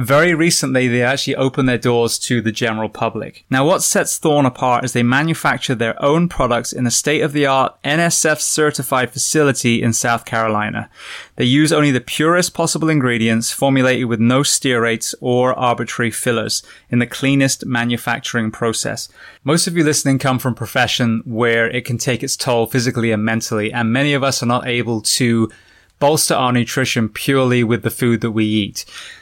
Very 0.00 0.32
recently, 0.32 0.88
they 0.88 1.02
actually 1.02 1.36
opened 1.36 1.68
their 1.68 1.76
doors 1.76 2.18
to 2.20 2.40
the 2.40 2.50
general 2.50 2.88
public. 2.88 3.44
Now, 3.50 3.66
what 3.66 3.82
sets 3.82 4.16
Thorne 4.16 4.46
apart 4.46 4.82
is 4.82 4.94
they 4.94 5.02
manufacture 5.02 5.74
their 5.74 6.02
own 6.02 6.26
products 6.26 6.72
in 6.72 6.86
a 6.86 6.90
state 6.90 7.20
of 7.20 7.34
the 7.34 7.44
art 7.44 7.76
NSF 7.84 8.40
certified 8.40 9.10
facility 9.10 9.82
in 9.82 9.92
South 9.92 10.24
Carolina. 10.24 10.88
They 11.36 11.44
use 11.44 11.70
only 11.70 11.90
the 11.90 12.00
purest 12.00 12.54
possible 12.54 12.88
ingredients 12.88 13.52
formulated 13.52 14.06
with 14.06 14.20
no 14.20 14.40
stearates 14.40 15.14
or 15.20 15.52
arbitrary 15.52 16.10
fillers 16.10 16.62
in 16.88 16.98
the 16.98 17.06
cleanest 17.06 17.66
manufacturing 17.66 18.50
process. 18.50 19.10
Most 19.44 19.66
of 19.66 19.76
you 19.76 19.84
listening 19.84 20.18
come 20.18 20.38
from 20.38 20.54
profession 20.54 21.22
where 21.26 21.68
it 21.68 21.84
can 21.84 21.98
take 21.98 22.22
its 22.22 22.38
toll 22.38 22.66
physically 22.66 23.12
and 23.12 23.22
mentally, 23.22 23.70
and 23.70 23.92
many 23.92 24.14
of 24.14 24.24
us 24.24 24.42
are 24.42 24.46
not 24.46 24.66
able 24.66 25.02
to 25.02 25.50
bolster 25.98 26.34
our 26.34 26.52
nutrition 26.52 27.10
purely 27.10 27.62
with 27.62 27.82
the 27.82 27.90
food 27.90 28.22
that 28.22 28.30
we 28.30 28.46
eat. 28.46 28.86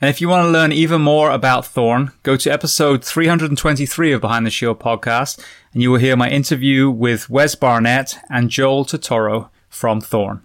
And 0.00 0.08
if 0.08 0.20
you 0.20 0.28
want 0.28 0.44
to 0.44 0.50
learn 0.50 0.70
even 0.70 1.02
more 1.02 1.32
about 1.32 1.66
Thorne, 1.66 2.12
go 2.22 2.36
to 2.36 2.50
episode 2.50 3.04
323 3.04 4.12
of 4.12 4.20
Behind 4.20 4.46
the 4.46 4.50
Shield 4.50 4.78
podcast, 4.78 5.44
and 5.72 5.82
you 5.82 5.90
will 5.90 5.98
hear 5.98 6.16
my 6.16 6.30
interview 6.30 6.88
with 6.88 7.28
Wes 7.28 7.56
Barnett 7.56 8.16
and 8.30 8.48
Joel 8.48 8.84
Totoro 8.84 9.50
from 9.68 10.00
Thorne. 10.00 10.44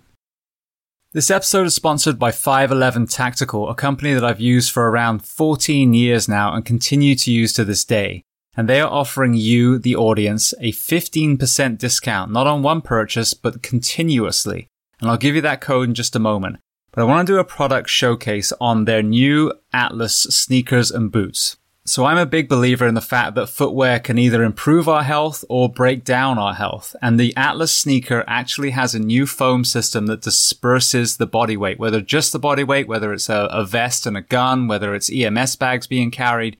This 1.11 1.29
episode 1.29 1.67
is 1.67 1.75
sponsored 1.75 2.17
by 2.17 2.31
511 2.31 3.05
Tactical, 3.05 3.69
a 3.69 3.75
company 3.75 4.15
that 4.15 4.25
I've 4.25 4.41
used 4.41 4.71
for 4.71 4.89
around 4.89 5.23
14 5.23 5.93
years 5.93 6.27
now 6.27 6.55
and 6.55 6.65
continue 6.65 7.13
to 7.13 7.31
use 7.31 7.53
to 7.53 7.63
this 7.63 7.85
day. 7.85 8.23
And 8.57 8.67
they 8.67 8.81
are 8.81 8.91
offering 8.91 9.35
you, 9.35 9.77
the 9.77 9.95
audience, 9.95 10.55
a 10.61 10.71
15% 10.71 11.77
discount, 11.77 12.31
not 12.31 12.47
on 12.47 12.63
one 12.63 12.81
purchase, 12.81 13.35
but 13.35 13.61
continuously. 13.61 14.65
And 14.99 15.11
I'll 15.11 15.17
give 15.17 15.35
you 15.35 15.41
that 15.41 15.61
code 15.61 15.89
in 15.89 15.93
just 15.93 16.15
a 16.15 16.19
moment 16.19 16.57
but 16.93 17.01
I 17.01 17.05
want 17.05 17.27
to 17.27 17.33
do 17.33 17.39
a 17.39 17.43
product 17.43 17.89
showcase 17.89 18.53
on 18.61 18.85
their 18.85 19.01
new 19.01 19.51
Atlas 19.73 20.15
sneakers 20.15 20.91
and 20.91 21.11
boots. 21.11 21.57
So 21.85 22.05
I'm 22.05 22.19
a 22.19 22.25
big 22.25 22.47
believer 22.47 22.87
in 22.87 22.93
the 22.93 23.01
fact 23.01 23.35
that 23.35 23.49
footwear 23.49 23.99
can 23.99 24.17
either 24.17 24.41
improve 24.41 24.87
our 24.87 25.03
health 25.03 25.43
or 25.49 25.67
break 25.67 26.05
down 26.05 26.37
our 26.37 26.53
health. 26.53 26.95
And 27.01 27.19
the 27.19 27.35
Atlas 27.35 27.73
sneaker 27.73 28.23
actually 28.25 28.69
has 28.69 28.95
a 28.95 28.99
new 28.99 29.25
foam 29.25 29.65
system 29.65 30.05
that 30.05 30.21
disperses 30.21 31.17
the 31.17 31.25
body 31.25 31.57
weight, 31.57 31.79
whether 31.79 31.99
just 31.99 32.31
the 32.31 32.39
body 32.39 32.63
weight, 32.63 32.87
whether 32.87 33.11
it's 33.11 33.27
a, 33.27 33.49
a 33.51 33.65
vest 33.65 34.05
and 34.05 34.15
a 34.15 34.21
gun, 34.21 34.67
whether 34.67 34.95
it's 34.95 35.11
EMS 35.11 35.57
bags 35.57 35.87
being 35.87 36.11
carried. 36.11 36.57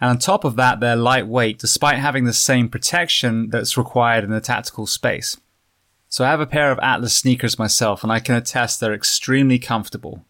And 0.00 0.08
on 0.08 0.18
top 0.18 0.44
of 0.44 0.56
that, 0.56 0.80
they're 0.80 0.96
lightweight 0.96 1.58
despite 1.58 1.98
having 1.98 2.24
the 2.24 2.32
same 2.32 2.68
protection 2.70 3.50
that's 3.50 3.76
required 3.76 4.24
in 4.24 4.30
the 4.30 4.40
tactical 4.40 4.86
space. 4.86 5.36
So 6.12 6.24
I 6.26 6.28
have 6.28 6.40
a 6.40 6.46
pair 6.46 6.70
of 6.70 6.78
Atlas 6.80 7.14
sneakers 7.14 7.58
myself 7.58 8.02
and 8.02 8.12
I 8.12 8.20
can 8.20 8.34
attest 8.34 8.80
they're 8.80 8.92
extremely 8.92 9.58
comfortable. 9.58 10.26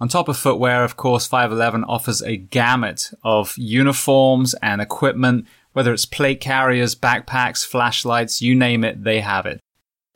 On 0.00 0.08
top 0.08 0.28
of 0.28 0.36
footwear, 0.36 0.82
of 0.82 0.96
course, 0.96 1.24
511 1.24 1.84
offers 1.84 2.20
a 2.20 2.36
gamut 2.36 3.12
of 3.22 3.54
uniforms 3.56 4.54
and 4.54 4.82
equipment, 4.82 5.46
whether 5.72 5.92
it's 5.92 6.04
plate 6.04 6.40
carriers, 6.40 6.96
backpacks, 6.96 7.64
flashlights, 7.64 8.42
you 8.42 8.56
name 8.56 8.82
it, 8.82 9.04
they 9.04 9.20
have 9.20 9.46
it. 9.46 9.60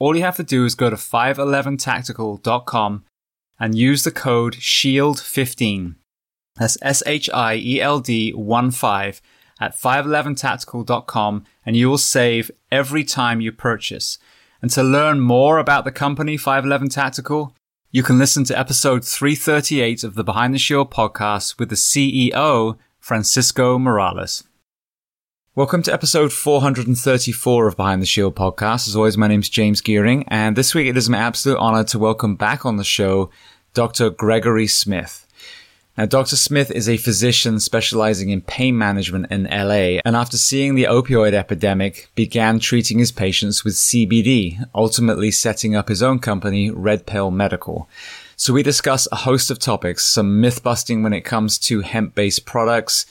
All 0.01 0.17
you 0.17 0.23
have 0.23 0.35
to 0.39 0.43
do 0.43 0.65
is 0.65 0.75
go 0.75 0.91
to 0.91 0.97
511tactical.com 0.97 3.05
and 3.61 3.79
use 3.79 4.03
the 4.03 4.11
code 4.11 4.55
SHIELD15. 4.55 5.95
That's 6.57 6.77
S-H-I-E-L-D 6.83 8.33
1 8.33 8.71
5 8.73 9.23
at 9.61 9.79
511tactical.com 9.79 11.45
and 11.65 11.77
you 11.77 11.89
will 11.89 11.99
save 11.99 12.51
every 12.73 13.05
time 13.05 13.41
you 13.41 13.53
purchase. 13.53 14.19
And 14.65 14.71
to 14.71 14.83
learn 14.83 15.21
more 15.21 15.59
about 15.59 15.85
the 15.85 15.93
company 15.93 16.39
511 16.39 16.89
Tactical, 16.89 17.55
you 17.91 18.03
can 18.03 18.19
listen 18.19 18.45
to 18.45 18.59
episode 18.59 19.05
338 19.05 20.03
of 20.03 20.15
the 20.15 20.25
Behind 20.25 20.55
the 20.55 20.59
Shield 20.59 20.91
podcast 20.91 21.59
with 21.59 21.69
the 21.69 21.75
CEO, 21.75 22.79
Francisco 22.99 23.79
Morales. 23.79 24.45
Welcome 25.55 25.83
to 25.83 25.93
episode 25.93 26.33
434 26.33 27.69
of 27.69 27.77
Behind 27.77 28.01
the 28.01 28.07
Shield 28.07 28.37
podcast. 28.37 28.89
As 28.89 28.97
always, 28.97 29.19
my 29.19 29.29
name 29.29 29.41
is 29.41 29.51
James 29.51 29.83
Geering, 29.83 30.25
and 30.29 30.57
this 30.57 30.75
week 30.75 30.87
it 30.87 30.97
is 30.97 31.11
my 31.11 31.19
absolute 31.19 31.59
honor 31.59 31.85
to 31.85 31.99
welcome 31.99 32.35
back 32.35 32.65
on 32.65 32.79
the 32.79 32.85
show 32.85 33.29
Dr. 33.75 34.09
Gregory 34.09 34.67
Smith. 34.67 35.24
Now, 35.97 36.07
Dr. 36.07 36.35
Smith 36.35 36.73
is 36.73 36.89
a 36.89 36.97
physician 36.97 37.61
specializing 37.61 38.31
in 38.31 38.41
pain 38.41 38.77
management 38.77 39.31
in 39.31 39.45
LA, 39.45 40.01
and 40.05 40.17
after 40.17 40.37
seeing 40.37 40.75
the 40.75 40.85
opioid 40.85 41.35
epidemic, 41.35 42.11
began 42.17 42.59
treating 42.59 42.99
his 42.99 43.13
patients 43.13 43.63
with 43.63 43.75
CBD, 43.75 44.67
ultimately 44.75 45.31
setting 45.31 45.77
up 45.77 45.89
his 45.89 46.03
own 46.03 46.19
company, 46.19 46.69
Red 46.69 47.07
Pill 47.07 47.31
Medical. 47.31 47.89
So 48.35 48.53
we 48.53 48.65
discuss 48.65 49.07
a 49.13 49.17
host 49.17 49.53
of 49.53 49.61
topics, 49.61 50.05
some 50.05 50.41
myth 50.41 50.65
busting 50.65 51.05
when 51.05 51.13
it 51.13 51.21
comes 51.21 51.59
to 51.59 51.83
hemp 51.83 52.17
based 52.17 52.45
products, 52.45 53.07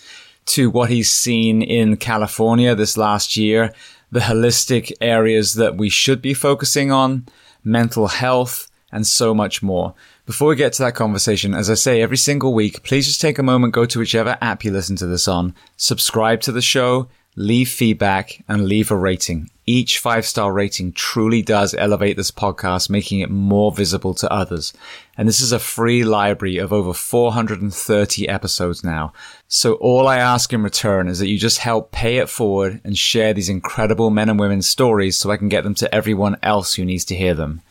to 0.48 0.70
what 0.70 0.90
he's 0.90 1.10
seen 1.10 1.62
in 1.62 1.96
California 1.96 2.76
this 2.76 2.98
last 2.98 3.38
year, 3.38 3.74
the 4.12 4.20
holistic 4.20 4.92
areas 5.00 5.54
that 5.54 5.78
we 5.78 5.88
should 5.88 6.22
be 6.22 6.34
focusing 6.34 6.92
on, 6.92 7.28
mental 7.64 8.08
health, 8.08 8.70
and 8.92 9.08
so 9.08 9.34
much 9.34 9.64
more. 9.64 9.96
Before 10.26 10.48
we 10.48 10.56
get 10.56 10.72
to 10.74 10.84
that 10.84 10.96
conversation, 10.96 11.54
as 11.54 11.70
I 11.70 11.74
say 11.74 12.02
every 12.02 12.16
single 12.16 12.54
week, 12.54 12.82
please 12.84 13.08
just 13.08 13.20
take 13.20 13.38
a 13.38 13.44
moment, 13.44 13.74
go 13.74 13.86
to 13.86 14.00
whichever 14.00 14.38
app 14.40 14.64
you 14.64 14.72
listen 14.72 14.96
to 14.98 15.06
this 15.06 15.28
on, 15.28 15.54
subscribe 15.76 16.40
to 16.42 16.54
the 16.54 16.62
show, 16.62 17.10
leave 17.36 17.68
feedback, 17.68 18.42
and 18.48 18.66
leave 18.66 18.90
a 18.90 18.96
rating. 18.96 19.50
Each 19.66 20.00
five 20.00 20.26
star 20.26 20.54
rating 20.54 20.94
truly 20.94 21.42
does 21.42 21.74
elevate 21.74 22.16
this 22.16 22.32
podcast, 22.32 22.90
making 22.90 23.20
it 23.20 23.30
more 23.30 23.74
visible 23.74 24.14
to 24.14 24.32
others. 24.32 24.72
And 25.18 25.28
this 25.28 25.42
is 25.42 25.52
a 25.52 25.60
free 25.60 26.06
library 26.06 26.58
of 26.58 26.72
over 26.72 26.94
430 26.94 28.30
episodes 28.30 28.82
now. 28.82 29.12
So 29.50 29.74
all 29.74 30.08
I 30.08 30.20
ask 30.20 30.54
in 30.54 30.64
return 30.64 31.10
is 31.10 31.20
that 31.20 31.28
you 31.28 31.38
just 31.38 31.60
help 31.60 31.92
pay 31.92 32.20
it 32.20 32.30
forward 32.30 32.80
and 32.86 32.98
share 32.98 33.34
these 33.34 33.50
incredible 33.50 34.10
men 34.10 34.30
and 34.30 34.40
women's 34.40 34.70
stories 34.70 35.20
so 35.20 35.32
I 35.32 35.38
can 35.38 35.50
get 35.50 35.66
them 35.66 35.76
to 35.76 35.94
everyone 35.94 36.38
else 36.42 36.76
who 36.76 36.86
needs 36.86 37.04
to 37.06 37.16
hear 37.16 37.34
them. 37.34 37.62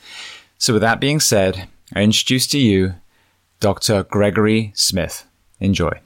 So 0.58 0.75
with 0.75 0.82
that 0.82 1.00
being 1.00 1.19
said, 1.19 1.66
I 1.94 2.00
introduce 2.02 2.46
to 2.48 2.58
you 2.58 2.94
Dr. 3.60 4.04
Gregory 4.04 4.72
Smith. 4.74 5.26
Enjoy. 5.60 6.00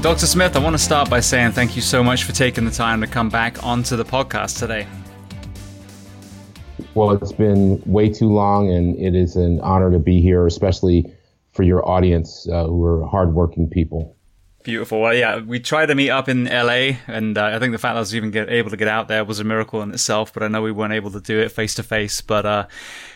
Well, 0.00 0.14
Dr. 0.14 0.26
Smith, 0.26 0.54
I 0.54 0.60
want 0.60 0.74
to 0.74 0.78
start 0.78 1.08
by 1.08 1.20
saying 1.20 1.52
thank 1.52 1.76
you 1.76 1.82
so 1.82 2.04
much 2.04 2.24
for 2.24 2.32
taking 2.32 2.64
the 2.64 2.70
time 2.70 3.00
to 3.00 3.06
come 3.06 3.30
back 3.30 3.64
onto 3.64 3.96
the 3.96 4.04
podcast 4.04 4.58
today. 4.58 4.86
Well, 6.94 7.12
it's 7.12 7.32
been 7.32 7.80
way 7.86 8.08
too 8.08 8.28
long, 8.28 8.68
and 8.70 8.98
it 8.98 9.14
is 9.14 9.36
an 9.36 9.60
honor 9.60 9.90
to 9.92 9.98
be 9.98 10.20
here, 10.20 10.46
especially 10.46 11.12
for 11.52 11.62
your 11.62 11.88
audience 11.88 12.48
uh, 12.48 12.66
who 12.66 12.84
are 12.84 13.06
hardworking 13.06 13.68
people. 13.68 14.16
Beautiful. 14.62 15.00
Well, 15.00 15.14
yeah, 15.14 15.40
we 15.40 15.58
tried 15.58 15.86
to 15.86 15.94
meet 15.94 16.10
up 16.10 16.28
in 16.28 16.44
LA, 16.44 16.98
and 17.06 17.38
uh, 17.38 17.44
I 17.44 17.58
think 17.58 17.72
the 17.72 17.78
fact 17.78 17.94
that 17.94 17.96
I 17.96 18.00
was 18.00 18.14
even 18.14 18.30
get, 18.30 18.50
able 18.50 18.68
to 18.68 18.76
get 18.76 18.88
out 18.88 19.08
there 19.08 19.24
was 19.24 19.40
a 19.40 19.44
miracle 19.44 19.80
in 19.80 19.90
itself. 19.90 20.34
But 20.34 20.42
I 20.42 20.48
know 20.48 20.60
we 20.60 20.70
weren't 20.70 20.92
able 20.92 21.10
to 21.12 21.20
do 21.20 21.40
it 21.40 21.50
face 21.50 21.74
to 21.76 21.82
face. 21.82 22.20
But 22.20 22.44
uh, 22.44 22.66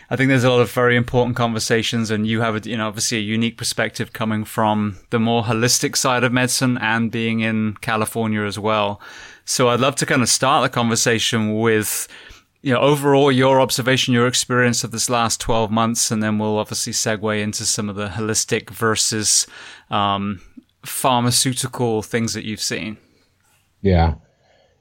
I 0.09 0.15
think 0.15 0.29
there's 0.29 0.43
a 0.43 0.49
lot 0.49 0.61
of 0.61 0.71
very 0.71 0.95
important 0.95 1.35
conversations, 1.37 2.09
and 2.09 2.25
you 2.25 2.41
have, 2.41 2.55
a, 2.55 2.67
you 2.67 2.77
know, 2.77 2.87
obviously 2.87 3.19
a 3.19 3.21
unique 3.21 3.57
perspective 3.57 4.11
coming 4.11 4.43
from 4.43 4.97
the 5.11 5.19
more 5.19 5.43
holistic 5.43 5.95
side 5.95 6.23
of 6.23 6.33
medicine 6.33 6.79
and 6.79 7.11
being 7.11 7.41
in 7.41 7.75
California 7.81 8.41
as 8.41 8.57
well. 8.57 8.99
So 9.43 9.69
I'd 9.69 9.79
love 9.79 9.95
to 9.97 10.07
kind 10.07 10.23
of 10.23 10.29
start 10.29 10.63
the 10.63 10.73
conversation 10.73 11.59
with 11.59 12.07
you 12.65 12.73
know, 12.73 12.79
overall 12.79 13.31
your 13.31 13.61
observation, 13.61 14.11
your 14.11 14.25
experience 14.25 14.83
of 14.83 14.89
this 14.89 15.07
last 15.07 15.39
12 15.39 15.69
months, 15.69 16.09
and 16.09 16.23
then 16.23 16.39
we'll 16.39 16.57
obviously 16.57 16.91
segue 16.91 17.39
into 17.39 17.63
some 17.63 17.89
of 17.89 17.95
the 17.95 18.07
holistic 18.07 18.71
versus 18.71 19.45
um, 19.91 20.41
pharmaceutical 20.83 22.01
things 22.01 22.33
that 22.33 22.43
you've 22.43 22.59
seen. 22.59 22.97
Yeah. 23.83 24.15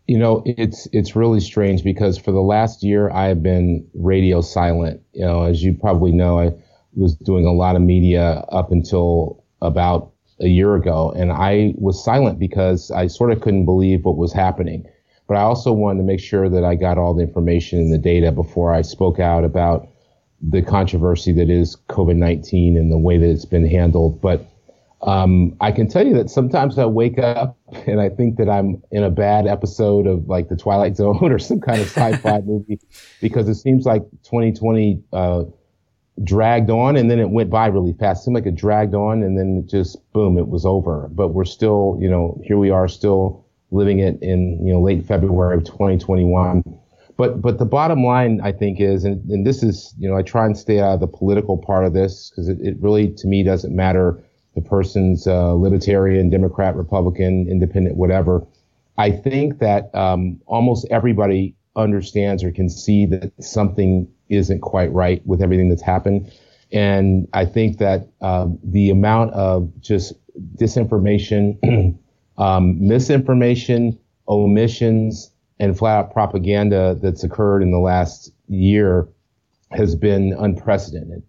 You 0.06 0.16
know, 0.16 0.42
it's 0.46 0.88
it's 0.92 1.14
really 1.14 1.40
strange 1.40 1.84
because 1.84 2.16
for 2.16 2.32
the 2.32 2.40
last 2.40 2.82
year 2.82 3.10
I 3.10 3.24
have 3.24 3.42
been 3.42 3.86
radio 3.92 4.40
silent. 4.40 5.02
You 5.12 5.26
know, 5.26 5.42
as 5.42 5.62
you 5.62 5.74
probably 5.74 6.12
know, 6.12 6.38
I 6.38 6.52
was 6.94 7.14
doing 7.16 7.44
a 7.44 7.52
lot 7.52 7.76
of 7.76 7.82
media 7.82 8.46
up 8.50 8.72
until 8.72 9.44
about 9.60 10.10
a 10.40 10.48
year 10.48 10.74
ago, 10.74 11.12
and 11.14 11.30
I 11.30 11.74
was 11.76 12.02
silent 12.02 12.38
because 12.38 12.90
I 12.90 13.08
sort 13.08 13.30
of 13.30 13.42
couldn't 13.42 13.66
believe 13.66 14.06
what 14.06 14.16
was 14.16 14.32
happening. 14.32 14.86
But 15.26 15.36
I 15.36 15.42
also 15.42 15.72
wanted 15.72 15.98
to 15.98 16.04
make 16.04 16.20
sure 16.20 16.48
that 16.48 16.64
I 16.64 16.74
got 16.74 16.98
all 16.98 17.14
the 17.14 17.22
information 17.22 17.78
and 17.78 17.92
the 17.92 17.98
data 17.98 18.30
before 18.30 18.74
I 18.74 18.82
spoke 18.82 19.18
out 19.18 19.44
about 19.44 19.88
the 20.42 20.62
controversy 20.62 21.32
that 21.32 21.48
is 21.48 21.76
COVID 21.88 22.16
19 22.16 22.76
and 22.76 22.92
the 22.92 22.98
way 22.98 23.16
that 23.16 23.28
it's 23.28 23.46
been 23.46 23.66
handled. 23.66 24.20
But 24.20 24.46
um, 25.02 25.54
I 25.60 25.70
can 25.70 25.88
tell 25.88 26.06
you 26.06 26.14
that 26.14 26.30
sometimes 26.30 26.78
I 26.78 26.86
wake 26.86 27.18
up 27.18 27.58
and 27.86 28.00
I 28.00 28.08
think 28.08 28.36
that 28.36 28.48
I'm 28.48 28.82
in 28.90 29.02
a 29.02 29.10
bad 29.10 29.46
episode 29.46 30.06
of 30.06 30.28
like 30.28 30.48
the 30.48 30.56
Twilight 30.56 30.96
Zone 30.96 31.18
or 31.22 31.38
some 31.38 31.60
kind 31.60 31.80
of 31.80 31.88
sci-fi 31.88 32.40
movie 32.46 32.80
because 33.20 33.48
it 33.48 33.56
seems 33.56 33.84
like 33.84 34.02
2020 34.24 35.02
uh, 35.12 35.44
dragged 36.22 36.70
on 36.70 36.96
and 36.96 37.10
then 37.10 37.18
it 37.18 37.30
went 37.30 37.50
by 37.50 37.66
really 37.66 37.92
fast. 37.92 38.22
It 38.22 38.24
seemed 38.24 38.34
like 38.34 38.46
it 38.46 38.54
dragged 38.54 38.94
on 38.94 39.22
and 39.22 39.38
then 39.38 39.62
it 39.64 39.70
just 39.70 39.98
boom, 40.12 40.38
it 40.38 40.48
was 40.48 40.64
over. 40.64 41.08
But 41.10 41.28
we're 41.28 41.44
still, 41.44 41.98
you 42.00 42.08
know, 42.08 42.40
here 42.42 42.56
we 42.56 42.70
are 42.70 42.88
still 42.88 43.43
living 43.74 43.98
it 43.98 44.18
in 44.22 44.64
you 44.64 44.72
know 44.72 44.80
late 44.80 45.04
February 45.04 45.56
of 45.56 45.64
2021. 45.64 46.62
But 47.16 47.40
but 47.40 47.58
the 47.58 47.64
bottom 47.64 48.02
line 48.04 48.40
I 48.42 48.52
think 48.52 48.80
is, 48.80 49.04
and, 49.04 49.28
and 49.30 49.46
this 49.46 49.62
is 49.62 49.94
you 49.98 50.08
know 50.08 50.16
I 50.16 50.22
try 50.22 50.46
and 50.46 50.56
stay 50.56 50.80
out 50.80 50.94
of 50.94 51.00
the 51.00 51.06
political 51.06 51.58
part 51.58 51.84
of 51.84 51.92
this 51.92 52.30
because 52.30 52.48
it, 52.48 52.58
it 52.60 52.76
really 52.80 53.12
to 53.14 53.26
me 53.26 53.42
doesn't 53.42 53.74
matter 53.74 54.22
the 54.54 54.62
person's 54.62 55.26
uh, 55.26 55.52
libertarian, 55.52 56.30
Democrat, 56.30 56.76
Republican, 56.76 57.48
independent, 57.48 57.96
whatever. 57.96 58.46
I 58.96 59.10
think 59.10 59.58
that 59.58 59.92
um, 59.94 60.40
almost 60.46 60.86
everybody 60.90 61.56
understands 61.76 62.44
or 62.44 62.52
can 62.52 62.68
see 62.68 63.06
that 63.06 63.32
something 63.42 64.08
isn't 64.28 64.60
quite 64.60 64.92
right 64.92 65.24
with 65.26 65.42
everything 65.42 65.68
that's 65.68 65.82
happened. 65.82 66.32
And 66.72 67.28
I 67.32 67.44
think 67.44 67.78
that 67.78 68.08
um, 68.20 68.58
the 68.62 68.90
amount 68.90 69.32
of 69.32 69.72
just 69.80 70.14
disinformation, 70.56 71.58
um, 72.38 72.76
misinformation, 72.86 73.98
omissions, 74.28 75.30
and 75.60 75.78
flat 75.78 75.98
out 75.98 76.12
propaganda 76.12 76.98
that's 77.00 77.24
occurred 77.24 77.62
in 77.62 77.70
the 77.70 77.78
last 77.78 78.32
year 78.48 79.08
has 79.70 79.94
been 79.94 80.34
unprecedented. 80.38 81.22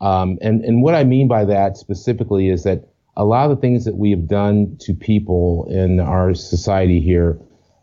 Um, 0.00 0.38
and, 0.40 0.64
and 0.64 0.82
what 0.82 0.94
I 0.94 1.04
mean 1.04 1.28
by 1.28 1.44
that 1.44 1.76
specifically 1.76 2.48
is 2.48 2.64
that 2.64 2.88
a 3.16 3.24
lot 3.24 3.50
of 3.50 3.56
the 3.56 3.60
things 3.60 3.84
that 3.84 3.96
we 3.96 4.10
have 4.10 4.28
done 4.28 4.76
to 4.80 4.92
people 4.92 5.66
in 5.70 6.00
our 6.00 6.34
society 6.34 7.00
here 7.00 7.38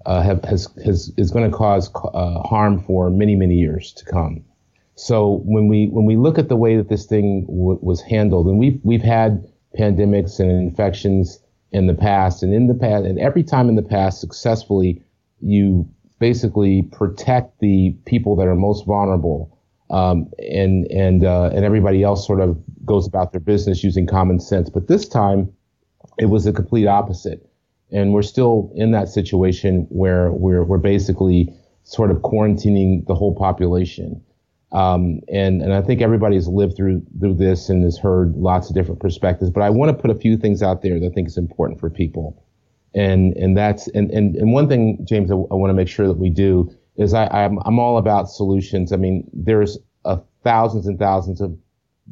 uh, 0.06 0.22
have, 0.22 0.44
has, 0.44 0.68
has, 0.86 1.12
is 1.18 1.32
going 1.32 1.50
to 1.50 1.56
cause 1.56 1.90
uh, 1.96 2.40
harm 2.42 2.84
for 2.84 3.10
many, 3.10 3.36
many 3.36 3.56
years 3.56 3.94
to 3.94 4.06
come. 4.06 4.44
So 4.96 5.42
when 5.44 5.68
we 5.68 5.88
when 5.88 6.06
we 6.06 6.18
look 6.18 6.38
at 6.38 6.50
the 6.50 6.56
way 6.56 6.78
that 6.78 6.88
this 6.88 7.06
thing 7.06 7.46
w- 7.48 7.80
was 7.82 8.02
handled, 8.02 8.46
and 8.48 8.60
we've 8.60 8.80
we've 8.84 9.02
had 9.02 9.44
pandemics 9.78 10.40
and 10.40 10.52
infections 10.52 11.40
in 11.74 11.88
the 11.88 11.94
past, 11.94 12.44
and 12.44 12.54
in 12.54 12.68
the 12.68 12.74
past, 12.74 13.06
and 13.06 13.20
every 13.20 13.44
time 13.44 13.68
in 13.68 13.76
the 13.76 13.82
past, 13.82 14.22
successfully, 14.22 15.02
you 15.42 15.90
basically 16.20 16.84
protect 16.84 17.60
the 17.60 17.92
people 18.06 18.36
that 18.36 18.48
are 18.48 18.56
most 18.56 18.86
vulnerable 18.86 19.54
um, 19.90 20.28
and 20.40 20.88
and 20.92 21.24
uh, 21.24 21.52
and 21.54 21.66
everybody 21.66 22.04
else 22.04 22.26
sort 22.26 22.40
of 22.40 22.58
goes 22.86 23.08
about 23.08 23.32
their 23.32 23.42
business 23.42 23.84
using 23.84 24.08
common 24.08 24.40
sense. 24.40 24.70
But 24.70 24.88
this 24.88 25.08
time, 25.08 25.52
it 26.18 26.26
was 26.26 26.46
the 26.46 26.54
complete 26.54 26.88
opposite, 26.88 27.48
and 27.92 28.14
we're 28.14 28.24
still 28.24 28.72
in 28.76 28.92
that 28.92 29.10
situation 29.10 29.86
where 29.90 30.32
we're 30.32 30.64
we're 30.64 30.78
basically 30.78 31.54
sort 31.84 32.10
of 32.10 32.18
quarantining 32.18 33.06
the 33.08 33.16
whole 33.16 33.36
population. 33.36 34.22
Um, 34.74 35.22
and 35.32 35.62
and 35.62 35.72
I 35.72 35.82
think 35.82 36.02
everybody's 36.02 36.48
lived 36.48 36.76
through 36.76 37.06
through 37.20 37.36
this 37.36 37.70
and 37.70 37.84
has 37.84 37.98
heard 37.98 38.36
lots 38.36 38.70
of 38.70 38.76
different 38.76 39.00
perspectives. 39.00 39.52
But 39.52 39.62
I 39.62 39.70
want 39.70 39.96
to 39.96 40.02
put 40.02 40.10
a 40.10 40.16
few 40.16 40.36
things 40.36 40.64
out 40.64 40.82
there 40.82 41.00
that 41.00 41.06
I 41.06 41.10
think 41.10 41.28
is 41.28 41.38
important 41.38 41.80
for 41.80 41.92
people, 41.92 42.44
and 42.96 43.38
and 43.38 43.56
that's 43.56 43.88
and 43.90 44.10
and, 44.10 44.36
and 44.36 44.52
one 44.52 44.68
thing, 44.68 45.06
James, 45.08 45.30
I, 45.30 45.36
want 45.36 45.70
to 45.70 45.76
make 45.76 45.88
sure 45.88 46.08
that 46.08 46.18
we 46.18 46.32
do 46.32 46.72
is 46.96 47.14
I, 47.14 47.28
I'm, 47.28 47.60
I'm 47.66 47.80
all 47.80 47.98
about 47.98 48.30
solutions. 48.30 48.92
I 48.92 48.98
mean, 48.98 49.30
there's 49.34 49.78
a 50.06 50.20
thousands 50.44 50.88
and 50.88 50.98
thousands 50.98 51.40
of 51.40 51.56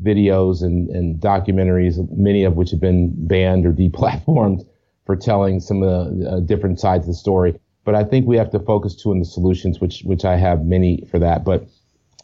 videos 0.04 0.62
and, 0.62 0.90
and 0.90 1.20
documentaries, 1.20 1.98
many 2.12 2.44
of 2.44 2.56
which 2.56 2.72
have 2.72 2.80
been 2.80 3.12
banned 3.28 3.66
or 3.66 3.74
deplatformed 3.74 4.68
for 5.06 5.16
telling 5.16 5.60
some 5.60 5.82
of 5.82 6.18
the 6.18 6.30
uh, 6.30 6.40
different 6.42 6.80
sides 6.80 7.04
of 7.04 7.08
the 7.08 7.14
story. 7.16 7.60
But 7.84 7.96
I 7.96 8.04
think 8.04 8.28
we 8.28 8.38
have 8.38 8.52
to 8.52 8.60
focus 8.60 8.96
too 8.96 9.10
on 9.10 9.18
the 9.18 9.26
solutions, 9.26 9.80
which 9.82 10.04
which 10.04 10.26
I 10.26 10.38
have 10.38 10.64
many 10.64 11.04
for 11.10 11.18
that. 11.18 11.44
But 11.44 11.68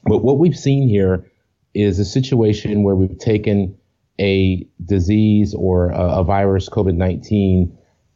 but 0.08 0.24
what 0.24 0.38
we've 0.38 0.58
seen 0.58 0.88
here 0.88 1.30
is 1.74 2.00
a 2.00 2.06
situation 2.06 2.84
where 2.84 2.96
we've 2.96 3.18
taken 3.20 3.78
a 4.20 4.68
disease 4.86 5.54
or 5.54 5.90
a, 5.90 6.20
a 6.20 6.24
virus, 6.24 6.70
COVID-19, 6.70 7.72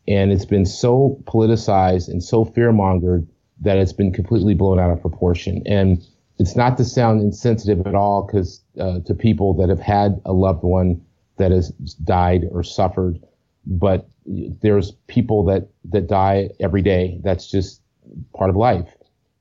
and 0.07 0.31
it's 0.31 0.45
been 0.45 0.65
so 0.65 1.21
politicized 1.25 2.07
and 2.07 2.23
so 2.23 2.43
fear-mongered 2.43 3.27
that 3.61 3.77
it's 3.77 3.93
been 3.93 4.11
completely 4.11 4.55
blown 4.55 4.79
out 4.79 4.89
of 4.89 4.99
proportion. 4.99 5.61
And 5.67 6.03
it's 6.39 6.55
not 6.55 6.77
to 6.77 6.85
sound 6.85 7.21
insensitive 7.21 7.85
at 7.85 7.93
all, 7.93 8.25
because 8.25 8.61
uh, 8.79 8.99
to 9.05 9.13
people 9.13 9.53
that 9.55 9.69
have 9.69 9.79
had 9.79 10.19
a 10.25 10.33
loved 10.33 10.63
one 10.63 10.99
that 11.37 11.51
has 11.51 11.69
died 12.03 12.45
or 12.51 12.63
suffered, 12.63 13.19
but 13.67 14.07
there's 14.25 14.91
people 15.07 15.43
that 15.45 15.67
that 15.85 16.07
die 16.07 16.49
every 16.59 16.81
day. 16.81 17.19
That's 17.23 17.49
just 17.49 17.81
part 18.35 18.49
of 18.49 18.55
life. 18.55 18.89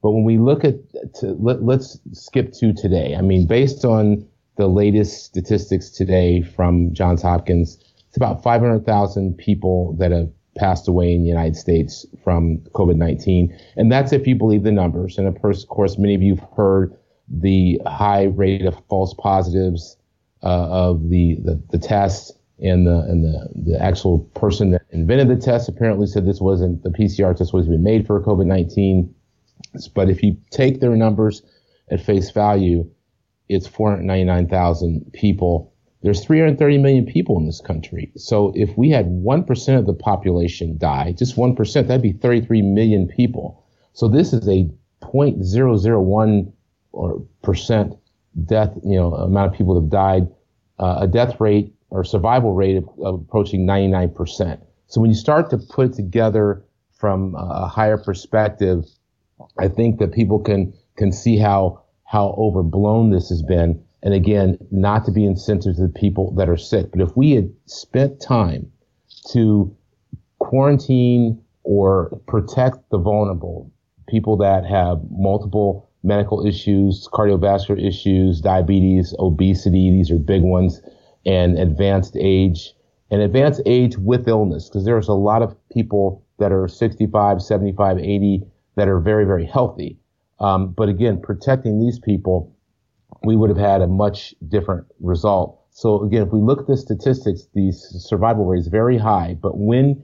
But 0.03 0.13
when 0.13 0.25
we 0.25 0.39
look 0.39 0.65
at, 0.65 0.75
to, 1.17 1.37
let, 1.39 1.63
let's 1.63 1.99
skip 2.13 2.53
to 2.55 2.73
today. 2.73 3.15
I 3.17 3.21
mean, 3.21 3.47
based 3.47 3.85
on 3.85 4.27
the 4.57 4.67
latest 4.67 5.25
statistics 5.25 5.91
today 5.91 6.43
from 6.43 6.93
Johns 6.95 7.23
Hopkins, 7.23 7.79
it's 8.09 8.17
about 8.17 8.43
500,000 8.43 9.37
people 9.37 9.95
that 9.99 10.11
have 10.11 10.31
passed 10.57 10.89
away 10.89 11.13
in 11.13 11.23
the 11.23 11.29
United 11.29 11.57
States 11.57 12.05
from 12.25 12.59
COVID 12.75 12.97
19. 12.97 13.57
And 13.77 13.93
that's 13.93 14.13
if 14.13 14.27
you 14.27 14.35
believe 14.35 14.63
the 14.63 14.73
numbers. 14.73 15.19
And 15.19 15.29
of 15.29 15.41
course, 15.41 15.99
many 15.99 16.15
of 16.15 16.23
you 16.23 16.37
have 16.37 16.49
heard 16.57 16.97
the 17.29 17.81
high 17.87 18.25
rate 18.25 18.65
of 18.65 18.77
false 18.89 19.15
positives 19.15 19.97
uh, 20.43 20.69
of 20.69 21.09
the, 21.09 21.39
the, 21.45 21.63
the 21.71 21.79
test. 21.79 22.37
And 22.63 22.87
the 22.87 22.99
and 23.09 23.25
the, 23.25 23.49
the 23.73 23.83
actual 23.83 24.19
person 24.35 24.73
that 24.73 24.83
invented 24.91 25.29
the 25.29 25.37
test 25.37 25.67
apparently 25.67 26.07
said 26.07 26.27
this 26.27 26.43
wasn't 26.43 26.83
the 26.83 26.91
PCR 26.91 27.35
test 27.35 27.55
was 27.55 27.67
being 27.67 27.83
made 27.83 28.07
for 28.07 28.23
COVID 28.23 28.45
nineteen. 28.45 29.15
But 29.95 30.11
if 30.11 30.23
you 30.23 30.37
take 30.51 30.81
their 30.81 30.97
numbers 30.97 31.43
at 31.91 32.01
face 32.01 32.31
value, 32.31 32.91
it's 33.49 33.67
499,000 33.67 35.13
people 35.13 35.71
there's 36.03 36.25
330 36.25 36.79
million 36.79 37.05
people 37.05 37.39
in 37.39 37.47
this 37.47 37.61
country. 37.61 38.11
So 38.17 38.53
if 38.57 38.77
we 38.77 38.91
had 38.91 39.07
1% 39.07 39.79
of 39.79 39.87
the 39.87 39.93
population 39.93 40.79
die, 40.79 41.13
just 41.13 41.37
1%, 41.37 41.87
that'd 41.87 42.03
be 42.03 42.13
33 42.13 42.63
million 42.63 43.07
people. 43.07 43.67
So 43.93 44.09
this 44.09 44.33
is 44.33 44.49
a 44.49 44.71
0.001 45.03 46.53
or 46.93 47.23
percent 47.43 47.97
death, 48.47 48.73
you 48.83 48.97
know, 48.97 49.15
amount 49.15 49.53
of 49.53 49.59
people 49.59 49.75
that 49.75 49.83
have 49.83 49.91
died, 49.91 50.29
uh, 50.79 50.99
a 51.01 51.07
death 51.07 51.39
rate 51.41 51.75
or 51.91 52.03
survival 52.05 52.55
rate 52.55 52.77
of, 52.77 52.89
of, 53.03 53.15
approaching 53.21 53.67
99%. 53.67 54.61
So 54.87 55.01
when 55.01 55.11
you 55.11 55.17
start 55.17 55.51
to 55.51 55.59
put 55.59 55.93
together 55.93 56.65
from 56.93 57.35
a 57.35 57.67
higher 57.67 57.99
perspective, 57.99 58.85
I 59.59 59.69
think 59.69 59.99
that 59.99 60.13
people 60.13 60.39
can, 60.39 60.73
can 60.97 61.13
see 61.13 61.37
how, 61.37 61.83
how 62.05 62.35
overblown 62.39 63.11
this 63.11 63.29
has 63.29 63.43
been 63.43 63.83
and 64.03 64.15
again, 64.15 64.59
not 64.71 65.05
to 65.05 65.11
be 65.11 65.27
insensitive 65.27 65.77
to 65.77 65.83
the 65.83 65.89
people 65.89 66.33
that 66.37 66.49
are 66.49 66.57
sick. 66.57 66.91
But 66.91 67.03
if 67.03 67.17
we 67.17 67.33
had 67.33 67.53
spent 67.67 68.21
time 68.21 68.71
to 69.33 69.75
quarantine 70.39 71.43
or 71.65 72.19
protect 72.27 72.79
the 72.91 72.99
vulnerable, 72.99 73.71
people 74.09 74.37
that 74.39 74.65
have 74.65 75.01
multiple 75.11 75.91
medical 76.03 76.47
issues, 76.47 77.09
cardiovascular 77.13 77.87
issues, 77.87 78.41
diabetes, 78.41 79.15
obesity. 79.19 79.91
These 79.91 80.11
are 80.11 80.19
big 80.19 80.43
ones, 80.43 80.81
and 81.27 81.59
advanced 81.59 82.17
age 82.19 82.73
and 83.11 83.21
advanced 83.21 83.61
age 83.67 83.99
with 83.99 84.29
illness, 84.29 84.69
because 84.69 84.85
there's 84.85 85.09
a 85.09 85.13
lot 85.13 85.43
of 85.43 85.55
people 85.71 86.25
that 86.39 86.53
are 86.53 86.69
65, 86.69 87.43
75, 87.43 87.99
80 87.99 88.45
that 88.77 88.89
are 88.89 89.01
very, 89.01 89.25
very 89.25 89.47
healthy. 89.47 89.99
Um, 90.39 90.73
but 90.73 90.89
again, 90.89 91.21
protecting 91.21 91.81
these 91.81 91.99
people, 91.99 92.55
we 93.25 93.37
would 93.37 93.51
have 93.51 93.59
had 93.59 93.83
a 93.83 93.87
much 93.87 94.35
different 94.49 94.87
result. 95.01 95.61
So 95.71 96.03
again, 96.03 96.23
if 96.23 96.33
we 96.33 96.41
look 96.41 96.61
at 96.61 96.67
the 96.67 96.77
statistics, 96.77 97.47
the 97.55 97.73
survival 97.73 98.47
rate 98.47 98.61
is 98.61 98.69
very 98.69 98.99
high. 98.99 99.37
But 99.41 99.59
when 99.59 100.03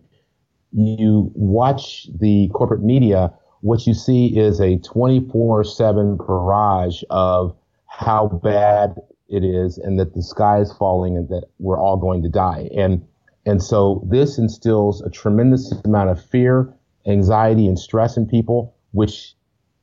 you 0.72 1.30
watch 1.34 2.08
the 2.18 2.48
corporate 2.52 2.82
media, 2.82 3.32
what 3.60 3.86
you 3.86 3.94
see 3.94 4.38
is 4.38 4.60
a 4.60 4.78
24/7 4.78 6.16
barrage 6.16 7.02
of 7.10 7.54
how 7.86 8.28
bad 8.28 9.00
it 9.28 9.42
is 9.42 9.78
and 9.78 9.98
that 9.98 10.14
the 10.14 10.22
sky 10.22 10.60
is 10.60 10.72
falling 10.72 11.16
and 11.16 11.28
that 11.28 11.44
we're 11.58 11.80
all 11.80 11.96
going 11.96 12.22
to 12.22 12.28
die. 12.28 12.68
And 12.76 13.04
and 13.46 13.62
so 13.62 14.02
this 14.08 14.38
instills 14.38 15.00
a 15.02 15.10
tremendous 15.10 15.72
amount 15.84 16.10
of 16.10 16.20
fear, 16.20 16.74
anxiety, 17.06 17.66
and 17.66 17.78
stress 17.78 18.16
in 18.16 18.26
people, 18.26 18.74
which 18.92 19.34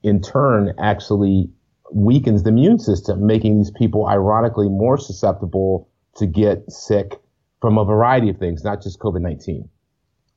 in 0.04 0.22
turn 0.22 0.74
actually 0.78 1.50
weakens 1.92 2.44
the 2.44 2.50
immune 2.50 2.80
system, 2.80 3.26
making 3.26 3.58
these 3.58 3.72
people 3.72 4.08
ironically 4.08 4.70
more 4.70 4.98
susceptible 4.98 5.88
to 6.16 6.26
get 6.26 6.70
sick 6.72 7.20
from 7.62 7.78
a 7.78 7.86
variety 7.86 8.30
of 8.30 8.38
things, 8.38 8.64
not 8.64 8.82
just 8.82 9.00
COVID 9.00 9.22
19. 9.22 9.70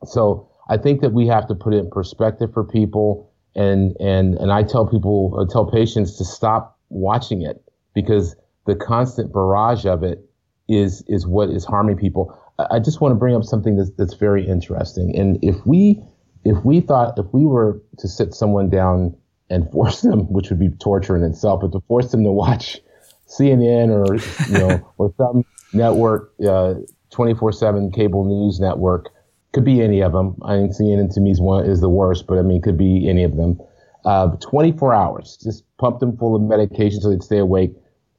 So 0.04 0.48
I 0.68 0.76
think 0.76 1.00
that 1.00 1.12
we 1.12 1.26
have 1.26 1.48
to 1.48 1.54
put 1.54 1.74
it 1.74 1.78
in 1.78 1.90
perspective 1.90 2.52
for 2.52 2.64
people. 2.64 3.32
And, 3.54 3.96
and, 3.98 4.34
and 4.34 4.52
I 4.52 4.62
tell 4.62 4.86
people, 4.86 5.38
I 5.40 5.50
tell 5.50 5.64
patients 5.64 6.16
to 6.18 6.24
stop 6.24 6.78
watching 6.88 7.42
it 7.42 7.62
because 7.94 8.36
the 8.66 8.74
constant 8.74 9.32
barrage 9.32 9.86
of 9.86 10.02
it 10.02 10.28
is 10.68 11.02
is 11.06 11.26
what 11.26 11.48
is 11.50 11.64
harming 11.64 11.96
people. 11.96 12.36
I 12.70 12.78
just 12.78 13.00
want 13.00 13.12
to 13.12 13.16
bring 13.16 13.34
up 13.34 13.44
something 13.44 13.76
that's, 13.76 13.90
that's 13.96 14.14
very 14.14 14.46
interesting. 14.46 15.16
And 15.16 15.38
if 15.42 15.64
we 15.64 16.02
if 16.48 16.64
we 16.64 16.80
thought 16.80 17.18
if 17.18 17.26
we 17.32 17.44
were 17.44 17.80
to 17.98 18.08
sit 18.08 18.34
someone 18.34 18.68
down 18.68 19.16
and 19.50 19.70
force 19.72 20.00
them, 20.02 20.32
which 20.32 20.50
would 20.50 20.58
be 20.58 20.68
torture 20.68 21.16
in 21.16 21.22
itself, 21.22 21.60
but 21.60 21.72
to 21.72 21.80
force 21.88 22.10
them 22.10 22.24
to 22.24 22.30
watch 22.30 22.80
CNN 23.28 23.90
or 23.90 24.16
you 24.52 24.58
know 24.58 24.92
or 24.98 25.12
some 25.16 25.44
network, 25.72 26.32
uh, 26.46 26.74
twenty 27.10 27.34
four 27.34 27.52
seven 27.52 27.90
cable 27.90 28.24
news 28.24 28.60
network, 28.60 29.10
could 29.52 29.64
be 29.64 29.82
any 29.82 30.00
of 30.00 30.12
them. 30.12 30.36
I 30.44 30.56
think 30.56 30.72
CNN 30.72 31.12
to 31.14 31.20
me 31.20 31.30
is 31.30 31.40
one 31.40 31.64
is 31.66 31.80
the 31.80 31.88
worst, 31.88 32.26
but 32.26 32.38
I 32.38 32.42
mean 32.42 32.62
could 32.62 32.78
be 32.78 33.08
any 33.08 33.24
of 33.24 33.36
them. 33.36 33.60
Uh, 34.04 34.28
24 34.36 34.94
hours, 34.94 35.36
just 35.42 35.64
pump 35.78 35.98
them 35.98 36.16
full 36.16 36.36
of 36.36 36.42
medication 36.42 37.00
so 37.00 37.10
they'd 37.10 37.24
stay 37.24 37.38
awake 37.38 37.72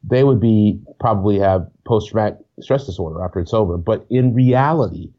they 0.03 0.23
would 0.23 0.39
be 0.39 0.79
probably 0.99 1.39
have 1.39 1.67
post 1.85 2.09
traumatic 2.09 2.39
stress 2.61 2.85
disorder 2.85 3.23
after 3.23 3.39
it's 3.39 3.53
over. 3.53 3.77
But 3.77 4.05
in 4.09 4.33
reality, 4.33 5.11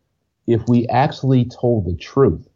if 0.47 0.62
we 0.69 0.87
actually 0.88 1.45
told 1.45 1.87
the 1.87 1.97
truth 1.97 2.47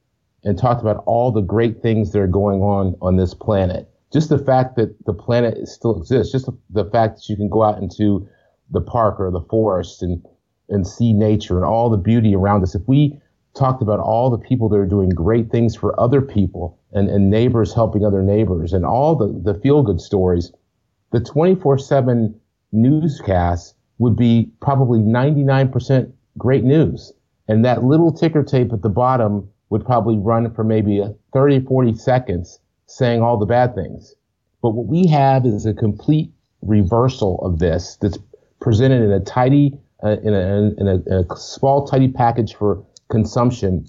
and 0.45 0.59
talked 0.59 0.81
about 0.81 1.03
all 1.07 1.31
the 1.31 1.41
great 1.41 1.83
things 1.83 2.13
that 2.13 2.21
are 2.21 2.27
going 2.27 2.61
on 2.61 2.97
on 3.01 3.17
this 3.17 3.35
planet, 3.35 3.89
just 4.13 4.29
the 4.29 4.39
fact 4.39 4.77
that 4.77 4.95
the 5.07 5.15
planet 5.15 5.69
still 5.69 5.97
exists, 5.97 6.33
just 6.33 6.49
the, 6.71 6.85
fact 6.87 7.17
that 7.17 7.29
you 7.29 7.37
can 7.37 7.49
go 7.49 7.63
out 7.63 7.81
into 7.81 8.29
the 8.71 8.81
park 8.81 9.21
or 9.21 9.31
the 9.31 9.43
forest 9.43 10.03
and 10.03 10.25
and 10.69 10.87
see 10.87 11.13
nature 11.13 11.57
and 11.57 11.65
all 11.65 11.91
the 11.91 11.99
beauty 11.99 12.35
around 12.35 12.63
us. 12.63 12.75
If 12.75 12.83
we 12.87 13.21
talked 13.55 13.83
about 13.83 14.01
all 14.01 14.31
the 14.31 14.39
people 14.39 14.69
that 14.71 14.77
are 14.77 14.87
doing 14.87 15.11
great 15.11 15.51
things 15.51 15.77
for 15.77 15.99
other 16.01 16.23
people 16.23 16.79
and, 16.93 17.11
and 17.11 17.31
neighbors 17.31 17.75
helping 17.75 18.05
other 18.05 18.23
neighbors 18.23 18.73
and 18.73 18.85
all 18.85 19.15
the, 19.15 19.39
the 19.45 19.59
feel 19.61 19.83
good 19.83 20.01
stories, 20.01 20.51
the 21.11 21.21
24 21.21 21.79
7 21.79 22.35
newscast 22.73 23.75
would 23.99 24.17
be 24.17 24.51
probably 24.61 24.99
99% 24.99 26.11
great 26.39 26.65
news. 26.65 27.13
And 27.49 27.65
that 27.65 27.85
little 27.85 28.13
ticker 28.13 28.43
tape 28.43 28.73
at 28.73 28.83
the 28.83 28.89
bottom 28.89 29.49
would 29.73 29.87
probably 29.87 30.19
run 30.19 30.53
for 30.55 30.63
maybe 30.65 31.03
30, 31.33 31.65
40 31.65 31.95
seconds 31.95 32.61
saying 32.85 33.23
all 33.23 33.39
the 33.39 33.47
bad 33.47 33.75
things. 33.75 34.15
But 34.61 34.73
what 34.73 34.87
we 34.87 35.07
have 35.07 35.47
is 35.47 35.65
a 35.65 35.73
complete 35.73 36.31
reversal 36.61 37.41
of 37.43 37.59
this 37.59 37.97
that's 38.03 38.19
presented 38.61 39.03
in 39.03 39.11
a 39.11 39.21
tidy, 39.21 39.73
uh, 40.05 40.19
in, 40.23 40.35
a, 40.35 40.41
in, 40.79 40.89
a, 40.89 40.95
in 41.07 41.27
a 41.31 41.37
small, 41.37 41.87
tidy 41.87 42.09
package 42.09 42.55
for 42.55 42.85
consumption 43.11 43.87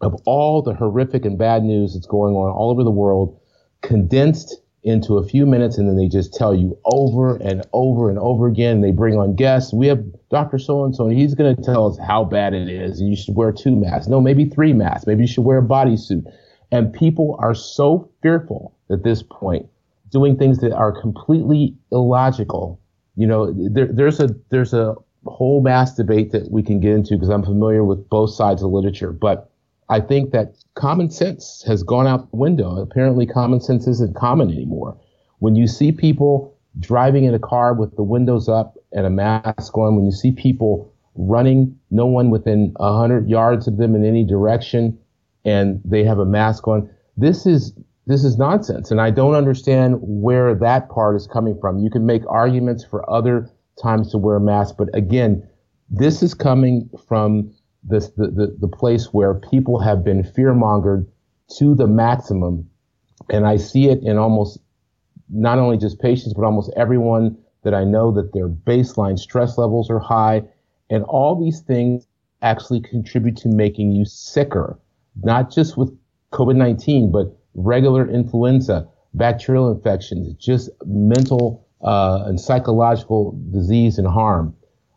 of 0.00 0.14
all 0.26 0.62
the 0.62 0.74
horrific 0.74 1.24
and 1.24 1.36
bad 1.36 1.64
news 1.64 1.94
that's 1.94 2.06
going 2.06 2.34
on 2.34 2.52
all 2.52 2.70
over 2.70 2.84
the 2.84 2.90
world, 2.90 3.36
condensed 3.82 4.60
into 4.84 5.16
a 5.16 5.26
few 5.26 5.44
minutes 5.44 5.76
and 5.76 5.88
then 5.88 5.96
they 5.96 6.06
just 6.06 6.34
tell 6.34 6.54
you 6.54 6.78
over 6.84 7.34
and 7.38 7.66
over 7.72 8.08
and 8.10 8.20
over 8.20 8.46
again. 8.46 8.80
They 8.80 8.92
bring 8.92 9.18
on 9.18 9.34
guests. 9.34 9.72
We 9.72 9.88
have 9.88 10.04
Dr. 10.36 10.58
So 10.58 10.84
and 10.84 10.94
so, 10.94 11.08
he's 11.08 11.34
going 11.34 11.56
to 11.56 11.62
tell 11.62 11.86
us 11.86 11.98
how 11.98 12.24
bad 12.24 12.52
it 12.52 12.68
is. 12.68 13.00
And 13.00 13.08
you 13.08 13.16
should 13.16 13.34
wear 13.34 13.52
two 13.52 13.74
masks. 13.74 14.06
No, 14.06 14.20
maybe 14.20 14.44
three 14.44 14.74
masks. 14.74 15.06
Maybe 15.06 15.22
you 15.22 15.26
should 15.26 15.44
wear 15.44 15.58
a 15.58 15.62
bodysuit. 15.62 16.24
And 16.70 16.92
people 16.92 17.36
are 17.38 17.54
so 17.54 18.10
fearful 18.22 18.74
at 18.90 19.02
this 19.02 19.22
point, 19.22 19.66
doing 20.10 20.36
things 20.36 20.58
that 20.58 20.72
are 20.72 20.92
completely 20.92 21.74
illogical. 21.90 22.78
You 23.14 23.26
know, 23.26 23.52
there, 23.70 23.86
there's 23.86 24.20
a 24.20 24.28
there's 24.50 24.74
a 24.74 24.94
whole 25.24 25.62
mass 25.62 25.94
debate 25.94 26.32
that 26.32 26.50
we 26.50 26.62
can 26.62 26.80
get 26.80 26.92
into 26.92 27.14
because 27.14 27.30
I'm 27.30 27.42
familiar 27.42 27.84
with 27.84 28.06
both 28.10 28.30
sides 28.30 28.62
of 28.62 28.70
literature, 28.70 29.12
but 29.12 29.50
I 29.88 30.00
think 30.00 30.32
that 30.32 30.56
common 30.74 31.10
sense 31.10 31.64
has 31.66 31.82
gone 31.82 32.06
out 32.06 32.30
the 32.30 32.36
window. 32.36 32.76
Apparently, 32.76 33.26
common 33.26 33.60
sense 33.60 33.86
isn't 33.86 34.16
common 34.16 34.50
anymore. 34.50 34.98
When 35.38 35.56
you 35.56 35.66
see 35.66 35.92
people 35.92 36.56
driving 36.78 37.24
in 37.24 37.34
a 37.34 37.38
car 37.38 37.72
with 37.72 37.96
the 37.96 38.02
windows 38.02 38.48
up 38.48 38.76
and 38.96 39.06
a 39.06 39.10
mask 39.10 39.76
on, 39.76 39.94
when 39.94 40.06
you 40.06 40.10
see 40.10 40.32
people 40.32 40.92
running, 41.14 41.78
no 41.90 42.06
one 42.06 42.30
within 42.30 42.72
100 42.76 43.28
yards 43.28 43.68
of 43.68 43.76
them 43.76 43.94
in 43.94 44.04
any 44.04 44.24
direction, 44.24 44.98
and 45.44 45.80
they 45.84 46.02
have 46.02 46.18
a 46.18 46.24
mask 46.24 46.66
on, 46.66 46.90
this 47.16 47.46
is 47.46 47.72
this 48.06 48.24
is 48.24 48.38
nonsense. 48.38 48.92
And 48.92 49.00
I 49.00 49.10
don't 49.10 49.34
understand 49.34 49.96
where 50.00 50.54
that 50.54 50.88
part 50.88 51.16
is 51.16 51.26
coming 51.26 51.58
from. 51.60 51.80
You 51.80 51.90
can 51.90 52.06
make 52.06 52.22
arguments 52.28 52.84
for 52.84 53.08
other 53.10 53.50
times 53.82 54.12
to 54.12 54.18
wear 54.18 54.36
a 54.36 54.40
mask, 54.40 54.76
but 54.78 54.88
again, 54.94 55.46
this 55.90 56.22
is 56.22 56.32
coming 56.32 56.88
from 57.08 57.52
this, 57.82 58.08
the, 58.10 58.28
the, 58.28 58.56
the 58.60 58.68
place 58.68 59.12
where 59.12 59.34
people 59.34 59.80
have 59.80 60.04
been 60.04 60.22
fear 60.22 60.54
mongered 60.54 61.06
to 61.58 61.74
the 61.74 61.86
maximum. 61.86 62.68
And 63.28 63.46
I 63.46 63.56
see 63.56 63.88
it 63.88 63.98
in 64.02 64.18
almost 64.18 64.58
not 65.28 65.58
only 65.58 65.76
just 65.76 65.98
patients, 65.98 66.32
but 66.32 66.44
almost 66.44 66.72
everyone 66.76 67.36
that 67.66 67.74
I 67.74 67.82
know 67.82 68.12
that 68.12 68.32
their 68.32 68.48
baseline 68.48 69.18
stress 69.18 69.58
levels 69.58 69.90
are 69.90 69.98
high. 69.98 70.44
And 70.88 71.02
all 71.02 71.34
these 71.34 71.62
things 71.62 72.06
actually 72.40 72.80
contribute 72.80 73.36
to 73.38 73.48
making 73.48 73.90
you 73.90 74.04
sicker, 74.04 74.78
not 75.24 75.50
just 75.50 75.76
with 75.76 75.90
COVID-19, 76.32 77.10
but 77.10 77.36
regular 77.54 78.08
influenza, 78.08 78.86
bacterial 79.14 79.68
infections, 79.68 80.32
just 80.34 80.70
mental 80.84 81.66
uh, 81.82 82.22
and 82.26 82.40
psychological 82.40 83.36
disease 83.50 83.98
and 83.98 84.06
harm. 84.06 84.54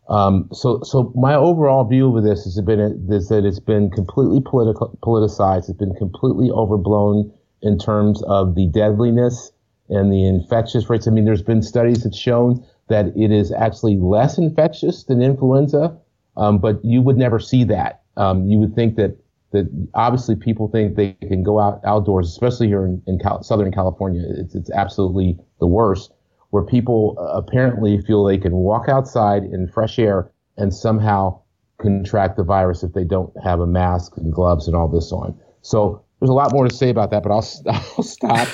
Um, 0.08 0.48
so, 0.52 0.80
so 0.84 1.12
my 1.16 1.34
overall 1.34 1.82
view 1.82 2.16
of 2.16 2.22
this 2.22 2.44
has 2.44 2.60
been 2.60 2.78
is 3.10 3.28
that 3.30 3.44
it's 3.44 3.58
been 3.58 3.90
completely 3.90 4.40
political, 4.40 4.96
politicized. 5.02 5.68
It's 5.68 5.72
been 5.72 5.94
completely 5.94 6.52
overblown 6.52 7.32
in 7.62 7.78
terms 7.78 8.22
of 8.28 8.54
the 8.54 8.68
deadliness 8.68 9.50
and 9.90 10.12
the 10.12 10.26
infectious 10.26 10.88
rates. 10.88 11.06
I 11.06 11.10
mean, 11.10 11.24
there's 11.24 11.42
been 11.42 11.62
studies 11.62 12.02
that 12.04 12.14
shown 12.14 12.64
that 12.88 13.06
it 13.16 13.30
is 13.30 13.52
actually 13.52 13.96
less 13.96 14.38
infectious 14.38 15.04
than 15.04 15.22
influenza, 15.22 15.96
um, 16.36 16.58
but 16.58 16.84
you 16.84 17.02
would 17.02 17.16
never 17.16 17.38
see 17.38 17.64
that. 17.64 18.02
Um, 18.16 18.46
you 18.46 18.58
would 18.58 18.74
think 18.74 18.96
that 18.96 19.16
that 19.52 19.66
obviously 19.94 20.36
people 20.36 20.68
think 20.68 20.94
they 20.94 21.12
can 21.26 21.42
go 21.42 21.58
out 21.58 21.80
outdoors, 21.84 22.28
especially 22.28 22.68
here 22.68 22.84
in, 22.84 23.02
in 23.06 23.18
Cal- 23.18 23.42
Southern 23.42 23.72
California. 23.72 24.22
It's, 24.38 24.54
it's 24.54 24.70
absolutely 24.70 25.38
the 25.58 25.66
worst 25.66 26.12
where 26.50 26.62
people 26.62 27.16
uh, 27.18 27.36
apparently 27.36 28.00
feel 28.00 28.24
they 28.24 28.38
can 28.38 28.52
walk 28.52 28.88
outside 28.88 29.44
in 29.44 29.68
fresh 29.68 29.98
air 29.98 30.30
and 30.56 30.74
somehow 30.74 31.40
contract 31.80 32.36
the 32.36 32.44
virus 32.44 32.82
if 32.82 32.92
they 32.92 33.04
don't 33.04 33.32
have 33.42 33.60
a 33.60 33.66
mask 33.66 34.16
and 34.16 34.32
gloves 34.32 34.66
and 34.66 34.76
all 34.76 34.88
this 34.88 35.12
on. 35.12 35.36
So 35.62 36.04
there's 36.20 36.30
a 36.30 36.34
lot 36.34 36.52
more 36.52 36.68
to 36.68 36.74
say 36.74 36.90
about 36.90 37.10
that, 37.10 37.22
but 37.22 37.32
I'll, 37.32 37.46
I'll 37.96 38.02
stop. 38.02 38.48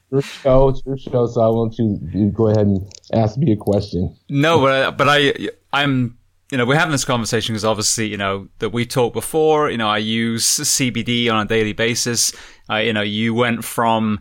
your 0.10 0.22
show, 0.22 0.68
it's 0.68 0.82
your 0.84 0.98
show, 0.98 1.26
so 1.26 1.40
I 1.40 1.48
want 1.48 1.78
you 1.78 2.00
to 2.12 2.30
go 2.30 2.48
ahead 2.48 2.66
and 2.66 2.80
ask 3.12 3.38
me 3.38 3.52
a 3.52 3.56
question. 3.56 4.16
No, 4.28 4.60
but 4.60 4.72
I, 4.72 4.90
but 4.90 5.08
I, 5.08 5.48
I'm, 5.72 6.18
you 6.50 6.58
know, 6.58 6.66
we're 6.66 6.78
having 6.78 6.92
this 6.92 7.04
conversation 7.04 7.52
because 7.52 7.64
obviously, 7.64 8.06
you 8.06 8.16
know, 8.16 8.48
that 8.58 8.70
we 8.70 8.84
talked 8.84 9.14
before. 9.14 9.70
You 9.70 9.78
know, 9.78 9.88
I 9.88 9.98
use 9.98 10.44
CBD 10.44 11.30
on 11.32 11.46
a 11.46 11.48
daily 11.48 11.72
basis. 11.72 12.32
Uh, 12.68 12.76
you 12.76 12.92
know, 12.92 13.02
you 13.02 13.32
went 13.32 13.64
from 13.64 14.20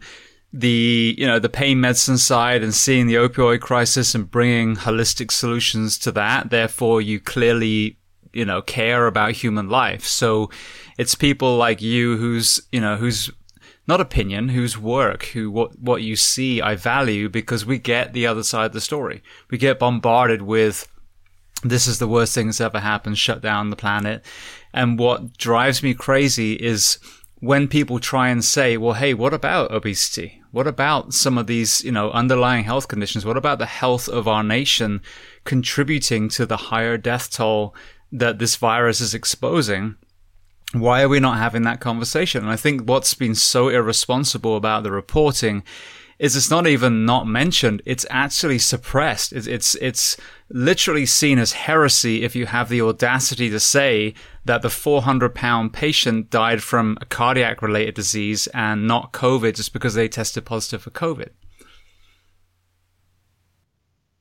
the 0.54 1.16
you 1.18 1.26
know 1.26 1.40
the 1.40 1.50
pain 1.50 1.82
medicine 1.82 2.18
side 2.18 2.62
and 2.62 2.76
seeing 2.76 3.08
the 3.08 3.16
opioid 3.16 3.60
crisis 3.60 4.14
and 4.14 4.30
bringing 4.30 4.76
holistic 4.76 5.32
solutions 5.32 5.98
to 5.98 6.12
that 6.12 6.52
therefore 6.52 7.02
you 7.02 7.20
clearly 7.20 7.98
you 8.34 8.46
know 8.46 8.62
care 8.62 9.08
about 9.08 9.32
human 9.32 9.68
life 9.68 10.06
so 10.06 10.52
it's 10.98 11.16
people 11.16 11.58
like 11.58 11.82
you 11.82 12.18
who's 12.18 12.62
you 12.72 12.82
know 12.82 12.96
who's 12.98 13.32
not 13.88 14.00
opinion, 14.00 14.50
whose 14.50 14.78
work, 14.78 15.26
who 15.26 15.52
what 15.52 15.78
what 15.80 16.02
you 16.02 16.16
see 16.16 16.62
I 16.62 16.76
value 16.76 17.30
because 17.30 17.66
we 17.66 17.78
get 17.78 18.14
the 18.14 18.28
other 18.28 18.44
side 18.44 18.68
of 18.68 18.74
the 18.74 18.82
story. 18.82 19.22
We 19.50 19.58
get 19.58 19.80
bombarded 19.80 20.42
with 20.42 20.88
this 21.64 21.88
is 21.88 22.00
the 22.00 22.08
worst 22.08 22.36
thing 22.36 22.48
that's 22.48 22.62
ever 22.62 22.80
happened, 22.80 23.18
shut 23.18 23.42
down 23.42 23.70
the 23.70 23.76
planet. 23.76 24.26
And 24.74 25.00
what 25.00 25.38
drives 25.38 25.82
me 25.82 25.94
crazy 25.94 26.54
is 26.54 26.98
when 27.40 27.68
people 27.68 28.00
try 28.00 28.30
and 28.30 28.44
say, 28.44 28.78
well, 28.78 28.94
hey, 28.94 29.14
what 29.14 29.34
about 29.34 29.72
obesity? 29.72 30.42
What 30.52 30.68
about 30.68 31.14
some 31.14 31.38
of 31.38 31.48
these, 31.48 31.84
you 31.84 31.92
know, 31.92 32.12
underlying 32.12 32.64
health 32.64 32.88
conditions? 32.88 33.26
What 33.26 33.38
about 33.38 33.60
the 33.60 33.66
health 33.66 34.08
of 34.08 34.28
our 34.28 34.44
nation 34.44 35.02
contributing 35.44 36.30
to 36.30 36.46
the 36.46 36.58
higher 36.58 36.98
death 36.98 37.32
toll 37.32 37.76
that 38.12 38.40
this 38.40 38.56
virus 38.56 39.02
is 39.02 39.14
exposing? 39.14 39.96
Why 40.74 41.04
are 41.04 41.10
we 41.10 41.20
not 41.20 41.38
having 41.38 41.62
that 41.64 41.80
conversation? 41.80 42.42
And 42.42 42.52
I 42.52 42.56
think 42.56 42.90
what's 42.90 43.14
been 43.14 43.36
so 43.36 43.70
irresponsible 43.70 44.56
about 44.58 44.84
the 44.84 44.92
reporting 44.92 45.64
is 46.18 46.36
it's 46.36 46.50
not 46.50 46.66
even 46.66 47.06
not 47.06 47.28
mentioned. 47.28 47.82
It's 47.86 48.06
actually 48.10 48.58
suppressed. 48.58 49.34
It's, 49.34 49.46
it's, 49.46 49.76
it's 49.76 50.18
literally 50.50 51.06
seen 51.06 51.38
as 51.38 51.54
heresy 51.54 52.24
if 52.24 52.36
you 52.36 52.48
have 52.48 52.70
the 52.70 52.82
audacity 52.82 53.50
to 53.52 53.60
say 53.60 54.16
that 54.46 54.64
the 54.64 54.70
400 54.70 55.36
pound 55.36 55.74
patient 55.74 56.32
died 56.32 56.64
from 56.64 56.98
a 57.02 57.06
cardiac 57.06 57.62
related 57.62 57.94
disease 57.94 58.48
and 58.48 58.88
not 58.88 59.14
COVID 59.14 59.56
just 59.56 59.74
because 59.74 59.94
they 59.94 60.08
tested 60.08 60.46
positive 60.46 60.82
for 60.82 60.92
COVID. 60.92 61.30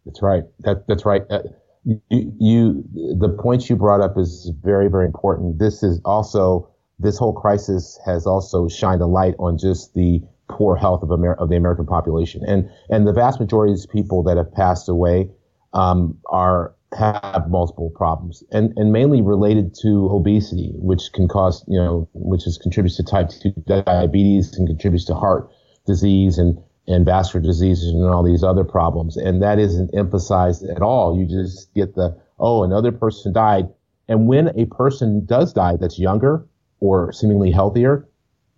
That's 0.04 0.20
right. 0.20 0.42
That, 0.60 0.86
that's 0.86 1.06
right. 1.06 1.22
Uh, 1.30 1.42
you, 1.84 2.00
you, 2.38 2.84
the 3.18 3.28
points 3.28 3.68
you 3.68 3.76
brought 3.76 4.00
up 4.00 4.16
is 4.16 4.50
very, 4.62 4.88
very 4.88 5.06
important. 5.06 5.58
This 5.58 5.82
is 5.82 6.00
also, 6.04 6.68
this 6.98 7.18
whole 7.18 7.32
crisis 7.32 7.98
has 8.04 8.26
also 8.26 8.68
shined 8.68 9.00
a 9.00 9.06
light 9.06 9.34
on 9.38 9.58
just 9.58 9.94
the 9.94 10.20
poor 10.48 10.76
health 10.76 11.02
of, 11.02 11.10
Amer- 11.10 11.34
of 11.34 11.48
the 11.48 11.56
American 11.56 11.86
population. 11.86 12.42
And, 12.46 12.70
and 12.90 13.06
the 13.06 13.12
vast 13.12 13.40
majority 13.40 13.72
of 13.72 13.78
these 13.78 13.86
people 13.86 14.22
that 14.24 14.36
have 14.36 14.52
passed 14.52 14.88
away, 14.88 15.30
um, 15.72 16.18
are, 16.26 16.74
have 16.96 17.48
multiple 17.48 17.90
problems 17.94 18.44
and, 18.52 18.72
and 18.76 18.92
mainly 18.92 19.22
related 19.22 19.74
to 19.82 20.08
obesity, 20.10 20.72
which 20.74 21.10
can 21.14 21.26
cause, 21.26 21.64
you 21.66 21.78
know, 21.78 22.08
which 22.12 22.46
is 22.46 22.58
contributes 22.58 22.96
to 22.98 23.02
type 23.02 23.30
2 23.30 23.50
diabetes 23.66 24.56
and 24.56 24.68
contributes 24.68 25.06
to 25.06 25.14
heart 25.14 25.50
disease 25.86 26.38
and, 26.38 26.58
and 26.86 27.04
vascular 27.04 27.44
diseases 27.44 27.92
and 27.92 28.04
all 28.04 28.22
these 28.22 28.42
other 28.42 28.64
problems. 28.64 29.16
And 29.16 29.42
that 29.42 29.58
isn't 29.58 29.90
emphasized 29.94 30.64
at 30.64 30.82
all. 30.82 31.16
You 31.16 31.26
just 31.26 31.72
get 31.74 31.94
the, 31.94 32.16
oh, 32.38 32.64
another 32.64 32.92
person 32.92 33.32
died. 33.32 33.68
And 34.08 34.26
when 34.26 34.48
a 34.58 34.66
person 34.66 35.24
does 35.24 35.52
die 35.52 35.76
that's 35.76 35.98
younger 35.98 36.44
or 36.80 37.12
seemingly 37.12 37.52
healthier, 37.52 38.08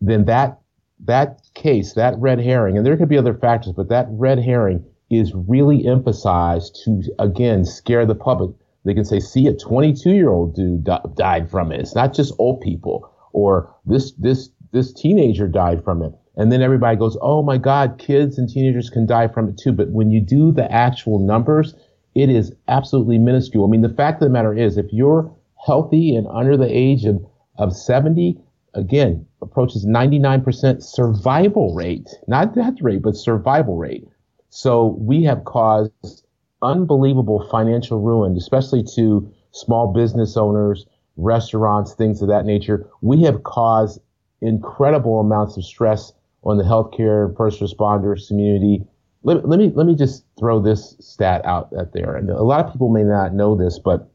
then 0.00 0.24
that, 0.24 0.58
that 1.00 1.42
case, 1.54 1.92
that 1.94 2.14
red 2.18 2.40
herring, 2.40 2.76
and 2.76 2.86
there 2.86 2.96
could 2.96 3.08
be 3.08 3.18
other 3.18 3.34
factors, 3.34 3.72
but 3.72 3.88
that 3.90 4.06
red 4.10 4.38
herring 4.38 4.84
is 5.10 5.32
really 5.34 5.86
emphasized 5.86 6.80
to, 6.84 7.02
again, 7.18 7.64
scare 7.64 8.06
the 8.06 8.14
public. 8.14 8.50
They 8.84 8.94
can 8.94 9.04
say, 9.04 9.20
see, 9.20 9.46
a 9.46 9.54
22 9.54 10.10
year 10.10 10.30
old 10.30 10.54
dude 10.54 10.84
di- 10.84 11.00
died 11.14 11.50
from 11.50 11.72
it. 11.72 11.80
It's 11.80 11.94
not 11.94 12.14
just 12.14 12.34
old 12.38 12.60
people 12.60 13.10
or 13.32 13.74
this, 13.84 14.12
this, 14.12 14.50
this 14.72 14.92
teenager 14.92 15.46
died 15.46 15.84
from 15.84 16.02
it. 16.02 16.12
And 16.36 16.50
then 16.50 16.62
everybody 16.62 16.96
goes, 16.96 17.16
oh 17.22 17.42
my 17.42 17.58
God, 17.58 17.98
kids 17.98 18.38
and 18.38 18.48
teenagers 18.48 18.90
can 18.90 19.06
die 19.06 19.28
from 19.28 19.48
it 19.48 19.58
too. 19.58 19.72
But 19.72 19.90
when 19.90 20.10
you 20.10 20.20
do 20.20 20.50
the 20.52 20.70
actual 20.70 21.18
numbers, 21.18 21.74
it 22.14 22.28
is 22.28 22.52
absolutely 22.68 23.18
minuscule. 23.18 23.64
I 23.64 23.68
mean, 23.68 23.82
the 23.82 23.88
fact 23.88 24.22
of 24.22 24.26
the 24.26 24.32
matter 24.32 24.54
is, 24.54 24.76
if 24.76 24.86
you're 24.92 25.32
healthy 25.64 26.16
and 26.16 26.26
under 26.28 26.56
the 26.56 26.70
age 26.70 27.04
of, 27.04 27.24
of 27.58 27.76
70, 27.76 28.38
again, 28.74 29.26
approaches 29.42 29.86
99% 29.86 30.82
survival 30.82 31.74
rate, 31.74 32.08
not 32.26 32.54
death 32.54 32.80
rate, 32.80 33.02
but 33.02 33.16
survival 33.16 33.76
rate. 33.76 34.06
So 34.50 34.96
we 35.00 35.22
have 35.24 35.44
caused 35.44 36.24
unbelievable 36.62 37.46
financial 37.50 38.00
ruin, 38.00 38.36
especially 38.36 38.84
to 38.94 39.30
small 39.52 39.92
business 39.92 40.36
owners, 40.36 40.86
restaurants, 41.16 41.94
things 41.94 42.22
of 42.22 42.28
that 42.28 42.44
nature. 42.44 42.88
We 43.00 43.22
have 43.22 43.44
caused 43.44 44.00
incredible 44.40 45.20
amounts 45.20 45.56
of 45.56 45.64
stress 45.64 46.12
on 46.44 46.58
the 46.58 46.64
healthcare 46.64 47.36
first 47.36 47.60
responders 47.60 48.28
community. 48.28 48.84
Let, 49.22 49.48
let 49.48 49.58
me 49.58 49.72
let 49.74 49.86
me 49.86 49.94
just 49.94 50.24
throw 50.38 50.60
this 50.60 50.96
stat 51.00 51.44
out, 51.44 51.72
out 51.78 51.92
there. 51.92 52.16
And 52.16 52.30
a 52.30 52.42
lot 52.42 52.64
of 52.64 52.72
people 52.72 52.90
may 52.90 53.02
not 53.02 53.34
know 53.34 53.56
this, 53.56 53.78
but 53.78 54.10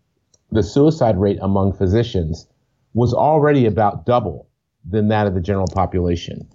the 0.51 0.63
suicide 0.63 1.19
rate 1.19 1.39
among 1.41 1.73
physicians 1.73 2.47
was 2.93 3.13
already 3.13 3.65
about 3.65 4.05
double 4.05 4.47
than 4.87 5.07
that 5.09 5.27
of 5.27 5.33
the 5.33 5.41
general 5.41 5.67
population. 5.67 6.47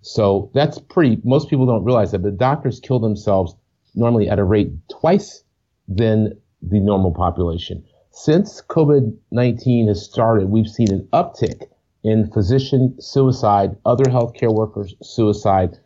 So 0.00 0.50
that's 0.54 0.78
pretty, 0.78 1.20
most 1.24 1.48
people 1.48 1.66
don't 1.66 1.84
realize 1.84 2.10
that, 2.12 2.20
but 2.20 2.36
doctors 2.36 2.80
kill 2.80 2.98
themselves 2.98 3.54
normally 3.94 4.28
at 4.28 4.38
a 4.38 4.44
rate 4.44 4.70
twice 4.88 5.42
than 5.88 6.38
the 6.60 6.80
normal 6.80 7.12
population. 7.12 7.84
Since 8.10 8.62
COVID-19 8.62 9.88
has 9.88 10.04
started, 10.04 10.48
we've 10.48 10.68
seen 10.68 10.90
an 10.92 11.08
uptick 11.12 11.64
in 12.04 12.30
physician 12.32 12.94
suicide, 13.00 13.76
other 13.84 14.04
healthcare 14.04 14.52
workers 14.52 14.94
suicide, 15.02 15.78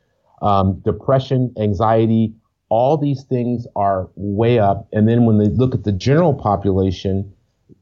um, 0.43 0.81
depression, 0.85 1.53
anxiety, 1.59 2.35
all 2.69 2.97
these 2.97 3.23
things 3.25 3.67
are 3.77 4.09
way 4.17 4.59
up. 4.59 4.89
And 4.93 5.09
then 5.09 5.25
when 5.25 5.39
they 5.39 5.47
look 5.47 5.75
at 5.75 5.85
the 5.85 5.93
general 5.93 6.35
population, 6.35 7.33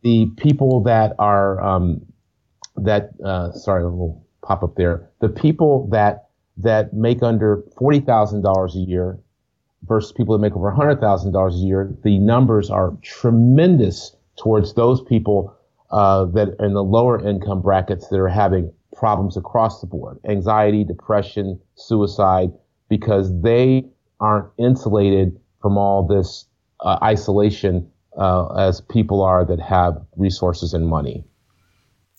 the 0.03 0.27
people 0.37 0.83
that 0.83 1.15
are 1.19 1.63
um, 1.63 2.05
that 2.77 3.11
uh, 3.25 3.53
sorry, 3.53 3.85
will 3.85 4.27
pop 4.43 4.63
up 4.63 4.75
there. 4.77 5.09
The 5.21 5.29
people 5.29 5.89
that 5.91 6.29
that 6.57 6.93
make 6.93 7.23
under 7.23 7.63
forty 7.79 8.01
thousand 8.01 8.43
dollars 8.43 8.77
a 8.77 8.81
year 8.81 9.19
versus 9.87 10.13
people 10.13 10.37
that 10.37 10.43
make 10.43 10.55
over 10.55 10.71
hundred 10.71 11.01
thousand 11.01 11.33
dollars 11.33 11.55
a 11.57 11.59
year, 11.59 11.95
the 12.03 12.19
numbers 12.19 12.71
are 12.71 12.93
tremendous 13.03 14.15
towards 14.37 14.75
those 14.75 15.01
people 15.03 15.54
uh, 15.95 16.25
that 16.25 16.57
in 16.59 16.75
the 16.75 16.83
lower 16.83 17.25
income 17.25 17.63
brackets 17.63 18.09
that 18.09 18.19
are 18.19 18.29
having 18.29 18.73
problems 18.97 19.37
across 19.37 19.81
the 19.81 19.87
board, 19.87 20.19
anxiety, 20.29 20.83
depression, 20.83 21.61
suicide, 21.77 22.51
because 22.89 23.31
they 23.43 23.85
aren't 24.19 24.49
insulated 24.59 25.39
from 25.63 25.79
all 25.79 26.05
this 26.05 26.47
uh, 26.81 26.99
isolation 27.01 27.89
uh, 28.19 28.47
as 28.55 28.81
people 28.81 29.23
are 29.23 29.45
that 29.45 29.61
have 29.61 29.95
resources 30.17 30.75
and 30.75 30.89
money. 30.89 31.25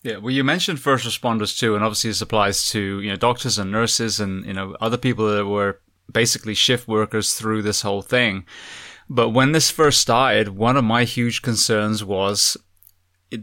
Yeah, 0.02 0.18
well, 0.18 0.30
you 0.30 0.42
mentioned 0.42 0.80
first 0.80 1.06
responders 1.06 1.58
too, 1.58 1.74
and 1.74 1.84
obviously 1.84 2.08
this 2.08 2.22
applies 2.22 2.70
to 2.70 3.00
you 3.02 3.10
know 3.10 3.16
doctors 3.16 3.58
and 3.58 3.70
nurses 3.70 4.20
and 4.20 4.46
you 4.46 4.54
know 4.54 4.74
other 4.80 4.96
people 4.96 5.28
that 5.34 5.46
were 5.46 5.80
basically 6.10 6.54
shift 6.54 6.88
workers 6.88 7.34
through 7.34 7.60
this 7.60 7.82
whole 7.82 8.02
thing. 8.02 8.46
But 9.10 9.30
when 9.30 9.52
this 9.52 9.70
first 9.70 10.00
started, 10.00 10.48
one 10.50 10.78
of 10.78 10.84
my 10.84 11.04
huge 11.04 11.42
concerns 11.42 12.02
was 12.02 12.56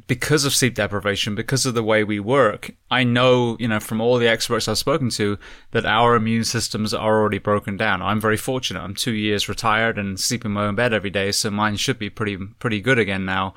because 0.07 0.45
of 0.45 0.53
sleep 0.53 0.75
deprivation, 0.75 1.35
because 1.35 1.65
of 1.65 1.73
the 1.73 1.83
way 1.83 2.03
we 2.03 2.19
work, 2.19 2.71
I 2.89 3.03
know, 3.03 3.57
you 3.59 3.67
know, 3.67 3.79
from 3.79 3.99
all 3.99 4.17
the 4.17 4.29
experts 4.29 4.67
I've 4.67 4.77
spoken 4.77 5.09
to 5.11 5.37
that 5.71 5.85
our 5.85 6.15
immune 6.15 6.45
systems 6.45 6.93
are 6.93 7.19
already 7.19 7.37
broken 7.37 7.75
down. 7.75 8.01
I'm 8.01 8.21
very 8.21 8.37
fortunate. 8.37 8.81
I'm 8.81 8.95
two 8.95 9.11
years 9.11 9.49
retired 9.49 9.97
and 9.97 10.19
sleep 10.19 10.45
in 10.45 10.51
my 10.51 10.65
own 10.65 10.75
bed 10.75 10.93
every 10.93 11.09
day. 11.09 11.31
So 11.31 11.51
mine 11.51 11.75
should 11.75 11.99
be 11.99 12.09
pretty, 12.09 12.37
pretty 12.59 12.79
good 12.79 12.97
again 12.97 13.25
now. 13.25 13.55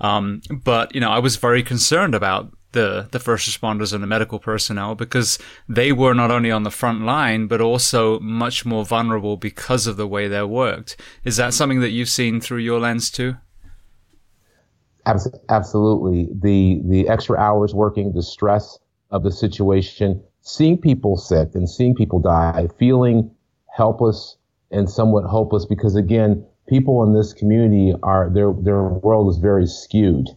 Um, 0.00 0.40
but 0.50 0.94
you 0.94 1.00
know, 1.00 1.10
I 1.10 1.18
was 1.18 1.36
very 1.36 1.62
concerned 1.62 2.14
about 2.14 2.50
the 2.72 3.08
the 3.12 3.18
first 3.18 3.48
responders 3.48 3.92
and 3.92 4.02
the 4.02 4.06
medical 4.06 4.38
personnel 4.38 4.94
because 4.94 5.38
they 5.68 5.90
were 5.90 6.14
not 6.14 6.30
only 6.30 6.50
on 6.50 6.64
the 6.64 6.70
front 6.70 7.00
line 7.00 7.46
but 7.46 7.62
also 7.62 8.20
much 8.20 8.66
more 8.66 8.84
vulnerable 8.84 9.38
because 9.38 9.86
of 9.86 9.96
the 9.96 10.06
way 10.06 10.28
they 10.28 10.42
worked. 10.42 10.96
Is 11.24 11.36
that 11.38 11.54
something 11.54 11.80
that 11.80 11.90
you've 11.90 12.10
seen 12.10 12.40
through 12.40 12.58
your 12.58 12.78
lens 12.78 13.10
too? 13.10 13.36
Absolutely. 15.06 16.28
The 16.32 16.82
the 16.84 17.08
extra 17.08 17.38
hours 17.38 17.74
working, 17.74 18.12
the 18.12 18.22
stress 18.22 18.78
of 19.10 19.22
the 19.22 19.32
situation, 19.32 20.22
seeing 20.42 20.78
people 20.78 21.16
sick 21.16 21.54
and 21.54 21.68
seeing 21.68 21.94
people 21.94 22.18
die, 22.20 22.68
feeling 22.78 23.30
helpless 23.74 24.36
and 24.70 24.88
somewhat 24.90 25.24
hopeless 25.24 25.64
because 25.64 25.96
again, 25.96 26.44
people 26.68 27.02
in 27.04 27.14
this 27.14 27.32
community 27.32 27.94
are 28.02 28.28
their 28.28 28.52
their 28.52 28.82
world 28.84 29.30
is 29.30 29.38
very 29.38 29.66
skewed. 29.66 30.28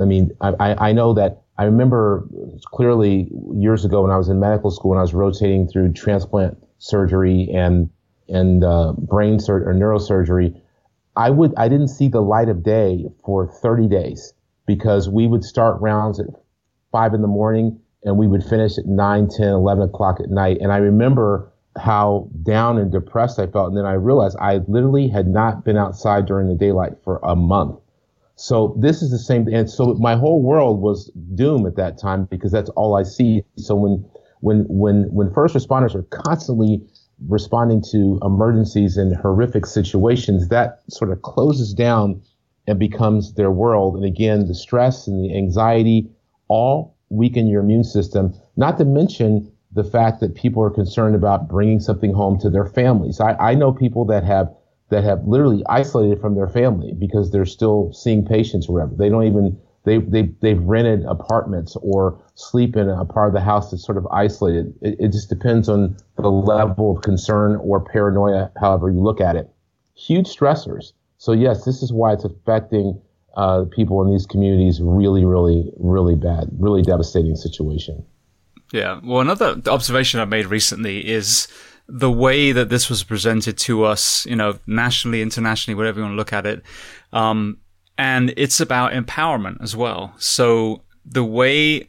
I 0.00 0.04
mean, 0.06 0.30
I, 0.40 0.88
I 0.88 0.92
know 0.92 1.12
that 1.14 1.42
I 1.58 1.64
remember 1.64 2.26
clearly 2.66 3.30
years 3.52 3.84
ago 3.84 4.02
when 4.02 4.10
I 4.10 4.16
was 4.16 4.28
in 4.28 4.40
medical 4.40 4.70
school 4.70 4.92
and 4.92 4.98
I 4.98 5.02
was 5.02 5.14
rotating 5.14 5.68
through 5.68 5.92
transplant 5.92 6.56
surgery 6.78 7.48
and 7.52 7.90
and 8.28 8.64
uh, 8.64 8.92
brain 8.92 9.38
surgery 9.38 9.68
or 9.70 9.74
neurosurgery. 9.74 10.60
I 11.16 11.30
would 11.30 11.54
I 11.56 11.68
didn't 11.68 11.88
see 11.88 12.08
the 12.08 12.20
light 12.20 12.48
of 12.48 12.62
day 12.62 13.06
for 13.24 13.46
30 13.46 13.88
days 13.88 14.34
because 14.66 15.08
we 15.08 15.26
would 15.26 15.44
start 15.44 15.80
rounds 15.80 16.18
at 16.18 16.26
five 16.90 17.14
in 17.14 17.22
the 17.22 17.28
morning 17.28 17.80
and 18.04 18.18
we 18.18 18.26
would 18.26 18.44
finish 18.44 18.78
at 18.78 18.86
9, 18.86 19.28
10, 19.28 19.48
11 19.48 19.84
o'clock 19.84 20.20
at 20.20 20.30
night. 20.30 20.58
And 20.60 20.72
I 20.72 20.76
remember 20.76 21.50
how 21.76 22.28
down 22.42 22.78
and 22.78 22.92
depressed 22.92 23.38
I 23.38 23.46
felt. 23.46 23.68
And 23.68 23.76
then 23.76 23.86
I 23.86 23.94
realized 23.94 24.36
I 24.40 24.60
literally 24.68 25.08
had 25.08 25.26
not 25.26 25.64
been 25.64 25.76
outside 25.76 26.26
during 26.26 26.48
the 26.48 26.54
daylight 26.54 26.92
for 27.02 27.18
a 27.24 27.34
month. 27.34 27.78
So 28.36 28.76
this 28.78 29.02
is 29.02 29.10
the 29.10 29.18
same. 29.18 29.46
And 29.48 29.70
so 29.70 29.94
my 29.94 30.16
whole 30.16 30.42
world 30.42 30.80
was 30.80 31.10
doom 31.34 31.66
at 31.66 31.76
that 31.76 31.98
time 31.98 32.24
because 32.26 32.52
that's 32.52 32.70
all 32.70 32.96
I 32.96 33.02
see. 33.02 33.44
So 33.56 33.74
when, 33.74 34.04
when 34.40 34.66
when 34.68 35.04
when 35.12 35.32
first 35.32 35.54
responders 35.54 35.94
are 35.94 36.02
constantly 36.04 36.82
responding 37.28 37.82
to 37.90 38.18
emergencies 38.22 38.96
and 38.96 39.16
horrific 39.16 39.66
situations, 39.66 40.48
that 40.48 40.82
sort 40.90 41.10
of 41.10 41.22
closes 41.22 41.72
down 41.72 42.20
and 42.66 42.78
becomes 42.78 43.34
their 43.34 43.50
world. 43.50 43.96
And 43.96 44.04
again, 44.04 44.46
the 44.46 44.54
stress 44.54 45.06
and 45.06 45.24
the 45.24 45.36
anxiety 45.36 46.10
all 46.48 46.96
weaken 47.10 47.46
your 47.46 47.62
immune 47.62 47.84
system. 47.84 48.34
Not 48.56 48.78
to 48.78 48.84
mention 48.84 49.50
the 49.72 49.84
fact 49.84 50.20
that 50.20 50.34
people 50.34 50.62
are 50.62 50.70
concerned 50.70 51.14
about 51.14 51.48
bringing 51.48 51.80
something 51.80 52.12
home 52.12 52.38
to 52.40 52.50
their 52.50 52.66
families. 52.66 53.20
I, 53.20 53.34
I 53.34 53.54
know 53.54 53.72
people 53.72 54.04
that 54.06 54.24
have 54.24 54.54
that 54.90 55.02
have 55.02 55.26
literally 55.26 55.62
isolated 55.68 56.20
from 56.20 56.34
their 56.34 56.48
family 56.48 56.92
because 56.96 57.30
they're 57.30 57.46
still 57.46 57.92
seeing 57.92 58.24
patients 58.24 58.68
or 58.68 58.74
whatever. 58.74 58.94
They 58.94 59.08
don't 59.08 59.26
even 59.26 59.58
they 59.84 59.98
they 59.98 60.22
they've 60.40 60.62
rented 60.62 61.04
apartments 61.04 61.76
or 61.80 62.18
sleep 62.34 62.76
in 62.76 62.88
a 62.88 63.04
part 63.04 63.28
of 63.28 63.34
the 63.34 63.40
house 63.40 63.70
that's 63.70 63.84
sort 63.84 63.98
of 63.98 64.06
isolated. 64.08 64.74
It, 64.80 64.96
it 64.98 65.12
just 65.12 65.28
depends 65.28 65.68
on 65.68 65.96
the 66.16 66.30
level 66.30 66.96
of 66.96 67.02
concern 67.02 67.56
or 67.56 67.80
paranoia, 67.80 68.50
however 68.60 68.90
you 68.90 69.00
look 69.00 69.20
at 69.20 69.36
it. 69.36 69.50
Huge 69.94 70.26
stressors. 70.26 70.92
So 71.18 71.32
yes, 71.32 71.64
this 71.64 71.82
is 71.82 71.92
why 71.92 72.12
it's 72.12 72.24
affecting 72.24 73.00
uh, 73.36 73.64
people 73.70 74.02
in 74.02 74.10
these 74.10 74.26
communities 74.26 74.80
really, 74.82 75.24
really, 75.24 75.70
really 75.76 76.14
bad, 76.14 76.48
really 76.58 76.82
devastating 76.82 77.36
situation. 77.36 78.04
Yeah. 78.72 79.00
Well, 79.04 79.20
another 79.20 79.60
observation 79.66 80.20
I've 80.20 80.28
made 80.28 80.46
recently 80.46 81.06
is 81.06 81.48
the 81.86 82.10
way 82.10 82.52
that 82.52 82.70
this 82.70 82.88
was 82.88 83.04
presented 83.04 83.58
to 83.58 83.84
us, 83.84 84.24
you 84.26 84.36
know, 84.36 84.58
nationally, 84.66 85.20
internationally, 85.20 85.76
whatever 85.76 86.00
you 86.00 86.04
want 86.04 86.14
to 86.14 86.16
look 86.16 86.32
at 86.32 86.46
it. 86.46 86.62
Um, 87.12 87.58
and 87.96 88.32
it's 88.36 88.60
about 88.60 88.92
empowerment 88.92 89.62
as 89.62 89.76
well. 89.76 90.14
So 90.18 90.82
the 91.04 91.24
way 91.24 91.88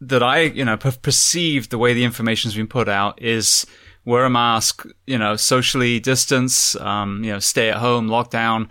that 0.00 0.22
I, 0.22 0.42
you 0.42 0.64
know, 0.64 0.76
perceive 0.76 1.68
the 1.68 1.78
way 1.78 1.94
the 1.94 2.04
information's 2.04 2.54
been 2.54 2.66
put 2.66 2.88
out 2.88 3.20
is 3.22 3.66
wear 4.04 4.24
a 4.24 4.30
mask, 4.30 4.84
you 5.06 5.18
know, 5.18 5.36
socially 5.36 5.98
distance, 5.98 6.76
um, 6.76 7.24
you 7.24 7.32
know, 7.32 7.38
stay 7.38 7.70
at 7.70 7.78
home, 7.78 8.08
lockdown. 8.08 8.68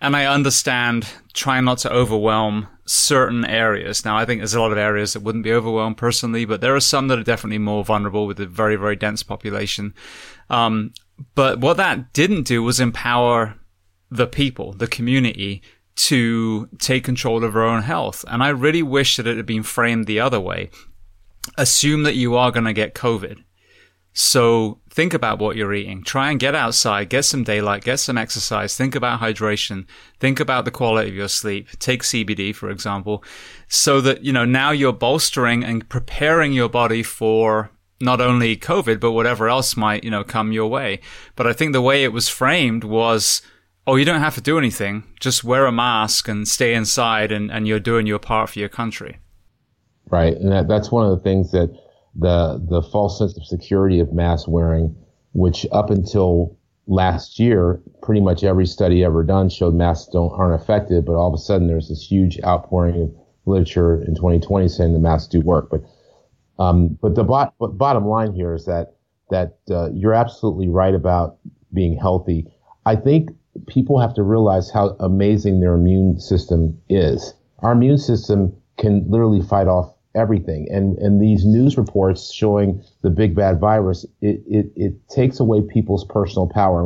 And 0.00 0.14
I 0.14 0.26
understand 0.26 1.08
trying 1.32 1.64
not 1.64 1.78
to 1.78 1.92
overwhelm 1.92 2.68
certain 2.84 3.44
areas. 3.44 4.04
Now, 4.04 4.16
I 4.16 4.24
think 4.24 4.40
there's 4.40 4.54
a 4.54 4.60
lot 4.60 4.72
of 4.72 4.78
areas 4.78 5.14
that 5.14 5.22
wouldn't 5.22 5.44
be 5.44 5.52
overwhelmed 5.52 5.96
personally, 5.96 6.44
but 6.44 6.60
there 6.60 6.76
are 6.76 6.80
some 6.80 7.08
that 7.08 7.18
are 7.18 7.24
definitely 7.24 7.58
more 7.58 7.84
vulnerable 7.84 8.26
with 8.26 8.38
a 8.38 8.46
very, 8.46 8.76
very 8.76 8.96
dense 8.96 9.22
population. 9.22 9.94
Um, 10.50 10.92
but 11.34 11.60
what 11.60 11.78
that 11.78 12.12
didn't 12.12 12.42
do 12.42 12.62
was 12.62 12.78
empower 12.78 13.54
the 14.10 14.26
people, 14.26 14.72
the 14.72 14.86
community 14.86 15.62
to 15.96 16.68
take 16.78 17.04
control 17.04 17.42
of 17.42 17.54
their 17.54 17.64
own 17.64 17.82
health. 17.82 18.24
And 18.28 18.42
I 18.42 18.48
really 18.48 18.82
wish 18.82 19.16
that 19.16 19.26
it 19.26 19.36
had 19.36 19.46
been 19.46 19.62
framed 19.62 20.06
the 20.06 20.20
other 20.20 20.40
way. 20.40 20.70
Assume 21.56 22.02
that 22.02 22.16
you 22.16 22.36
are 22.36 22.50
going 22.50 22.64
to 22.64 22.72
get 22.72 22.94
COVID. 22.94 23.42
So 24.12 24.80
think 24.88 25.12
about 25.12 25.38
what 25.38 25.56
you're 25.56 25.74
eating. 25.74 26.02
Try 26.02 26.30
and 26.30 26.40
get 26.40 26.54
outside, 26.54 27.10
get 27.10 27.26
some 27.26 27.44
daylight, 27.44 27.84
get 27.84 28.00
some 28.00 28.16
exercise. 28.16 28.74
Think 28.74 28.94
about 28.94 29.20
hydration. 29.20 29.86
Think 30.20 30.40
about 30.40 30.64
the 30.64 30.70
quality 30.70 31.10
of 31.10 31.14
your 31.14 31.28
sleep. 31.28 31.68
Take 31.78 32.02
CBD, 32.02 32.54
for 32.54 32.70
example, 32.70 33.22
so 33.68 34.00
that, 34.00 34.24
you 34.24 34.32
know, 34.32 34.46
now 34.46 34.70
you're 34.70 34.94
bolstering 34.94 35.62
and 35.62 35.86
preparing 35.88 36.54
your 36.54 36.70
body 36.70 37.02
for 37.02 37.70
not 38.00 38.20
only 38.20 38.56
COVID, 38.56 39.00
but 39.00 39.12
whatever 39.12 39.48
else 39.48 39.76
might, 39.76 40.04
you 40.04 40.10
know, 40.10 40.24
come 40.24 40.50
your 40.50 40.68
way. 40.68 41.00
But 41.34 41.46
I 41.46 41.52
think 41.52 41.72
the 41.72 41.82
way 41.82 42.02
it 42.02 42.12
was 42.12 42.28
framed 42.28 42.84
was, 42.84 43.42
oh, 43.86 43.96
you 43.96 44.04
don't 44.04 44.20
have 44.20 44.34
to 44.34 44.40
do 44.40 44.58
anything. 44.58 45.04
Just 45.20 45.44
wear 45.44 45.66
a 45.66 45.72
mask 45.72 46.28
and 46.28 46.46
stay 46.46 46.74
inside 46.74 47.32
and, 47.32 47.50
and 47.50 47.68
you're 47.68 47.80
doing 47.80 48.06
your 48.06 48.18
part 48.18 48.50
for 48.50 48.58
your 48.58 48.68
country. 48.68 49.18
Right. 50.10 50.36
And 50.36 50.52
that, 50.52 50.68
that's 50.68 50.90
one 50.90 51.04
of 51.04 51.16
the 51.16 51.22
things 51.22 51.52
that, 51.52 51.70
the 52.18 52.64
the 52.68 52.82
false 52.82 53.18
sense 53.18 53.36
of 53.36 53.44
security 53.44 54.00
of 54.00 54.12
mask 54.12 54.48
wearing, 54.48 54.96
which 55.32 55.66
up 55.72 55.90
until 55.90 56.56
last 56.86 57.38
year, 57.38 57.82
pretty 58.02 58.20
much 58.20 58.44
every 58.44 58.66
study 58.66 59.04
ever 59.04 59.22
done 59.22 59.48
showed 59.48 59.74
masks 59.74 60.08
don't 60.12 60.32
aren't 60.32 60.60
effective. 60.60 61.04
But 61.04 61.14
all 61.14 61.28
of 61.28 61.34
a 61.34 61.42
sudden, 61.42 61.66
there's 61.66 61.88
this 61.88 62.02
huge 62.02 62.40
outpouring 62.44 63.02
of 63.02 63.14
literature 63.44 64.02
in 64.02 64.14
2020 64.14 64.68
saying 64.68 64.92
the 64.92 64.98
masks 64.98 65.28
do 65.28 65.40
work. 65.40 65.68
But 65.70 65.82
um, 66.58 66.98
but 67.02 67.14
the 67.14 67.24
bot, 67.24 67.54
but 67.58 67.76
bottom 67.76 68.06
line 68.06 68.32
here 68.32 68.54
is 68.54 68.64
that 68.64 68.94
that 69.30 69.58
uh, 69.70 69.90
you're 69.92 70.14
absolutely 70.14 70.68
right 70.68 70.94
about 70.94 71.36
being 71.74 71.98
healthy. 71.98 72.46
I 72.86 72.96
think 72.96 73.30
people 73.66 74.00
have 74.00 74.14
to 74.14 74.22
realize 74.22 74.70
how 74.70 74.96
amazing 75.00 75.60
their 75.60 75.74
immune 75.74 76.20
system 76.20 76.80
is. 76.88 77.34
Our 77.60 77.72
immune 77.72 77.98
system 77.98 78.56
can 78.78 79.04
literally 79.08 79.42
fight 79.42 79.68
off 79.68 79.96
everything. 80.16 80.66
And 80.70 80.98
and 80.98 81.20
these 81.20 81.44
news 81.44 81.76
reports 81.76 82.32
showing 82.32 82.82
the 83.02 83.10
big 83.10 83.34
bad 83.34 83.60
virus, 83.60 84.04
it 84.20 84.42
it, 84.48 84.72
it 84.74 85.08
takes 85.08 85.38
away 85.38 85.60
people's 85.60 86.04
personal 86.04 86.48
power. 86.48 86.82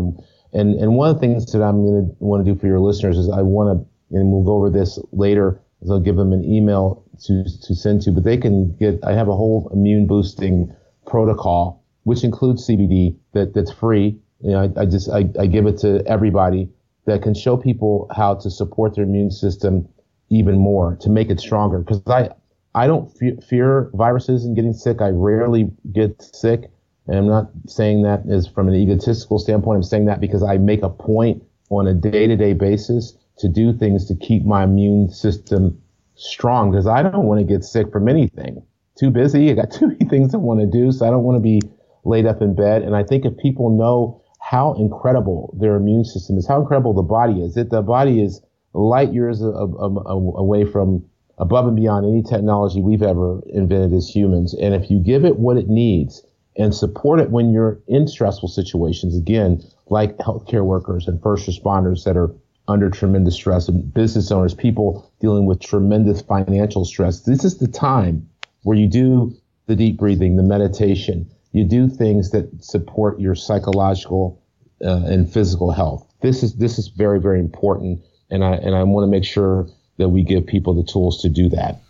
And 0.52 0.74
and 0.74 0.96
one 0.96 1.08
of 1.08 1.16
the 1.16 1.20
things 1.20 1.50
that 1.52 1.62
I'm 1.62 1.84
going 1.86 2.08
to 2.08 2.16
want 2.18 2.44
to 2.44 2.52
do 2.52 2.58
for 2.58 2.66
your 2.66 2.80
listeners 2.80 3.16
is 3.16 3.30
I 3.30 3.42
want 3.42 3.78
to, 3.78 4.16
and 4.16 4.32
we'll 4.32 4.44
go 4.44 4.56
over 4.56 4.70
this 4.70 4.98
later. 5.12 5.60
Is 5.82 5.90
I'll 5.90 6.00
give 6.00 6.16
them 6.16 6.32
an 6.32 6.44
email 6.44 7.04
to 7.24 7.44
to 7.44 7.74
send 7.74 8.02
to, 8.02 8.10
but 8.10 8.24
they 8.24 8.36
can 8.36 8.76
get. 8.76 8.98
I 9.04 9.12
have 9.12 9.28
a 9.28 9.36
whole 9.36 9.70
immune 9.72 10.06
boosting 10.06 10.74
protocol, 11.06 11.82
which 12.02 12.24
includes 12.24 12.66
CBD 12.66 13.16
that 13.32 13.54
that's 13.54 13.72
free. 13.72 14.18
You 14.42 14.50
know, 14.52 14.72
I, 14.76 14.82
I 14.82 14.86
just 14.86 15.10
I, 15.10 15.28
I 15.38 15.46
give 15.46 15.66
it 15.66 15.78
to 15.78 16.02
everybody 16.06 16.68
that 17.06 17.22
can 17.22 17.34
show 17.34 17.56
people 17.56 18.08
how 18.14 18.34
to 18.36 18.50
support 18.50 18.94
their 18.94 19.04
immune 19.04 19.30
system 19.30 19.88
even 20.28 20.58
more 20.58 20.96
to 21.00 21.10
make 21.10 21.30
it 21.30 21.40
stronger. 21.40 21.80
Because 21.80 22.02
I 22.06 22.30
I 22.74 22.86
don't 22.86 23.10
fe- 23.18 23.38
fear 23.46 23.90
viruses 23.94 24.44
and 24.44 24.54
getting 24.54 24.72
sick. 24.72 25.00
I 25.00 25.08
rarely 25.08 25.70
get 25.92 26.22
sick. 26.22 26.70
And 27.06 27.18
I'm 27.18 27.26
not 27.26 27.50
saying 27.66 28.02
that 28.02 28.22
from 28.54 28.68
an 28.68 28.74
egotistical 28.74 29.38
standpoint. 29.38 29.76
I'm 29.76 29.82
saying 29.82 30.04
that 30.06 30.20
because 30.20 30.42
I 30.42 30.58
make 30.58 30.82
a 30.82 30.90
point 30.90 31.42
on 31.70 31.86
a 31.86 31.94
day 31.94 32.26
to 32.26 32.36
day 32.36 32.52
basis 32.52 33.16
to 33.38 33.48
do 33.48 33.72
things 33.72 34.06
to 34.06 34.14
keep 34.14 34.44
my 34.44 34.64
immune 34.64 35.10
system 35.10 35.80
strong 36.14 36.70
because 36.70 36.86
I 36.86 37.02
don't 37.02 37.24
want 37.24 37.40
to 37.40 37.44
get 37.44 37.64
sick 37.64 37.90
from 37.90 38.08
anything. 38.08 38.62
Too 38.96 39.10
busy. 39.10 39.50
I 39.50 39.54
got 39.54 39.70
too 39.72 39.88
many 39.88 40.04
things 40.04 40.34
I 40.34 40.38
want 40.38 40.60
to 40.60 40.66
do. 40.66 40.92
So 40.92 41.06
I 41.06 41.10
don't 41.10 41.24
want 41.24 41.36
to 41.36 41.42
be 41.42 41.60
laid 42.04 42.26
up 42.26 42.40
in 42.40 42.54
bed. 42.54 42.82
And 42.82 42.94
I 42.94 43.02
think 43.02 43.24
if 43.24 43.36
people 43.36 43.70
know 43.70 44.22
how 44.40 44.74
incredible 44.74 45.54
their 45.58 45.76
immune 45.76 46.04
system 46.04 46.36
is, 46.36 46.46
how 46.46 46.60
incredible 46.60 46.92
the 46.92 47.02
body 47.02 47.40
is, 47.42 47.54
that 47.54 47.70
the 47.70 47.82
body 47.82 48.22
is 48.22 48.40
light 48.72 49.12
years 49.12 49.40
away 49.42 50.64
from 50.64 51.04
above 51.38 51.66
and 51.66 51.76
beyond 51.76 52.06
any 52.06 52.22
technology 52.22 52.82
we've 52.82 53.02
ever 53.02 53.40
invented 53.48 53.92
as 53.92 54.08
humans. 54.08 54.54
And 54.54 54.74
if 54.74 54.90
you 54.90 54.98
give 54.98 55.24
it 55.24 55.38
what 55.38 55.56
it 55.56 55.68
needs 55.68 56.22
and 56.56 56.74
support 56.74 57.20
it 57.20 57.30
when 57.30 57.52
you're 57.52 57.80
in 57.88 58.06
stressful 58.06 58.48
situations, 58.48 59.16
again, 59.16 59.62
like 59.88 60.16
healthcare 60.18 60.64
workers 60.64 61.08
and 61.08 61.22
first 61.22 61.48
responders 61.48 62.04
that 62.04 62.16
are 62.16 62.34
under 62.68 62.90
tremendous 62.90 63.34
stress 63.34 63.68
and 63.68 63.92
business 63.92 64.30
owners, 64.30 64.54
people 64.54 65.10
dealing 65.20 65.46
with 65.46 65.60
tremendous 65.60 66.20
financial 66.22 66.84
stress, 66.84 67.20
this 67.22 67.44
is 67.44 67.58
the 67.58 67.68
time 67.68 68.28
where 68.62 68.76
you 68.76 68.86
do 68.86 69.34
the 69.66 69.76
deep 69.76 69.96
breathing, 69.96 70.36
the 70.36 70.42
meditation, 70.42 71.28
you 71.52 71.64
do 71.64 71.88
things 71.88 72.30
that 72.30 72.48
support 72.62 73.18
your 73.20 73.34
psychological 73.34 74.42
uh, 74.84 75.02
and 75.06 75.30
physical 75.30 75.72
health. 75.72 76.06
This 76.22 76.42
is 76.42 76.56
this 76.56 76.78
is 76.78 76.88
very 76.88 77.20
very 77.20 77.40
important, 77.40 78.00
and 78.30 78.44
I 78.44 78.54
and 78.54 78.74
I 78.74 78.82
want 78.84 79.04
to 79.04 79.10
make 79.10 79.24
sure 79.24 79.68
that 79.98 80.08
we 80.08 80.22
give 80.22 80.46
people 80.46 80.74
the 80.74 80.84
tools 80.84 81.20
to 81.22 81.28
do 81.28 81.48
that. 81.50 81.80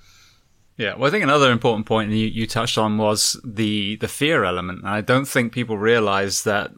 Yeah, 0.76 0.96
well, 0.96 1.08
I 1.08 1.10
think 1.10 1.22
another 1.22 1.52
important 1.52 1.84
point 1.84 2.10
you, 2.10 2.26
you 2.26 2.46
touched 2.46 2.78
on 2.78 2.96
was 2.96 3.38
the 3.44 3.96
the 3.96 4.08
fear 4.08 4.44
element. 4.44 4.84
I 4.84 5.02
don't 5.02 5.26
think 5.26 5.52
people 5.52 5.76
realize 5.76 6.44
that 6.44 6.72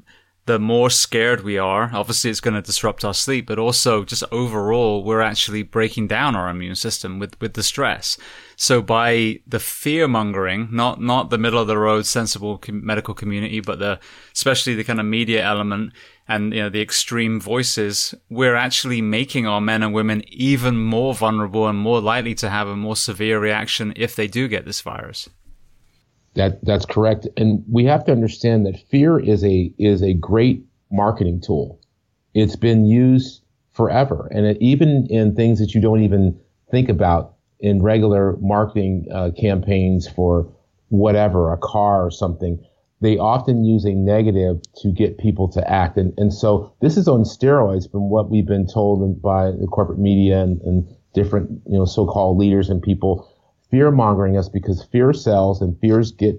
the 0.46 0.58
more 0.58 0.90
scared 0.90 1.42
we 1.42 1.56
are, 1.56 1.90
obviously 1.94 2.28
it's 2.28 2.40
going 2.40 2.54
to 2.54 2.62
disrupt 2.62 3.04
our 3.04 3.14
sleep, 3.14 3.46
but 3.46 3.60
also 3.60 4.04
just 4.04 4.24
overall, 4.32 5.04
we're 5.04 5.20
actually 5.20 5.62
breaking 5.62 6.08
down 6.08 6.34
our 6.34 6.48
immune 6.48 6.74
system 6.74 7.20
with, 7.20 7.40
with 7.40 7.54
the 7.54 7.62
stress. 7.62 8.18
So 8.56 8.82
by 8.82 9.38
the 9.46 9.60
fear 9.60 10.08
mongering, 10.08 10.68
not, 10.72 11.00
not 11.00 11.30
the 11.30 11.38
middle 11.38 11.60
of 11.60 11.68
the 11.68 11.78
road 11.78 12.06
sensible 12.06 12.60
medical 12.68 13.14
community, 13.14 13.60
but 13.60 13.78
the, 13.78 14.00
especially 14.34 14.74
the 14.74 14.82
kind 14.82 14.98
of 14.98 15.06
media 15.06 15.44
element 15.44 15.92
and, 16.26 16.52
you 16.52 16.62
know, 16.62 16.68
the 16.68 16.82
extreme 16.82 17.40
voices, 17.40 18.12
we're 18.28 18.56
actually 18.56 19.00
making 19.00 19.46
our 19.46 19.60
men 19.60 19.82
and 19.84 19.94
women 19.94 20.24
even 20.26 20.76
more 20.76 21.14
vulnerable 21.14 21.68
and 21.68 21.78
more 21.78 22.00
likely 22.00 22.34
to 22.36 22.50
have 22.50 22.66
a 22.66 22.76
more 22.76 22.96
severe 22.96 23.38
reaction 23.38 23.92
if 23.94 24.16
they 24.16 24.26
do 24.26 24.48
get 24.48 24.64
this 24.64 24.80
virus. 24.80 25.28
That 26.34 26.64
that's 26.64 26.86
correct, 26.86 27.28
and 27.36 27.62
we 27.70 27.84
have 27.84 28.04
to 28.06 28.12
understand 28.12 28.64
that 28.64 28.78
fear 28.88 29.18
is 29.18 29.44
a 29.44 29.72
is 29.78 30.02
a 30.02 30.14
great 30.14 30.64
marketing 30.90 31.42
tool. 31.42 31.78
It's 32.32 32.56
been 32.56 32.86
used 32.86 33.42
forever, 33.72 34.28
and 34.34 34.46
it, 34.46 34.56
even 34.60 35.06
in 35.10 35.34
things 35.34 35.58
that 35.58 35.74
you 35.74 35.80
don't 35.80 36.02
even 36.02 36.40
think 36.70 36.88
about 36.88 37.34
in 37.60 37.82
regular 37.82 38.36
marketing 38.40 39.06
uh, 39.12 39.30
campaigns 39.38 40.08
for 40.08 40.50
whatever 40.88 41.52
a 41.52 41.58
car 41.58 42.06
or 42.06 42.10
something, 42.10 42.64
they 43.02 43.18
often 43.18 43.64
use 43.64 43.84
a 43.84 43.92
negative 43.92 44.60
to 44.76 44.90
get 44.90 45.18
people 45.18 45.48
to 45.48 45.70
act. 45.70 45.98
And 45.98 46.14
and 46.16 46.32
so 46.32 46.72
this 46.80 46.96
is 46.96 47.08
on 47.08 47.24
steroids 47.24 47.90
from 47.90 48.08
what 48.08 48.30
we've 48.30 48.46
been 48.46 48.66
told 48.66 49.20
by 49.20 49.50
the 49.50 49.66
corporate 49.66 49.98
media 49.98 50.42
and, 50.42 50.62
and 50.62 50.88
different 51.12 51.50
you 51.66 51.76
know 51.78 51.84
so-called 51.84 52.38
leaders 52.38 52.70
and 52.70 52.82
people 52.82 53.28
fear 53.72 53.90
mongering 53.90 54.36
us 54.36 54.50
because 54.50 54.84
fear 54.92 55.12
sells 55.14 55.62
and 55.62 55.80
fears 55.80 56.12
get 56.12 56.36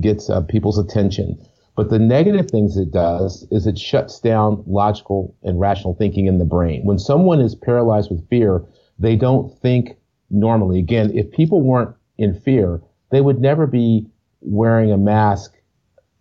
gets 0.00 0.30
uh, 0.30 0.42
people's 0.42 0.78
attention. 0.78 1.36
But 1.76 1.90
the 1.90 1.98
negative 1.98 2.48
things 2.48 2.76
it 2.76 2.92
does 2.92 3.48
is 3.50 3.66
it 3.66 3.76
shuts 3.76 4.20
down 4.20 4.62
logical 4.66 5.34
and 5.42 5.58
rational 5.58 5.94
thinking 5.94 6.26
in 6.26 6.38
the 6.38 6.44
brain. 6.44 6.82
When 6.84 7.00
someone 7.00 7.40
is 7.40 7.56
paralyzed 7.56 8.10
with 8.10 8.28
fear, 8.28 8.64
they 8.98 9.16
don't 9.16 9.52
think 9.58 9.96
normally. 10.30 10.78
Again, 10.78 11.10
if 11.14 11.32
people 11.32 11.62
weren't 11.62 11.96
in 12.16 12.38
fear, 12.38 12.80
they 13.10 13.20
would 13.20 13.40
never 13.40 13.66
be 13.66 14.06
wearing 14.42 14.92
a 14.92 14.98
mask 14.98 15.54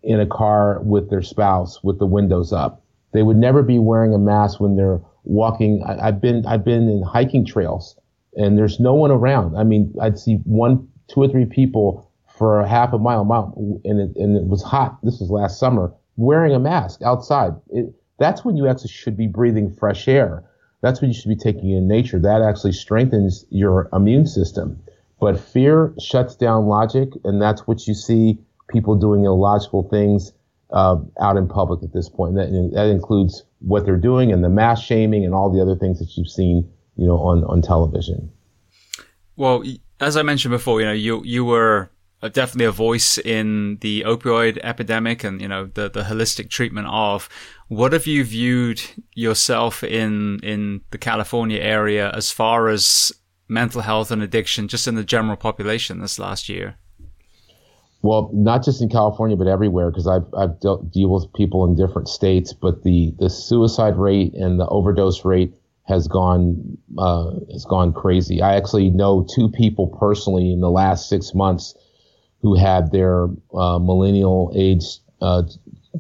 in 0.02 0.20
a 0.20 0.26
car 0.26 0.82
with 0.82 1.10
their 1.10 1.22
spouse 1.22 1.84
with 1.84 2.00
the 2.00 2.08
windows 2.08 2.52
up. 2.52 2.84
They 3.12 3.22
would 3.22 3.38
never 3.38 3.62
be 3.62 3.78
wearing 3.78 4.14
a 4.14 4.18
mask 4.18 4.60
when 4.60 4.76
they're 4.76 5.02
walking. 5.24 5.84
I, 5.86 6.06
have 6.06 6.22
been 6.22 6.46
I've 6.48 6.66
been 6.66 6.90
in 6.90 7.04
hiking 7.04 7.46
trails 7.46 7.96
and 8.36 8.58
there's 8.58 8.80
no 8.80 8.94
one 8.94 9.12
around. 9.12 9.56
I 9.56 9.64
mean, 9.64 9.94
I'd 10.02 10.18
see 10.20 10.36
one, 10.46 10.88
two 11.08 11.22
or 11.22 11.28
three 11.28 11.46
people 11.46 12.10
for 12.38 12.60
a 12.62 12.68
half 12.68 12.94
a 12.94 12.98
mile, 12.98 13.26
mile, 13.26 13.54
and 13.84 14.00
it, 14.00 14.16
and 14.16 14.36
it 14.36 14.46
was 14.46 14.64
hot. 14.64 14.98
This 15.04 15.20
was 15.20 15.30
last 15.30 15.60
summer, 15.60 15.94
wearing 16.18 16.54
a 16.54 16.60
mask 16.60 17.02
outside. 17.04 17.54
It, 17.70 17.94
that's 18.20 18.44
when 18.44 18.58
you 18.58 18.68
actually 18.68 18.90
should 18.90 19.18
be 19.18 19.28
breathing 19.28 19.74
fresh 19.74 20.08
air. 20.08 20.44
That's 20.82 21.02
when 21.02 21.12
you 21.12 21.16
should 21.16 21.30
be 21.30 21.36
taking 21.36 21.70
in 21.72 21.88
nature. 21.88 22.20
That 22.20 22.42
actually 22.42 22.74
strengthens 22.74 23.46
your 23.50 23.90
immune 23.94 24.28
system. 24.28 24.82
But 25.20 25.40
fear 25.40 25.94
shuts 26.00 26.36
down 26.36 26.66
logic, 26.66 27.10
and 27.24 27.42
that's 27.42 27.68
what 27.68 27.88
you 27.88 27.94
see 27.94 28.40
people 28.68 28.96
doing 28.96 29.24
illogical 29.24 29.84
things 29.84 30.34
uh, 30.72 30.98
out 31.22 31.38
in 31.38 31.48
public 31.48 31.84
at 31.84 31.94
this 31.94 32.10
point. 32.10 32.36
That, 32.36 32.50
that 32.74 32.88
includes 32.88 33.44
what 33.60 33.86
they're 33.86 33.96
doing 33.96 34.32
and 34.32 34.44
the 34.44 34.50
mass 34.50 34.82
shaming 34.82 35.24
and 35.24 35.34
all 35.34 35.50
the 35.50 35.62
other 35.62 35.76
things 35.76 36.00
that 36.00 36.18
you've 36.18 36.30
seen, 36.30 36.70
you 36.96 37.08
know, 37.08 37.18
on, 37.18 37.44
on 37.46 37.62
television. 37.62 38.32
Well, 39.36 39.64
as 40.00 40.18
I 40.18 40.22
mentioned 40.22 40.52
before, 40.52 40.80
you 40.80 40.86
know, 40.86 40.94
you 40.94 41.24
you 41.24 41.44
were 41.46 41.90
definitely 42.30 42.66
a 42.66 42.72
voice 42.72 43.18
in 43.18 43.78
the 43.82 44.02
opioid 44.02 44.58
epidemic 44.64 45.24
and 45.24 45.42
you 45.42 45.48
know 45.48 45.66
the 45.74 45.90
the 45.90 46.04
holistic 46.04 46.50
treatment 46.50 46.88
of 46.90 47.28
what 47.68 47.92
have 47.92 48.08
you 48.08 48.24
viewed 48.24 48.82
yourself 49.14 49.84
in 49.84 50.40
in 50.42 50.82
the 50.92 50.98
California 50.98 51.60
area 51.60 52.12
as 52.12 52.32
far 52.32 52.70
as 52.70 53.12
mental 53.50 53.82
health 53.82 54.10
and 54.10 54.22
addiction 54.24 54.68
just 54.68 54.88
in 54.88 54.96
the 54.96 55.04
general 55.04 55.36
population 55.36 56.00
this 56.00 56.18
last 56.18 56.48
year 56.48 56.76
well 58.02 58.30
not 58.34 58.64
just 58.64 58.82
in 58.82 58.88
California 58.88 59.36
but 59.36 59.48
everywhere 59.48 59.92
because 59.92 60.08
I've 60.08 60.26
I've 60.38 60.60
dealt 60.62 60.92
deal 60.92 61.10
with 61.10 61.32
people 61.34 61.66
in 61.66 61.76
different 61.76 62.08
states 62.08 62.54
but 62.54 62.84
the 62.84 63.14
the 63.20 63.30
suicide 63.30 63.98
rate 63.98 64.34
and 64.34 64.60
the 64.60 64.68
overdose 64.68 65.26
rate 65.26 65.54
has 65.86 66.08
gone 66.08 66.78
uh, 66.98 67.32
has 67.52 67.66
gone 67.66 67.94
crazy 67.94 68.42
I 68.42 68.56
actually 68.56 68.90
know 68.90 69.26
two 69.36 69.50
people 69.50 69.88
personally 69.88 70.52
in 70.52 70.62
the 70.62 70.72
last 70.72 71.10
6 71.10 71.34
months 71.34 71.76
who 72.44 72.56
had 72.56 72.92
their 72.92 73.28
uh, 73.54 73.80
millennial 73.80 74.52
age 74.54 74.84
uh, 75.22 75.44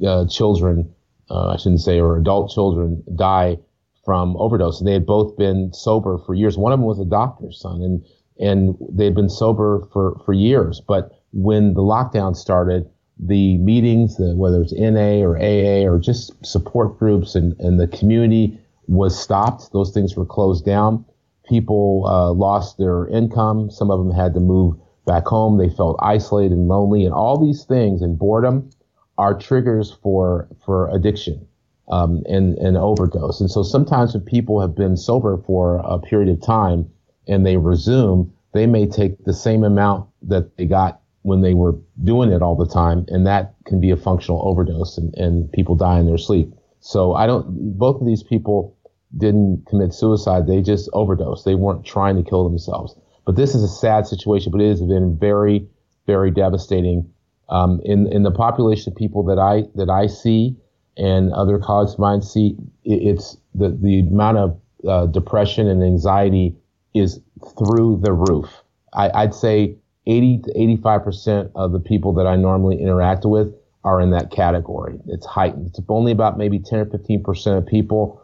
uh, 0.06 0.28
children, 0.28 0.94
uh, 1.30 1.50
I 1.50 1.58
shouldn't 1.58 1.82
say, 1.82 2.00
or 2.00 2.18
adult 2.18 2.52
children 2.52 3.02
die 3.16 3.58
from 4.06 4.36
overdose. 4.38 4.80
And 4.80 4.88
they 4.88 4.94
had 4.94 5.06
both 5.06 5.38
been 5.38 5.72
sober 5.74 6.18
for 6.18 6.36
years. 6.36 6.58
One 6.58 6.74
of 6.74 6.80
them 6.80 6.86
was 6.86 7.00
a 7.00 7.06
doctor's 7.06 7.60
son, 7.60 7.82
and 7.82 8.06
and 8.40 8.76
they 8.92 9.06
had 9.06 9.16
been 9.16 9.30
sober 9.30 9.88
for 9.94 10.20
for 10.26 10.34
years. 10.34 10.82
But 10.82 11.12
when 11.32 11.74
the 11.74 11.82
lockdown 11.82 12.36
started, 12.36 12.90
the 13.18 13.58
meetings, 13.60 14.18
the, 14.18 14.36
whether 14.36 14.62
it's 14.62 14.74
NA 14.74 15.24
or 15.24 15.38
AA 15.38 15.90
or 15.90 16.00
just 16.00 16.46
support 16.46 17.00
groups 17.00 17.36
and, 17.36 17.58
and 17.60 17.80
the 17.80 17.88
community 17.88 18.60
was 18.88 19.20
stopped. 19.20 19.72
Those 19.72 19.92
things 19.92 20.16
were 20.16 20.26
closed 20.26 20.66
down. 20.66 21.06
People 21.48 22.06
uh, 22.08 22.32
lost 22.32 22.78
their 22.78 23.08
income. 23.08 23.70
Some 23.70 23.92
of 23.92 24.00
them 24.00 24.12
had 24.12 24.34
to 24.34 24.40
move 24.40 24.76
back 25.06 25.26
home. 25.26 25.58
They 25.58 25.70
felt 25.70 26.00
isolated 26.02 26.54
and 26.54 26.68
lonely, 26.68 27.06
and 27.06 27.14
all 27.14 27.38
these 27.38 27.66
things 27.66 28.02
and 28.02 28.18
boredom 28.18 28.70
are 29.18 29.38
triggers 29.38 29.92
for 30.02 30.48
for 30.66 30.90
addiction 30.90 31.46
um, 31.90 32.24
and 32.28 32.58
and 32.58 32.78
overdose. 32.78 33.42
And 33.42 33.52
so 33.52 33.64
sometimes 33.64 34.14
when 34.14 34.24
people 34.24 34.62
have 34.62 34.76
been 34.76 34.98
sober 34.98 35.38
for 35.46 35.78
a 35.78 36.00
period 36.00 36.30
of 36.30 36.42
time 36.42 36.90
and 37.28 37.46
they 37.46 37.58
resume, 37.58 38.34
they 38.54 38.68
may 38.68 38.88
take 38.88 39.24
the 39.26 39.34
same 39.34 39.64
amount 39.64 40.10
that 40.24 40.58
they 40.58 40.66
got 40.66 41.02
when 41.24 41.42
they 41.42 41.54
were 41.54 41.76
doing 42.04 42.32
it 42.32 42.42
all 42.42 42.56
the 42.56 42.68
time, 42.68 43.06
and 43.08 43.26
that 43.26 43.56
can 43.66 43.80
be 43.80 43.92
a 43.92 43.98
functional 43.98 44.42
overdose, 44.46 44.98
and, 44.98 45.16
and 45.16 45.52
people 45.54 45.74
die 45.74 46.00
in 46.00 46.06
their 46.06 46.18
sleep. 46.18 46.54
So 46.84 47.14
I 47.14 47.26
don't. 47.26 47.78
Both 47.78 48.02
of 48.02 48.06
these 48.06 48.24
people 48.24 48.78
didn't 49.18 49.66
commit 49.70 49.94
suicide; 49.94 50.48
they 50.48 50.62
just 50.62 50.90
overdosed. 50.92 51.46
They 51.46 51.56
weren't 51.56 51.86
trying 51.86 52.18
to 52.18 52.30
kill 52.30 52.44
themselves. 52.44 52.94
But 53.26 53.38
this 53.38 53.56
is 53.56 53.64
a 53.64 53.70
sad 53.70 54.06
situation, 54.06 54.52
but 54.52 54.60
it 54.60 54.68
has 54.68 54.82
been 54.82 55.18
very, 55.18 55.66
very 56.08 56.30
devastating. 56.30 57.10
Um, 57.48 57.80
in 57.86 58.12
in 58.12 58.24
the 58.24 58.32
population 58.32 58.92
of 58.92 58.98
people 58.98 59.24
that 59.24 59.40
I 59.40 59.64
that 59.76 59.90
I 59.90 60.08
see 60.08 60.58
and 60.98 61.32
other 61.32 61.58
colleagues 61.58 61.94
of 61.94 62.00
mine 62.00 62.22
see, 62.22 62.58
it, 62.84 62.96
it's 62.96 63.38
the 63.56 63.70
the 63.70 64.00
amount 64.02 64.38
of 64.40 64.60
uh, 64.86 65.06
depression 65.06 65.70
and 65.70 65.82
anxiety 65.82 66.54
is 66.94 67.22
through 67.58 68.02
the 68.04 68.12
roof. 68.12 68.62
I, 68.92 69.10
I'd 69.24 69.34
say 69.34 69.78
80 70.06 70.40
to 70.40 70.62
85 70.62 71.04
percent 71.04 71.52
of 71.56 71.72
the 71.72 71.80
people 71.80 72.12
that 72.16 72.28
I 72.28 72.36
normally 72.36 72.82
interact 72.82 73.24
with 73.24 73.54
are 73.84 74.00
in 74.00 74.12
that 74.12 74.32
category. 74.32 75.00
It's 75.08 75.26
heightened. 75.26 75.68
It's 75.68 75.80
only 75.90 76.12
about 76.12 76.38
maybe 76.38 76.60
10 76.60 76.80
or 76.80 76.86
15 76.86 77.24
percent 77.24 77.58
of 77.58 77.66
people 77.66 78.22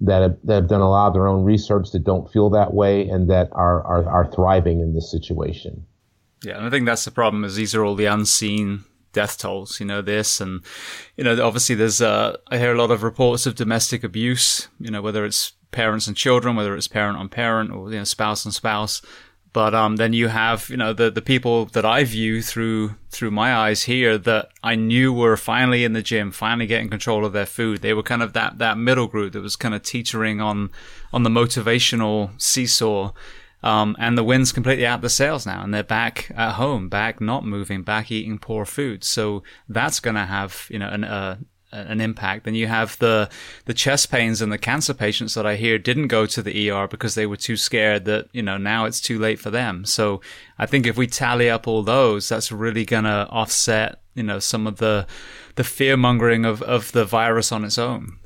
that 0.00 0.22
have, 0.22 0.36
that 0.44 0.54
have 0.54 0.68
done 0.68 0.80
a 0.80 0.88
lot 0.88 1.08
of 1.08 1.12
their 1.12 1.26
own 1.26 1.44
research 1.44 1.90
that 1.92 2.04
don't 2.04 2.30
feel 2.32 2.50
that 2.50 2.72
way 2.72 3.08
and 3.08 3.28
that 3.28 3.48
are, 3.52 3.82
are, 3.84 4.08
are 4.08 4.32
thriving 4.32 4.80
in 4.80 4.94
this 4.94 5.10
situation. 5.10 5.84
Yeah, 6.42 6.56
and 6.56 6.66
I 6.66 6.70
think 6.70 6.86
that's 6.86 7.04
the 7.04 7.10
problem 7.10 7.44
is 7.44 7.56
these 7.56 7.74
are 7.74 7.84
all 7.84 7.94
the 7.94 8.06
unseen 8.06 8.84
death 9.12 9.38
tolls, 9.38 9.78
you 9.80 9.86
know, 9.86 10.00
this 10.00 10.40
and, 10.40 10.62
you 11.16 11.24
know, 11.24 11.44
obviously 11.44 11.74
there's, 11.74 12.00
uh, 12.00 12.36
I 12.48 12.58
hear 12.58 12.74
a 12.74 12.78
lot 12.78 12.90
of 12.90 13.02
reports 13.02 13.44
of 13.44 13.56
domestic 13.56 14.04
abuse, 14.04 14.68
you 14.78 14.90
know, 14.90 15.02
whether 15.02 15.24
it's 15.24 15.52
parents 15.70 16.06
and 16.06 16.16
children, 16.16 16.56
whether 16.56 16.74
it's 16.76 16.88
parent 16.88 17.18
on 17.18 17.28
parent 17.28 17.70
or, 17.70 17.90
you 17.90 17.98
know, 17.98 18.04
spouse 18.04 18.44
and 18.44 18.54
spouse. 18.54 19.02
But 19.52 19.74
um, 19.74 19.96
then 19.96 20.12
you 20.12 20.28
have, 20.28 20.68
you 20.70 20.76
know, 20.76 20.92
the, 20.92 21.10
the 21.10 21.22
people 21.22 21.64
that 21.66 21.84
I 21.84 22.04
view 22.04 22.40
through 22.40 22.94
through 23.10 23.32
my 23.32 23.52
eyes 23.52 23.82
here 23.82 24.16
that 24.16 24.50
I 24.62 24.76
knew 24.76 25.12
were 25.12 25.36
finally 25.36 25.82
in 25.82 25.92
the 25.92 26.02
gym, 26.02 26.30
finally 26.30 26.68
getting 26.68 26.88
control 26.88 27.24
of 27.24 27.32
their 27.32 27.46
food. 27.46 27.80
They 27.80 27.92
were 27.92 28.04
kind 28.04 28.22
of 28.22 28.32
that 28.34 28.58
that 28.58 28.78
middle 28.78 29.08
group 29.08 29.32
that 29.32 29.40
was 29.40 29.56
kind 29.56 29.74
of 29.74 29.82
teetering 29.82 30.40
on 30.40 30.70
on 31.12 31.24
the 31.24 31.30
motivational 31.30 32.40
seesaw. 32.40 33.12
Um, 33.62 33.94
and 33.98 34.16
the 34.16 34.24
wind's 34.24 34.52
completely 34.52 34.86
out 34.86 35.02
the 35.02 35.10
sails 35.10 35.44
now, 35.44 35.62
and 35.62 35.74
they're 35.74 35.82
back 35.82 36.30
at 36.34 36.52
home, 36.52 36.88
back 36.88 37.20
not 37.20 37.44
moving, 37.44 37.82
back 37.82 38.10
eating 38.10 38.38
poor 38.38 38.64
food. 38.64 39.04
So 39.04 39.42
that's 39.68 40.00
going 40.00 40.16
to 40.16 40.24
have, 40.24 40.66
you 40.70 40.78
know, 40.78 40.88
an, 40.88 41.04
uh, 41.04 41.36
an 41.72 42.00
impact. 42.00 42.44
Then 42.44 42.54
you 42.54 42.66
have 42.66 42.98
the 42.98 43.28
the 43.64 43.74
chest 43.74 44.10
pains 44.10 44.40
and 44.40 44.52
the 44.52 44.58
cancer 44.58 44.94
patients 44.94 45.34
that 45.34 45.46
I 45.46 45.56
hear 45.56 45.78
didn't 45.78 46.08
go 46.08 46.26
to 46.26 46.42
the 46.42 46.70
ER 46.70 46.86
because 46.88 47.14
they 47.14 47.26
were 47.26 47.36
too 47.36 47.56
scared 47.56 48.04
that 48.06 48.28
you 48.32 48.42
know 48.42 48.58
now 48.58 48.84
it's 48.84 49.00
too 49.00 49.18
late 49.18 49.38
for 49.38 49.50
them. 49.50 49.84
So 49.84 50.20
I 50.58 50.66
think 50.66 50.86
if 50.86 50.96
we 50.96 51.06
tally 51.06 51.48
up 51.48 51.66
all 51.66 51.82
those, 51.82 52.28
that's 52.28 52.52
really 52.52 52.84
gonna 52.84 53.28
offset 53.30 54.00
you 54.14 54.22
know 54.22 54.38
some 54.38 54.66
of 54.66 54.76
the 54.76 55.06
the 55.56 55.64
fear 55.64 55.96
mongering 55.96 56.44
of 56.44 56.62
of 56.62 56.92
the 56.92 57.04
virus 57.04 57.52
on 57.52 57.64
its 57.64 57.78
own. 57.78 58.16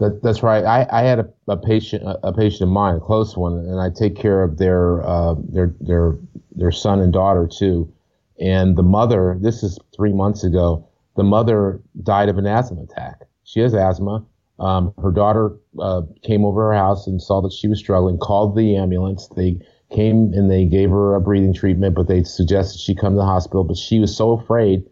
That, 0.00 0.22
that's 0.24 0.42
right. 0.42 0.64
I, 0.64 0.88
I 0.90 1.02
had 1.02 1.20
a, 1.20 1.28
a 1.46 1.56
patient 1.56 2.02
a, 2.04 2.32
patient 2.32 2.62
of 2.62 2.68
mine, 2.68 2.96
a 2.96 3.00
close 3.00 3.36
one, 3.36 3.52
and 3.52 3.80
I 3.80 3.90
take 3.90 4.16
care 4.16 4.42
of 4.42 4.58
their 4.58 5.06
uh, 5.06 5.34
their 5.38 5.74
their 5.80 6.18
their 6.52 6.72
son 6.72 7.00
and 7.00 7.12
daughter 7.12 7.46
too. 7.46 7.92
And 8.40 8.76
the 8.76 8.82
mother, 8.82 9.38
this 9.40 9.62
is 9.62 9.78
three 9.94 10.12
months 10.12 10.42
ago 10.42 10.88
the 11.16 11.24
mother 11.24 11.80
died 12.02 12.28
of 12.28 12.38
an 12.38 12.46
asthma 12.46 12.82
attack. 12.82 13.22
She 13.44 13.60
has 13.60 13.74
asthma. 13.74 14.24
Um, 14.58 14.94
her 15.02 15.10
daughter 15.10 15.56
uh, 15.80 16.02
came 16.22 16.44
over 16.44 16.68
her 16.68 16.74
house 16.74 17.06
and 17.06 17.20
saw 17.20 17.40
that 17.42 17.52
she 17.52 17.68
was 17.68 17.78
struggling, 17.78 18.18
called 18.18 18.56
the 18.56 18.76
ambulance. 18.76 19.28
They 19.36 19.58
came 19.92 20.32
and 20.32 20.50
they 20.50 20.64
gave 20.64 20.90
her 20.90 21.14
a 21.14 21.20
breathing 21.20 21.54
treatment, 21.54 21.94
but 21.94 22.08
they 22.08 22.22
suggested 22.22 22.80
she 22.80 22.94
come 22.94 23.14
to 23.14 23.18
the 23.18 23.24
hospital. 23.24 23.64
But 23.64 23.76
she 23.76 23.98
was 23.98 24.16
so 24.16 24.32
afraid 24.32 24.84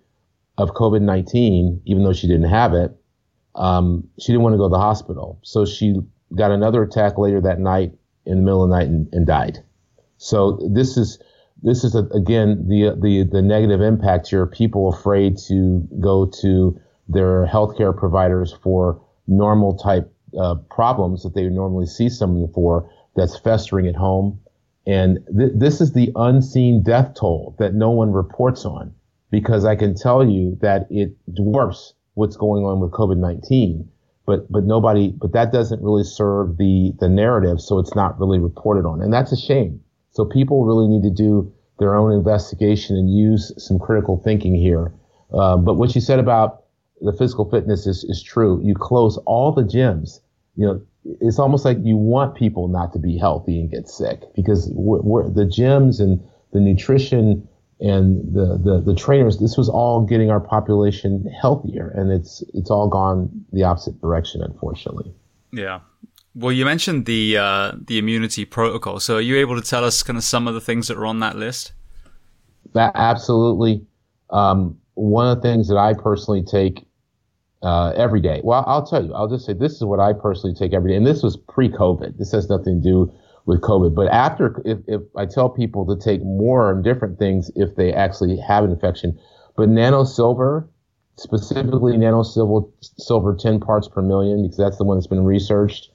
of 0.58 0.70
COVID 0.70 1.02
19, 1.02 1.82
even 1.86 2.04
though 2.04 2.12
she 2.12 2.26
didn't 2.26 2.50
have 2.50 2.74
it, 2.74 2.92
um, 3.54 4.08
she 4.18 4.32
didn't 4.32 4.42
want 4.42 4.54
to 4.54 4.58
go 4.58 4.68
to 4.68 4.72
the 4.72 4.78
hospital. 4.78 5.38
So 5.42 5.64
she 5.64 5.96
got 6.34 6.50
another 6.50 6.82
attack 6.82 7.18
later 7.18 7.40
that 7.40 7.58
night 7.58 7.92
in 8.26 8.38
the 8.38 8.42
middle 8.42 8.64
of 8.64 8.70
the 8.70 8.76
night 8.76 8.88
and, 8.88 9.08
and 9.12 9.26
died. 9.26 9.58
So 10.18 10.58
this 10.72 10.96
is 10.96 11.18
this 11.62 11.84
is 11.84 11.94
a, 11.94 12.04
again 12.14 12.66
the 12.68 12.96
the 13.00 13.24
the 13.30 13.42
negative 13.42 13.80
impact 13.80 14.28
here. 14.28 14.46
People 14.46 14.92
afraid 14.92 15.38
to 15.48 15.86
go 16.00 16.26
to 16.40 16.78
their 17.08 17.46
healthcare 17.46 17.96
providers 17.96 18.52
for 18.62 19.00
normal 19.26 19.76
type 19.76 20.12
uh, 20.38 20.56
problems 20.70 21.22
that 21.22 21.34
they 21.34 21.48
normally 21.48 21.86
see 21.86 22.08
someone 22.08 22.50
for 22.52 22.90
that's 23.16 23.38
festering 23.38 23.86
at 23.86 23.94
home. 23.94 24.40
And 24.86 25.18
th- 25.36 25.52
this 25.54 25.80
is 25.80 25.92
the 25.92 26.10
unseen 26.16 26.82
death 26.82 27.14
toll 27.14 27.54
that 27.58 27.74
no 27.74 27.90
one 27.90 28.12
reports 28.12 28.64
on 28.64 28.94
because 29.30 29.64
I 29.64 29.76
can 29.76 29.94
tell 29.94 30.28
you 30.28 30.58
that 30.60 30.86
it 30.90 31.16
dwarfs 31.32 31.94
what's 32.14 32.36
going 32.36 32.64
on 32.64 32.80
with 32.80 32.90
COVID-19. 32.92 33.86
But, 34.24 34.50
but 34.50 34.64
nobody, 34.64 35.12
but 35.16 35.32
that 35.32 35.52
doesn't 35.52 35.82
really 35.82 36.04
serve 36.04 36.56
the, 36.56 36.92
the 37.00 37.08
narrative. 37.08 37.60
So 37.60 37.78
it's 37.78 37.94
not 37.94 38.18
really 38.20 38.38
reported 38.38 38.86
on. 38.86 39.02
And 39.02 39.12
that's 39.12 39.32
a 39.32 39.36
shame. 39.36 39.80
So 40.12 40.24
people 40.24 40.64
really 40.64 40.88
need 40.88 41.02
to 41.02 41.10
do 41.10 41.52
their 41.78 41.94
own 41.94 42.12
investigation 42.12 42.96
and 42.96 43.12
use 43.12 43.52
some 43.56 43.78
critical 43.78 44.18
thinking 44.22 44.54
here. 44.54 44.92
Uh, 45.32 45.56
but 45.56 45.74
what 45.74 45.94
you 45.94 46.00
said 46.00 46.18
about 46.18 46.64
the 47.00 47.12
physical 47.12 47.50
fitness 47.50 47.86
is, 47.86 48.04
is 48.04 48.22
true. 48.22 48.60
You 48.62 48.74
close 48.74 49.16
all 49.26 49.52
the 49.52 49.62
gyms. 49.62 50.20
You 50.56 50.66
know, 50.66 50.82
it's 51.20 51.38
almost 51.38 51.64
like 51.64 51.78
you 51.82 51.96
want 51.96 52.36
people 52.36 52.68
not 52.68 52.92
to 52.92 52.98
be 52.98 53.16
healthy 53.18 53.58
and 53.58 53.70
get 53.70 53.88
sick 53.88 54.22
because 54.36 54.70
we're, 54.72 55.00
we're, 55.00 55.28
the 55.28 55.44
gyms 55.44 56.00
and 56.00 56.22
the 56.52 56.60
nutrition 56.60 57.48
and 57.80 58.32
the, 58.32 58.60
the, 58.62 58.80
the 58.80 58.94
trainers, 58.94 59.40
this 59.40 59.56
was 59.56 59.68
all 59.68 60.02
getting 60.02 60.30
our 60.30 60.38
population 60.38 61.26
healthier, 61.40 61.92
and 61.96 62.12
it's 62.12 62.44
it's 62.54 62.70
all 62.70 62.88
gone 62.88 63.28
the 63.52 63.64
opposite 63.64 64.00
direction, 64.00 64.40
unfortunately. 64.40 65.12
Yeah. 65.52 65.80
Well, 66.34 66.52
you 66.52 66.64
mentioned 66.64 67.06
the 67.06 67.36
uh, 67.36 67.72
the 67.76 67.98
immunity 67.98 68.44
protocol. 68.44 69.00
So, 69.00 69.16
are 69.16 69.20
you 69.20 69.36
able 69.36 69.60
to 69.60 69.66
tell 69.66 69.84
us 69.84 70.02
kind 70.02 70.16
of 70.16 70.24
some 70.24 70.48
of 70.48 70.54
the 70.54 70.60
things 70.60 70.88
that 70.88 70.96
are 70.96 71.06
on 71.06 71.20
that 71.20 71.36
list? 71.36 71.72
That 72.74 72.92
absolutely. 72.94 73.84
Um, 74.30 74.78
one 74.94 75.28
of 75.28 75.36
the 75.36 75.42
things 75.42 75.68
that 75.68 75.76
I 75.76 75.92
personally 75.94 76.42
take 76.42 76.86
uh, 77.62 77.90
every 77.90 78.20
day. 78.20 78.40
Well, 78.42 78.64
I'll 78.66 78.84
tell 78.84 79.04
you. 79.04 79.14
I'll 79.14 79.28
just 79.28 79.46
say 79.46 79.52
this 79.52 79.72
is 79.72 79.84
what 79.84 80.00
I 80.00 80.12
personally 80.12 80.54
take 80.54 80.72
every 80.72 80.90
day, 80.90 80.96
and 80.96 81.06
this 81.06 81.22
was 81.22 81.36
pre-COVID. 81.36 82.18
This 82.18 82.32
has 82.32 82.48
nothing 82.48 82.82
to 82.82 82.88
do 82.88 83.12
with 83.46 83.60
COVID. 83.60 83.94
But 83.94 84.08
after, 84.08 84.62
if, 84.64 84.78
if 84.86 85.02
I 85.16 85.26
tell 85.26 85.48
people 85.48 85.86
to 85.86 86.02
take 86.02 86.22
more 86.22 86.70
and 86.70 86.82
different 86.82 87.18
things 87.18 87.50
if 87.56 87.76
they 87.76 87.92
actually 87.92 88.36
have 88.38 88.64
an 88.64 88.70
infection, 88.70 89.18
but 89.56 89.68
nano 89.68 90.04
silver, 90.04 90.68
specifically 91.16 91.96
nano 91.96 92.22
silver, 92.22 92.66
silver 92.80 93.34
10 93.34 93.60
parts 93.60 93.88
per 93.88 94.02
million, 94.02 94.42
because 94.42 94.56
that's 94.56 94.78
the 94.78 94.84
one 94.84 94.96
that's 94.96 95.06
been 95.06 95.24
researched. 95.24 95.90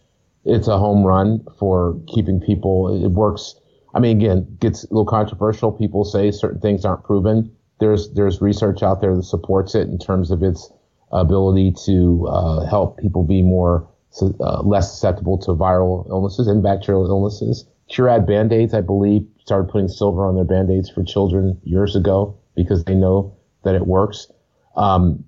It's 0.46 0.68
a 0.68 0.78
home 0.78 1.04
run 1.04 1.46
for 1.60 2.00
keeping 2.08 2.40
people. 2.40 3.04
It 3.04 3.10
works. 3.10 3.56
I 3.94 4.00
mean, 4.00 4.18
again, 4.18 4.58
gets 4.60 4.84
a 4.84 4.88
little 4.88 5.06
controversial. 5.06 5.72
People 5.72 6.04
say 6.04 6.32
certain 6.32 6.60
things 6.62 6.86
aren't 6.86 7.04
proven. 7.04 7.52
There's 7.80 8.12
there's 8.14 8.42
research 8.42 8.82
out 8.84 9.02
there 9.02 9.16
that 9.16 9.24
supports 9.24 9.76
it 9.76 9.88
in 9.88 10.00
terms 10.00 10.32
of 10.32 10.44
its 10.44 10.72
ability 11.12 11.74
to 11.86 12.28
uh, 12.28 12.66
help 12.66 12.98
people 12.98 13.24
be 13.24 13.42
more 13.42 13.88
uh, 14.22 14.62
less 14.62 14.92
susceptible 14.92 15.38
to 15.38 15.52
viral 15.52 16.10
illnesses 16.10 16.48
and 16.48 16.64
bacterial 16.64 17.08
illnesses. 17.08 17.66
Curad 17.90 18.26
Band-Aids, 18.28 18.74
I 18.74 18.82
believe, 18.82 19.26
started 19.40 19.70
putting 19.70 19.88
silver 19.88 20.26
on 20.26 20.36
their 20.36 20.44
Band-Aids 20.44 20.90
for 20.90 21.04
children 21.04 21.60
years 21.64 21.96
ago 21.96 22.38
because 22.56 22.84
they 22.84 22.96
know 22.96 23.38
that 23.64 23.76
it 23.76 23.88
works. 23.88 24.28
Um, 24.76 25.24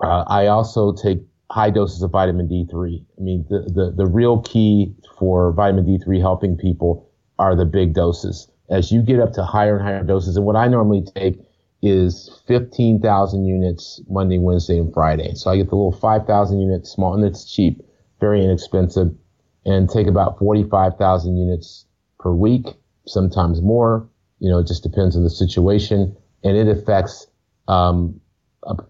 uh, 0.00 0.24
I 0.26 0.46
also 0.46 0.92
take 0.92 1.18
high 1.50 1.70
doses 1.70 2.02
of 2.02 2.10
vitamin 2.10 2.48
D3. 2.48 3.04
I 3.18 3.20
mean, 3.20 3.46
the, 3.48 3.60
the, 3.60 3.92
the 3.96 4.06
real 4.06 4.40
key 4.42 4.94
for 5.18 5.52
vitamin 5.52 5.84
D3 5.86 6.20
helping 6.20 6.56
people 6.56 7.08
are 7.38 7.54
the 7.54 7.64
big 7.64 7.94
doses. 7.94 8.50
As 8.68 8.90
you 8.90 9.02
get 9.02 9.20
up 9.20 9.32
to 9.34 9.44
higher 9.44 9.76
and 9.76 9.86
higher 9.86 10.02
doses, 10.02 10.36
and 10.36 10.44
what 10.44 10.56
I 10.56 10.66
normally 10.66 11.04
take 11.14 11.38
is 11.82 12.40
15,000 12.48 13.44
units 13.44 14.00
Monday, 14.08 14.38
Wednesday, 14.38 14.78
and 14.78 14.92
Friday. 14.92 15.34
So 15.34 15.50
I 15.50 15.56
get 15.56 15.68
the 15.68 15.76
little 15.76 15.92
5,000 15.92 16.60
units 16.60 16.90
small, 16.90 17.14
and 17.14 17.24
it's 17.24 17.50
cheap 17.50 17.82
very 18.20 18.42
inexpensive, 18.42 19.14
and 19.64 19.88
take 19.88 20.06
about 20.06 20.38
45,000 20.38 21.36
units 21.36 21.86
per 22.18 22.32
week, 22.32 22.66
sometimes 23.06 23.60
more. 23.60 24.08
You 24.38 24.50
know, 24.50 24.58
it 24.58 24.66
just 24.66 24.82
depends 24.82 25.16
on 25.16 25.22
the 25.22 25.30
situation, 25.30 26.16
and 26.42 26.56
it 26.56 26.68
affects, 26.68 27.26
um, 27.68 28.20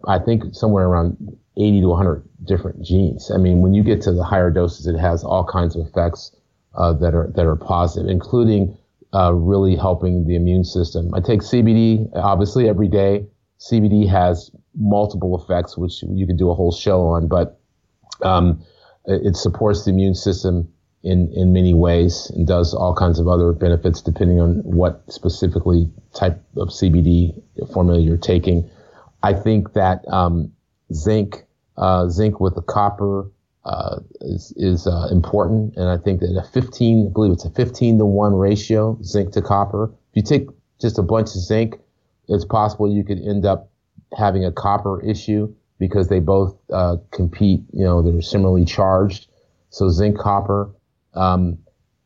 I 0.07 0.19
think, 0.19 0.45
somewhere 0.55 0.87
around 0.87 1.17
80 1.57 1.81
to 1.81 1.89
100 1.89 2.29
different 2.45 2.83
genes. 2.83 3.31
I 3.31 3.39
mean, 3.39 3.63
when 3.63 3.75
you 3.75 3.83
get 3.83 4.03
to 4.03 4.13
the 4.13 4.25
higher 4.25 4.51
doses, 4.51 4.87
it 4.87 4.99
has 4.99 5.25
all 5.25 5.45
kinds 5.45 5.77
of 5.77 5.87
effects 5.87 6.35
uh, 6.75 6.93
that 6.95 7.15
are 7.15 7.33
that 7.35 7.47
are 7.47 7.57
positive, 7.57 8.11
including 8.11 8.77
uh, 9.15 9.33
really 9.33 9.77
helping 9.77 10.27
the 10.27 10.37
immune 10.37 10.65
system. 10.65 11.15
I 11.15 11.21
take 11.21 11.41
CBD 11.41 12.11
obviously 12.15 12.69
every 12.69 12.89
day. 12.89 13.27
CBD 13.59 14.09
has 14.09 14.51
multiple 14.75 15.41
effects, 15.43 15.79
which 15.79 16.03
you 16.03 16.27
could 16.27 16.37
do 16.37 16.51
a 16.51 16.55
whole 16.55 16.73
show 16.73 17.07
on, 17.07 17.27
but 17.27 17.59
um, 18.23 18.63
it 19.07 19.37
supports 19.37 19.85
the 19.85 19.91
immune 19.91 20.15
system 20.15 20.69
in, 21.03 21.33
in 21.33 21.53
many 21.53 21.73
ways 21.73 22.31
and 22.35 22.47
does 22.47 22.75
all 22.75 22.95
kinds 22.95 23.21
of 23.21 23.29
other 23.29 23.53
benefits 23.53 24.03
depending 24.03 24.41
on 24.41 24.57
what 24.65 25.03
specifically 25.09 25.89
type 26.15 26.43
of 26.57 26.69
CBD 26.69 27.41
formula 27.73 28.01
you're 28.01 28.17
taking. 28.17 28.69
I 29.23 29.33
think 29.33 29.75
that 29.75 30.07
um, 30.09 30.53
zinc, 30.93 31.46
uh, 31.77 32.09
zinc 32.09 32.41
with 32.41 32.55
the 32.55 32.63
copper 32.63 33.31
uh, 33.65 33.99
is, 34.21 34.53
is 34.57 34.87
uh, 34.87 35.09
important, 35.11 35.77
and 35.77 35.89
I 35.89 35.99
think 35.99 36.21
that 36.21 36.31
a 36.39 36.49
15, 36.53 37.09
I 37.09 37.13
believe 37.13 37.33
it's 37.33 37.45
a 37.45 37.51
15 37.51 37.99
to 37.99 38.07
one 38.07 38.35
ratio, 38.35 38.99
zinc 39.03 39.33
to 39.33 39.43
copper. 39.43 39.93
If 40.13 40.17
you 40.17 40.23
take 40.23 40.49
just 40.81 40.99
a 40.99 41.03
bunch 41.03 41.29
of 41.35 41.41
zinc, 41.41 41.81
it's 42.29 42.45
possible 42.45 42.91
you 42.91 43.05
could 43.05 43.19
end 43.19 43.45
up 43.45 43.71
having 44.17 44.45
a 44.45 44.53
copper 44.53 45.03
issue 45.05 45.53
because 45.79 46.09
they 46.09 46.21
both 46.21 46.57
uh, 46.73 46.97
compete. 47.13 47.63
You 47.73 47.85
know, 47.85 48.03
they're 48.03 48.23
similarly 48.23 48.65
charged. 48.65 49.29
So 49.71 49.89
zinc, 49.89 50.19
copper. 50.19 50.71
Um, 51.15 51.59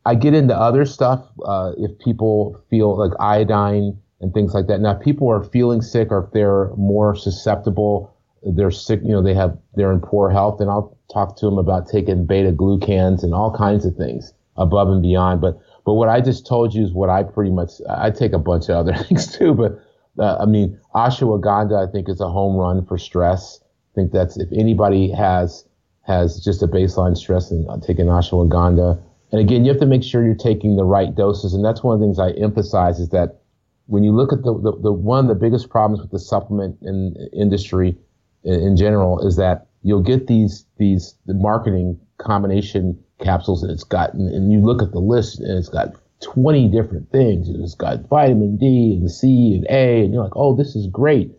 I 0.05 0.15
get 0.15 0.33
into 0.33 0.55
other 0.55 0.85
stuff 0.85 1.25
uh, 1.45 1.73
if 1.77 1.97
people 1.99 2.59
feel 2.69 2.97
like 2.97 3.11
iodine 3.19 3.99
and 4.19 4.33
things 4.33 4.53
like 4.53 4.67
that. 4.67 4.79
Now, 4.79 4.93
people 4.93 5.29
are 5.29 5.43
feeling 5.43 5.81
sick 5.81 6.11
or 6.11 6.25
if 6.25 6.31
they're 6.31 6.71
more 6.75 7.15
susceptible, 7.15 8.10
they're 8.43 8.71
sick. 8.71 9.01
You 9.03 9.09
know, 9.09 9.23
they 9.23 9.33
have 9.33 9.57
they're 9.75 9.91
in 9.91 9.99
poor 9.99 10.29
health, 10.29 10.59
and 10.59 10.69
I'll 10.69 10.97
talk 11.11 11.37
to 11.37 11.45
them 11.45 11.57
about 11.57 11.87
taking 11.87 12.25
beta 12.25 12.51
glucans 12.51 13.23
and 13.23 13.33
all 13.33 13.55
kinds 13.55 13.85
of 13.85 13.95
things 13.95 14.33
above 14.57 14.89
and 14.89 15.01
beyond. 15.01 15.41
But 15.41 15.59
but 15.85 15.93
what 15.93 16.09
I 16.09 16.21
just 16.21 16.45
told 16.45 16.73
you 16.73 16.83
is 16.83 16.91
what 16.91 17.09
I 17.09 17.23
pretty 17.23 17.51
much 17.51 17.71
I 17.89 18.11
take 18.11 18.33
a 18.33 18.39
bunch 18.39 18.69
of 18.69 18.75
other 18.75 18.93
things 19.03 19.35
too, 19.37 19.53
but 19.53 19.79
uh, 20.19 20.37
I 20.39 20.45
mean, 20.45 20.77
ashwagandha, 20.93 21.87
I 21.87 21.91
think, 21.91 22.09
is 22.09 22.19
a 22.19 22.29
home 22.29 22.55
run 22.55 22.85
for 22.85 22.97
stress. 22.97 23.59
I 23.61 23.95
think 23.95 24.11
that's 24.11 24.37
if 24.37 24.49
anybody 24.51 25.11
has 25.11 25.65
has 26.03 26.43
just 26.43 26.63
a 26.63 26.67
baseline 26.67 27.15
stress, 27.15 27.51
and 27.51 27.67
taking 27.83 28.07
ashwagandha. 28.07 29.01
And 29.31 29.39
again, 29.39 29.63
you 29.63 29.71
have 29.71 29.79
to 29.79 29.85
make 29.85 30.03
sure 30.03 30.25
you're 30.25 30.35
taking 30.35 30.75
the 30.75 30.83
right 30.83 31.13
doses. 31.15 31.53
And 31.53 31.63
that's 31.63 31.83
one 31.83 31.93
of 31.93 31.99
the 32.01 32.05
things 32.05 32.19
I 32.19 32.31
emphasize 32.31 32.99
is 32.99 33.09
that 33.09 33.39
when 33.85 34.03
you 34.03 34.11
look 34.11 34.33
at 34.33 34.43
the, 34.43 34.53
the, 34.59 34.77
the 34.81 34.91
one 34.91 35.19
of 35.25 35.29
the 35.29 35.35
biggest 35.35 35.69
problems 35.69 36.01
with 36.01 36.11
the 36.11 36.19
supplement 36.19 36.77
in, 36.81 37.15
industry 37.31 37.97
in, 38.43 38.75
general 38.75 39.25
is 39.25 39.35
that 39.35 39.67
you'll 39.83 40.01
get 40.01 40.27
these 40.27 40.65
these 40.77 41.15
the 41.25 41.33
marketing 41.33 41.99
combination 42.17 42.97
capsules 43.19 43.63
it's 43.63 43.83
got 43.83 44.13
and, 44.13 44.33
and 44.33 44.51
you 44.51 44.59
look 44.59 44.81
at 44.81 44.91
the 44.91 44.99
list 44.99 45.39
and 45.39 45.57
it's 45.57 45.69
got 45.69 45.93
20 46.21 46.67
different 46.69 47.11
things. 47.11 47.49
It's 47.49 47.75
got 47.75 48.07
vitamin 48.07 48.57
D 48.57 48.97
and 48.99 49.11
C 49.11 49.55
and 49.55 49.65
A, 49.69 50.03
and 50.03 50.13
you're 50.13 50.23
like, 50.23 50.35
oh, 50.35 50.55
this 50.55 50.75
is 50.75 50.87
great 50.87 51.31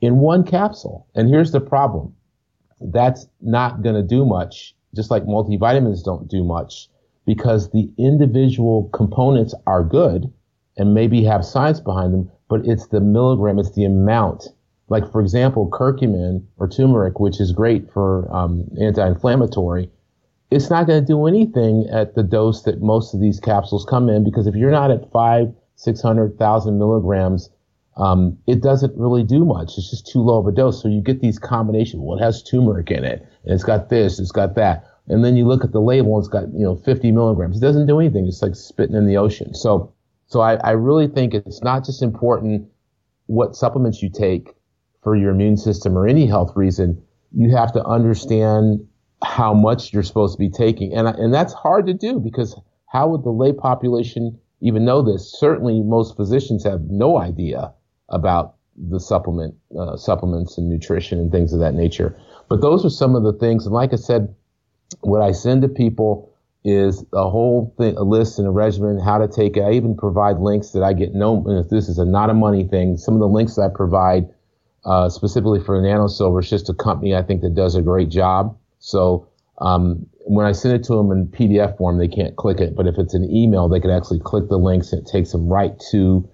in 0.00 0.16
one 0.18 0.44
capsule. 0.44 1.06
And 1.14 1.28
here's 1.28 1.52
the 1.52 1.60
problem. 1.60 2.14
That's 2.80 3.26
not 3.40 3.82
going 3.82 3.94
to 3.94 4.02
do 4.02 4.24
much, 4.24 4.74
just 4.94 5.10
like 5.10 5.24
multivitamins 5.24 6.04
don't 6.04 6.28
do 6.28 6.44
much 6.44 6.88
because 7.24 7.70
the 7.70 7.90
individual 7.98 8.90
components 8.92 9.54
are 9.66 9.84
good 9.84 10.32
and 10.76 10.94
maybe 10.94 11.22
have 11.22 11.44
science 11.44 11.80
behind 11.80 12.12
them, 12.12 12.30
but 12.48 12.66
it's 12.66 12.88
the 12.88 13.00
milligram, 13.00 13.58
it's 13.58 13.72
the 13.72 13.84
amount. 13.84 14.48
Like, 14.92 15.10
for 15.10 15.22
example, 15.22 15.70
curcumin 15.70 16.44
or 16.58 16.68
turmeric, 16.68 17.18
which 17.18 17.40
is 17.40 17.50
great 17.50 17.90
for 17.90 18.28
um, 18.30 18.68
anti-inflammatory, 18.78 19.88
it's 20.50 20.68
not 20.68 20.86
going 20.86 21.00
to 21.00 21.06
do 21.06 21.26
anything 21.26 21.88
at 21.90 22.14
the 22.14 22.22
dose 22.22 22.64
that 22.64 22.82
most 22.82 23.14
of 23.14 23.20
these 23.20 23.40
capsules 23.40 23.86
come 23.88 24.10
in 24.10 24.22
because 24.22 24.46
if 24.46 24.54
you're 24.54 24.70
not 24.70 24.90
at 24.90 25.10
five, 25.10 25.50
600,000 25.76 26.78
milligrams, 26.78 27.48
um, 27.96 28.36
it 28.46 28.62
doesn't 28.62 28.92
really 28.98 29.22
do 29.22 29.46
much. 29.46 29.78
It's 29.78 29.88
just 29.88 30.06
too 30.06 30.18
low 30.18 30.38
of 30.38 30.46
a 30.46 30.52
dose. 30.52 30.82
So 30.82 30.88
you 30.88 31.00
get 31.00 31.22
these 31.22 31.38
combinations. 31.38 32.02
Well, 32.02 32.18
it 32.18 32.22
has 32.22 32.42
turmeric 32.42 32.90
in 32.90 33.02
it, 33.02 33.26
and 33.44 33.54
it's 33.54 33.64
got 33.64 33.88
this, 33.88 34.20
it's 34.20 34.30
got 34.30 34.56
that. 34.56 34.86
And 35.08 35.24
then 35.24 35.36
you 35.36 35.46
look 35.46 35.64
at 35.64 35.72
the 35.72 35.80
label, 35.80 36.16
and 36.16 36.22
it's 36.22 36.28
got, 36.28 36.52
you 36.52 36.66
know, 36.66 36.76
50 36.76 37.12
milligrams. 37.12 37.56
It 37.56 37.60
doesn't 37.60 37.86
do 37.86 37.98
anything. 37.98 38.26
It's 38.26 38.42
like 38.42 38.56
spitting 38.56 38.94
in 38.94 39.06
the 39.06 39.16
ocean. 39.16 39.54
So, 39.54 39.94
so 40.26 40.40
I, 40.40 40.56
I 40.56 40.72
really 40.72 41.08
think 41.08 41.32
it's 41.32 41.62
not 41.62 41.86
just 41.86 42.02
important 42.02 42.68
what 43.24 43.56
supplements 43.56 44.02
you 44.02 44.10
take 44.10 44.54
for 45.02 45.16
your 45.16 45.30
immune 45.30 45.56
system 45.56 45.96
or 45.96 46.06
any 46.06 46.26
health 46.26 46.52
reason. 46.56 47.02
You 47.32 47.54
have 47.56 47.72
to 47.72 47.84
understand 47.84 48.86
how 49.24 49.54
much 49.54 49.92
you're 49.92 50.02
supposed 50.02 50.34
to 50.34 50.38
be 50.38 50.50
taking. 50.50 50.92
And, 50.94 51.08
and 51.08 51.32
that's 51.32 51.52
hard 51.52 51.86
to 51.86 51.94
do 51.94 52.18
because 52.18 52.58
how 52.86 53.08
would 53.08 53.24
the 53.24 53.30
lay 53.30 53.52
population 53.52 54.38
even 54.60 54.84
know 54.84 55.02
this? 55.02 55.32
Certainly 55.38 55.82
most 55.82 56.16
physicians 56.16 56.64
have 56.64 56.82
no 56.82 57.18
idea 57.18 57.72
about 58.08 58.56
the 58.76 59.00
supplement, 59.00 59.54
uh, 59.78 59.96
supplements 59.96 60.58
and 60.58 60.68
nutrition 60.68 61.18
and 61.18 61.30
things 61.30 61.52
of 61.52 61.60
that 61.60 61.74
nature. 61.74 62.16
But 62.48 62.60
those 62.60 62.84
are 62.84 62.90
some 62.90 63.14
of 63.14 63.22
the 63.22 63.32
things. 63.32 63.66
And 63.66 63.74
like 63.74 63.92
I 63.92 63.96
said, 63.96 64.34
what 65.00 65.22
I 65.22 65.32
send 65.32 65.62
to 65.62 65.68
people 65.68 66.32
is 66.64 67.04
a 67.12 67.28
whole 67.28 67.74
thing, 67.76 67.96
a 67.96 68.02
list 68.02 68.38
and 68.38 68.46
a 68.46 68.50
regimen, 68.50 68.98
how 68.98 69.18
to 69.18 69.28
take 69.28 69.56
it. 69.56 69.62
I 69.62 69.72
even 69.72 69.96
provide 69.96 70.38
links 70.38 70.70
that 70.70 70.82
I 70.82 70.92
get 70.92 71.14
no, 71.14 71.64
this 71.70 71.88
is 71.88 71.98
a 71.98 72.04
not 72.04 72.30
a 72.30 72.34
money 72.34 72.64
thing, 72.64 72.96
some 72.96 73.14
of 73.14 73.20
the 73.20 73.28
links 73.28 73.58
I 73.58 73.68
provide, 73.68 74.28
uh, 74.84 75.08
specifically 75.08 75.60
for 75.60 75.80
NanoSilver, 75.80 76.40
it's 76.40 76.50
just 76.50 76.68
a 76.68 76.74
company 76.74 77.14
I 77.14 77.22
think 77.22 77.42
that 77.42 77.54
does 77.54 77.74
a 77.74 77.82
great 77.82 78.08
job. 78.08 78.56
So, 78.78 79.28
um, 79.58 80.06
when 80.24 80.46
I 80.46 80.52
send 80.52 80.74
it 80.74 80.84
to 80.84 80.96
them 80.96 81.10
in 81.12 81.26
PDF 81.28 81.76
form, 81.76 81.98
they 81.98 82.08
can't 82.08 82.36
click 82.36 82.60
it. 82.60 82.74
But 82.74 82.86
if 82.86 82.98
it's 82.98 83.14
an 83.14 83.30
email, 83.30 83.68
they 83.68 83.80
can 83.80 83.90
actually 83.90 84.20
click 84.20 84.48
the 84.48 84.58
links 84.58 84.92
and 84.92 85.02
it 85.02 85.10
takes 85.10 85.32
them 85.32 85.48
right 85.48 85.78
to 85.90 86.28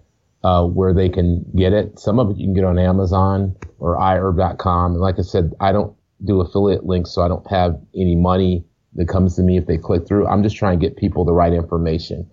uh, 0.45 0.65
where 0.65 0.95
they 0.95 1.09
can 1.09 1.45
get 1.57 1.73
it. 1.73 1.99
Some 1.99 2.19
of 2.19 2.31
it 2.31 2.37
you 2.37 2.47
can 2.47 2.55
get 2.55 2.65
on 2.65 2.79
Amazon 2.79 3.57
or 3.79 3.97
iHerb.com. 3.97 4.93
And 4.93 5.01
like 5.01 5.19
I 5.19 5.23
said, 5.23 5.55
I 5.61 5.73
don't 5.73 5.95
do 6.25 6.41
affiliate 6.41 6.85
links, 6.85 7.11
so 7.11 7.23
I 7.23 7.29
don't 7.29 7.47
have 7.49 7.81
any 7.95 8.15
money 8.15 8.65
that 8.95 9.09
comes 9.09 9.37
to 9.37 9.43
me 9.43 9.57
if 9.57 9.67
they 9.67 9.79
click 9.79 10.07
through. 10.07 10.27
I'm 10.27 10.43
just 10.43 10.57
trying 10.57 10.79
to 10.79 10.85
get 10.85 10.97
people 10.97 11.25
the 11.25 11.33
right 11.33 11.53
information. 11.53 12.29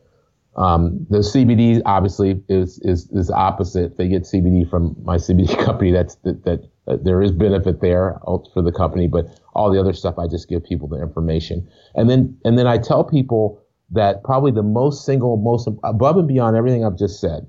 Um, 0.56 1.06
the 1.10 1.18
CBD 1.18 1.82
obviously 1.86 2.42
is 2.48 2.80
is 2.84 3.10
is 3.12 3.30
opposite. 3.30 3.98
They 3.98 4.08
get 4.08 4.24
CBD 4.24 4.70
from 4.70 4.96
my 5.04 5.18
CBD 5.18 5.58
company. 5.66 5.92
That's 5.92 6.16
that, 6.24 6.44
that 6.46 6.70
uh, 6.88 6.98
there 7.02 7.22
is 7.22 7.32
benefit 7.32 7.82
there 7.82 8.20
for 8.54 8.62
the 8.62 8.72
company, 8.72 9.08
but 9.08 9.26
all 9.54 9.72
the 9.72 9.80
other 9.80 9.94
stuff 9.94 10.18
I 10.18 10.28
just 10.28 10.48
give 10.48 10.64
people 10.64 10.88
the 10.88 11.02
information. 11.02 11.68
And 11.94 12.10
then 12.10 12.38
and 12.46 12.58
then 12.58 12.68
I 12.68 12.78
tell 12.78 13.04
people 13.04 13.62
that 13.92 14.24
probably 14.24 14.52
the 14.52 14.64
most 14.64 15.06
single 15.06 15.38
most 15.38 15.68
above 15.84 16.18
and 16.18 16.28
beyond 16.28 16.56
everything 16.56 16.86
I've 16.86 16.98
just 16.98 17.20
said, 17.20 17.48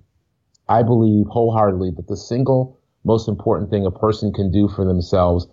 I 0.68 0.82
believe 0.82 1.26
wholeheartedly 1.26 1.92
that 1.96 2.08
the 2.08 2.16
single 2.16 2.80
most 3.04 3.28
important 3.28 3.70
thing 3.70 3.86
a 3.86 3.90
person 3.90 4.32
can 4.32 4.50
do 4.50 4.68
for 4.68 4.84
themselves 4.84 5.46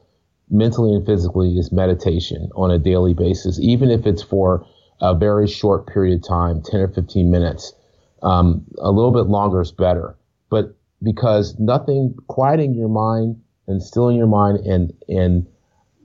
mentally 0.49 0.93
and 0.93 1.05
physically 1.05 1.57
is 1.57 1.71
meditation 1.71 2.49
on 2.55 2.71
a 2.71 2.79
daily 2.79 3.13
basis, 3.13 3.59
even 3.59 3.91
if 3.91 4.05
it's 4.07 4.23
for 4.23 4.65
a 5.01 5.15
very 5.15 5.47
short 5.47 5.87
period 5.87 6.19
of 6.19 6.27
time, 6.27 6.61
10 6.61 6.79
or 6.79 6.87
15 6.87 7.29
minutes. 7.29 7.73
Um, 8.21 8.65
a 8.77 8.91
little 8.91 9.11
bit 9.11 9.29
longer 9.29 9.61
is 9.61 9.71
better. 9.71 10.15
But 10.49 10.75
because 11.01 11.59
nothing, 11.59 12.15
quieting 12.27 12.73
your 12.73 12.89
mind 12.89 13.41
and 13.67 13.81
stilling 13.81 14.17
your 14.17 14.27
mind 14.27 14.59
and, 14.59 14.93
and 15.09 15.47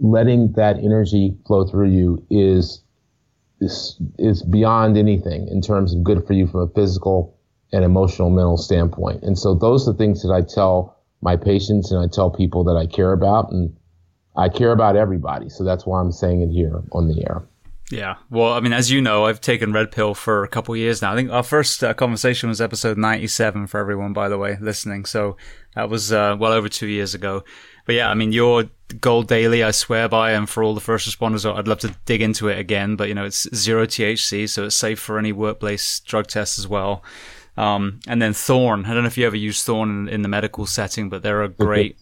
letting 0.00 0.52
that 0.52 0.78
energy 0.78 1.36
flow 1.46 1.66
through 1.66 1.90
you 1.90 2.24
is, 2.30 2.82
is, 3.60 4.00
is 4.18 4.42
beyond 4.42 4.96
anything 4.96 5.48
in 5.48 5.60
terms 5.60 5.94
of 5.94 6.02
good 6.02 6.26
for 6.26 6.32
you 6.32 6.46
from 6.46 6.60
a 6.60 6.68
physical 6.68 7.38
and 7.72 7.84
emotional 7.84 8.30
mental 8.30 8.56
standpoint. 8.56 9.22
And 9.22 9.38
so 9.38 9.54
those 9.54 9.86
are 9.86 9.92
the 9.92 9.98
things 9.98 10.22
that 10.22 10.32
I 10.32 10.42
tell 10.42 10.98
my 11.20 11.36
patients 11.36 11.90
and 11.90 12.00
I 12.02 12.06
tell 12.12 12.30
people 12.30 12.64
that 12.64 12.76
I 12.76 12.86
care 12.86 13.12
about 13.12 13.52
and 13.52 13.76
I 14.36 14.48
care 14.48 14.72
about 14.72 14.96
everybody. 14.96 15.48
So 15.48 15.64
that's 15.64 15.84
why 15.84 16.00
I'm 16.00 16.12
saying 16.12 16.42
it 16.42 16.50
here 16.50 16.82
on 16.92 17.08
the 17.08 17.22
air. 17.28 17.42
Yeah. 17.90 18.16
Well, 18.28 18.52
I 18.52 18.60
mean, 18.60 18.72
as 18.72 18.90
you 18.90 19.00
know, 19.00 19.24
I've 19.24 19.40
taken 19.40 19.72
Red 19.72 19.90
Pill 19.90 20.14
for 20.14 20.44
a 20.44 20.48
couple 20.48 20.76
years 20.76 21.00
now. 21.00 21.12
I 21.12 21.16
think 21.16 21.30
our 21.30 21.42
first 21.42 21.82
uh, 21.82 21.94
conversation 21.94 22.48
was 22.48 22.60
episode 22.60 22.98
97 22.98 23.66
for 23.66 23.80
everyone, 23.80 24.12
by 24.12 24.28
the 24.28 24.36
way, 24.36 24.58
listening. 24.60 25.06
So 25.06 25.36
that 25.74 25.88
was 25.88 26.12
uh, 26.12 26.36
well 26.38 26.52
over 26.52 26.68
two 26.68 26.86
years 26.86 27.14
ago. 27.14 27.44
But 27.86 27.94
yeah, 27.94 28.10
I 28.10 28.14
mean, 28.14 28.32
your 28.32 28.64
gold 29.00 29.28
daily, 29.28 29.64
I 29.64 29.70
swear 29.70 30.08
by, 30.08 30.32
and 30.32 30.48
for 30.48 30.62
all 30.62 30.74
the 30.74 30.80
first 30.80 31.08
responders, 31.08 31.50
I'd 31.50 31.66
love 31.66 31.78
to 31.80 31.96
dig 32.04 32.20
into 32.20 32.48
it 32.48 32.58
again. 32.58 32.96
But 32.96 33.08
you 33.08 33.14
know, 33.14 33.24
it's 33.24 33.48
zero 33.54 33.86
THC, 33.86 34.48
so 34.48 34.64
it's 34.64 34.76
safe 34.76 35.00
for 35.00 35.18
any 35.18 35.32
workplace 35.32 36.00
drug 36.00 36.26
tests 36.26 36.58
as 36.58 36.68
well. 36.68 37.02
Um, 37.56 38.00
and 38.06 38.20
then 38.20 38.34
Thorne. 38.34 38.84
I 38.84 38.92
don't 38.92 39.02
know 39.02 39.08
if 39.08 39.16
you 39.16 39.26
ever 39.26 39.36
use 39.36 39.64
Thorne 39.64 39.90
in, 39.90 40.08
in 40.08 40.22
the 40.22 40.28
medical 40.28 40.66
setting, 40.66 41.08
but 41.08 41.22
they're 41.22 41.42
a 41.42 41.48
great, 41.48 41.98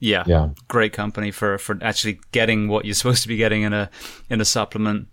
yeah, 0.00 0.24
yeah, 0.26 0.48
great 0.68 0.94
company 0.94 1.30
for 1.30 1.58
for 1.58 1.78
actually 1.82 2.18
getting 2.32 2.68
what 2.68 2.86
you're 2.86 2.94
supposed 2.94 3.22
to 3.22 3.28
be 3.28 3.36
getting 3.36 3.62
in 3.62 3.74
a 3.74 3.90
in 4.30 4.40
a 4.40 4.44
supplement. 4.46 5.08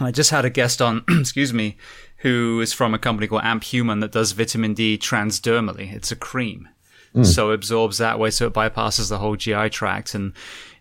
I 0.00 0.10
just 0.10 0.30
had 0.30 0.44
a 0.44 0.50
guest 0.50 0.82
on, 0.82 1.04
excuse 1.10 1.52
me, 1.52 1.76
who 2.18 2.60
is 2.60 2.72
from 2.72 2.94
a 2.94 2.98
company 2.98 3.26
called 3.26 3.42
Amp 3.44 3.64
Human 3.64 4.00
that 4.00 4.12
does 4.12 4.32
vitamin 4.32 4.74
D 4.74 4.98
transdermally. 4.98 5.92
It's 5.92 6.12
a 6.12 6.16
cream. 6.16 6.68
Mm. 7.14 7.26
So 7.26 7.50
it 7.50 7.56
absorbs 7.56 7.98
that 7.98 8.18
way, 8.18 8.30
so 8.30 8.46
it 8.46 8.54
bypasses 8.54 9.10
the 9.10 9.18
whole 9.18 9.36
GI 9.36 9.68
tract. 9.68 10.14
And, 10.14 10.32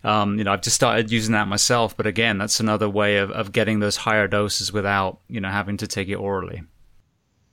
um, 0.03 0.37
you 0.37 0.45
know, 0.45 0.53
I've 0.53 0.61
just 0.61 0.77
started 0.77 1.11
using 1.11 1.33
that 1.33 1.47
myself. 1.47 1.97
But 1.97 2.07
again, 2.07 2.37
that's 2.37 2.59
another 2.59 2.89
way 2.89 3.17
of, 3.17 3.31
of 3.31 3.51
getting 3.51 3.79
those 3.79 3.97
higher 3.97 4.27
doses 4.27 4.71
without, 4.71 5.19
you 5.27 5.41
know, 5.41 5.49
having 5.49 5.77
to 5.77 5.87
take 5.87 6.07
it 6.07 6.15
orally. 6.15 6.63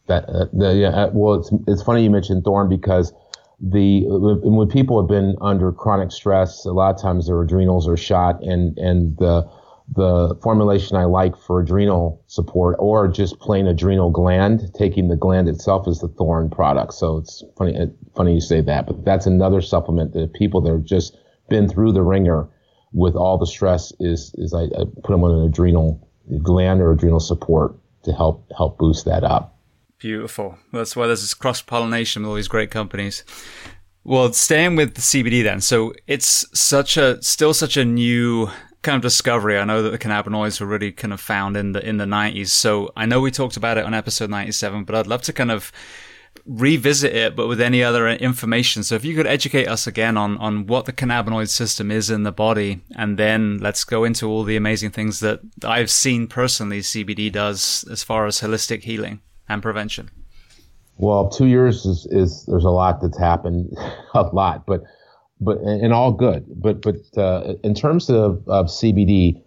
That, 0.06 0.28
uh, 0.28 0.46
the, 0.52 0.74
yeah, 0.74 0.88
uh, 0.88 1.10
well, 1.12 1.34
it's, 1.34 1.50
it's 1.66 1.82
funny 1.82 2.04
you 2.04 2.10
mentioned 2.10 2.44
Thorne 2.44 2.68
because 2.68 3.12
the 3.60 4.04
when 4.06 4.68
people 4.68 5.00
have 5.00 5.08
been 5.08 5.36
under 5.40 5.72
chronic 5.72 6.12
stress, 6.12 6.64
a 6.64 6.70
lot 6.70 6.94
of 6.94 7.00
times 7.00 7.26
their 7.26 7.42
adrenals 7.42 7.88
are 7.88 7.96
shot, 7.96 8.40
and 8.42 8.78
and 8.78 9.16
the 9.18 9.48
the 9.94 10.36
formulation 10.42 10.96
I 10.96 11.04
like 11.04 11.36
for 11.36 11.60
adrenal 11.60 12.22
support 12.26 12.76
or 12.78 13.08
just 13.08 13.38
plain 13.40 13.66
adrenal 13.66 14.10
gland, 14.10 14.70
taking 14.74 15.08
the 15.08 15.16
gland 15.16 15.48
itself 15.48 15.88
is 15.88 16.00
the 16.00 16.08
Thorne 16.08 16.50
product. 16.50 16.94
So 16.94 17.16
it's 17.16 17.42
funny, 17.56 17.74
funny 18.14 18.34
you 18.34 18.40
say 18.40 18.60
that, 18.60 18.86
but 18.86 19.04
that's 19.04 19.26
another 19.26 19.62
supplement 19.62 20.12
that 20.12 20.34
people 20.34 20.60
that 20.62 20.72
have 20.72 20.84
just 20.84 21.16
been 21.48 21.68
through 21.68 21.92
the 21.92 22.02
ringer 22.02 22.48
with 22.92 23.14
all 23.14 23.38
the 23.38 23.46
stress 23.46 23.92
is, 23.98 24.34
is 24.36 24.52
I, 24.52 24.64
I 24.64 24.84
put 25.02 25.12
them 25.12 25.24
on 25.24 25.30
an 25.38 25.46
adrenal 25.46 26.06
gland 26.42 26.82
or 26.82 26.92
adrenal 26.92 27.20
support 27.20 27.74
to 28.04 28.12
help, 28.12 28.50
help 28.56 28.78
boost 28.78 29.06
that 29.06 29.24
up. 29.24 29.58
Beautiful. 29.98 30.58
That's 30.72 30.94
why 30.94 31.06
there's 31.06 31.22
this 31.22 31.34
cross 31.34 31.62
pollination 31.62 32.22
with 32.22 32.28
all 32.28 32.36
these 32.36 32.48
great 32.48 32.70
companies. 32.70 33.24
Well, 34.04 34.32
staying 34.32 34.76
with 34.76 34.94
the 34.94 35.00
CBD 35.00 35.42
then. 35.42 35.60
So 35.60 35.92
it's 36.06 36.46
such 36.58 36.96
a, 36.96 37.22
still 37.22 37.52
such 37.52 37.76
a 37.76 37.84
new 37.84 38.48
kind 38.88 38.96
of 38.96 39.02
discovery. 39.02 39.58
I 39.58 39.64
know 39.64 39.82
that 39.82 39.90
the 39.90 39.98
cannabinoids 39.98 40.62
were 40.62 40.66
really 40.66 40.92
kind 40.92 41.12
of 41.12 41.20
found 41.20 41.58
in 41.58 41.72
the 41.72 41.86
in 41.86 41.98
the 41.98 42.06
90s. 42.06 42.48
So 42.48 42.90
I 42.96 43.04
know 43.04 43.20
we 43.20 43.30
talked 43.30 43.58
about 43.58 43.76
it 43.76 43.84
on 43.84 43.92
episode 43.92 44.30
97, 44.30 44.84
but 44.84 44.94
I'd 44.94 45.06
love 45.06 45.20
to 45.22 45.32
kind 45.34 45.50
of 45.50 45.70
revisit 46.46 47.14
it, 47.14 47.36
but 47.36 47.48
with 47.48 47.60
any 47.60 47.82
other 47.82 48.08
information. 48.08 48.82
So 48.82 48.94
if 48.94 49.04
you 49.04 49.14
could 49.14 49.26
educate 49.26 49.66
us 49.68 49.86
again 49.86 50.16
on 50.16 50.38
on 50.38 50.66
what 50.66 50.86
the 50.86 50.94
cannabinoid 50.94 51.50
system 51.50 51.90
is 51.90 52.08
in 52.08 52.22
the 52.22 52.32
body, 52.32 52.80
and 52.96 53.18
then 53.18 53.58
let's 53.58 53.84
go 53.84 54.04
into 54.04 54.26
all 54.26 54.42
the 54.42 54.56
amazing 54.56 54.90
things 54.92 55.20
that 55.20 55.40
I've 55.62 55.90
seen 55.90 56.26
personally 56.26 56.80
CBD 56.80 57.30
does 57.30 57.84
as 57.90 58.02
far 58.02 58.26
as 58.26 58.40
holistic 58.40 58.84
healing 58.84 59.20
and 59.50 59.62
prevention. 59.62 60.08
Well, 60.96 61.28
two 61.28 61.46
years 61.46 61.84
is, 61.84 62.08
is 62.10 62.46
there's 62.46 62.64
a 62.64 62.70
lot 62.70 63.02
that's 63.02 63.18
happened, 63.18 63.76
a 64.14 64.22
lot, 64.22 64.64
but 64.66 64.82
but 65.40 65.58
and 65.58 65.92
all 65.92 66.12
good. 66.12 66.44
But 66.48 66.82
but 66.82 66.96
uh, 67.16 67.54
in 67.62 67.74
terms 67.74 68.10
of, 68.10 68.42
of 68.48 68.66
CBD, 68.66 69.42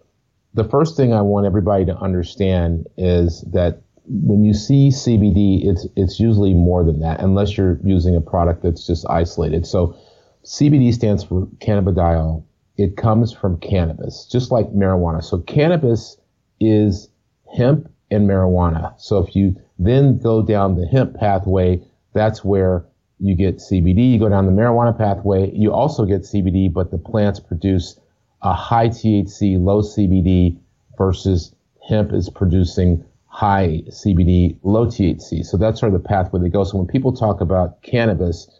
the 0.54 0.64
first 0.64 0.96
thing 0.96 1.12
I 1.12 1.22
want 1.22 1.46
everybody 1.46 1.84
to 1.86 1.96
understand 1.96 2.86
is 2.96 3.42
that 3.52 3.82
when 4.06 4.44
you 4.44 4.54
see 4.54 4.88
CBD, 4.88 5.66
it's 5.66 5.86
it's 5.96 6.18
usually 6.18 6.54
more 6.54 6.84
than 6.84 7.00
that, 7.00 7.20
unless 7.20 7.56
you're 7.56 7.78
using 7.84 8.16
a 8.16 8.20
product 8.20 8.62
that's 8.62 8.86
just 8.86 9.06
isolated. 9.08 9.66
So 9.66 9.96
CBD 10.44 10.92
stands 10.92 11.22
for 11.22 11.46
cannabidiol. 11.58 12.44
It 12.76 12.96
comes 12.96 13.32
from 13.32 13.60
cannabis, 13.60 14.26
just 14.30 14.50
like 14.50 14.66
marijuana. 14.72 15.22
So 15.22 15.38
cannabis 15.38 16.16
is 16.58 17.08
hemp 17.54 17.90
and 18.10 18.28
marijuana. 18.28 18.98
So 18.98 19.18
if 19.18 19.36
you 19.36 19.56
then 19.78 20.18
go 20.18 20.42
down 20.42 20.76
the 20.76 20.86
hemp 20.86 21.14
pathway, 21.16 21.82
that's 22.14 22.44
where 22.44 22.86
you 23.22 23.36
get 23.36 23.58
CBD. 23.58 24.12
You 24.12 24.18
go 24.18 24.28
down 24.28 24.46
the 24.46 24.52
marijuana 24.52 24.96
pathway, 24.96 25.50
you 25.54 25.72
also 25.72 26.04
get 26.04 26.22
CBD, 26.22 26.72
but 26.72 26.90
the 26.90 26.98
plants 26.98 27.38
produce 27.38 27.98
a 28.42 28.52
high 28.52 28.88
THC, 28.88 29.62
low 29.62 29.80
CBD 29.80 30.58
versus 30.98 31.54
hemp 31.88 32.12
is 32.12 32.28
producing 32.28 33.04
high 33.26 33.82
CBD, 33.88 34.58
low 34.64 34.86
THC. 34.86 35.44
So 35.44 35.56
that's 35.56 35.78
sort 35.78 35.94
of 35.94 36.02
the 36.02 36.08
pathway 36.08 36.40
they 36.40 36.48
go. 36.48 36.64
So 36.64 36.78
when 36.78 36.88
people 36.88 37.12
talk 37.12 37.40
about 37.40 37.80
cannabis, 37.82 38.50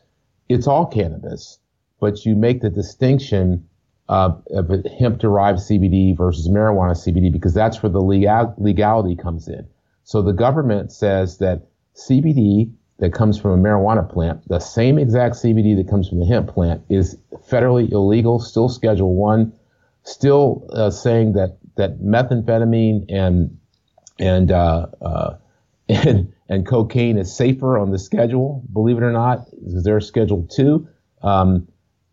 it's 0.48 0.68
all 0.68 0.86
cannabis, 0.86 1.58
but 2.00 2.24
you 2.24 2.36
make 2.36 2.60
the 2.60 2.70
distinction 2.70 3.68
uh, 4.08 4.36
of 4.54 4.68
hemp 4.98 5.18
derived 5.18 5.58
CBD 5.58 6.16
versus 6.16 6.48
marijuana 6.48 6.92
CBD 6.92 7.32
because 7.32 7.54
that's 7.54 7.82
where 7.82 7.90
the 7.90 8.00
legal- 8.00 8.54
legality 8.58 9.16
comes 9.16 9.48
in. 9.48 9.66
So 10.04 10.22
the 10.22 10.32
government 10.32 10.92
says 10.92 11.38
that 11.38 11.66
CBD 11.96 12.72
that 13.02 13.12
comes 13.12 13.36
from 13.36 13.50
a 13.50 13.56
marijuana 13.56 14.08
plant, 14.08 14.46
the 14.46 14.60
same 14.60 14.96
exact 14.96 15.34
CBD 15.34 15.74
that 15.74 15.90
comes 15.90 16.08
from 16.08 16.20
the 16.20 16.24
hemp 16.24 16.54
plant, 16.54 16.82
is 16.88 17.18
federally 17.50 17.90
illegal, 17.90 18.38
still 18.38 18.68
Schedule 18.68 19.16
One, 19.16 19.52
still 20.04 20.64
uh, 20.72 20.88
saying 20.88 21.32
that 21.32 21.58
that 21.74 21.98
methamphetamine 21.98 23.06
and 23.08 23.58
and 24.20 24.52
uh, 24.52 24.86
uh, 25.00 25.34
and 25.88 26.32
and 26.48 26.64
cocaine 26.64 27.18
is 27.18 27.36
safer 27.36 27.76
on 27.76 27.90
the 27.90 27.98
schedule. 27.98 28.62
Believe 28.72 28.98
it 28.98 29.02
or 29.02 29.10
not, 29.10 29.48
is 29.66 29.82
there 29.82 29.96
a 29.96 30.02
Schedule 30.02 30.46
Two? 30.54 30.86
Um, 31.22 31.66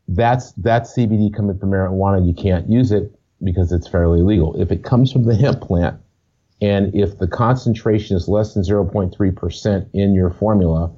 that's 0.08 0.54
that's 0.54 0.98
CBD 0.98 1.32
coming 1.32 1.60
from 1.60 1.70
marijuana. 1.70 2.26
You 2.26 2.34
can't 2.34 2.68
use 2.68 2.92
it 2.92 3.14
because 3.44 3.72
it's 3.72 3.88
fairly 3.88 4.22
illegal. 4.22 4.60
If 4.60 4.72
it 4.72 4.84
comes 4.84 5.12
from 5.12 5.26
the 5.26 5.36
hemp 5.36 5.62
plant, 5.62 6.02
and 6.62 6.94
if 6.94 7.18
the 7.18 7.28
concentration 7.28 8.18
is 8.18 8.28
less 8.28 8.54
than 8.54 8.64
0.3% 8.64 9.90
in 9.94 10.14
your 10.14 10.30
formula, 10.30 10.92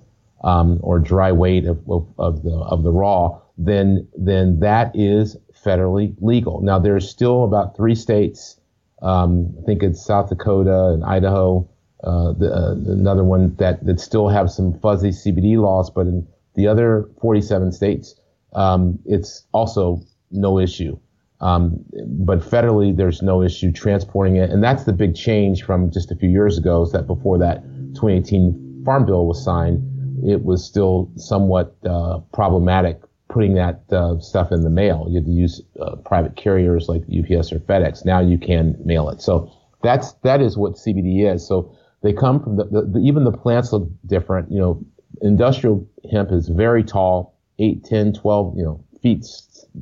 um, 0.44 0.80
or 0.82 1.00
dry 1.00 1.32
weight 1.32 1.66
of, 1.66 1.78
of, 1.90 2.08
of, 2.18 2.44
the 2.44 2.52
of 2.52 2.84
the 2.84 2.92
raw, 2.92 3.40
then 3.58 4.08
then 4.18 4.60
that 4.60 4.92
is 4.96 5.38
federally 5.66 6.16
legal. 6.20 6.62
Now 6.62 6.80
there's 6.80 7.10
still 7.10 7.44
about 7.44 7.76
three 7.76 7.96
states, 7.96 8.60
um, 9.02 9.54
I 9.62 9.66
think 9.66 9.84
it's 9.84 10.04
South 10.04 10.30
Dakota 10.30 10.90
and 10.94 11.04
Idaho, 11.04 11.70
uh, 12.04 12.34
the, 12.34 12.52
uh, 12.52 12.72
another 12.72 13.24
one 13.24 13.56
that 13.56 13.86
that 13.86 14.00
still 14.00 14.30
have 14.30 14.50
some 14.50 14.74
fuzzy 14.80 15.10
CBD 15.10 15.58
laws, 15.58 15.90
but 15.90 16.08
in 16.08 16.28
the 16.56 16.68
other 16.68 17.10
47 17.22 17.72
states, 17.72 18.16
um, 18.54 19.00
it's 19.06 19.46
also 19.54 20.02
no 20.32 20.60
issue. 20.60 20.98
Um, 21.42 21.84
but 22.06 22.40
federally, 22.40 22.96
there's 22.96 23.22
no 23.22 23.42
issue 23.42 23.72
transporting 23.72 24.36
it. 24.36 24.50
And 24.52 24.64
that's 24.64 24.84
the 24.84 24.94
big 24.94 25.16
change 25.16 25.64
from 25.64 25.92
just 25.92 26.12
a 26.12 26.16
few 26.16 26.30
years 26.30 26.58
ago 26.58 26.84
is 26.84 26.92
that 26.92 27.08
before 27.08 27.38
that 27.40 27.64
2018 27.96 28.84
Farm 28.86 29.06
Bill 29.06 29.26
was 29.26 29.44
signed, 29.44 29.88
it 30.24 30.44
was 30.44 30.64
still 30.64 31.12
somewhat 31.16 31.76
uh, 31.84 32.20
problematic 32.32 33.02
putting 33.28 33.56
that 33.56 33.82
uh, 33.92 34.20
stuff 34.20 34.52
in 34.52 34.62
the 34.62 34.70
mail. 34.70 35.08
You 35.10 35.16
had 35.16 35.26
to 35.26 35.32
use 35.32 35.62
uh, 35.80 35.96
private 35.98 36.36
carriers 36.36 36.88
like 36.90 37.02
UPS 37.04 37.52
or 37.52 37.60
FedEx. 37.60 38.06
Now 38.06 38.20
you 38.20 38.38
can 38.38 38.76
mail 38.84 39.10
it. 39.10 39.22
So 39.22 39.52
that's 39.82 40.14
that 40.24 40.42
is 40.42 40.58
what 40.58 40.74
CBD 40.74 41.34
is. 41.34 41.48
So 41.48 41.76
they 42.04 42.14
come 42.14 42.44
from 42.44 42.58
the, 42.58 42.66
the, 42.66 42.82
the 42.94 43.00
even 43.00 43.24
the 43.24 43.32
plants 43.32 43.72
look 43.72 43.90
different. 44.06 44.52
You 44.52 44.60
know, 44.60 44.86
industrial 45.22 45.88
hemp 46.12 46.32
is 46.32 46.50
very 46.50 46.84
tall, 46.84 47.36
8, 47.60 47.84
10, 47.84 48.14
12, 48.14 48.58
you 48.58 48.64
know, 48.64 48.84
feet, 49.02 49.26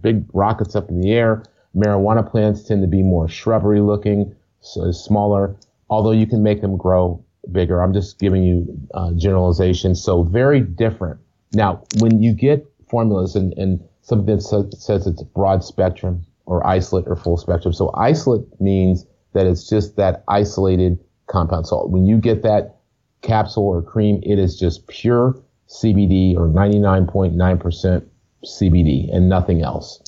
big 0.02 0.26
rockets 0.34 0.76
up 0.76 0.90
in 0.90 1.02
the 1.02 1.12
air. 1.12 1.44
Marijuana 1.76 2.30
plants 2.30 2.64
tend 2.64 2.82
to 2.82 2.88
be 2.88 3.04
more 3.04 3.28
shrubbery 3.28 3.82
looking, 3.82 4.36
so 4.62 4.92
smaller, 4.92 5.56
although 5.90 6.12
you 6.12 6.26
can 6.26 6.42
make 6.42 6.62
them 6.62 6.78
grow 6.78 7.24
bigger. 7.52 7.82
I'm 7.82 7.94
just 7.94 8.20
giving 8.20 8.44
you 8.44 8.80
uh, 8.94 9.12
generalizations. 9.14 10.04
So 10.04 10.24
very 10.24 10.62
different. 10.62 11.20
Now, 11.54 11.84
when 12.00 12.22
you 12.22 12.34
get 12.34 12.66
formulas 12.90 13.36
and, 13.36 13.54
and 13.58 13.84
something 14.02 14.36
that 14.36 14.42
says 14.42 15.08
it's 15.08 15.24
broad 15.24 15.64
spectrum 15.64 16.26
or 16.46 16.66
isolate 16.66 17.06
or 17.08 17.16
full 17.16 17.38
spectrum. 17.38 17.74
So 17.74 17.92
isolate 17.96 18.42
means 18.60 19.06
that 19.34 19.46
it's 19.46 19.70
just 19.70 19.96
that 19.98 20.24
isolated 20.28 21.00
compound 21.28 21.68
salt. 21.68 21.92
When 21.92 22.06
you 22.06 22.18
get 22.18 22.42
that 22.42 22.78
capsule 23.22 23.68
or 23.68 23.82
cream, 23.84 24.20
it 24.24 24.40
is 24.40 24.60
just 24.60 24.88
pure 24.88 25.40
CBD 25.70 26.36
or 26.36 26.48
99.9% 26.48 28.06
CBD 28.46 29.14
and 29.14 29.30
nothing 29.30 29.62
else. 29.62 30.02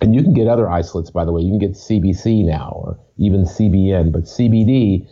And 0.00 0.14
you 0.14 0.22
can 0.22 0.32
get 0.32 0.48
other 0.48 0.70
isolates, 0.70 1.10
by 1.10 1.24
the 1.24 1.32
way. 1.32 1.42
You 1.42 1.50
can 1.50 1.58
get 1.58 1.72
CBC 1.72 2.44
now 2.44 2.72
or 2.74 2.98
even 3.18 3.44
CBN, 3.44 4.12
but 4.12 4.22
CBD 4.24 5.06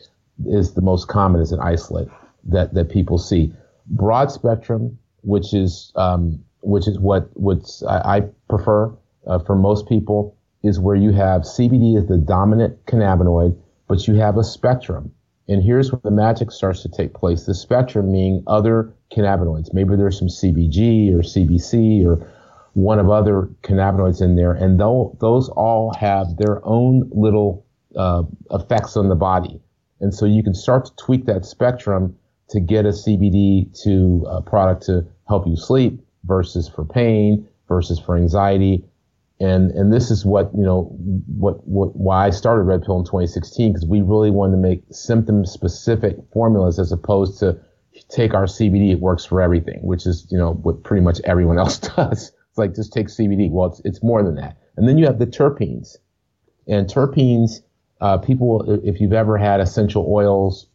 is 0.47 0.75
the 0.75 0.81
most 0.81 1.09
common 1.09 1.41
as 1.41 1.53
an 1.53 1.61
isolate 1.61 2.09
that, 2.45 2.75
that 2.75 2.91
people 2.91 3.19
see. 3.19 3.53
Broad 3.87 4.31
spectrum, 4.31 4.99
which 5.23 5.53
is 5.53 5.93
um, 5.97 6.43
which 6.61 6.89
is 6.89 6.99
what 6.99 7.31
what's 7.35 7.83
I, 7.83 8.17
I 8.17 8.21
prefer 8.49 8.95
uh, 9.27 9.39
for 9.41 9.55
most 9.55 9.89
people, 9.89 10.37
is 10.63 10.79
where 10.81 10.97
you 10.97 11.13
have 11.13 11.43
CBD 11.43 11.97
as 11.99 12.07
the 12.07 12.19
dominant 12.19 12.85
cannabinoid, 12.87 13.57
but 13.89 14.07
you 14.07 14.15
have 14.15 14.37
a 14.37 14.45
spectrum. 14.45 15.13
And 15.49 15.63
here's 15.63 15.91
where 15.91 16.01
the 16.05 16.11
magic 16.11 16.51
starts 16.51 16.83
to 16.83 16.91
take 16.91 17.15
place. 17.15 17.45
The 17.45 17.55
spectrum 17.55 18.13
meaning 18.13 18.43
other 18.47 18.93
cannabinoids. 19.11 19.73
Maybe 19.73 19.97
there's 19.97 20.19
some 20.19 20.29
CBG 20.29 21.13
or 21.15 21.21
CBC 21.21 22.07
or 22.07 22.31
one 22.79 23.01
of 23.01 23.11
other 23.11 23.51
cannabinoids 23.63 24.23
in 24.23 24.37
there, 24.37 24.53
and 24.53 24.79
those 24.79 25.49
all 25.49 25.93
have 25.99 26.37
their 26.37 26.65
own 26.65 27.11
little 27.13 27.67
uh, 27.97 28.23
effects 28.53 28.97
on 28.97 29.09
the 29.09 29.17
body. 29.17 29.61
And 30.01 30.15
so 30.15 30.27
you 30.27 30.45
can 30.45 30.55
start 30.55 30.87
to 30.87 30.93
tweak 30.95 31.27
that 31.27 31.45
spectrum 31.45 32.17
to 32.51 32.61
get 32.61 32.87
a 32.87 32.91
CBD 32.91 33.77
to 33.83 34.25
a 34.31 34.41
product 34.41 34.85
to 34.87 35.05
help 35.27 35.49
you 35.49 35.57
sleep 35.57 36.01
versus 36.23 36.69
for 36.69 36.85
pain 36.85 37.49
versus 37.67 37.99
for 37.99 38.17
anxiety. 38.17 38.85
And, 39.41 39.73
and 39.73 39.93
this 39.93 40.13
is 40.13 40.25
what, 40.25 40.49
you 40.57 40.63
know, 40.63 40.85
what, 41.37 41.67
what, 41.67 41.97
why 41.97 42.27
I 42.27 42.31
started 42.31 42.63
Red 42.63 42.85
Pill 42.85 43.01
in 43.01 43.05
2016, 43.05 43.73
because 43.73 43.89
we 43.89 44.03
really 44.03 44.31
wanted 44.31 44.53
to 44.53 44.63
make 44.63 44.85
symptom 44.93 45.45
specific 45.45 46.17
formulas 46.33 46.79
as 46.79 46.93
opposed 46.93 47.41
to 47.41 47.59
take 48.09 48.35
our 48.35 48.45
CBD, 48.45 48.93
it 48.93 49.01
works 49.01 49.25
for 49.25 49.43
everything, 49.43 49.81
which 49.83 50.07
is, 50.07 50.29
you 50.31 50.39
know, 50.39 50.53
what 50.53 50.85
pretty 50.85 51.03
much 51.03 51.21
everyone 51.25 51.59
else 51.65 51.79
does. 51.79 52.31
It's 52.59 52.67
like, 52.67 52.75
just 52.75 52.93
take 52.93 53.07
CBD. 53.07 53.51
Well, 53.51 53.69
it's, 53.69 53.81
it's 53.85 54.03
more 54.03 54.23
than 54.23 54.35
that. 54.37 54.57
And 54.77 54.89
then 54.89 54.99
you 54.99 55.07
have 55.07 55.19
the 55.19 55.27
terpenes 55.27 55.97
and 56.67 56.87
terpenes, 56.89 57.63
uh, 58.01 58.19
people, 58.19 58.81
if 58.85 59.01
you've 59.01 59.13
ever 59.13 59.39
had 59.39 59.61
essential 59.61 60.07
oils 60.09 60.67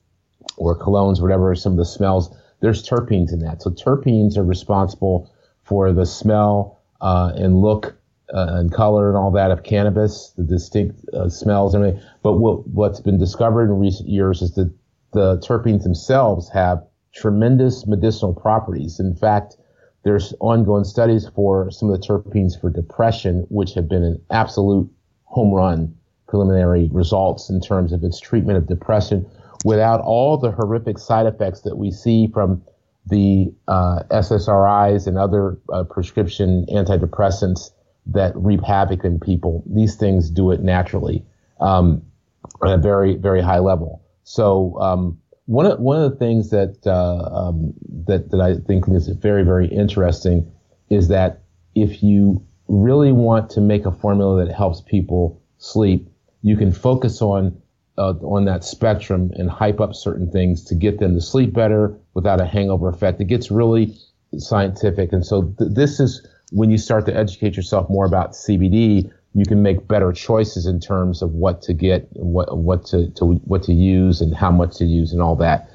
or 0.58 0.78
colognes, 0.78 1.22
whatever, 1.22 1.54
some 1.56 1.74
of 1.74 1.78
the 1.78 1.86
smells, 1.86 2.36
there's 2.62 2.88
terpenes 2.88 3.32
in 3.32 3.40
that. 3.40 3.62
So 3.62 3.70
terpenes 3.70 4.38
are 4.38 4.44
responsible 4.44 5.32
for 5.64 5.94
the 5.94 6.06
smell 6.06 6.82
uh, 7.02 7.34
and 7.36 7.62
look 7.62 7.96
uh, 8.34 8.48
and 8.52 8.74
color 8.74 9.10
and 9.10 9.18
all 9.18 9.32
that 9.32 9.52
of 9.52 9.64
cannabis, 9.64 10.34
the 10.38 10.44
distinct 10.44 11.08
uh, 11.10 11.30
smells 11.30 11.76
and 11.76 11.84
everything. 11.84 12.10
But 12.24 12.34
what, 12.34 12.68
what's 12.68 13.02
been 13.02 13.20
discovered 13.20 13.66
in 13.66 13.78
recent 13.78 14.10
years 14.10 14.42
is 14.42 14.56
that 14.56 14.74
the 15.12 15.38
terpenes 15.40 15.84
themselves 15.84 16.50
have 16.50 16.84
tremendous 17.14 17.86
medicinal 17.86 18.34
properties. 18.34 19.00
In 19.00 19.16
fact, 19.16 19.58
there's 20.04 20.34
ongoing 20.40 20.84
studies 20.84 21.28
for 21.34 21.72
some 21.72 21.90
of 21.90 22.00
the 22.00 22.08
terpenes 22.08 22.60
for 22.60 22.70
depression, 22.70 23.46
which 23.50 23.74
have 23.74 23.88
been 23.88 24.04
an 24.04 24.22
absolute 24.30 24.90
home 25.24 25.54
run 25.54 25.96
preliminary 26.28 26.90
results 26.92 27.50
in 27.50 27.62
terms 27.62 27.94
of 27.94 28.04
its 28.04 28.20
treatment 28.20 28.58
of 28.58 28.68
depression 28.68 29.30
without 29.64 30.02
all 30.02 30.38
the 30.38 30.52
horrific 30.52 30.98
side 30.98 31.26
effects 31.26 31.62
that 31.62 31.78
we 31.78 31.92
see 31.92 32.28
from 32.28 32.62
the 33.06 33.54
uh, 33.68 34.04
SSRIs 34.10 35.08
and 35.08 35.18
other 35.18 35.58
uh, 35.72 35.84
prescription 35.84 36.66
antidepressants 36.72 37.72
that 38.08 38.34
reap 38.36 38.64
havoc 38.64 39.04
in 39.04 39.20
people. 39.20 39.64
These 39.68 39.96
things 39.96 40.30
do 40.30 40.52
it 40.52 40.62
naturally 40.62 41.26
um, 41.60 42.02
at 42.66 42.74
a 42.74 42.78
very, 42.78 43.16
very 43.16 43.42
high 43.42 43.60
level. 43.60 44.02
So 44.24 44.80
um, 44.80 45.20
one 45.46 45.66
of 45.66 45.80
one 45.80 46.02
of 46.02 46.12
the 46.12 46.18
things 46.18 46.50
that 46.52 46.78
uh, 46.86 47.50
um, 47.50 47.74
that 48.06 48.32
that 48.32 48.42
I 48.42 48.56
think 48.56 48.86
is 48.90 49.08
very, 49.08 49.44
very 49.44 49.68
interesting 49.68 50.52
is 50.90 51.10
that 51.10 51.44
if 51.76 52.04
you 52.04 52.46
really 52.68 53.12
want 53.12 53.50
to 53.52 53.62
make 53.62 53.86
a 53.86 53.92
formula 53.92 54.46
that 54.46 54.54
helps 54.54 54.82
people 54.82 55.42
sleep, 55.58 56.10
you 56.42 56.56
can 56.56 56.72
focus 56.72 57.22
on 57.22 57.62
uh, 57.98 58.14
on 58.22 58.46
that 58.46 58.64
spectrum 58.64 59.32
and 59.36 59.50
hype 59.50 59.80
up 59.80 59.94
certain 59.94 60.32
things 60.32 60.64
to 60.66 60.76
get 60.76 61.00
them 61.00 61.14
to 61.16 61.22
sleep 61.22 61.54
better 61.54 61.98
without 62.14 62.40
a 62.40 62.46
hangover 62.46 62.90
effect. 62.90 63.20
It 63.20 63.26
gets 63.26 63.52
really 63.52 63.96
scientific. 64.38 65.12
And 65.14 65.26
so 65.26 65.54
th- 65.60 65.72
this 65.74 66.00
is 66.00 66.26
when 66.52 66.72
you 66.72 66.78
start 66.78 67.06
to 67.06 67.16
educate 67.16 67.56
yourself 67.56 67.90
more 67.90 68.06
about 68.06 68.32
CBD, 68.32 69.12
you 69.34 69.46
can 69.46 69.62
make 69.64 69.88
better 69.88 70.12
choices 70.12 70.66
in 70.66 70.80
terms 70.80 71.22
of 71.22 71.32
what 71.32 71.62
to 71.64 71.74
get, 71.74 72.08
what, 72.14 72.58
what 72.58 72.86
to, 72.86 73.10
to 73.12 73.26
what 73.46 73.64
to 73.64 73.74
use 73.74 74.22
and 74.22 74.36
how 74.36 74.52
much 74.52 74.78
to 74.78 74.86
use 74.86 75.12
and 75.12 75.22
all 75.22 75.36
that. 75.36 75.70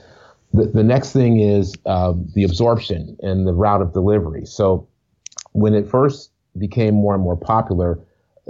The, 0.52 0.66
the 0.66 0.84
next 0.84 1.12
thing 1.12 1.40
is 1.40 1.74
uh, 1.84 2.14
the 2.34 2.44
absorption 2.44 3.16
and 3.20 3.46
the 3.46 3.52
route 3.52 3.82
of 3.82 3.92
delivery. 3.92 4.46
So 4.46 4.88
when 5.52 5.74
it 5.74 5.88
first 5.88 6.30
became 6.56 6.94
more 6.94 7.14
and 7.14 7.22
more 7.22 7.36
popular, 7.36 7.98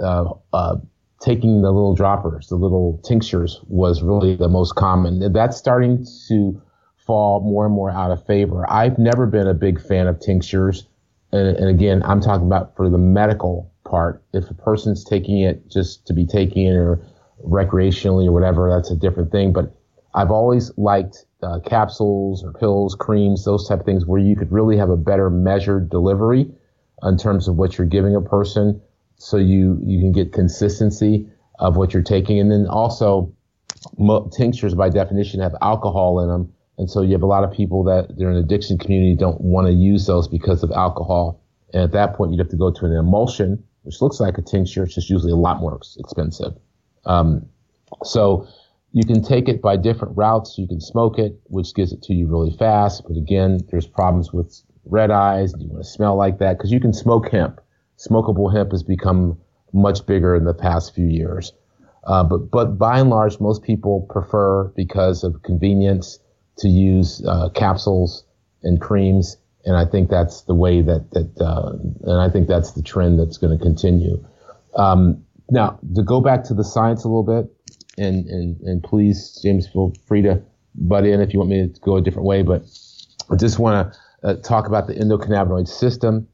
uh, 0.01 0.31
uh, 0.53 0.77
taking 1.19 1.61
the 1.61 1.71
little 1.71 1.95
droppers, 1.95 2.47
the 2.47 2.55
little 2.55 3.01
tinctures 3.03 3.59
was 3.67 4.01
really 4.01 4.35
the 4.35 4.47
most 4.47 4.75
common. 4.75 5.33
That's 5.33 5.57
starting 5.57 6.05
to 6.27 6.61
fall 6.97 7.41
more 7.41 7.65
and 7.65 7.73
more 7.73 7.89
out 7.89 8.11
of 8.11 8.25
favor. 8.25 8.69
I've 8.71 8.97
never 8.99 9.25
been 9.25 9.47
a 9.47 9.53
big 9.53 9.81
fan 9.81 10.07
of 10.07 10.19
tinctures. 10.19 10.85
And, 11.31 11.57
and 11.57 11.67
again, 11.67 12.03
I'm 12.05 12.21
talking 12.21 12.45
about 12.45 12.75
for 12.75 12.89
the 12.89 12.97
medical 12.97 13.71
part. 13.89 14.23
If 14.33 14.49
a 14.49 14.53
person's 14.53 15.03
taking 15.03 15.39
it 15.39 15.67
just 15.69 16.05
to 16.07 16.13
be 16.13 16.25
taking 16.25 16.67
it 16.67 16.75
or 16.75 17.01
recreationally 17.43 18.27
or 18.27 18.31
whatever, 18.31 18.69
that's 18.69 18.91
a 18.91 18.95
different 18.95 19.31
thing. 19.31 19.53
But 19.53 19.75
I've 20.13 20.31
always 20.31 20.71
liked 20.77 21.25
uh, 21.41 21.59
capsules 21.65 22.43
or 22.43 22.53
pills, 22.53 22.95
creams, 22.95 23.45
those 23.45 23.67
type 23.67 23.79
of 23.79 23.85
things 23.85 24.05
where 24.05 24.19
you 24.19 24.35
could 24.35 24.51
really 24.51 24.77
have 24.77 24.89
a 24.89 24.97
better 24.97 25.29
measured 25.29 25.89
delivery 25.89 26.51
in 27.03 27.17
terms 27.17 27.47
of 27.47 27.55
what 27.55 27.77
you're 27.77 27.87
giving 27.87 28.15
a 28.15 28.21
person 28.21 28.81
so 29.19 29.37
you 29.37 29.79
you 29.83 29.99
can 29.99 30.11
get 30.11 30.33
consistency 30.33 31.29
of 31.59 31.75
what 31.75 31.93
you're 31.93 32.03
taking, 32.03 32.39
and 32.39 32.51
then 32.51 32.67
also 32.67 33.31
tinctures 34.31 34.73
by 34.73 34.89
definition 34.89 35.41
have 35.41 35.55
alcohol 35.61 36.21
in 36.21 36.29
them, 36.29 36.53
and 36.77 36.89
so 36.89 37.01
you 37.01 37.11
have 37.13 37.21
a 37.21 37.27
lot 37.27 37.43
of 37.43 37.51
people 37.51 37.83
that 37.83 38.17
they're 38.17 38.29
in 38.29 38.35
the 38.35 38.41
addiction 38.41 38.77
community 38.77 39.15
don't 39.15 39.39
want 39.41 39.67
to 39.67 39.73
use 39.73 40.05
those 40.05 40.27
because 40.27 40.63
of 40.63 40.71
alcohol, 40.71 41.41
and 41.73 41.83
at 41.83 41.91
that 41.91 42.15
point 42.15 42.31
you'd 42.31 42.39
have 42.39 42.49
to 42.49 42.57
go 42.57 42.71
to 42.71 42.85
an 42.85 42.93
emulsion, 42.93 43.63
which 43.83 44.01
looks 44.01 44.19
like 44.19 44.37
a 44.37 44.41
tincture, 44.41 44.83
it's 44.83 44.95
just 44.95 45.09
usually 45.09 45.31
a 45.31 45.37
lot 45.37 45.59
more 45.59 45.79
expensive. 45.97 46.53
Um, 47.05 47.47
so 48.03 48.47
you 48.91 49.03
can 49.03 49.23
take 49.23 49.47
it 49.47 49.61
by 49.61 49.77
different 49.77 50.17
routes. 50.17 50.57
You 50.57 50.67
can 50.67 50.81
smoke 50.81 51.17
it, 51.17 51.39
which 51.45 51.73
gives 51.73 51.91
it 51.93 52.01
to 52.03 52.13
you 52.13 52.27
really 52.27 52.55
fast. 52.57 53.03
But 53.07 53.17
again, 53.17 53.59
there's 53.69 53.87
problems 53.87 54.33
with 54.33 54.61
red 54.85 55.11
eyes. 55.11 55.53
You 55.57 55.69
want 55.69 55.83
to 55.83 55.89
smell 55.89 56.15
like 56.15 56.39
that? 56.39 56.57
Because 56.57 56.71
you 56.71 56.79
can 56.79 56.93
smoke 56.93 57.29
hemp 57.31 57.61
smokable 57.99 58.51
hemp 58.51 58.71
has 58.71 58.83
become 58.83 59.37
much 59.73 60.05
bigger 60.05 60.35
in 60.35 60.45
the 60.45 60.53
past 60.53 60.95
few 60.95 61.07
years. 61.07 61.53
Uh, 62.05 62.23
but 62.23 62.49
but 62.49 62.77
by 62.77 62.99
and 62.99 63.09
large, 63.09 63.39
most 63.39 63.61
people 63.61 64.07
prefer 64.09 64.63
because 64.75 65.23
of 65.23 65.43
convenience 65.43 66.19
to 66.57 66.69
use 66.69 67.23
uh, 67.27 67.49
capsules 67.49 68.23
and 68.63 68.81
creams, 68.81 69.37
and 69.69 69.77
I 69.77 69.85
think 69.85 70.09
that's 70.09 70.41
the 70.41 70.55
way 70.55 70.81
that 70.81 71.11
that 71.11 71.41
uh, 71.41 71.73
and 72.09 72.21
I 72.21 72.29
think 72.29 72.47
that's 72.47 72.71
the 72.71 72.81
trend 72.81 73.19
that's 73.19 73.37
going 73.37 73.57
to 73.57 73.63
continue. 73.63 74.25
Um, 74.75 75.23
now 75.49 75.79
to 75.95 76.03
go 76.03 76.19
back 76.21 76.43
to 76.45 76.53
the 76.53 76.63
science 76.63 77.03
a 77.03 77.07
little 77.07 77.23
bit, 77.23 77.49
and 77.97 78.25
and 78.27 78.59
and 78.61 78.83
please, 78.83 79.39
James, 79.43 79.67
feel 79.67 79.93
free 80.07 80.21
to 80.23 80.41
butt 80.75 81.05
in 81.05 81.21
if 81.21 81.33
you 81.33 81.39
want 81.39 81.51
me 81.51 81.67
to 81.67 81.79
go 81.81 81.97
a 81.97 82.01
different 82.01 82.27
way, 82.27 82.41
but 82.41 82.63
I 83.29 83.35
just 83.35 83.59
want 83.59 83.93
to 83.93 84.27
uh, 84.27 84.35
talk 84.41 84.67
about 84.67 84.87
the 84.87 84.95
endocannabinoid 84.95 85.67
system 85.67 86.27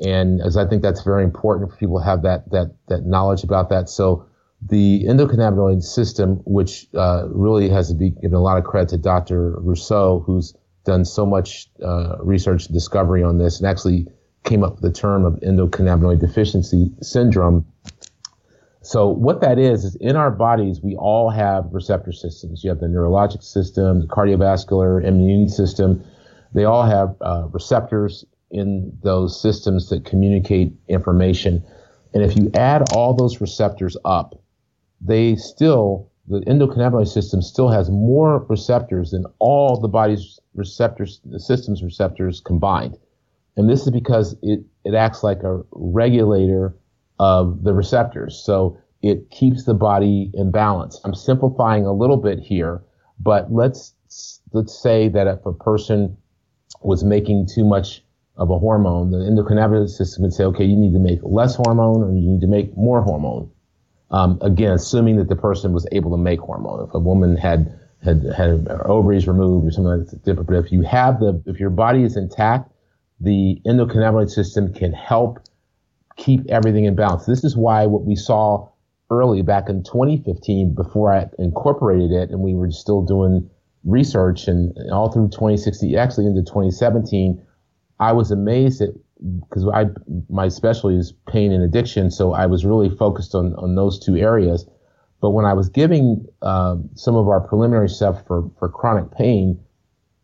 and 0.00 0.40
as 0.40 0.56
I 0.56 0.66
think 0.66 0.82
that's 0.82 1.02
very 1.02 1.24
important 1.24 1.70
for 1.70 1.76
people 1.76 1.98
to 1.98 2.04
have 2.04 2.22
that 2.22 2.50
that 2.50 2.74
that 2.88 3.04
knowledge 3.04 3.42
about 3.42 3.68
that. 3.70 3.88
So 3.88 4.26
the 4.62 5.04
endocannabinoid 5.04 5.82
system, 5.82 6.40
which 6.44 6.86
uh, 6.94 7.28
really 7.28 7.68
has 7.68 7.88
to 7.88 7.94
be 7.94 8.10
given 8.10 8.34
a 8.34 8.40
lot 8.40 8.58
of 8.58 8.64
credit 8.64 8.90
to 8.90 8.98
Dr. 8.98 9.58
Russo, 9.60 10.20
who's 10.20 10.54
done 10.88 11.04
so 11.04 11.26
much 11.26 11.68
uh, 11.84 12.16
research 12.20 12.66
and 12.66 12.74
discovery 12.74 13.22
on 13.22 13.36
this 13.36 13.60
and 13.60 13.68
actually 13.68 14.06
came 14.44 14.64
up 14.64 14.72
with 14.76 14.82
the 14.82 14.92
term 14.92 15.26
of 15.26 15.34
endocannabinoid 15.40 16.18
deficiency 16.18 16.90
syndrome. 17.02 17.66
So 18.80 19.08
what 19.08 19.42
that 19.42 19.58
is 19.58 19.84
is 19.84 19.96
in 19.96 20.16
our 20.16 20.30
bodies 20.30 20.80
we 20.80 20.96
all 20.96 21.28
have 21.28 21.66
receptor 21.72 22.12
systems. 22.12 22.64
You 22.64 22.70
have 22.70 22.80
the 22.80 22.86
neurologic 22.86 23.42
system, 23.42 24.00
the 24.00 24.06
cardiovascular, 24.06 25.04
immune 25.04 25.50
system. 25.50 26.02
They 26.54 26.64
all 26.64 26.84
have 26.84 27.14
uh, 27.20 27.48
receptors 27.52 28.24
in 28.50 28.96
those 29.02 29.38
systems 29.40 29.90
that 29.90 30.06
communicate 30.06 30.72
information. 30.88 31.62
And 32.14 32.22
if 32.22 32.34
you 32.38 32.50
add 32.54 32.94
all 32.94 33.12
those 33.12 33.42
receptors 33.42 33.94
up, 34.06 34.40
they 35.02 35.36
still 35.36 36.10
the 36.28 36.40
endocannabinoid 36.40 37.08
system 37.08 37.40
still 37.40 37.70
has 37.70 37.90
more 37.90 38.44
receptors 38.48 39.12
than 39.12 39.24
all 39.38 39.80
the 39.80 39.88
body's 39.88 40.38
receptors, 40.58 41.20
the 41.24 41.40
system's 41.40 41.82
receptors 41.82 42.40
combined. 42.40 42.98
And 43.56 43.68
this 43.68 43.82
is 43.82 43.90
because 43.90 44.36
it, 44.42 44.60
it 44.84 44.94
acts 44.94 45.22
like 45.22 45.42
a 45.42 45.62
regulator 45.72 46.76
of 47.18 47.64
the 47.64 47.72
receptors. 47.72 48.40
So 48.44 48.78
it 49.02 49.30
keeps 49.30 49.64
the 49.64 49.74
body 49.74 50.30
in 50.34 50.50
balance. 50.50 51.00
I'm 51.04 51.14
simplifying 51.14 51.86
a 51.86 51.92
little 51.92 52.16
bit 52.16 52.38
here, 52.38 52.82
but 53.18 53.52
let's, 53.52 53.94
let's 54.52 54.80
say 54.80 55.08
that 55.08 55.26
if 55.26 55.44
a 55.46 55.52
person 55.52 56.16
was 56.82 57.04
making 57.04 57.48
too 57.52 57.64
much 57.64 58.02
of 58.36 58.50
a 58.50 58.58
hormone, 58.58 59.10
the 59.10 59.18
endocannabinoid 59.18 59.88
system 59.88 60.22
would 60.22 60.32
say, 60.32 60.44
okay, 60.44 60.64
you 60.64 60.76
need 60.76 60.92
to 60.92 61.00
make 61.00 61.18
less 61.22 61.56
hormone 61.56 62.02
or 62.02 62.12
you 62.12 62.28
need 62.28 62.40
to 62.40 62.46
make 62.46 62.76
more 62.76 63.02
hormone. 63.02 63.50
Um, 64.10 64.38
again, 64.40 64.72
assuming 64.72 65.16
that 65.16 65.28
the 65.28 65.36
person 65.36 65.72
was 65.72 65.86
able 65.92 66.10
to 66.12 66.16
make 66.16 66.40
hormone. 66.40 66.86
If 66.86 66.94
a 66.94 66.98
woman 66.98 67.36
had 67.36 67.77
had 68.04 68.22
had 68.36 68.68
ovaries 68.84 69.26
removed 69.26 69.66
or 69.66 69.70
something 69.70 69.98
like 69.98 70.24
that. 70.24 70.46
But 70.46 70.54
if 70.56 70.72
you 70.72 70.82
have 70.82 71.20
the, 71.20 71.42
if 71.46 71.58
your 71.58 71.70
body 71.70 72.02
is 72.02 72.16
intact, 72.16 72.70
the 73.20 73.60
endocannabinoid 73.66 74.30
system 74.30 74.72
can 74.72 74.92
help 74.92 75.40
keep 76.16 76.48
everything 76.48 76.84
in 76.84 76.94
balance. 76.94 77.26
This 77.26 77.44
is 77.44 77.56
why 77.56 77.86
what 77.86 78.04
we 78.04 78.14
saw 78.14 78.68
early 79.10 79.42
back 79.42 79.68
in 79.68 79.82
2015, 79.82 80.74
before 80.74 81.12
I 81.12 81.26
incorporated 81.38 82.12
it, 82.12 82.30
and 82.30 82.40
we 82.40 82.54
were 82.54 82.70
still 82.70 83.02
doing 83.02 83.48
research 83.84 84.48
and 84.48 84.76
all 84.92 85.10
through 85.10 85.28
2016, 85.28 85.96
actually 85.96 86.26
into 86.26 86.42
2017, 86.42 87.42
I 88.00 88.12
was 88.12 88.30
amazed 88.30 88.82
at 88.82 88.90
because 89.40 89.66
I 89.74 89.86
my 90.28 90.48
specialty 90.48 90.96
is 90.96 91.12
pain 91.28 91.52
and 91.52 91.64
addiction, 91.64 92.10
so 92.10 92.32
I 92.32 92.46
was 92.46 92.64
really 92.64 92.88
focused 92.88 93.34
on 93.34 93.54
on 93.54 93.74
those 93.74 93.98
two 93.98 94.16
areas. 94.16 94.66
But 95.20 95.30
when 95.30 95.44
I 95.44 95.52
was 95.52 95.68
giving 95.68 96.26
uh, 96.42 96.76
some 96.94 97.16
of 97.16 97.28
our 97.28 97.40
preliminary 97.40 97.88
stuff 97.88 98.26
for 98.26 98.50
for 98.58 98.68
chronic 98.68 99.10
pain, 99.12 99.58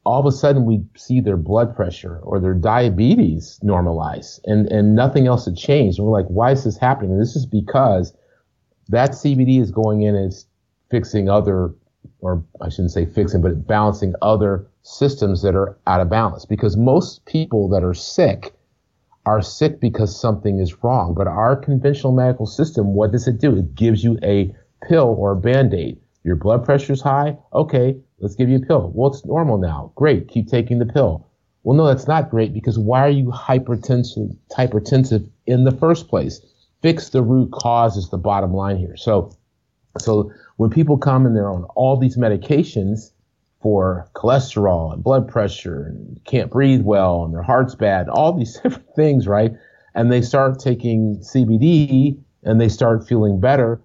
all 0.05 0.21
of 0.21 0.27
a 0.27 0.33
sudden 0.33 0.67
we 0.67 0.85
see 0.97 1.21
their 1.21 1.37
blood 1.37 1.75
pressure 1.75 2.21
or 2.23 2.39
their 2.39 2.55
diabetes 2.55 3.59
normalize, 3.65 4.41
and 4.45 4.71
and 4.71 4.95
nothing 4.95 5.27
else 5.27 5.47
had 5.47 5.57
changed. 5.57 5.99
And 5.99 6.07
we're 6.07 6.13
like, 6.13 6.29
why 6.29 6.53
is 6.53 6.65
this 6.65 6.79
happening? 6.79 7.13
And 7.13 7.21
this 7.21 7.37
is 7.37 7.47
because 7.47 8.15
that 8.89 9.11
CBD 9.11 9.61
is 9.61 9.71
going 9.71 10.03
in 10.03 10.15
and 10.15 10.33
fixing 10.91 11.29
other, 11.29 11.75
or 12.21 12.45
I 12.61 12.69
shouldn't 12.69 12.93
say 12.93 13.07
fixing, 13.07 13.41
but 13.41 13.67
balancing 13.67 14.15
other 14.23 14.67
systems 14.83 15.43
that 15.43 15.57
are 15.57 15.77
out 15.87 16.01
of 16.01 16.11
balance. 16.11 16.45
Because 16.45 16.77
most 16.77 17.25
people 17.25 17.69
that 17.71 17.83
are 17.83 17.95
sick 17.95 18.55
are 19.27 19.41
sick 19.41 19.81
because 19.81 20.19
something 20.19 20.61
is 20.61 20.85
wrong. 20.85 21.15
But 21.15 21.27
our 21.27 21.57
conventional 21.57 22.13
medical 22.13 22.47
system, 22.47 22.95
what 22.95 23.11
does 23.11 23.27
it 23.27 23.41
do? 23.41 23.57
It 23.57 23.75
gives 23.75 24.05
you 24.05 24.19
a 24.23 24.55
pill 24.89 25.15
or 25.19 25.33
a 25.33 25.37
band-aid. 25.37 25.99
Your 26.23 26.37
blood 26.37 26.65
pressure 26.65 26.93
is 26.93 27.03
high. 27.03 27.37
Okay, 27.53 27.97
let's 28.19 28.35
give 28.35 28.49
you 28.49 28.57
a 28.57 28.67
pill. 28.67 28.91
Well, 28.95 29.11
it's 29.11 29.25
normal 29.25 29.59
now. 29.59 29.93
Great. 29.95 30.29
Keep 30.29 30.49
taking 30.49 30.79
the 30.79 30.87
pill. 30.87 31.27
Well, 31.63 31.77
no, 31.77 31.87
that's 31.87 32.09
not 32.09 32.31
great 32.31 32.53
because 32.53 32.79
why 32.79 33.01
are 33.01 33.11
you 33.11 33.27
hypertensive, 33.27 34.37
hypertensive 34.57 35.29
in 35.47 35.65
the 35.65 35.73
first 35.73 36.09
place? 36.09 36.41
Fix 36.83 37.11
the 37.11 37.23
root 37.23 37.51
cause 37.53 37.97
is 37.97 38.11
the 38.11 38.19
bottom 38.19 38.53
line 38.53 38.77
here. 38.77 38.97
So, 38.97 39.35
so 39.99 40.31
when 40.57 40.71
people 40.71 40.99
come 40.99 41.25
and 41.25 41.35
they're 41.35 41.51
on 41.51 41.65
all 41.75 41.99
these 41.99 42.17
medications, 42.17 43.11
for 43.65 44.07
cholesterol 44.15 44.93
and 44.93 45.03
blood 45.03 45.27
pressure 45.27 45.85
and 45.85 46.23
can't 46.27 46.51
breathe 46.51 46.83
well 46.83 47.25
and 47.25 47.33
their 47.33 47.43
heart's 47.43 47.75
bad, 47.75 48.11
all 48.11 48.31
these 48.31 48.61
different 48.63 48.95
things, 48.95 49.27
right? 49.27 49.53
And 49.95 50.13
they 50.13 50.21
start 50.21 50.59
taking 50.59 51.17
CBD 51.21 52.21
and 52.43 52.61
they 52.61 52.69
start 52.69 53.09
feeling 53.09 53.41
better. 53.41 53.81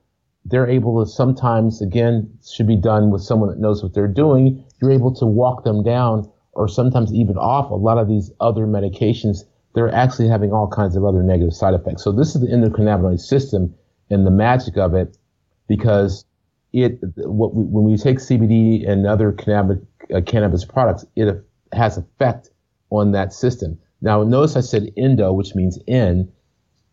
They're 0.45 0.67
able 0.67 1.03
to 1.03 1.09
sometimes, 1.09 1.81
again, 1.81 2.37
should 2.47 2.67
be 2.67 2.75
done 2.75 3.11
with 3.11 3.21
someone 3.21 3.49
that 3.49 3.59
knows 3.59 3.83
what 3.83 3.93
they're 3.93 4.07
doing. 4.07 4.63
You're 4.81 4.91
able 4.91 5.13
to 5.15 5.25
walk 5.25 5.63
them 5.63 5.83
down 5.83 6.29
or 6.53 6.67
sometimes 6.67 7.13
even 7.13 7.37
off 7.37 7.69
a 7.71 7.75
lot 7.75 7.97
of 7.97 8.07
these 8.07 8.31
other 8.39 8.65
medications. 8.65 9.39
They're 9.75 9.93
actually 9.93 10.27
having 10.27 10.51
all 10.51 10.67
kinds 10.67 10.95
of 10.95 11.05
other 11.05 11.21
negative 11.21 11.53
side 11.53 11.73
effects. 11.73 12.03
So 12.03 12.11
this 12.11 12.35
is 12.35 12.41
the 12.41 12.47
endocannabinoid 12.47 13.19
system 13.19 13.75
and 14.09 14.25
the 14.25 14.31
magic 14.31 14.77
of 14.77 14.93
it 14.93 15.17
because 15.67 16.25
it 16.73 16.99
what 17.17 17.53
we, 17.53 17.63
when 17.63 17.83
we 17.83 17.97
take 17.97 18.17
CBD 18.17 18.87
and 18.89 19.05
other 19.05 19.31
cannabis, 19.31 19.77
uh, 20.13 20.21
cannabis 20.21 20.65
products, 20.65 21.05
it 21.15 21.43
has 21.71 21.97
effect 21.97 22.49
on 22.89 23.11
that 23.11 23.33
system. 23.33 23.79
Now, 24.01 24.23
notice 24.23 24.55
I 24.55 24.61
said 24.61 24.91
endo, 24.97 25.33
which 25.33 25.55
means 25.55 25.77
in. 25.85 26.31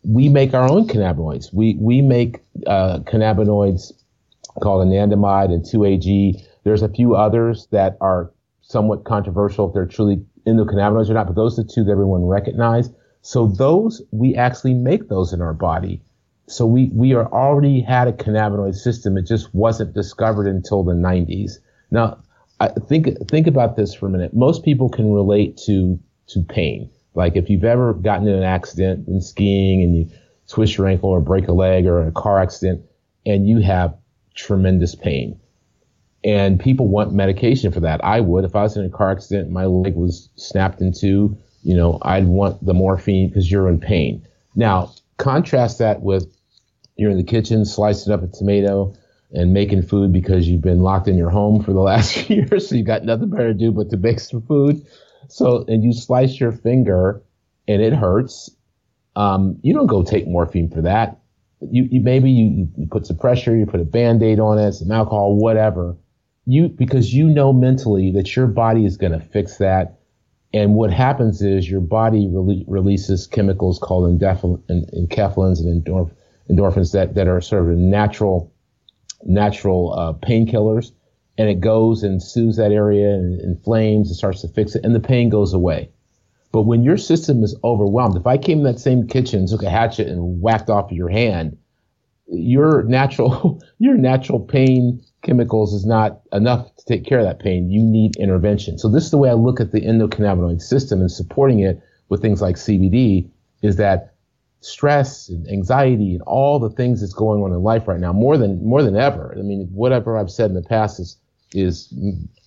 We 0.07 0.29
make 0.29 0.55
our 0.55 0.71
own 0.71 0.87
cannabinoids. 0.87 1.53
We 1.53 1.77
we 1.81 2.01
make 2.01 2.41
uh, 2.67 3.01
cannabinoids 3.01 3.93
called 4.63 4.87
anandamide 4.87 5.53
and 5.53 5.65
2-AG. 5.65 6.43
There's 6.65 6.83
a 6.83 6.89
few 6.89 7.15
others 7.15 7.67
that 7.73 7.97
are 8.01 8.33
somewhat 8.63 9.05
controversial 9.05 9.69
if 9.69 9.75
they're 9.75 9.87
truly 9.87 10.25
endocannabinoids 10.47 11.11
or 11.11 11.15
not, 11.15 11.27
but 11.27 11.37
those 11.37 11.59
are 11.59 11.63
the 11.63 11.69
two 11.73 11.85
that 11.85 11.91
everyone 11.91 12.25
recognizes. 12.25 12.93
So 13.23 13.49
those 13.49 14.03
we 14.13 14.35
actually 14.37 14.75
make 14.75 15.09
those 15.09 15.33
in 15.33 15.43
our 15.43 15.53
body 15.53 16.01
so 16.49 16.65
we 16.65 16.91
we 16.93 17.13
are 17.15 17.31
already 17.33 17.81
had 17.81 18.09
a 18.09 18.13
cannabinoid 18.13 18.75
system. 18.75 19.17
It 19.17 19.27
just 19.27 19.55
wasn't 19.55 19.95
discovered 19.95 20.47
until 20.47 20.85
the 20.85 20.93
90s. 20.93 21.59
Now, 21.91 22.19
I 22.61 22.69
think 22.69 23.09
think 23.29 23.47
about 23.47 23.77
this 23.77 23.95
for 23.95 24.07
a 24.07 24.11
minute. 24.11 24.35
Most 24.35 24.65
people 24.65 24.89
can 24.89 25.13
relate 25.13 25.57
to 25.67 25.99
to 26.29 26.43
pain. 26.43 26.91
Like 27.17 27.35
if 27.35 27.49
you've 27.49 27.65
ever 27.65 27.95
gotten 27.95 28.29
in 28.29 28.35
an 28.35 28.43
accident 28.43 29.09
in 29.09 29.21
skiing 29.21 29.83
and 29.83 29.97
you 29.97 30.11
twist 30.49 30.77
your 30.77 30.87
ankle 30.87 31.11
or 31.11 31.21
break 31.21 31.49
a 31.49 31.53
leg 31.53 31.87
or 31.87 32.03
in 32.03 32.09
a 32.09 32.13
car 32.13 32.41
accident 32.41 32.85
and 33.25 33.49
you 33.49 33.61
have 33.61 33.97
tremendous 34.35 34.95
pain. 34.95 35.41
And 36.23 36.61
people 36.61 36.89
want 36.89 37.13
medication 37.13 37.73
for 37.73 37.81
that. 37.81 38.05
I 38.05 38.21
would 38.21 38.45
if 38.45 38.55
I 38.55 38.63
was 38.63 38.77
in 38.77 38.85
a 38.85 38.91
car 38.91 39.11
accident, 39.11 39.51
my 39.51 39.65
leg 39.65 39.95
was 39.95 40.29
snapped 40.37 40.81
in 40.81 40.93
two, 40.93 41.37
you 41.63 41.75
know, 41.75 41.99
I'd 42.03 42.27
want 42.27 42.65
the 42.65 42.75
morphine 42.75 43.29
because 43.29 43.51
you're 43.51 43.69
in 43.69 43.81
pain. 43.81 44.27
Now, 44.55 44.93
contrast 45.17 45.79
that 45.79 46.03
with 46.03 46.27
you're 46.97 47.11
in 47.11 47.17
the 47.17 47.25
kitchen 47.25 47.65
slicing 47.65 48.13
up 48.13 48.23
a 48.23 48.27
tomato 48.27 48.95
and 49.33 49.53
making 49.53 49.83
food 49.83 50.13
because 50.13 50.49
you've 50.49 50.63
been 50.63 50.83
locked 50.83 51.09
in 51.09 51.17
your 51.17 51.31
home 51.31 51.63
for 51.63 51.73
the 51.73 51.81
last 51.91 52.15
few 52.15 52.37
years, 52.37 52.69
so 52.69 52.75
you 52.75 52.85
got 52.85 53.05
nothing 53.05 53.31
better 53.31 53.53
to 53.53 53.59
do 53.59 53.73
but 53.73 53.91
to 53.91 53.97
make 53.97 54.21
some 54.21 54.43
food. 54.43 54.87
So, 55.29 55.65
and 55.69 55.83
you 55.83 55.93
slice 55.93 56.39
your 56.39 56.53
finger 56.53 57.23
and 57.69 57.83
it 57.83 57.93
hurts. 57.93 58.51
Um, 59.15 59.59
you 59.63 59.73
don't 59.73 59.87
go 59.87 60.03
take 60.03 60.27
morphine 60.27 60.71
for 60.71 60.83
that. 60.83 61.19
You, 61.61 61.89
you 61.91 62.01
maybe 62.01 62.31
you, 62.31 62.69
you 62.77 62.87
put 62.87 63.07
some 63.07 63.17
pressure, 63.17 63.57
you 63.57 63.67
put 63.67 63.81
a 63.81 63.85
band-aid 63.85 64.39
on 64.39 64.59
it, 64.59 64.73
some 64.73 64.93
alcohol, 64.93 65.37
whatever. 65.37 65.97
You 66.45 66.69
because 66.69 67.13
you 67.13 67.27
know 67.29 67.53
mentally 67.53 68.13
that 68.13 68.37
your 68.37 68.47
body 68.47 68.85
is 68.85 68.97
going 68.97 69.13
to 69.13 69.21
fix 69.21 69.57
that. 69.57 69.99
And 70.53 70.75
what 70.75 70.93
happens 70.93 71.43
is 71.43 71.69
your 71.69 71.81
body 71.81 72.29
rele- 72.29 72.65
releases 72.69 73.27
chemicals 73.27 73.79
called 73.79 74.21
enkephalins 74.21 75.61
and 75.61 75.85
endorphins 75.85 76.13
endorphins 76.51 76.93
that, 76.93 77.15
that 77.15 77.29
are 77.29 77.41
sort 77.41 77.71
of 77.71 77.77
natural, 77.77 78.53
natural 79.25 79.95
uh, 79.99 80.13
painkillers. 80.13 80.93
And 81.39 81.49
it 81.49 81.61
goes 81.61 82.03
and 82.03 82.23
soothes 82.23 82.57
that 82.57 82.73
area 82.73 83.11
and 83.11 83.41
inflames 83.41 84.09
and 84.09 84.17
starts 84.17 84.41
to 84.41 84.49
fix 84.49 84.75
it, 84.75 84.85
and 84.85 84.95
the 84.95 85.01
pain 85.01 85.29
goes 85.29 85.53
away. 85.53 85.91
But 86.53 86.63
when 86.63 86.83
your 86.83 86.97
system 86.97 87.45
is 87.45 87.55
overwhelmed, 87.63 88.17
if 88.17 88.27
I 88.27 88.39
came 88.39 88.59
in 88.59 88.65
that 88.65 88.81
same 88.81 89.07
kitchen, 89.07 89.47
took 89.47 89.63
a 89.63 89.69
hatchet 89.69 90.09
and 90.09 90.41
whacked 90.41 90.71
off 90.71 90.91
your 90.91 91.11
hand, 91.11 91.59
your 92.29 92.83
natural 92.85 93.61
your 93.79 93.97
natural 93.97 94.41
pain 94.41 95.03
chemicals 95.23 95.75
is 95.75 95.85
not 95.85 96.21
enough 96.33 96.75
to 96.77 96.85
take 96.87 97.05
care 97.05 97.19
of 97.19 97.25
that 97.25 97.41
pain. 97.41 97.69
You 97.71 97.83
need 97.83 98.17
intervention. 98.17 98.79
So 98.79 98.89
this 98.89 99.05
is 99.05 99.11
the 99.11 99.19
way 99.19 99.29
I 99.29 99.35
look 99.35 99.61
at 99.61 99.73
the 99.73 99.81
endocannabinoid 99.81 100.63
system 100.63 101.01
and 101.01 101.11
supporting 101.11 101.61
it 101.61 101.83
with 102.09 102.23
things 102.23 102.41
like 102.41 102.57
CBD 102.57 103.29
is 103.63 103.77
that 103.77 104.15
stress 104.61 105.29
and 105.29 105.49
anxiety 105.49 106.15
and 106.15 106.23
all 106.23 106.59
the 106.59 106.71
things 106.71 107.01
that's 107.01 107.13
going 107.13 107.43
on 107.43 107.53
in 107.53 107.63
life 107.63 107.87
right 107.87 108.01
now 108.01 108.13
more 108.13 108.37
than 108.37 108.65
more 108.65 108.83
than 108.83 108.97
ever. 108.97 109.35
I 109.37 109.43
mean, 109.43 109.69
whatever 109.73 110.17
I've 110.17 110.31
said 110.31 110.51
in 110.51 110.55
the 110.55 110.63
past 110.63 111.01
is 111.01 111.19
is 111.57 111.93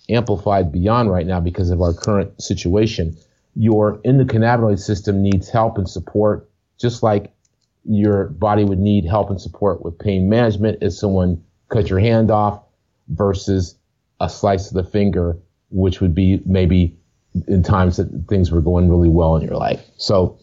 amplified 0.10 0.72
beyond 0.72 1.12
right 1.12 1.26
now 1.26 1.39
because 1.39 1.70
of 1.70 1.82
our 1.82 1.93
current 1.93 2.41
situation. 2.41 3.16
Your 3.55 3.97
endocannabinoid 3.99 4.80
system 4.80 5.22
needs 5.22 5.49
help 5.49 5.78
and 5.78 5.89
support, 5.89 6.49
just 6.80 7.03
like 7.03 7.32
your 7.86 8.26
body 8.26 8.64
would 8.64 8.80
need 8.80 9.05
help 9.05 9.30
and 9.30 9.41
support 9.41 9.84
with 9.84 9.97
pain 9.97 10.30
management 10.30 10.80
if 10.82 10.93
someone 10.93 11.43
cut 11.70 11.89
your 11.89 11.99
hand 11.99 12.32
off 12.32 12.64
versus 13.10 13.76
a 14.20 14.30
slice 14.30 14.70
of 14.70 14.74
the 14.76 14.89
finger, 14.89 15.38
which 15.70 16.01
would 16.01 16.14
be 16.14 16.41
maybe 16.45 16.95
in 17.47 17.64
times 17.64 17.97
that 17.97 18.26
things 18.28 18.51
were 18.51 18.62
going 18.62 18.89
really 18.89 19.10
well 19.10 19.36
in 19.36 19.41
your 19.41 19.55
life. 19.55 19.84
So 19.97 20.39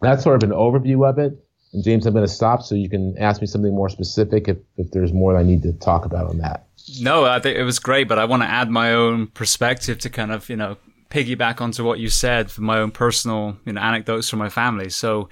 that's 0.00 0.22
sort 0.22 0.42
of 0.42 0.48
an 0.48 0.56
overview 0.56 1.08
of 1.08 1.18
it. 1.18 1.44
And 1.72 1.84
James, 1.84 2.06
I'm 2.06 2.14
going 2.14 2.26
to 2.26 2.32
stop 2.32 2.62
so 2.62 2.74
you 2.74 2.88
can 2.88 3.16
ask 3.18 3.40
me 3.40 3.46
something 3.46 3.74
more 3.74 3.88
specific 3.88 4.48
if, 4.48 4.58
if 4.76 4.90
there's 4.90 5.12
more 5.12 5.36
I 5.36 5.42
need 5.42 5.62
to 5.62 5.72
talk 5.74 6.04
about 6.04 6.26
on 6.28 6.38
that. 6.38 6.66
No, 7.00 7.24
I 7.24 7.40
think 7.40 7.58
it 7.58 7.64
was 7.64 7.78
great, 7.78 8.08
but 8.08 8.18
I 8.18 8.24
want 8.24 8.42
to 8.42 8.48
add 8.48 8.70
my 8.70 8.94
own 8.94 9.26
perspective 9.28 9.98
to 9.98 10.10
kind 10.10 10.32
of, 10.32 10.48
you 10.48 10.56
know, 10.56 10.78
piggyback 11.10 11.60
onto 11.60 11.84
what 11.84 11.98
you 11.98 12.08
said 12.08 12.50
for 12.50 12.62
my 12.62 12.78
own 12.78 12.90
personal, 12.90 13.58
you 13.66 13.72
know, 13.72 13.80
anecdotes 13.80 14.28
from 14.28 14.38
my 14.38 14.48
family. 14.48 14.88
So 14.88 15.28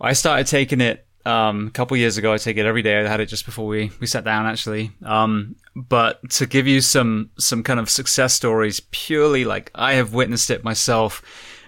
I 0.00 0.14
started 0.14 0.46
taking 0.46 0.80
it 0.80 1.06
um, 1.26 1.66
a 1.68 1.70
couple 1.70 1.96
years 1.96 2.16
ago. 2.16 2.32
I 2.32 2.38
take 2.38 2.56
it 2.56 2.66
every 2.66 2.82
day. 2.82 2.98
I 2.98 3.06
had 3.06 3.20
it 3.20 3.26
just 3.26 3.44
before 3.44 3.66
we, 3.66 3.90
we 4.00 4.06
sat 4.06 4.24
down 4.24 4.46
actually. 4.46 4.90
Um, 5.04 5.56
but 5.76 6.28
to 6.30 6.46
give 6.46 6.66
you 6.66 6.80
some, 6.80 7.30
some 7.38 7.62
kind 7.62 7.78
of 7.78 7.90
success 7.90 8.32
stories, 8.34 8.80
purely 8.90 9.44
like 9.44 9.70
I 9.74 9.94
have 9.94 10.14
witnessed 10.14 10.50
it 10.50 10.64
myself 10.64 11.22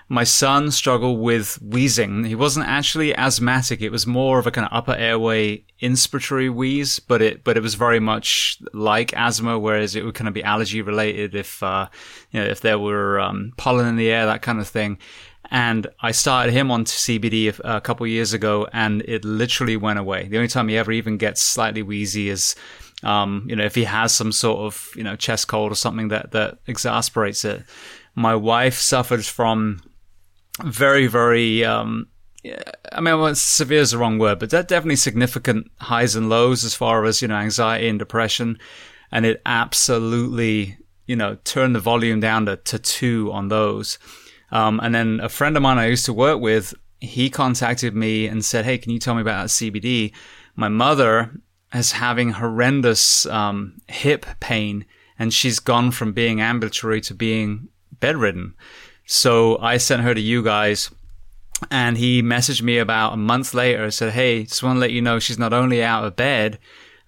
my 0.08 0.24
son 0.24 0.70
struggled 0.70 1.20
with 1.20 1.58
wheezing. 1.62 2.24
He 2.24 2.34
wasn't 2.34 2.66
actually 2.66 3.16
asthmatic. 3.16 3.80
It 3.80 3.90
was 3.90 4.06
more 4.06 4.38
of 4.38 4.46
a 4.46 4.50
kind 4.50 4.66
of 4.66 4.76
upper 4.76 4.94
airway 4.94 5.64
inspiratory 5.80 6.52
wheeze, 6.52 6.98
but 6.98 7.22
it, 7.22 7.44
but 7.44 7.56
it 7.56 7.62
was 7.62 7.74
very 7.74 8.00
much 8.00 8.58
like 8.72 9.14
asthma, 9.14 9.58
whereas 9.58 9.96
it 9.96 10.04
would 10.04 10.14
kind 10.14 10.28
of 10.28 10.34
be 10.34 10.42
allergy 10.42 10.82
related 10.82 11.34
if, 11.34 11.62
uh, 11.62 11.88
you 12.30 12.40
know, 12.40 12.46
if 12.46 12.60
there 12.60 12.78
were, 12.78 13.18
um, 13.18 13.52
pollen 13.56 13.86
in 13.86 13.96
the 13.96 14.10
air, 14.10 14.26
that 14.26 14.42
kind 14.42 14.60
of 14.60 14.68
thing. 14.68 14.98
And 15.50 15.86
I 16.00 16.10
started 16.10 16.52
him 16.52 16.70
on 16.70 16.84
CBD 16.84 17.58
a, 17.64 17.80
couple 17.80 18.06
years 18.06 18.32
ago 18.32 18.66
and 18.72 19.02
it 19.02 19.24
literally 19.24 19.76
went 19.76 19.98
away. 19.98 20.26
The 20.28 20.36
only 20.36 20.48
time 20.48 20.68
he 20.68 20.76
ever 20.76 20.92
even 20.92 21.18
gets 21.18 21.42
slightly 21.42 21.82
wheezy 21.82 22.28
is, 22.28 22.56
um, 23.02 23.46
you 23.48 23.56
know, 23.56 23.64
if 23.64 23.74
he 23.74 23.84
has 23.84 24.14
some 24.14 24.32
sort 24.32 24.60
of, 24.60 24.88
you 24.96 25.04
know, 25.04 25.16
chest 25.16 25.48
cold 25.48 25.70
or 25.70 25.74
something 25.74 26.08
that, 26.08 26.32
that 26.32 26.58
exasperates 26.66 27.44
it. 27.44 27.62
My 28.14 28.34
wife 28.34 28.74
suffers 28.74 29.28
from 29.28 29.82
very, 30.62 31.06
very, 31.06 31.64
um, 31.64 32.08
I 32.92 33.00
mean, 33.00 33.18
well, 33.18 33.34
severe 33.34 33.80
is 33.80 33.92
the 33.92 33.98
wrong 33.98 34.18
word, 34.18 34.38
but 34.38 34.50
definitely 34.50 34.96
significant 34.96 35.70
highs 35.80 36.14
and 36.14 36.28
lows 36.28 36.64
as 36.64 36.74
far 36.74 37.04
as, 37.04 37.22
you 37.22 37.28
know, 37.28 37.36
anxiety 37.36 37.88
and 37.88 37.98
depression. 37.98 38.58
And 39.10 39.24
it 39.24 39.40
absolutely, 39.46 40.76
you 41.06 41.16
know, 41.16 41.36
turned 41.44 41.74
the 41.74 41.80
volume 41.80 42.20
down 42.20 42.46
to, 42.46 42.56
to 42.56 42.78
two 42.78 43.30
on 43.32 43.48
those. 43.48 43.98
Um, 44.52 44.80
and 44.80 44.94
then 44.94 45.20
a 45.20 45.28
friend 45.28 45.56
of 45.56 45.62
mine 45.62 45.78
I 45.78 45.86
used 45.86 46.04
to 46.06 46.12
work 46.12 46.40
with, 46.40 46.74
he 47.00 47.30
contacted 47.30 47.94
me 47.94 48.26
and 48.26 48.44
said, 48.44 48.64
Hey, 48.64 48.78
can 48.78 48.92
you 48.92 48.98
tell 48.98 49.14
me 49.14 49.22
about 49.22 49.42
that 49.42 49.48
CBD? 49.48 50.12
My 50.54 50.68
mother 50.68 51.32
is 51.72 51.92
having 51.92 52.30
horrendous, 52.30 53.26
um, 53.26 53.80
hip 53.88 54.26
pain 54.40 54.84
and 55.18 55.32
she's 55.32 55.58
gone 55.58 55.90
from 55.90 56.12
being 56.12 56.40
ambulatory 56.40 57.00
to 57.02 57.14
being 57.14 57.68
bedridden. 58.00 58.54
So 59.06 59.58
I 59.58 59.76
sent 59.76 60.02
her 60.02 60.14
to 60.14 60.20
you 60.20 60.42
guys 60.42 60.90
and 61.70 61.96
he 61.96 62.22
messaged 62.22 62.62
me 62.62 62.78
about 62.78 63.12
a 63.12 63.18
month 63.18 63.54
later 63.54 63.84
and 63.84 63.94
said, 63.94 64.12
Hey, 64.12 64.44
just 64.44 64.62
want 64.62 64.76
to 64.76 64.80
let 64.80 64.92
you 64.92 65.02
know 65.02 65.18
she's 65.18 65.38
not 65.38 65.52
only 65.52 65.82
out 65.82 66.04
of 66.04 66.16
bed, 66.16 66.58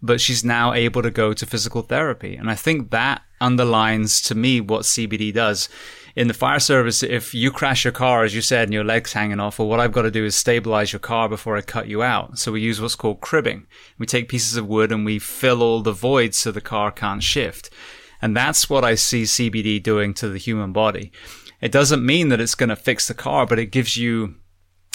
but 0.03 0.21
she's 0.21 0.45
now 0.45 0.73
able 0.73 1.03
to 1.03 1.11
go 1.11 1.33
to 1.33 1.47
physical 1.47 1.83
therapy. 1.83 2.37
And 2.37 2.51
I 2.51 2.55
think 2.55 2.91
that 2.91 3.23
underlines 3.41 4.21
to 4.23 4.35
me 4.35 4.61
what 4.61 4.83
CBD 4.83 5.33
does. 5.33 5.69
In 6.15 6.29
the 6.29 6.35
fire 6.35 6.61
service, 6.61 7.03
if 7.03 7.35
you 7.35 7.51
crash 7.51 7.85
your 7.85 7.93
car, 7.93 8.25
as 8.25 8.35
you 8.35 8.41
said, 8.41 8.65
and 8.65 8.73
your 8.73 8.85
leg's 8.85 9.13
hanging 9.13 9.41
off, 9.41 9.59
well, 9.59 9.69
what 9.69 9.81
I've 9.81 9.93
got 9.93 10.03
to 10.03 10.11
do 10.11 10.25
is 10.25 10.35
stabilize 10.35 10.91
your 10.93 11.01
car 11.01 11.29
before 11.29 11.59
I 11.59 11.61
cut 11.61 11.89
you 11.89 12.03
out. 12.03 12.39
So 12.39 12.53
we 12.53 12.63
use 12.63 12.81
what's 12.81 12.95
called 12.95 13.21
cribbing. 13.21 13.67
We 13.99 14.07
take 14.07 14.31
pieces 14.31 14.57
of 14.57 14.67
wood 14.67 14.93
and 14.93 15.05
we 15.05 15.19
fill 15.19 15.63
all 15.63 15.83
the 15.83 15.93
voids 15.93 16.39
so 16.39 16.53
the 16.53 16.63
car 16.63 16.91
can't 16.91 17.23
shift. 17.23 17.69
And 18.23 18.35
that's 18.35 18.71
what 18.71 18.83
I 18.83 18.95
see 18.95 19.25
CBD 19.25 19.83
doing 19.83 20.15
to 20.15 20.29
the 20.31 20.39
human 20.39 20.73
body. 20.73 21.13
It 21.61 21.73
doesn't 21.73 22.05
mean 22.05 22.29
that 22.29 22.41
it's 22.41 22.55
going 22.55 22.69
to 22.69 22.77
fix 22.77 23.09
the 23.09 23.15
car, 23.15 23.47
but 23.47 23.59
it 23.59 23.67
gives 23.67 23.97
you 23.97 24.37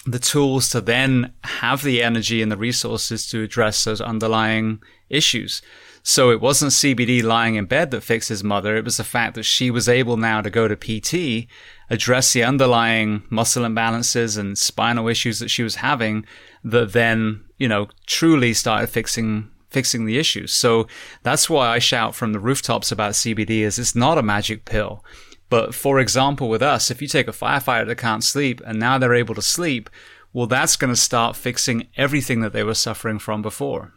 the 0.06 0.20
tools 0.20 0.70
to 0.70 0.82
then 0.82 1.34
have 1.44 1.84
the 1.84 2.02
energy 2.02 2.42
and 2.42 2.52
the 2.52 2.58
resources 2.58 3.28
to 3.30 3.44
address 3.44 3.84
those 3.84 4.02
underlying 4.02 4.82
issues. 5.10 5.62
So 6.04 6.32
it 6.32 6.42
wasn't 6.42 6.72
CBD 6.72 7.24
lying 7.24 7.56
in 7.56 7.66
bed 7.66 7.92
that 7.92 8.02
fixed 8.02 8.30
his 8.30 8.44
mother. 8.44 8.76
It 8.76 8.86
was 8.86 8.98
the 8.98 9.04
fact 9.04 9.36
that 9.36 9.44
she 9.44 9.70
was 9.70 9.88
able 9.88 10.18
now 10.18 10.42
to 10.42 10.50
go 10.50 10.68
to 10.68 10.76
PT, 10.76 11.48
address 11.92 12.34
the 12.34 12.44
underlying 12.44 13.24
muscle 13.30 13.64
imbalances 13.64 14.38
and 14.38 14.58
spinal 14.58 15.08
issues 15.08 15.40
that 15.40 15.50
she 15.50 15.62
was 15.62 15.76
having 15.76 16.26
that 16.64 16.94
then, 16.94 17.44
you 17.58 17.68
know, 17.68 17.88
truly 18.08 18.54
started 18.54 18.88
fixing 18.88 19.50
fixing 19.70 20.06
the 20.06 20.18
issues. 20.18 20.52
So 20.52 20.88
that's 21.24 21.50
why 21.50 21.70
I 21.70 21.80
shout 21.80 22.14
from 22.14 22.34
the 22.34 22.40
rooftops 22.40 22.92
about 22.92 23.14
CBD 23.14 23.62
is 23.62 23.80
it's 23.80 23.96
not 23.96 24.18
a 24.18 24.24
magic 24.24 24.66
pill. 24.66 25.06
But 25.52 25.76
for 25.76 26.00
example, 26.00 26.48
with 26.48 26.62
us, 26.62 26.90
if 26.90 27.02
you 27.02 27.10
take 27.10 27.28
a 27.28 27.34
firefighter 27.34 27.86
that 27.88 27.98
can't 27.98 28.24
sleep 28.24 28.62
and 28.66 28.80
now 28.80 28.98
they're 28.98 29.14
able 29.14 29.36
to 29.36 29.42
sleep, 29.42 29.90
well, 30.32 30.48
that's 30.48 30.78
going 30.78 30.94
to 30.94 31.00
start 31.00 31.36
fixing 31.36 31.88
everything 31.98 32.40
that 32.40 32.54
they 32.54 32.64
were 32.64 32.74
suffering 32.74 33.20
from 33.20 33.42
before. 33.42 33.92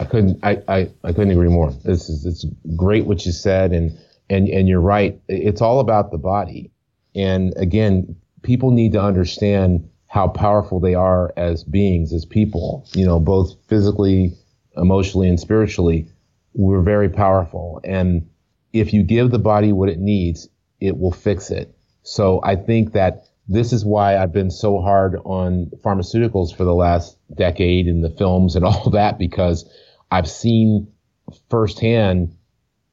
I 0.00 0.06
couldn't, 0.06 0.40
I, 0.42 0.60
I, 0.66 0.90
I 1.04 1.12
couldn't 1.12 1.30
agree 1.30 1.48
more. 1.48 1.70
This 1.84 2.08
is, 2.08 2.26
it's 2.26 2.44
great 2.74 3.06
what 3.06 3.24
you 3.24 3.30
said. 3.30 3.72
And, 3.72 3.96
and, 4.28 4.48
and 4.48 4.66
you're 4.68 4.80
right. 4.80 5.20
It's 5.28 5.62
all 5.62 5.78
about 5.78 6.10
the 6.10 6.18
body. 6.18 6.72
And 7.14 7.56
again, 7.56 8.16
people 8.42 8.72
need 8.72 8.90
to 8.94 9.00
understand 9.00 9.88
how 10.08 10.26
powerful 10.26 10.80
they 10.80 10.96
are 10.96 11.32
as 11.36 11.62
beings, 11.62 12.12
as 12.12 12.24
people, 12.24 12.88
you 12.92 13.06
know, 13.06 13.20
both 13.20 13.54
physically, 13.68 14.32
emotionally, 14.76 15.28
and 15.28 15.38
spiritually. 15.38 16.08
We're 16.54 16.82
very 16.82 17.08
powerful. 17.08 17.80
And, 17.84 18.28
if 18.72 18.92
you 18.92 19.02
give 19.02 19.30
the 19.30 19.38
body 19.38 19.72
what 19.72 19.88
it 19.88 19.98
needs, 19.98 20.48
it 20.80 20.98
will 20.98 21.12
fix 21.12 21.50
it. 21.50 21.74
So 22.02 22.40
I 22.42 22.56
think 22.56 22.92
that 22.92 23.24
this 23.48 23.72
is 23.72 23.84
why 23.84 24.18
I've 24.18 24.32
been 24.32 24.50
so 24.50 24.80
hard 24.80 25.16
on 25.24 25.70
pharmaceuticals 25.82 26.54
for 26.54 26.64
the 26.64 26.74
last 26.74 27.16
decade 27.34 27.86
and 27.86 28.04
the 28.04 28.10
films 28.10 28.56
and 28.56 28.64
all 28.64 28.90
that 28.90 29.18
because 29.18 29.68
I've 30.10 30.28
seen 30.28 30.88
firsthand 31.50 32.34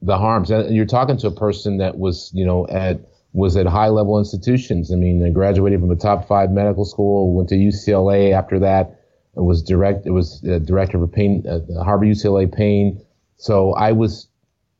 the 0.01 0.17
harms. 0.17 0.51
And 0.51 0.75
you're 0.75 0.85
talking 0.85 1.17
to 1.17 1.27
a 1.27 1.31
person 1.31 1.77
that 1.77 1.97
was, 1.97 2.31
you 2.33 2.45
know, 2.45 2.67
at 2.67 3.01
was 3.33 3.57
at 3.57 3.65
high 3.65 3.89
level 3.89 4.17
institutions. 4.17 4.93
I 4.93 4.95
mean, 4.95 5.25
I 5.25 5.29
graduated 5.29 5.81
from 5.81 5.91
a 5.91 5.95
top 5.97 6.25
five 6.25 6.51
medical 6.51 6.85
school, 6.85 7.35
went 7.35 7.49
to 7.49 7.55
UCLA 7.55 8.31
after 8.31 8.59
that. 8.59 9.01
It 9.35 9.41
was 9.41 9.61
direct. 9.61 10.05
It 10.05 10.11
was 10.11 10.39
director 10.39 11.03
of 11.03 11.11
pain, 11.11 11.43
uh, 11.45 11.83
Harvard 11.83 12.07
UCLA 12.07 12.51
pain. 12.51 13.03
So 13.35 13.73
I 13.73 13.91
was 13.91 14.29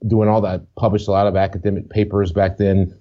doing 0.08 0.30
all 0.30 0.42
that, 0.42 0.62
published 0.76 1.08
a 1.08 1.12
lot 1.12 1.28
of 1.28 1.36
academic 1.36 1.90
papers 1.90 2.32
back 2.32 2.58
then, 2.58 2.98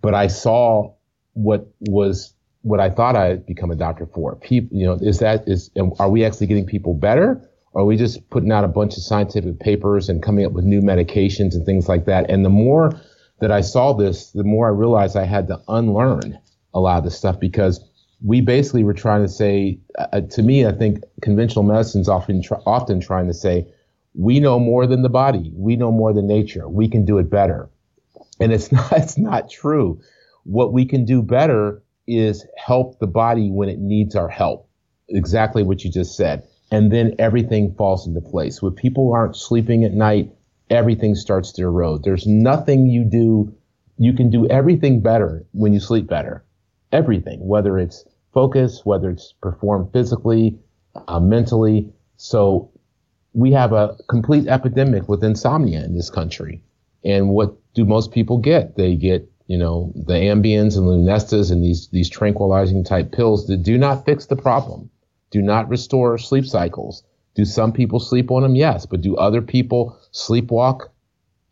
but 0.00 0.14
I 0.14 0.26
saw 0.26 0.94
what 1.34 1.68
was 1.80 2.34
what 2.62 2.80
I 2.80 2.90
thought 2.90 3.16
I'd 3.16 3.44
become 3.46 3.70
a 3.70 3.74
doctor 3.74 4.06
for. 4.06 4.36
People, 4.36 4.76
you 4.76 4.86
know, 4.86 4.94
is 4.94 5.18
that 5.18 5.46
is 5.48 5.70
are 5.98 6.10
we 6.10 6.24
actually 6.24 6.46
getting 6.46 6.66
people 6.66 6.94
better? 6.94 7.48
Or 7.74 7.82
are 7.82 7.84
we 7.86 7.96
just 7.96 8.28
putting 8.28 8.52
out 8.52 8.64
a 8.64 8.68
bunch 8.68 8.96
of 8.96 9.02
scientific 9.02 9.58
papers 9.58 10.08
and 10.08 10.22
coming 10.22 10.44
up 10.44 10.52
with 10.52 10.64
new 10.64 10.82
medications 10.82 11.54
and 11.54 11.64
things 11.64 11.88
like 11.88 12.04
that? 12.04 12.30
And 12.30 12.44
the 12.44 12.50
more 12.50 12.92
that 13.40 13.50
I 13.50 13.62
saw 13.62 13.94
this, 13.94 14.30
the 14.32 14.44
more 14.44 14.66
I 14.66 14.70
realized 14.70 15.16
I 15.16 15.24
had 15.24 15.48
to 15.48 15.60
unlearn 15.68 16.38
a 16.74 16.80
lot 16.80 16.98
of 16.98 17.04
the 17.04 17.10
stuff 17.10 17.40
because 17.40 17.82
we 18.24 18.40
basically 18.40 18.84
were 18.84 18.94
trying 18.94 19.22
to 19.22 19.28
say, 19.28 19.80
uh, 19.98 20.20
to 20.20 20.42
me, 20.42 20.66
I 20.66 20.72
think 20.72 21.02
conventional 21.22 21.64
medicine 21.64 22.02
is 22.02 22.08
often 22.08 22.42
tr- 22.42 22.54
often 22.66 23.00
trying 23.00 23.26
to 23.26 23.34
say, 23.34 23.66
we 24.14 24.40
know 24.40 24.58
more 24.58 24.86
than 24.86 25.02
the 25.02 25.08
body. 25.08 25.52
We 25.54 25.76
know 25.76 25.90
more 25.90 26.12
than 26.12 26.26
nature. 26.26 26.68
We 26.68 26.88
can 26.88 27.04
do 27.04 27.18
it 27.18 27.30
better. 27.30 27.70
And 28.40 28.52
it's 28.52 28.72
not, 28.72 28.92
it's 28.92 29.18
not 29.18 29.50
true. 29.50 30.00
What 30.44 30.72
we 30.72 30.84
can 30.84 31.04
do 31.04 31.22
better 31.22 31.82
is 32.06 32.46
help 32.56 32.98
the 32.98 33.06
body 33.06 33.50
when 33.50 33.68
it 33.68 33.78
needs 33.78 34.16
our 34.16 34.28
help. 34.28 34.68
Exactly 35.08 35.62
what 35.62 35.84
you 35.84 35.90
just 35.90 36.16
said. 36.16 36.46
And 36.70 36.90
then 36.90 37.14
everything 37.18 37.74
falls 37.74 38.06
into 38.06 38.20
place. 38.20 38.62
When 38.62 38.72
people 38.72 39.12
aren't 39.12 39.36
sleeping 39.36 39.84
at 39.84 39.92
night, 39.92 40.32
everything 40.70 41.14
starts 41.14 41.52
to 41.52 41.62
erode. 41.62 42.02
There's 42.02 42.26
nothing 42.26 42.86
you 42.86 43.04
do. 43.04 43.54
You 43.98 44.14
can 44.14 44.30
do 44.30 44.48
everything 44.48 45.00
better 45.00 45.44
when 45.52 45.74
you 45.74 45.80
sleep 45.80 46.06
better. 46.06 46.44
Everything, 46.90 47.46
whether 47.46 47.78
it's 47.78 48.04
focus, 48.32 48.80
whether 48.84 49.10
it's 49.10 49.34
perform 49.42 49.90
physically, 49.92 50.58
uh, 51.08 51.20
mentally. 51.20 51.92
So 52.16 52.71
we 53.34 53.52
have 53.52 53.72
a 53.72 53.96
complete 54.08 54.46
epidemic 54.46 55.08
with 55.08 55.24
insomnia 55.24 55.84
in 55.84 55.94
this 55.94 56.10
country. 56.10 56.62
And 57.04 57.30
what 57.30 57.54
do 57.74 57.84
most 57.84 58.12
people 58.12 58.38
get? 58.38 58.76
They 58.76 58.94
get, 58.94 59.28
you 59.46 59.56
know, 59.58 59.92
the 59.94 60.14
Ambiens 60.14 60.76
and 60.76 60.86
Lunestas 60.86 61.50
and 61.50 61.62
these, 61.62 61.88
these 61.88 62.10
tranquilizing 62.10 62.84
type 62.84 63.12
pills 63.12 63.46
that 63.46 63.62
do 63.62 63.78
not 63.78 64.04
fix 64.04 64.26
the 64.26 64.36
problem, 64.36 64.90
do 65.30 65.42
not 65.42 65.68
restore 65.68 66.18
sleep 66.18 66.46
cycles. 66.46 67.02
Do 67.34 67.44
some 67.46 67.72
people 67.72 67.98
sleep 67.98 68.30
on 68.30 68.42
them? 68.42 68.54
Yes. 68.54 68.84
But 68.84 69.00
do 69.00 69.16
other 69.16 69.40
people 69.40 69.98
sleepwalk 70.12 70.88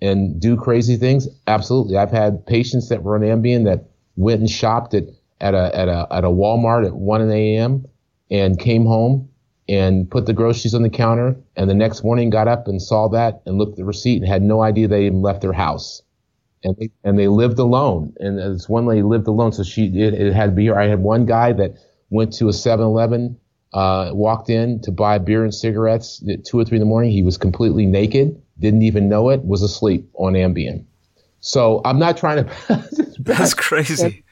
and 0.02 0.38
do 0.38 0.56
crazy 0.56 0.96
things? 0.96 1.26
Absolutely. 1.46 1.96
I've 1.96 2.10
had 2.10 2.46
patients 2.46 2.90
that 2.90 3.02
were 3.02 3.16
on 3.16 3.22
Ambien 3.22 3.64
that 3.64 3.86
went 4.16 4.40
and 4.40 4.50
shopped 4.50 4.92
at, 4.92 5.04
at 5.40 5.54
a, 5.54 5.74
at 5.74 5.88
a, 5.88 6.06
at 6.10 6.24
a 6.24 6.28
Walmart 6.28 6.86
at 6.86 6.94
1 6.94 7.30
a.m. 7.30 7.86
and 8.30 8.58
came 8.58 8.84
home 8.84 9.29
and 9.70 10.10
put 10.10 10.26
the 10.26 10.32
groceries 10.32 10.74
on 10.74 10.82
the 10.82 10.90
counter 10.90 11.36
and 11.56 11.70
the 11.70 11.74
next 11.74 12.02
morning 12.02 12.28
got 12.28 12.48
up 12.48 12.66
and 12.66 12.82
saw 12.82 13.08
that 13.08 13.40
and 13.46 13.56
looked 13.56 13.72
at 13.72 13.76
the 13.78 13.84
receipt 13.84 14.16
and 14.20 14.26
had 14.26 14.42
no 14.42 14.62
idea 14.62 14.88
they 14.88 15.06
even 15.06 15.22
left 15.22 15.40
their 15.40 15.52
house. 15.52 16.02
and 16.64 16.76
they, 16.78 16.90
and 17.04 17.18
they 17.18 17.28
lived 17.28 17.58
alone. 17.58 18.12
And 18.18 18.38
this 18.38 18.68
one 18.68 18.84
lady 18.86 19.02
lived 19.02 19.28
alone, 19.28 19.52
so 19.52 19.62
she 19.62 19.86
it, 19.86 20.12
it 20.14 20.32
had 20.34 20.54
beer. 20.56 20.78
I 20.78 20.88
had 20.88 21.00
one 21.00 21.24
guy 21.24 21.52
that 21.52 21.76
went 22.10 22.32
to 22.34 22.48
a 22.48 22.52
7-Eleven, 22.52 23.38
uh, 23.72 24.10
walked 24.12 24.50
in 24.50 24.80
to 24.82 24.90
buy 24.90 25.18
beer 25.18 25.44
and 25.44 25.54
cigarettes 25.54 26.22
at 26.28 26.44
two 26.44 26.58
or 26.58 26.64
three 26.64 26.76
in 26.76 26.80
the 26.80 26.86
morning. 26.86 27.12
He 27.12 27.22
was 27.22 27.38
completely 27.38 27.86
naked, 27.86 28.42
didn't 28.58 28.82
even 28.82 29.08
know 29.08 29.30
it, 29.30 29.44
was 29.44 29.62
asleep 29.62 30.10
on 30.14 30.32
Ambien. 30.34 30.84
So 31.38 31.80
I'm 31.84 31.98
not 31.98 32.16
trying 32.16 32.44
to. 32.44 33.14
That's 33.20 33.54
crazy. 33.54 34.24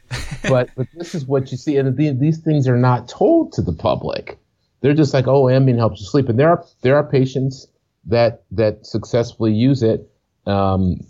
but 0.49 0.71
but 0.77 0.87
this 0.95 1.15
is 1.15 1.27
what 1.27 1.51
you 1.53 1.57
see, 1.57 1.77
and 1.77 1.97
the, 1.97 2.11
these 2.13 2.39
things 2.39 2.67
are 2.67 2.77
not 2.77 3.09
told 3.09 3.53
to 3.53 3.63
the 3.63 3.73
public. 3.73 4.39
They're 4.81 4.95
just 4.95 5.13
like, 5.13 5.27
oh, 5.27 5.45
Ambien 5.45 5.77
helps 5.77 6.01
you 6.01 6.07
sleep, 6.07 6.29
and 6.29 6.39
there 6.39 6.49
are 6.51 6.65
there 6.83 6.97
are 6.97 7.05
patients 7.05 7.67
that 8.07 8.45
that 8.53 8.87
successfully 8.87 9.53
use 9.53 9.83
it. 9.83 10.11
Um, 10.47 11.01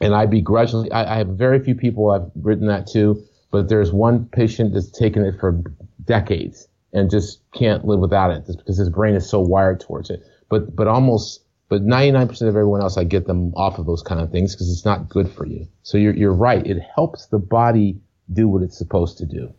and 0.00 0.14
I 0.14 0.26
begrudgingly, 0.26 0.90
I, 0.92 1.14
I 1.14 1.18
have 1.18 1.28
very 1.28 1.58
few 1.62 1.74
people 1.74 2.10
I've 2.10 2.30
written 2.36 2.68
that 2.68 2.86
to, 2.88 3.20
but 3.50 3.68
there's 3.68 3.92
one 3.92 4.26
patient 4.26 4.72
that's 4.74 4.90
taken 4.90 5.24
it 5.24 5.38
for 5.40 5.60
decades 6.04 6.68
and 6.92 7.10
just 7.10 7.40
can't 7.52 7.84
live 7.84 8.00
without 8.00 8.30
it 8.30 8.46
just 8.46 8.58
because 8.58 8.78
his 8.78 8.88
brain 8.88 9.14
is 9.14 9.28
so 9.28 9.40
wired 9.40 9.80
towards 9.80 10.10
it. 10.10 10.22
But 10.48 10.74
but 10.74 10.86
almost 10.86 11.42
but 11.68 11.82
99% 11.82 12.40
of 12.42 12.48
everyone 12.48 12.80
else, 12.80 12.96
I 12.96 13.04
get 13.04 13.26
them 13.26 13.52
off 13.54 13.78
of 13.78 13.84
those 13.84 14.02
kind 14.02 14.22
of 14.22 14.30
things 14.30 14.54
because 14.54 14.72
it's 14.72 14.86
not 14.86 15.08
good 15.08 15.30
for 15.30 15.46
you. 15.46 15.68
So 15.82 15.98
you're 15.98 16.14
you're 16.14 16.32
right. 16.32 16.66
It 16.66 16.80
helps 16.94 17.26
the 17.26 17.38
body 17.38 18.00
do 18.32 18.48
what 18.48 18.62
it's 18.62 18.78
supposed 18.78 19.18
to 19.18 19.26
do. 19.26 19.52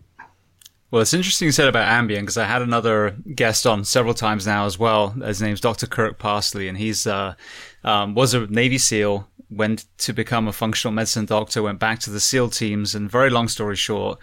Well, 0.92 1.04
it's 1.04 1.14
interesting 1.14 1.46
you 1.46 1.52
said 1.52 1.68
about 1.68 1.88
Ambien 1.88 2.22
because 2.22 2.38
I 2.38 2.46
had 2.46 2.64
another 2.64 3.16
guest 3.36 3.68
on 3.68 3.86
several 3.86 4.16
times 4.16 4.48
now 4.48 4.66
as 4.66 4.80
well. 4.80 5.10
His 5.10 5.42
name's 5.42 5.62
Dr. 5.62 5.86
Kirk 5.86 6.18
Parsley, 6.18 6.68
and 6.68 6.78
he's 6.78 7.06
uh, 7.06 7.36
um, 7.84 8.16
was 8.16 8.34
a 8.34 8.48
Navy 8.48 8.80
SEAL, 8.80 9.28
went 9.52 9.86
to 10.00 10.14
become 10.14 10.48
a 10.48 10.54
functional 10.54 10.92
medicine 10.92 11.26
doctor, 11.26 11.62
went 11.62 11.80
back 11.80 12.00
to 12.00 12.10
the 12.10 12.20
SEAL 12.20 12.50
teams, 12.50 12.96
and 12.96 13.10
very 13.10 13.30
long 13.30 13.48
story 13.48 13.76
short, 13.76 14.18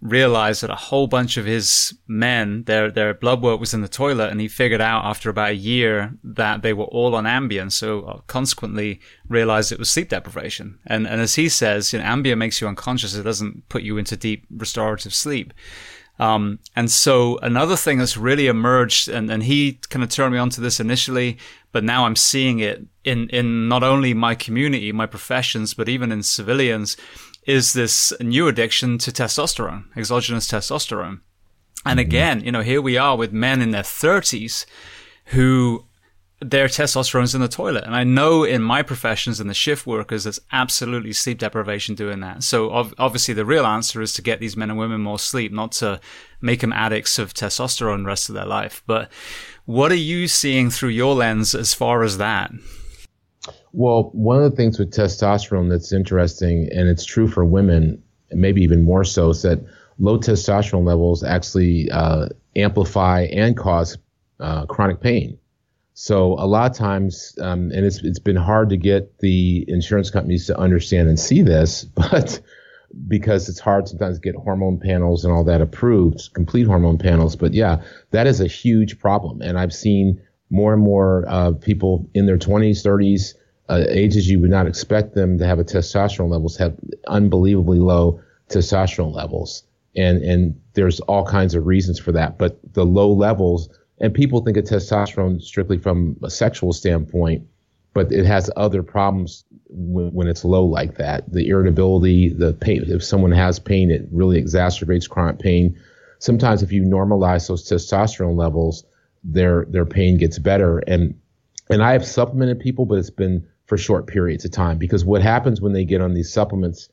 realized 0.00 0.62
that 0.62 0.70
a 0.70 0.76
whole 0.76 1.06
bunch 1.06 1.36
of 1.36 1.44
his 1.44 1.94
men, 2.08 2.64
their 2.64 2.90
their 2.90 3.14
blood 3.14 3.40
work 3.40 3.60
was 3.60 3.72
in 3.72 3.82
the 3.82 3.88
toilet, 3.88 4.30
and 4.32 4.40
he 4.40 4.48
figured 4.48 4.80
out 4.80 5.04
after 5.04 5.30
about 5.30 5.50
a 5.50 5.54
year 5.54 6.14
that 6.24 6.62
they 6.62 6.72
were 6.72 6.86
all 6.86 7.14
on 7.14 7.26
Ambien. 7.26 7.70
So 7.70 8.02
uh, 8.02 8.20
consequently, 8.26 9.00
realized 9.28 9.70
it 9.70 9.78
was 9.78 9.88
sleep 9.88 10.08
deprivation. 10.08 10.80
And 10.84 11.06
and 11.06 11.20
as 11.20 11.36
he 11.36 11.48
says, 11.48 11.92
you 11.92 12.00
know, 12.00 12.04
Ambien 12.06 12.38
makes 12.38 12.60
you 12.60 12.66
unconscious; 12.66 13.14
it 13.14 13.22
doesn't 13.22 13.68
put 13.68 13.84
you 13.84 13.98
into 13.98 14.16
deep 14.16 14.46
restorative 14.50 15.14
sleep. 15.14 15.54
Um, 16.18 16.58
and 16.74 16.90
so 16.90 17.38
another 17.38 17.76
thing 17.76 17.98
that's 17.98 18.16
really 18.16 18.48
emerged, 18.48 19.08
and, 19.08 19.30
and 19.30 19.42
he 19.42 19.74
kind 19.88 20.02
of 20.02 20.10
turned 20.10 20.32
me 20.32 20.38
onto 20.38 20.60
this 20.60 20.80
initially, 20.80 21.38
but 21.70 21.84
now 21.84 22.06
I'm 22.06 22.16
seeing 22.16 22.58
it 22.58 22.84
in, 23.04 23.28
in 23.28 23.68
not 23.68 23.82
only 23.82 24.14
my 24.14 24.34
community, 24.34 24.90
my 24.90 25.06
professions, 25.06 25.74
but 25.74 25.88
even 25.88 26.10
in 26.10 26.22
civilians, 26.22 26.96
is 27.46 27.72
this 27.72 28.12
new 28.20 28.48
addiction 28.48 28.98
to 28.98 29.12
testosterone, 29.12 29.84
exogenous 29.96 30.50
testosterone. 30.50 31.20
And 31.86 31.98
mm-hmm. 31.98 32.08
again, 32.08 32.44
you 32.44 32.52
know, 32.52 32.62
here 32.62 32.82
we 32.82 32.98
are 32.98 33.16
with 33.16 33.32
men 33.32 33.62
in 33.62 33.70
their 33.70 33.82
30s 33.82 34.66
who 35.26 35.84
their 36.40 36.68
testosterone's 36.68 37.34
in 37.34 37.40
the 37.40 37.48
toilet. 37.48 37.84
And 37.84 37.96
I 37.96 38.04
know 38.04 38.44
in 38.44 38.62
my 38.62 38.82
professions 38.82 39.40
and 39.40 39.50
the 39.50 39.54
shift 39.54 39.86
workers, 39.86 40.24
there's 40.24 40.40
absolutely 40.52 41.12
sleep 41.12 41.38
deprivation 41.38 41.96
doing 41.96 42.20
that. 42.20 42.44
So 42.44 42.70
ov- 42.70 42.94
obviously 42.96 43.34
the 43.34 43.44
real 43.44 43.66
answer 43.66 44.00
is 44.00 44.14
to 44.14 44.22
get 44.22 44.38
these 44.38 44.56
men 44.56 44.70
and 44.70 44.78
women 44.78 45.00
more 45.00 45.18
sleep, 45.18 45.52
not 45.52 45.72
to 45.72 46.00
make 46.40 46.60
them 46.60 46.72
addicts 46.72 47.18
of 47.18 47.34
testosterone 47.34 48.02
the 48.02 48.08
rest 48.08 48.28
of 48.28 48.36
their 48.36 48.46
life. 48.46 48.84
But 48.86 49.10
what 49.64 49.90
are 49.90 49.96
you 49.96 50.28
seeing 50.28 50.70
through 50.70 50.90
your 50.90 51.14
lens 51.14 51.56
as 51.56 51.74
far 51.74 52.04
as 52.04 52.18
that? 52.18 52.52
Well, 53.72 54.10
one 54.12 54.42
of 54.42 54.48
the 54.48 54.56
things 54.56 54.78
with 54.78 54.92
testosterone 54.92 55.68
that's 55.68 55.92
interesting, 55.92 56.68
and 56.72 56.88
it's 56.88 57.04
true 57.04 57.26
for 57.26 57.44
women, 57.44 58.00
maybe 58.30 58.62
even 58.62 58.82
more 58.82 59.04
so, 59.04 59.30
is 59.30 59.42
that 59.42 59.60
low 59.98 60.18
testosterone 60.18 60.86
levels 60.86 61.24
actually 61.24 61.90
uh, 61.90 62.28
amplify 62.54 63.22
and 63.32 63.56
cause 63.56 63.98
uh, 64.40 64.66
chronic 64.66 65.00
pain. 65.00 65.36
So 66.00 66.34
a 66.34 66.46
lot 66.46 66.70
of 66.70 66.76
times, 66.76 67.36
um, 67.40 67.72
and 67.72 67.84
it's 67.84 67.98
it's 68.04 68.20
been 68.20 68.36
hard 68.36 68.68
to 68.68 68.76
get 68.76 69.18
the 69.18 69.64
insurance 69.66 70.10
companies 70.10 70.46
to 70.46 70.56
understand 70.56 71.08
and 71.08 71.18
see 71.18 71.42
this, 71.42 71.82
but 71.96 72.40
because 73.08 73.48
it's 73.48 73.58
hard 73.58 73.88
sometimes 73.88 74.14
to 74.16 74.20
get 74.20 74.36
hormone 74.36 74.78
panels 74.78 75.24
and 75.24 75.34
all 75.34 75.42
that 75.42 75.60
approved, 75.60 76.32
complete 76.34 76.68
hormone 76.68 76.98
panels. 76.98 77.34
But 77.34 77.52
yeah, 77.52 77.82
that 78.12 78.28
is 78.28 78.40
a 78.40 78.46
huge 78.46 79.00
problem, 79.00 79.42
and 79.42 79.58
I've 79.58 79.72
seen 79.72 80.22
more 80.50 80.72
and 80.72 80.80
more 80.80 81.24
uh, 81.26 81.50
people 81.50 82.08
in 82.14 82.26
their 82.26 82.38
20s, 82.38 82.86
30s 82.86 83.34
uh, 83.68 83.84
ages 83.88 84.30
you 84.30 84.40
would 84.40 84.50
not 84.50 84.68
expect 84.68 85.16
them 85.16 85.36
to 85.38 85.46
have 85.46 85.58
a 85.58 85.64
testosterone 85.64 86.30
levels 86.30 86.56
have 86.58 86.76
unbelievably 87.08 87.80
low 87.80 88.20
testosterone 88.50 89.12
levels. 89.12 89.64
And, 89.96 90.22
and 90.22 90.60
there's 90.74 91.00
all 91.00 91.26
kinds 91.26 91.56
of 91.56 91.66
reasons 91.66 91.98
for 91.98 92.12
that. 92.12 92.38
But 92.38 92.60
the 92.72 92.86
low 92.86 93.12
levels, 93.12 93.68
and 94.00 94.14
people 94.14 94.42
think 94.42 94.56
of 94.56 94.64
testosterone 94.64 95.42
strictly 95.42 95.78
from 95.78 96.16
a 96.22 96.30
sexual 96.30 96.72
standpoint, 96.72 97.46
but 97.94 98.12
it 98.12 98.24
has 98.24 98.50
other 98.56 98.82
problems 98.82 99.44
when, 99.68 100.10
when 100.12 100.28
it's 100.28 100.44
low 100.44 100.64
like 100.64 100.96
that. 100.96 101.30
The 101.32 101.48
irritability, 101.48 102.28
the 102.28 102.52
pain. 102.52 102.84
If 102.86 103.02
someone 103.02 103.32
has 103.32 103.58
pain, 103.58 103.90
it 103.90 104.06
really 104.12 104.40
exacerbates 104.40 105.08
chronic 105.08 105.40
pain. 105.40 105.80
Sometimes 106.20 106.62
if 106.62 106.72
you 106.72 106.82
normalize 106.82 107.48
those 107.48 107.68
testosterone 107.68 108.36
levels, 108.36 108.84
their 109.24 109.66
their 109.68 109.86
pain 109.86 110.16
gets 110.16 110.38
better. 110.38 110.78
And 110.78 111.18
and 111.70 111.82
I 111.82 111.92
have 111.92 112.06
supplemented 112.06 112.60
people, 112.60 112.86
but 112.86 112.98
it's 112.98 113.10
been 113.10 113.46
for 113.66 113.76
short 113.76 114.06
periods 114.06 114.44
of 114.44 114.50
time 114.50 114.78
because 114.78 115.04
what 115.04 115.22
happens 115.22 115.60
when 115.60 115.72
they 115.72 115.84
get 115.84 116.00
on 116.00 116.14
these 116.14 116.32
supplements 116.32 116.88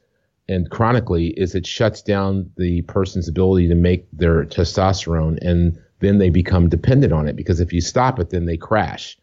and 0.48 0.70
chronically 0.70 1.28
is 1.28 1.56
it 1.56 1.66
shuts 1.66 2.02
down 2.02 2.52
the 2.58 2.82
person's 2.84 3.28
ability 3.28 3.68
to 3.70 3.76
make 3.76 4.06
their 4.12 4.44
testosterone 4.44 5.38
and 5.42 5.80
then 6.06 6.20
they 6.20 6.30
become 6.30 6.70
dependent 6.70 7.12
on 7.12 7.28
it 7.28 7.36
because 7.36 7.60
if 7.60 7.74
you 7.74 7.82
stop 7.82 8.20
it 8.20 8.30
then 8.30 8.46
they 8.46 8.58
crash. 8.58 9.18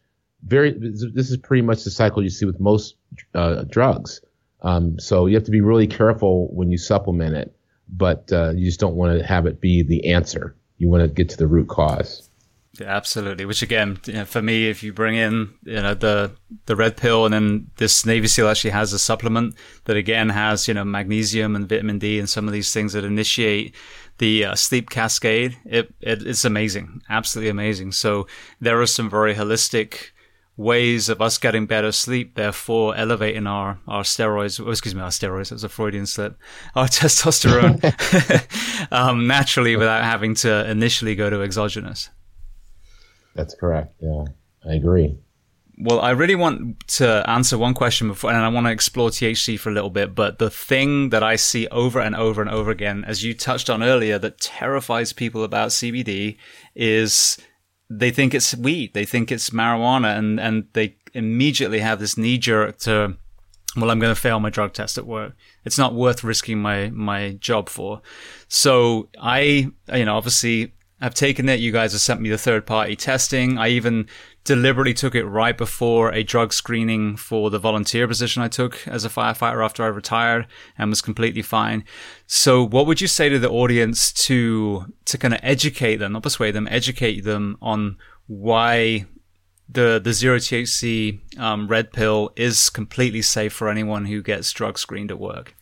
Very 0.45 0.71
this 0.71 1.31
is 1.31 1.37
pretty 1.37 1.61
much 1.61 1.83
the 1.83 1.91
cycle 1.91 2.21
you 2.21 2.29
see 2.29 2.45
with 2.45 2.59
most 2.59 2.95
uh, 3.33 3.63
drugs. 3.69 4.19
Um, 4.61 4.99
so 4.99 5.25
you 5.25 5.35
have 5.35 5.45
to 5.45 5.51
be 5.51 5.61
really 5.61 5.87
careful 5.87 6.47
when 6.53 6.71
you 6.71 6.77
supplement 6.77 7.35
it 7.35 7.55
but 7.89 8.31
uh, 8.31 8.51
you 8.51 8.65
just 8.65 8.79
don't 8.79 8.95
want 8.95 9.17
to 9.17 9.25
have 9.25 9.45
it 9.45 9.61
be 9.61 9.83
the 9.83 10.13
answer. 10.13 10.55
You 10.77 10.89
want 10.89 11.03
to 11.03 11.07
get 11.07 11.29
to 11.29 11.37
the 11.37 11.47
root 11.47 11.67
cause. 11.67 12.29
Yeah, 12.79 12.87
absolutely. 12.87 13.45
Which 13.45 13.61
again, 13.61 13.99
you 14.07 14.13
know, 14.13 14.25
for 14.25 14.41
me, 14.41 14.67
if 14.67 14.81
you 14.81 14.93
bring 14.93 15.15
in 15.15 15.53
you 15.63 15.75
know 15.75 15.93
the 15.93 16.31
the 16.65 16.75
red 16.75 16.97
pill, 16.97 17.25
and 17.25 17.33
then 17.33 17.67
this 17.77 18.03
Navy 18.03 18.27
SEAL 18.27 18.47
actually 18.47 18.71
has 18.71 18.93
a 18.93 18.99
supplement 18.99 19.55
that 19.85 19.95
again 19.95 20.29
has 20.29 20.67
you 20.67 20.73
know 20.73 20.83
magnesium 20.83 21.55
and 21.55 21.69
vitamin 21.69 21.99
D 21.99 22.17
and 22.17 22.27
some 22.27 22.47
of 22.47 22.53
these 22.53 22.73
things 22.73 22.93
that 22.93 23.03
initiate 23.03 23.75
the 24.23 24.45
uh, 24.45 24.55
sleep 24.55 24.89
cascade. 24.89 25.57
It, 25.65 25.93
it 25.99 26.25
it's 26.25 26.45
amazing, 26.45 27.01
absolutely 27.09 27.49
amazing. 27.49 27.91
So 27.91 28.25
there 28.61 28.81
are 28.81 28.85
some 28.85 29.09
very 29.09 29.35
holistic 29.35 30.11
ways 30.55 31.09
of 31.09 31.21
us 31.21 31.37
getting 31.37 31.65
better 31.65 31.91
sleep, 31.91 32.35
therefore 32.35 32.95
elevating 32.95 33.47
our, 33.47 33.79
our 33.85 34.03
steroids, 34.03 34.65
oh, 34.65 34.69
excuse 34.69 34.95
me, 34.95 35.01
our 35.01 35.09
steroids, 35.09 35.49
that's 35.49 35.63
a 35.63 35.69
Freudian 35.69 36.05
slip, 36.05 36.37
our 36.73 36.85
testosterone 36.99 37.77
um, 38.93 39.27
naturally 39.27 39.75
without 39.75 40.05
having 40.05 40.35
to 40.35 40.69
initially 40.69 41.15
go 41.15 41.29
to 41.29 41.41
exogenous. 41.41 42.09
That's 43.35 43.55
correct. 43.55 43.93
Yeah, 43.99 44.23
I 44.65 44.75
agree. 44.75 45.17
Well, 45.83 45.99
I 45.99 46.11
really 46.11 46.35
want 46.35 46.87
to 46.99 47.29
answer 47.29 47.57
one 47.57 47.73
question 47.73 48.07
before, 48.07 48.31
and 48.31 48.39
I 48.39 48.47
want 48.47 48.67
to 48.67 48.71
explore 48.71 49.09
THC 49.09 49.59
for 49.59 49.69
a 49.69 49.73
little 49.73 49.89
bit. 49.89 50.15
But 50.15 50.39
the 50.39 50.49
thing 50.49 51.09
that 51.09 51.23
I 51.23 51.35
see 51.35 51.67
over 51.67 51.99
and 51.99 52.15
over 52.15 52.41
and 52.41 52.49
over 52.49 52.71
again, 52.71 53.03
as 53.05 53.21
you 53.21 53.33
touched 53.33 53.69
on 53.69 53.83
earlier, 53.83 54.17
that 54.19 54.39
terrifies 54.39 55.11
people 55.11 55.43
about 55.43 55.71
CBD 55.71 56.37
is 56.73 57.37
they 57.89 58.11
think 58.11 58.33
it's 58.33 58.55
weed, 58.55 58.93
they 58.93 59.03
think 59.03 59.29
it's 59.29 59.49
marijuana, 59.49 60.17
and, 60.17 60.39
and 60.39 60.67
they 60.71 60.95
immediately 61.13 61.79
have 61.79 61.99
this 61.99 62.17
knee 62.17 62.37
jerk 62.37 62.77
to, 62.77 63.17
well, 63.75 63.91
I'm 63.91 63.99
going 63.99 64.15
to 64.15 64.21
fail 64.21 64.39
my 64.39 64.49
drug 64.49 64.71
test 64.71 64.97
at 64.97 65.05
work. 65.05 65.35
It's 65.65 65.77
not 65.77 65.93
worth 65.93 66.23
risking 66.23 66.59
my, 66.59 66.91
my 66.91 67.33
job 67.41 67.67
for. 67.67 68.01
So 68.47 69.09
I, 69.19 69.67
you 69.93 70.05
know, 70.05 70.15
obviously 70.15 70.71
I've 71.01 71.13
taken 71.13 71.49
it. 71.49 71.59
You 71.59 71.73
guys 71.73 71.91
have 71.91 71.99
sent 71.99 72.21
me 72.21 72.29
the 72.29 72.37
third 72.37 72.65
party 72.65 72.95
testing. 72.95 73.57
I 73.57 73.67
even 73.67 74.07
deliberately 74.43 74.93
took 74.93 75.15
it 75.15 75.25
right 75.25 75.57
before 75.57 76.11
a 76.11 76.23
drug 76.23 76.51
screening 76.51 77.15
for 77.15 77.49
the 77.49 77.59
volunteer 77.59 78.07
position 78.07 78.43
I 78.43 78.49
took 78.49 78.85
as 78.87 79.05
a 79.05 79.09
firefighter 79.09 79.63
after 79.63 79.83
I 79.83 79.87
retired 79.87 80.47
and 80.77 80.89
was 80.89 81.01
completely 81.01 81.41
fine. 81.41 81.85
So 82.27 82.65
what 82.65 82.85
would 82.85 82.99
you 82.99 83.07
say 83.07 83.29
to 83.29 83.39
the 83.39 83.49
audience 83.49 84.11
to, 84.25 84.93
to 85.05 85.17
kind 85.17 85.33
of 85.33 85.39
educate 85.43 85.97
them, 85.97 86.13
not 86.13 86.23
persuade 86.23 86.51
them, 86.51 86.67
educate 86.69 87.21
them 87.21 87.57
on 87.61 87.97
why 88.27 89.05
the, 89.69 90.01
the 90.03 90.13
zero 90.13 90.37
THC, 90.37 91.39
um, 91.39 91.67
red 91.67 91.93
pill 91.93 92.31
is 92.35 92.69
completely 92.69 93.21
safe 93.21 93.53
for 93.53 93.69
anyone 93.69 94.05
who 94.05 94.21
gets 94.21 94.51
drug 94.51 94.77
screened 94.77 95.11
at 95.11 95.19
work? 95.19 95.55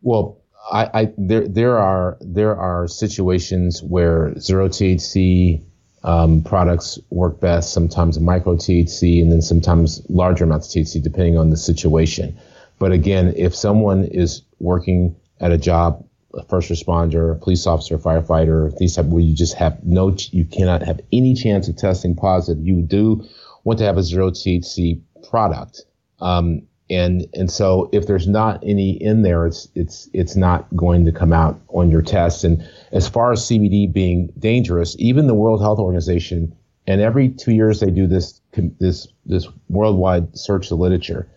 Well, 0.00 0.40
I, 0.72 0.90
I, 0.92 1.12
there 1.16 1.48
there 1.48 1.78
are 1.78 2.18
there 2.20 2.54
are 2.54 2.86
situations 2.86 3.82
where 3.82 4.38
zero 4.38 4.68
THC 4.68 5.64
um, 6.02 6.42
products 6.42 6.98
work 7.10 7.40
best. 7.40 7.72
Sometimes 7.72 8.16
a 8.16 8.20
micro 8.20 8.56
THC, 8.56 9.20
and 9.20 9.30
then 9.30 9.42
sometimes 9.42 10.02
larger 10.08 10.44
amounts 10.44 10.74
of 10.74 10.82
THC, 10.82 11.02
depending 11.02 11.36
on 11.36 11.50
the 11.50 11.56
situation. 11.56 12.36
But 12.78 12.92
again, 12.92 13.34
if 13.36 13.54
someone 13.54 14.04
is 14.04 14.42
working 14.58 15.14
at 15.40 15.52
a 15.52 15.58
job, 15.58 16.04
a 16.34 16.42
first 16.44 16.70
responder, 16.70 17.40
police 17.40 17.66
officer, 17.66 17.98
firefighter, 17.98 18.76
these 18.78 18.96
type 18.96 19.06
where 19.06 19.22
you 19.22 19.34
just 19.34 19.54
have 19.54 19.84
no, 19.84 20.16
you 20.30 20.44
cannot 20.44 20.82
have 20.82 21.00
any 21.12 21.34
chance 21.34 21.68
of 21.68 21.76
testing 21.76 22.14
positive. 22.14 22.64
You 22.64 22.82
do 22.82 23.24
want 23.64 23.78
to 23.80 23.84
have 23.84 23.98
a 23.98 24.02
zero 24.02 24.30
THC 24.30 25.00
product. 25.28 25.82
Um, 26.20 26.62
and 26.88 27.26
and 27.34 27.50
so 27.50 27.88
if 27.92 28.06
there's 28.06 28.26
not 28.26 28.62
any 28.64 28.90
in 28.90 29.22
there, 29.22 29.46
it's 29.46 29.68
it's 29.74 30.08
it's 30.12 30.34
not 30.34 30.66
going 30.74 31.04
to 31.04 31.12
come 31.12 31.32
out 31.32 31.60
on 31.68 31.90
your 31.90 32.02
test. 32.02 32.42
And 32.44 32.68
as 32.92 33.08
far 33.08 33.32
as 33.32 33.42
CBD 33.42 33.92
being 33.92 34.32
dangerous, 34.38 34.96
even 34.98 35.26
the 35.26 35.34
World 35.34 35.60
Health 35.60 35.78
Organization, 35.78 36.54
and 36.86 37.00
every 37.00 37.28
two 37.28 37.52
years 37.52 37.80
they 37.80 37.90
do 37.90 38.06
this 38.06 38.40
this 38.78 39.06
this 39.26 39.48
worldwide 39.68 40.36
search 40.36 40.70
of 40.70 40.78
literature, 40.78 41.28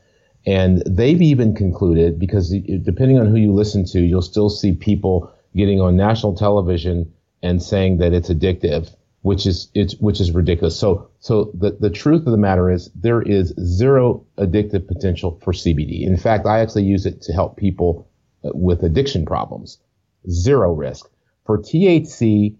and 0.45 0.81
they've 0.85 1.21
even 1.21 1.53
concluded 1.53 2.17
because 2.17 2.49
depending 2.83 3.19
on 3.19 3.27
who 3.27 3.37
you 3.37 3.53
listen 3.53 3.85
to, 3.85 4.01
you'll 4.01 4.21
still 4.21 4.49
see 4.49 4.73
people 4.73 5.31
getting 5.55 5.79
on 5.79 5.95
national 5.95 6.35
television 6.35 7.11
and 7.43 7.61
saying 7.61 7.97
that 7.97 8.13
it's 8.13 8.29
addictive 8.29 8.89
which 9.23 9.45
is 9.45 9.69
it's 9.73 9.95
which 9.95 10.21
is 10.21 10.31
ridiculous. 10.31 10.77
So 10.77 11.09
so 11.19 11.51
the 11.53 11.71
the 11.71 11.89
truth 11.89 12.25
of 12.27 12.31
the 12.31 12.37
matter 12.37 12.69
is 12.69 12.91
there 12.93 13.21
is 13.21 13.53
zero 13.59 14.25
addictive 14.37 14.85
potential 14.85 15.39
for 15.41 15.53
CBD. 15.53 16.05
In 16.05 16.17
fact, 16.17 16.45
I 16.45 16.59
actually 16.59 16.83
use 16.83 17.05
it 17.05 17.21
to 17.23 17.33
help 17.33 17.57
people 17.57 18.07
uh, 18.43 18.49
with 18.53 18.83
addiction 18.83 19.25
problems. 19.25 19.79
Zero 20.29 20.73
risk. 20.73 21.09
For 21.45 21.57
THC, 21.57 22.55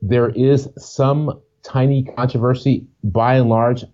there 0.00 0.30
is 0.30 0.68
some 0.78 1.40
tiny 1.62 2.04
controversy. 2.04 2.86
By 3.04 3.36
and 3.36 3.48
large, 3.48 3.84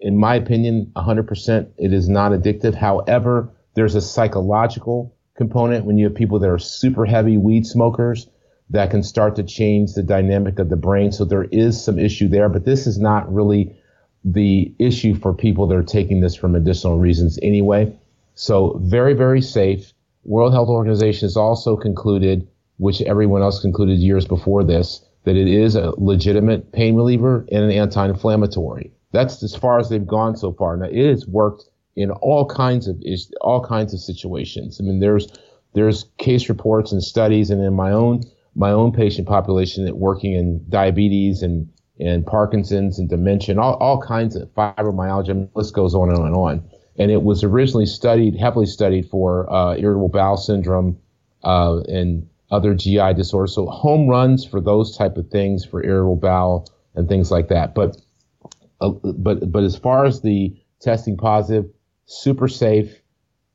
in 0.00 0.18
my 0.18 0.34
opinion, 0.34 0.92
100% 0.96 1.70
it 1.78 1.92
is 1.92 2.08
not 2.08 2.32
addictive. 2.32 2.74
However, 2.74 3.52
there's 3.74 3.94
a 3.94 4.00
psychological 4.00 5.14
component 5.36 5.84
when 5.84 5.98
you 5.98 6.06
have 6.06 6.14
people 6.14 6.38
that 6.38 6.50
are 6.50 6.58
super 6.58 7.04
heavy 7.04 7.36
weed 7.36 7.66
smokers 7.66 8.28
that 8.70 8.90
can 8.90 9.02
start 9.02 9.36
to 9.36 9.42
change 9.42 9.92
the 9.92 10.02
dynamic 10.02 10.58
of 10.58 10.68
the 10.68 10.76
brain. 10.76 11.12
So 11.12 11.24
there 11.24 11.44
is 11.44 11.82
some 11.82 11.98
issue 11.98 12.28
there, 12.28 12.48
but 12.48 12.64
this 12.64 12.86
is 12.86 12.98
not 12.98 13.32
really 13.32 13.76
the 14.24 14.74
issue 14.78 15.14
for 15.14 15.32
people 15.32 15.68
that 15.68 15.76
are 15.76 15.84
taking 15.84 16.20
this 16.20 16.34
for 16.34 16.48
medicinal 16.48 16.98
reasons 16.98 17.38
anyway. 17.42 17.96
So 18.34 18.80
very, 18.82 19.14
very 19.14 19.40
safe. 19.40 19.92
World 20.24 20.52
Health 20.52 20.68
Organization 20.68 21.26
has 21.26 21.36
also 21.36 21.76
concluded, 21.76 22.48
which 22.78 23.00
everyone 23.02 23.42
else 23.42 23.60
concluded 23.60 23.98
years 23.98 24.26
before 24.26 24.64
this, 24.64 25.04
that 25.24 25.36
it 25.36 25.48
is 25.48 25.74
a 25.74 25.92
legitimate 25.96 26.72
pain 26.72 26.94
reliever 26.94 27.46
and 27.50 27.64
an 27.64 27.70
anti-inflammatory. 27.70 28.92
That's 29.12 29.42
as 29.42 29.56
far 29.56 29.78
as 29.78 29.88
they've 29.88 30.06
gone 30.06 30.36
so 30.36 30.52
far. 30.52 30.76
Now 30.76 30.86
it 30.86 31.08
has 31.08 31.26
worked 31.26 31.64
in 31.96 32.10
all 32.10 32.46
kinds 32.46 32.86
of 32.86 33.02
all 33.40 33.64
kinds 33.64 33.94
of 33.94 34.00
situations. 34.00 34.80
I 34.80 34.84
mean, 34.84 35.00
there's 35.00 35.28
there's 35.72 36.06
case 36.18 36.48
reports 36.48 36.92
and 36.92 37.02
studies, 37.02 37.50
and 37.50 37.62
in 37.62 37.74
my 37.74 37.92
own 37.92 38.22
my 38.54 38.70
own 38.70 38.92
patient 38.92 39.28
population 39.28 39.84
that 39.84 39.98
working 39.98 40.32
in 40.32 40.64
diabetes 40.68 41.42
and, 41.42 41.68
and 42.00 42.24
Parkinson's 42.24 42.98
and 42.98 43.08
dementia, 43.08 43.58
all, 43.60 43.74
all 43.74 44.00
kinds 44.00 44.34
of 44.34 44.48
fibromyalgia, 44.54 45.28
and 45.28 45.48
the 45.48 45.50
list 45.54 45.74
goes 45.74 45.94
on 45.94 46.08
and 46.08 46.18
on 46.18 46.26
and 46.26 46.34
on. 46.34 46.70
And 46.98 47.10
it 47.10 47.22
was 47.22 47.44
originally 47.44 47.84
studied, 47.84 48.34
heavily 48.34 48.64
studied 48.64 49.10
for 49.10 49.50
uh, 49.52 49.76
irritable 49.76 50.08
bowel 50.08 50.38
syndrome 50.38 50.98
uh, 51.44 51.80
and 51.88 52.26
other 52.50 52.74
GI 52.74 53.14
disorders. 53.14 53.54
So 53.54 53.66
home 53.66 54.08
runs 54.08 54.44
for 54.44 54.60
those 54.60 54.96
type 54.96 55.16
of 55.16 55.28
things 55.30 55.64
for 55.64 55.84
irritable 55.84 56.16
bowel 56.16 56.68
and 56.94 57.08
things 57.08 57.30
like 57.30 57.48
that. 57.48 57.74
But 57.74 57.96
uh, 58.80 58.90
but 58.90 59.50
but 59.50 59.64
as 59.64 59.76
far 59.76 60.04
as 60.04 60.20
the 60.20 60.56
testing 60.80 61.16
positive, 61.16 61.66
super 62.06 62.48
safe. 62.48 63.02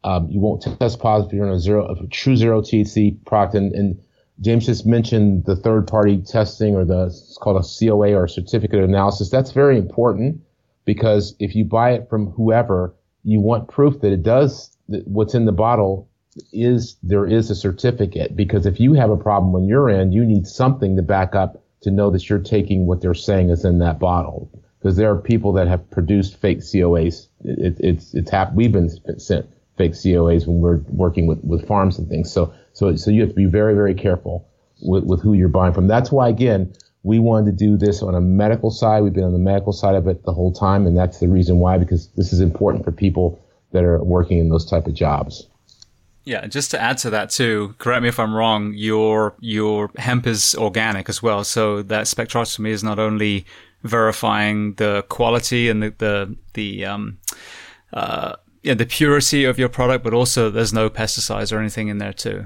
Um, 0.03 0.29
you 0.31 0.39
won't 0.39 0.63
test 0.79 0.99
positive 0.99 1.33
if 1.33 1.37
you're 1.37 1.45
on 1.45 1.53
a 1.53 1.59
zero, 1.59 1.85
a 1.85 2.07
true 2.07 2.35
zero 2.35 2.61
THC 2.61 3.23
product, 3.23 3.53
and, 3.53 3.71
and 3.73 4.01
James 4.39 4.65
just 4.65 4.85
mentioned 4.85 5.45
the 5.45 5.55
third 5.55 5.87
party 5.87 6.19
testing 6.21 6.75
or 6.75 6.83
the 6.83 7.05
it's 7.05 7.37
called 7.39 7.63
a 7.63 7.67
COA 7.67 8.15
or 8.15 8.27
certificate 8.27 8.79
of 8.79 8.89
analysis. 8.89 9.29
That's 9.29 9.51
very 9.51 9.77
important 9.77 10.41
because 10.85 11.35
if 11.39 11.55
you 11.55 11.65
buy 11.65 11.91
it 11.91 12.09
from 12.09 12.31
whoever, 12.31 12.95
you 13.23 13.39
want 13.39 13.69
proof 13.69 14.01
that 14.01 14.11
it 14.11 14.23
does 14.23 14.75
that 14.89 15.07
what's 15.07 15.35
in 15.35 15.45
the 15.45 15.51
bottle 15.51 16.09
is 16.53 16.95
there 17.03 17.25
is 17.25 17.49
a 17.49 17.55
certificate 17.55 18.35
because 18.35 18.65
if 18.65 18.79
you 18.79 18.93
have 18.93 19.09
a 19.09 19.17
problem 19.17 19.53
on 19.55 19.67
your 19.67 19.89
end, 19.89 20.13
you 20.13 20.25
need 20.25 20.47
something 20.47 20.95
to 20.95 21.01
back 21.01 21.35
up 21.35 21.63
to 21.81 21.91
know 21.91 22.09
that 22.11 22.29
you're 22.29 22.39
taking 22.39 22.85
what 22.85 23.01
they're 23.01 23.13
saying 23.13 23.49
is 23.49 23.65
in 23.65 23.79
that 23.79 23.99
bottle. 23.99 24.49
Because 24.79 24.97
there 24.97 25.11
are 25.11 25.17
people 25.17 25.53
that 25.53 25.67
have 25.67 25.89
produced 25.91 26.37
fake 26.37 26.59
COAs. 26.59 27.27
It, 27.43 27.59
it, 27.59 27.75
it's 27.79 28.13
it's 28.13 28.31
hap- 28.31 28.53
we've 28.53 28.71
been 28.71 28.89
sent 29.19 29.45
fake 29.77 29.91
COAs 29.91 30.47
when 30.47 30.59
we're 30.59 30.81
working 30.87 31.27
with, 31.27 31.43
with 31.43 31.67
farms 31.67 31.99
and 31.99 32.07
things. 32.09 32.31
So 32.31 32.53
so, 32.73 32.95
so 32.95 33.11
you 33.11 33.21
have 33.21 33.29
to 33.29 33.35
be 33.35 33.45
very, 33.45 33.73
very 33.73 33.93
careful 33.93 34.47
with, 34.81 35.03
with 35.03 35.21
who 35.21 35.33
you're 35.33 35.49
buying 35.49 35.73
from. 35.73 35.87
That's 35.87 36.11
why, 36.11 36.29
again, 36.29 36.73
we 37.03 37.19
wanted 37.19 37.57
to 37.57 37.65
do 37.65 37.77
this 37.77 38.01
on 38.01 38.15
a 38.15 38.21
medical 38.21 38.71
side. 38.71 39.03
We've 39.03 39.13
been 39.13 39.23
on 39.23 39.33
the 39.33 39.39
medical 39.39 39.73
side 39.73 39.95
of 39.95 40.07
it 40.07 40.23
the 40.23 40.33
whole 40.33 40.51
time, 40.53 40.85
and 40.87 40.97
that's 40.97 41.19
the 41.19 41.27
reason 41.27 41.59
why, 41.59 41.77
because 41.77 42.07
this 42.15 42.31
is 42.31 42.39
important 42.39 42.85
for 42.85 42.91
people 42.91 43.43
that 43.71 43.83
are 43.83 44.03
working 44.03 44.37
in 44.37 44.49
those 44.49 44.65
type 44.65 44.87
of 44.87 44.93
jobs. 44.93 45.47
Yeah, 46.23 46.45
just 46.45 46.69
to 46.71 46.79
add 46.79 46.99
to 46.99 47.09
that 47.09 47.31
too, 47.31 47.73
correct 47.79 48.03
me 48.03 48.09
if 48.09 48.19
I'm 48.19 48.33
wrong, 48.33 48.73
your 48.75 49.35
your 49.39 49.89
hemp 49.97 50.27
is 50.27 50.55
organic 50.55 51.09
as 51.09 51.23
well. 51.23 51.43
So 51.43 51.81
that 51.83 52.05
spectrometry 52.05 52.69
is 52.69 52.83
not 52.83 52.99
only 52.99 53.45
verifying 53.83 54.75
the 54.75 55.03
quality 55.09 55.69
and 55.69 55.81
the 55.81 55.93
the, 55.97 56.35
the 56.53 56.85
um 56.85 57.17
uh 57.93 58.35
yeah, 58.63 58.75
the 58.75 58.85
purity 58.85 59.43
of 59.45 59.57
your 59.57 59.69
product, 59.69 60.03
but 60.03 60.13
also 60.13 60.51
there's 60.51 60.71
no 60.71 60.89
pesticides 60.89 61.51
or 61.51 61.59
anything 61.59 61.87
in 61.87 61.97
there 61.97 62.13
too. 62.13 62.45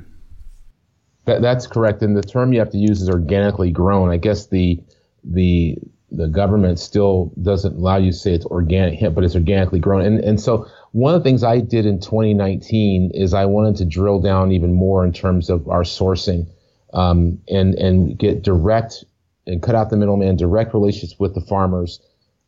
That, 1.25 1.41
that's 1.41 1.67
correct. 1.67 2.01
And 2.01 2.15
the 2.15 2.21
term 2.21 2.53
you 2.53 2.59
have 2.59 2.69
to 2.71 2.77
use 2.77 3.01
is 3.01 3.09
organically 3.09 3.71
grown. 3.71 4.09
I 4.09 4.17
guess 4.17 4.47
the 4.47 4.79
the 5.23 5.77
the 6.11 6.27
government 6.27 6.79
still 6.79 7.33
doesn't 7.41 7.75
allow 7.75 7.97
you 7.97 8.11
to 8.11 8.17
say 8.17 8.33
it's 8.33 8.45
organic, 8.45 8.99
hemp, 8.99 9.15
but 9.15 9.23
it's 9.23 9.35
organically 9.35 9.79
grown. 9.79 10.05
And 10.05 10.19
and 10.19 10.39
so 10.39 10.67
one 10.95 11.13
of 11.13 11.21
the 11.21 11.29
things 11.29 11.43
I 11.43 11.59
did 11.59 11.85
in 11.85 11.99
2019 11.99 13.11
is 13.13 13.33
I 13.33 13.43
wanted 13.43 13.75
to 13.77 13.85
drill 13.85 14.21
down 14.21 14.53
even 14.53 14.73
more 14.73 15.03
in 15.03 15.11
terms 15.11 15.49
of 15.49 15.67
our 15.67 15.83
sourcing, 15.83 16.47
um, 16.93 17.37
and 17.49 17.75
and 17.75 18.17
get 18.17 18.43
direct 18.43 19.03
and 19.45 19.61
cut 19.61 19.75
out 19.75 19.89
the 19.89 19.97
middleman, 19.97 20.37
direct 20.37 20.73
relationships 20.73 21.19
with 21.19 21.35
the 21.35 21.41
farmers. 21.41 21.99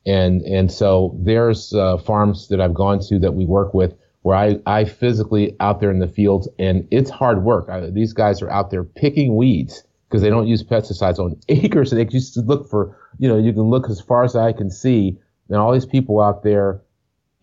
And 0.05 0.43
and 0.43 0.71
so 0.71 1.13
there's 1.19 1.73
uh, 1.73 1.97
farms 1.97 2.47
that 2.47 2.61
I've 2.61 2.73
gone 2.73 3.01
to 3.09 3.19
that 3.19 3.33
we 3.33 3.45
work 3.45 3.73
with 3.73 3.93
where 4.21 4.37
I, 4.37 4.59
I 4.65 4.85
physically 4.85 5.57
out 5.59 5.81
there 5.81 5.91
in 5.91 5.99
the 5.99 6.07
fields 6.07 6.47
and 6.57 6.87
it's 6.89 7.09
hard 7.09 7.43
work. 7.43 7.67
I, 7.67 7.89
these 7.89 8.13
guys 8.13 8.41
are 8.41 8.49
out 8.49 8.71
there 8.71 8.85
picking 8.85 9.35
weeds 9.35 9.83
because 10.07 10.21
they 10.21 10.29
don't 10.29 10.47
use 10.47 10.63
pesticides 10.63 11.19
on 11.19 11.37
acres 11.49 11.91
and 11.91 11.99
they 11.99 12.05
just 12.05 12.37
look 12.37 12.69
for, 12.69 12.97
you 13.19 13.27
know, 13.27 13.37
you 13.37 13.51
can 13.51 13.63
look 13.63 13.89
as 13.89 13.99
far 13.99 14.23
as 14.23 14.37
I 14.37 14.53
can 14.53 14.71
see 14.71 15.17
and 15.49 15.57
all 15.57 15.73
these 15.73 15.85
people 15.85 16.21
out 16.21 16.43
there. 16.43 16.81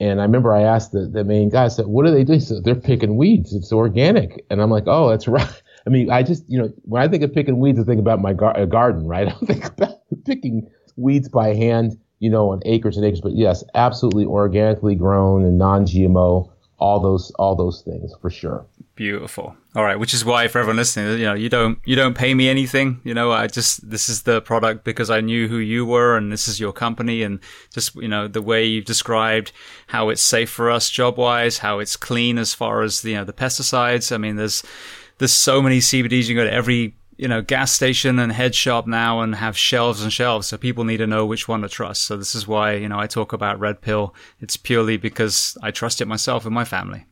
And 0.00 0.20
I 0.20 0.24
remember 0.24 0.52
I 0.52 0.62
asked 0.62 0.92
the, 0.92 1.06
the 1.06 1.24
main 1.24 1.50
guy, 1.50 1.64
I 1.64 1.68
said, 1.68 1.86
what 1.86 2.04
are 2.06 2.10
they 2.10 2.24
doing? 2.24 2.40
Said, 2.40 2.64
they're 2.64 2.74
picking 2.74 3.16
weeds. 3.16 3.54
It's 3.54 3.72
organic. 3.72 4.44
And 4.50 4.60
I'm 4.60 4.70
like, 4.70 4.84
oh, 4.86 5.10
that's 5.10 5.28
right. 5.28 5.62
I 5.86 5.90
mean, 5.90 6.10
I 6.10 6.22
just, 6.22 6.44
you 6.48 6.58
know, 6.58 6.72
when 6.82 7.02
I 7.02 7.08
think 7.08 7.22
of 7.22 7.32
picking 7.32 7.58
weeds, 7.60 7.78
I 7.78 7.84
think 7.84 8.00
about 8.00 8.20
my 8.20 8.32
gar- 8.32 8.58
uh, 8.58 8.64
garden, 8.64 9.06
right? 9.06 9.28
I 9.42 9.46
think 9.46 9.66
about 9.66 10.00
picking 10.24 10.68
weeds 10.96 11.28
by 11.28 11.54
hand, 11.54 11.98
you 12.18 12.30
know, 12.30 12.50
on 12.50 12.60
acres 12.64 12.96
and 12.96 13.06
acres. 13.06 13.20
But 13.20 13.36
yes, 13.36 13.62
absolutely 13.74 14.24
organically 14.26 14.94
grown 14.94 15.44
and 15.44 15.58
non-GMO 15.58 16.50
all 16.78 17.00
those 17.00 17.30
all 17.38 17.54
those 17.54 17.82
things 17.82 18.12
for 18.20 18.30
sure. 18.30 18.66
Beautiful. 18.96 19.56
All 19.74 19.82
right, 19.82 19.98
which 19.98 20.14
is 20.14 20.24
why 20.24 20.46
for 20.46 20.60
everyone 20.60 20.76
listening, 20.76 21.18
you 21.18 21.24
know, 21.24 21.34
you 21.34 21.48
don't 21.48 21.80
you 21.84 21.96
don't 21.96 22.14
pay 22.14 22.32
me 22.32 22.48
anything. 22.48 23.00
You 23.02 23.12
know, 23.12 23.32
I 23.32 23.48
just 23.48 23.90
this 23.90 24.08
is 24.08 24.22
the 24.22 24.40
product 24.40 24.84
because 24.84 25.10
I 25.10 25.20
knew 25.20 25.48
who 25.48 25.56
you 25.56 25.84
were 25.84 26.16
and 26.16 26.30
this 26.30 26.46
is 26.46 26.60
your 26.60 26.72
company 26.72 27.24
and 27.24 27.40
just 27.72 27.96
you 27.96 28.06
know 28.06 28.28
the 28.28 28.40
way 28.40 28.64
you've 28.64 28.84
described 28.84 29.50
how 29.88 30.10
it's 30.10 30.22
safe 30.22 30.48
for 30.48 30.70
us 30.70 30.90
job 30.90 31.18
wise, 31.18 31.58
how 31.58 31.80
it's 31.80 31.96
clean 31.96 32.38
as 32.38 32.54
far 32.54 32.82
as 32.82 33.04
you 33.04 33.14
know 33.14 33.24
the 33.24 33.32
pesticides. 33.32 34.12
I 34.12 34.16
mean, 34.16 34.36
there's 34.36 34.62
there's 35.18 35.32
so 35.32 35.60
many 35.60 35.80
CBDs. 35.80 36.28
You 36.28 36.36
can 36.36 36.44
go 36.44 36.44
to 36.44 36.52
every 36.52 36.94
you 37.16 37.28
know, 37.28 37.42
gas 37.42 37.72
station 37.72 38.18
and 38.18 38.32
head 38.32 38.54
shop 38.54 38.86
now 38.86 39.20
and 39.20 39.36
have 39.36 39.56
shelves 39.56 40.02
and 40.02 40.12
shelves. 40.12 40.48
So 40.48 40.56
people 40.56 40.84
need 40.84 40.96
to 40.96 41.06
know 41.06 41.24
which 41.24 41.46
one 41.46 41.62
to 41.62 41.68
trust. 41.68 42.02
So 42.04 42.16
this 42.16 42.34
is 42.34 42.48
why, 42.48 42.74
you 42.74 42.88
know, 42.88 42.98
I 42.98 43.06
talk 43.06 43.32
about 43.32 43.60
Red 43.60 43.80
Pill. 43.80 44.14
It's 44.40 44.56
purely 44.56 44.96
because 44.96 45.56
I 45.62 45.70
trust 45.70 46.00
it 46.00 46.08
myself 46.08 46.44
and 46.44 46.52
my 46.54 46.64
family. 46.64 47.06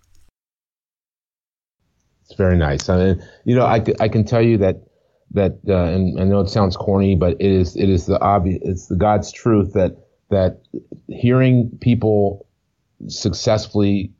It's 2.32 2.38
very 2.38 2.56
nice. 2.56 2.88
I 2.88 2.96
mean, 2.96 3.22
you 3.44 3.54
know, 3.54 3.66
I, 3.66 3.84
I 4.00 4.08
can 4.08 4.24
tell 4.24 4.40
you 4.40 4.56
that, 4.56 4.84
that, 5.32 5.58
uh, 5.68 5.84
and 5.84 6.18
I 6.18 6.24
know 6.24 6.40
it 6.40 6.48
sounds 6.48 6.78
corny, 6.78 7.14
but 7.14 7.32
it 7.32 7.50
is, 7.50 7.76
it 7.76 7.90
is 7.90 8.06
the 8.06 8.18
obvious, 8.22 8.62
it's 8.62 8.86
the 8.86 8.96
God's 8.96 9.30
truth 9.30 9.74
that, 9.74 9.98
that 10.30 10.62
hearing 11.08 11.70
people 11.82 12.46
successfully 13.08 14.14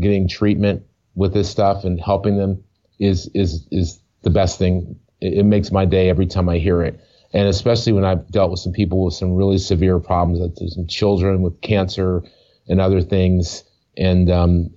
getting 0.00 0.26
treatment 0.26 0.84
with 1.14 1.34
this 1.34 1.50
stuff 1.50 1.84
and 1.84 2.00
helping 2.00 2.38
them 2.38 2.64
is, 2.98 3.30
is, 3.34 3.68
is 3.70 4.00
the 4.22 4.30
best 4.30 4.58
thing 4.58 4.96
it, 5.20 5.34
it 5.34 5.44
makes 5.44 5.70
my 5.70 5.84
day 5.84 6.08
every 6.08 6.26
time 6.26 6.48
I 6.48 6.56
hear 6.56 6.80
it. 6.80 6.98
And 7.34 7.46
especially 7.46 7.92
when 7.92 8.06
I've 8.06 8.26
dealt 8.28 8.52
with 8.52 8.60
some 8.60 8.72
people 8.72 9.04
with 9.04 9.12
some 9.12 9.34
really 9.34 9.58
severe 9.58 10.00
problems, 10.00 10.40
some 10.74 10.86
children 10.86 11.42
with 11.42 11.60
cancer 11.60 12.22
and 12.68 12.80
other 12.80 13.02
things. 13.02 13.64
and 13.96 14.30
um, 14.30 14.70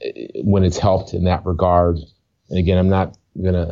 when 0.43 0.65
it's 0.65 0.77
helped 0.77 1.13
in 1.13 1.23
that 1.23 1.45
regard. 1.45 1.97
And 2.49 2.59
again, 2.59 2.77
I'm 2.77 2.89
not 2.89 3.17
gonna. 3.41 3.67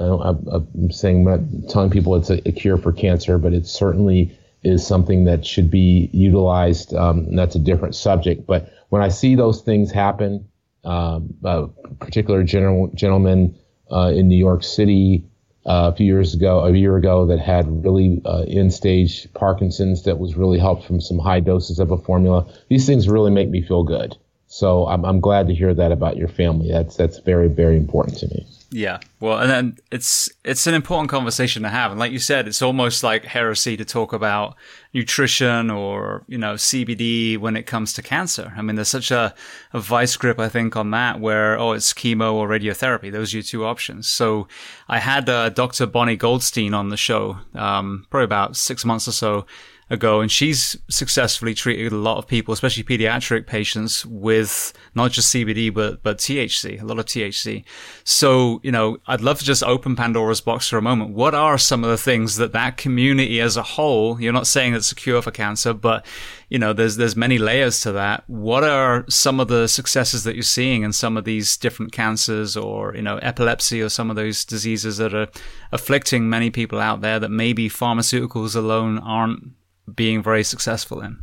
I'm 0.51 0.91
saying 0.91 1.27
I'm 1.27 1.61
not 1.61 1.69
telling 1.69 1.89
people 1.89 2.15
it's 2.15 2.29
a, 2.29 2.47
a, 2.47 2.51
cure 2.51 2.77
for 2.77 2.91
cancer, 2.91 3.37
but 3.37 3.53
it 3.53 3.65
certainly 3.65 4.37
is 4.63 4.85
something 4.85 5.25
that 5.25 5.45
should 5.45 5.69
be 5.71 6.09
utilized. 6.11 6.93
Um, 6.93 7.35
that's 7.35 7.55
a 7.55 7.59
different 7.59 7.95
subject. 7.95 8.45
But 8.45 8.71
when 8.89 9.01
I 9.01 9.09
see 9.09 9.35
those 9.35 9.61
things 9.61 9.91
happen, 9.91 10.47
um, 10.83 11.33
a 11.43 11.67
particular 11.99 12.43
general, 12.43 12.89
gentleman 12.93 13.57
uh, 13.91 14.11
in 14.15 14.27
New 14.27 14.37
York 14.37 14.63
City 14.63 15.25
uh, 15.65 15.91
a 15.91 15.95
few 15.95 16.05
years 16.05 16.33
ago, 16.33 16.65
a 16.65 16.71
year 16.71 16.95
ago, 16.97 17.25
that 17.27 17.39
had 17.39 17.83
really 17.83 18.21
uh, 18.25 18.43
end-stage 18.47 19.31
Parkinson's 19.33 20.03
that 20.03 20.19
was 20.19 20.35
really 20.35 20.59
helped 20.59 20.85
from 20.85 21.01
some 21.01 21.17
high 21.17 21.39
doses 21.39 21.79
of 21.79 21.91
a 21.91 21.97
formula. 21.97 22.45
These 22.69 22.85
things 22.85 23.09
really 23.09 23.31
make 23.31 23.49
me 23.49 23.61
feel 23.61 23.83
good. 23.83 24.15
So 24.47 24.85
I'm, 24.87 25.03
I'm 25.05 25.19
glad 25.19 25.47
to 25.47 25.55
hear 25.55 25.73
that 25.73 25.91
about 25.91 26.17
your 26.17 26.27
family. 26.27 26.71
That's 26.71 26.95
that's 26.95 27.19
very 27.19 27.47
very 27.47 27.77
important 27.77 28.17
to 28.19 28.27
me. 28.27 28.45
Yeah, 28.75 28.99
well, 29.21 29.37
and 29.39 29.49
then 29.49 29.77
it's 29.89 30.29
it's 30.43 30.67
an 30.67 30.73
important 30.73 31.09
conversation 31.09 31.63
to 31.63 31.69
have, 31.69 31.91
and 31.91 31.99
like 31.99 32.11
you 32.11 32.19
said, 32.19 32.45
it's 32.45 32.61
almost 32.61 33.03
like 33.03 33.23
heresy 33.23 33.77
to 33.77 33.85
talk 33.85 34.11
about 34.11 34.57
nutrition 34.93 35.69
or 35.69 36.25
you 36.27 36.37
know 36.37 36.55
CBD 36.55 37.37
when 37.37 37.55
it 37.55 37.67
comes 37.67 37.93
to 37.93 38.01
cancer. 38.01 38.51
I 38.57 38.61
mean, 38.61 38.75
there's 38.75 38.89
such 38.89 39.11
a, 39.11 39.33
a 39.71 39.79
vice 39.79 40.17
grip, 40.17 40.41
I 40.41 40.49
think, 40.49 40.75
on 40.75 40.91
that 40.91 41.21
where 41.21 41.57
oh, 41.57 41.71
it's 41.71 41.93
chemo 41.93 42.33
or 42.33 42.49
radiotherapy. 42.49 43.09
Those 43.09 43.33
are 43.33 43.37
your 43.37 43.43
two 43.43 43.65
options. 43.65 44.09
So 44.09 44.49
I 44.89 44.99
had 44.99 45.29
uh, 45.29 45.51
Dr. 45.51 45.85
Bonnie 45.85 46.17
Goldstein 46.17 46.73
on 46.73 46.89
the 46.89 46.97
show 46.97 47.37
um, 47.53 48.05
probably 48.09 48.25
about 48.25 48.57
six 48.57 48.83
months 48.83 49.07
or 49.07 49.13
so 49.13 49.45
ago, 49.89 50.19
and 50.19 50.31
she's 50.31 50.75
successfully 50.89 51.53
treated 51.53 51.91
a 51.91 51.97
lot 51.97 52.17
of 52.17 52.27
people, 52.27 52.53
especially 52.53 52.83
pediatric 52.83 53.45
patients, 53.45 54.05
with 54.05 54.73
not 54.95 55.11
just 55.11 55.33
CBD 55.33 55.73
but 55.73 56.01
but 56.01 56.17
THC, 56.17 56.81
a 56.81 56.85
lot 56.85 56.99
of 56.99 57.05
THC. 57.05 57.63
So 58.03 58.59
you 58.63 58.71
know, 58.71 58.97
I'd 59.07 59.21
love 59.21 59.39
to 59.39 59.45
just 59.45 59.63
open 59.63 59.95
Pandora's 59.95 60.41
box 60.41 60.67
for 60.67 60.77
a 60.77 60.81
moment. 60.81 61.11
What 61.11 61.35
are 61.35 61.57
some 61.57 61.83
of 61.83 61.89
the 61.89 61.97
things 61.97 62.37
that 62.37 62.53
that 62.53 62.77
community 62.77 63.39
as 63.39 63.57
a 63.57 63.63
whole? 63.63 64.19
You're 64.19 64.33
not 64.33 64.47
saying 64.47 64.73
it's 64.73 64.91
a 64.91 64.95
cure 64.95 65.21
for 65.21 65.31
cancer, 65.31 65.73
but 65.73 66.05
you 66.49 66.57
know, 66.57 66.73
there's 66.73 66.95
there's 66.97 67.15
many 67.15 67.37
layers 67.37 67.81
to 67.81 67.91
that. 67.91 68.23
What 68.27 68.63
are 68.63 69.05
some 69.07 69.39
of 69.39 69.49
the 69.49 69.67
successes 69.67 70.23
that 70.23 70.35
you're 70.35 70.43
seeing 70.43 70.83
in 70.83 70.93
some 70.93 71.15
of 71.15 71.25
these 71.25 71.57
different 71.57 71.91
cancers, 71.91 72.57
or 72.57 72.95
you 72.95 73.03
know, 73.03 73.17
epilepsy, 73.17 73.81
or 73.81 73.89
some 73.89 74.09
of 74.09 74.15
those 74.15 74.45
diseases 74.45 74.97
that 74.97 75.13
are 75.13 75.27
afflicting 75.71 76.27
many 76.27 76.49
people 76.49 76.79
out 76.79 77.01
there 77.01 77.19
that 77.19 77.29
maybe 77.29 77.69
pharmaceuticals 77.69 78.55
alone 78.55 78.97
aren't 78.99 79.53
being 79.93 80.23
very 80.23 80.43
successful 80.43 81.01
in? 81.01 81.17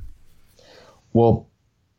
Well, 1.12 1.48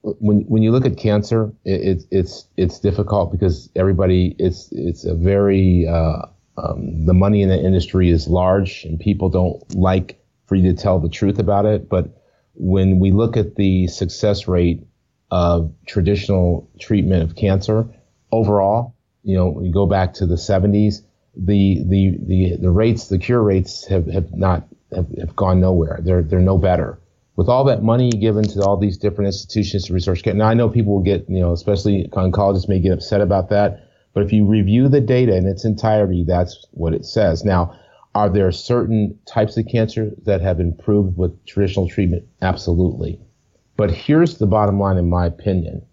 when 0.01 0.41
when 0.41 0.64
you 0.64 0.72
look 0.72 0.86
at 0.86 0.97
cancer, 0.97 1.51
it, 1.66 2.05
it's 2.11 2.45
it's 2.57 2.80
difficult 2.80 3.32
because 3.32 3.70
everybody 3.76 4.36
it's 4.39 4.70
it's 4.72 5.05
a 5.05 5.16
very 5.16 5.88
uh, 5.88 6.26
um, 6.57 7.05
the 7.05 7.14
money 7.14 7.41
in 7.41 7.49
the 7.49 7.59
industry 7.59 8.09
is 8.09 8.28
large 8.28 8.84
and 8.84 8.99
people 8.99 9.30
don't 9.30 9.76
like 9.76 10.20
for 10.45 10.55
you 10.55 10.74
to 10.74 10.82
tell 10.82 10.99
the 10.99 11.09
truth 11.09 11.39
about 11.39 11.66
it. 11.66 11.89
But 11.89 12.09
when 12.55 12.99
we 12.99 13.11
look 13.11 13.38
at 13.38 13.55
the 13.55 13.88
success 13.88 14.47
rate 14.47 14.86
of 15.32 15.74
traditional 15.88 16.70
treatment 16.80 17.24
of 17.24 17.36
cancer 17.36 17.88
overall, 18.32 18.95
you 19.24 19.36
know, 19.36 19.61
you 19.61 19.72
go 19.72 19.86
back 19.88 20.14
to 20.16 20.26
the 20.26 20.36
70s, 20.36 21.01
the 21.36 21.84
the 21.88 22.18
the 22.22 22.57
the 22.57 22.70
rates, 22.70 23.07
the 23.07 23.18
cure 23.18 23.41
rates 23.41 23.88
have 23.88 24.05
have 24.07 24.34
not 24.34 24.68
have, 24.95 25.07
have 25.19 25.35
gone 25.35 25.59
nowhere. 25.59 25.99
They're 26.01 26.23
they're 26.23 26.39
no 26.39 26.57
better. 26.57 26.99
With 27.35 27.49
all 27.49 27.63
that 27.63 27.81
money 27.81 28.11
given 28.11 28.43
to 28.49 28.61
all 28.61 28.77
these 28.77 28.97
different 28.97 29.27
institutions 29.27 29.85
to 29.85 29.93
research 29.93 30.23
now 30.25 30.47
I 30.47 30.53
know 30.53 30.69
people 30.69 30.93
will 30.93 31.03
get, 31.03 31.27
you 31.27 31.39
know, 31.39 31.51
especially 31.51 32.07
oncologists 32.13 32.69
may 32.69 32.79
get 32.79 32.91
upset 32.91 33.21
about 33.21 33.49
that. 33.49 33.89
But 34.13 34.23
if 34.23 34.31
you 34.31 34.45
review 34.45 34.87
the 34.87 35.01
data 35.01 35.35
in 35.35 35.47
its 35.47 35.65
entirety, 35.65 36.23
that's 36.27 36.67
what 36.71 36.93
it 36.93 37.05
says. 37.05 37.43
Now, 37.43 37.75
are 38.13 38.29
there 38.29 38.51
certain 38.51 39.17
types 39.25 39.57
of 39.57 39.67
cancer 39.67 40.11
that 40.25 40.41
have 40.41 40.59
improved 40.59 41.17
with 41.17 41.43
traditional 41.47 41.89
treatment? 41.89 42.27
Absolutely. 42.41 43.19
But 43.75 43.89
here's 43.89 44.37
the 44.37 44.45
bottom 44.45 44.79
line, 44.79 44.97
in 44.97 45.09
my 45.09 45.25
opinion. 45.25 45.83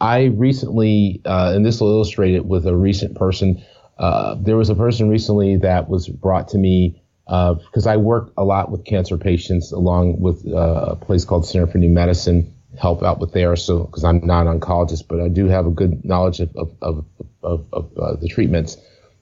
I 0.00 0.24
recently, 0.24 1.20
uh, 1.26 1.52
and 1.54 1.66
this 1.66 1.80
will 1.80 1.90
illustrate 1.90 2.34
it 2.34 2.46
with 2.46 2.66
a 2.66 2.74
recent 2.74 3.14
person. 3.14 3.62
Uh, 3.98 4.36
there 4.40 4.56
was 4.56 4.70
a 4.70 4.74
person 4.74 5.10
recently 5.10 5.56
that 5.58 5.90
was 5.90 6.08
brought 6.08 6.48
to 6.48 6.58
me 6.58 6.99
because 7.30 7.86
uh, 7.86 7.90
I 7.90 7.96
work 7.96 8.32
a 8.36 8.42
lot 8.42 8.72
with 8.72 8.84
cancer 8.84 9.16
patients 9.16 9.70
along 9.70 10.20
with 10.20 10.44
uh, 10.48 10.86
a 10.88 10.96
place 10.96 11.24
called 11.24 11.46
Center 11.46 11.68
for 11.68 11.78
New 11.78 11.88
Medicine, 11.88 12.52
help 12.76 13.04
out 13.04 13.20
with 13.20 13.32
there. 13.32 13.54
So, 13.54 13.84
because 13.84 14.02
I'm 14.02 14.26
not 14.26 14.48
an 14.48 14.58
oncologist, 14.58 15.06
but 15.06 15.20
I 15.20 15.28
do 15.28 15.46
have 15.46 15.64
a 15.64 15.70
good 15.70 16.04
knowledge 16.04 16.40
of, 16.40 16.50
of, 16.56 16.74
of, 16.82 17.04
of, 17.44 17.66
of 17.72 17.96
uh, 17.96 18.16
the 18.16 18.26
treatments. 18.26 18.78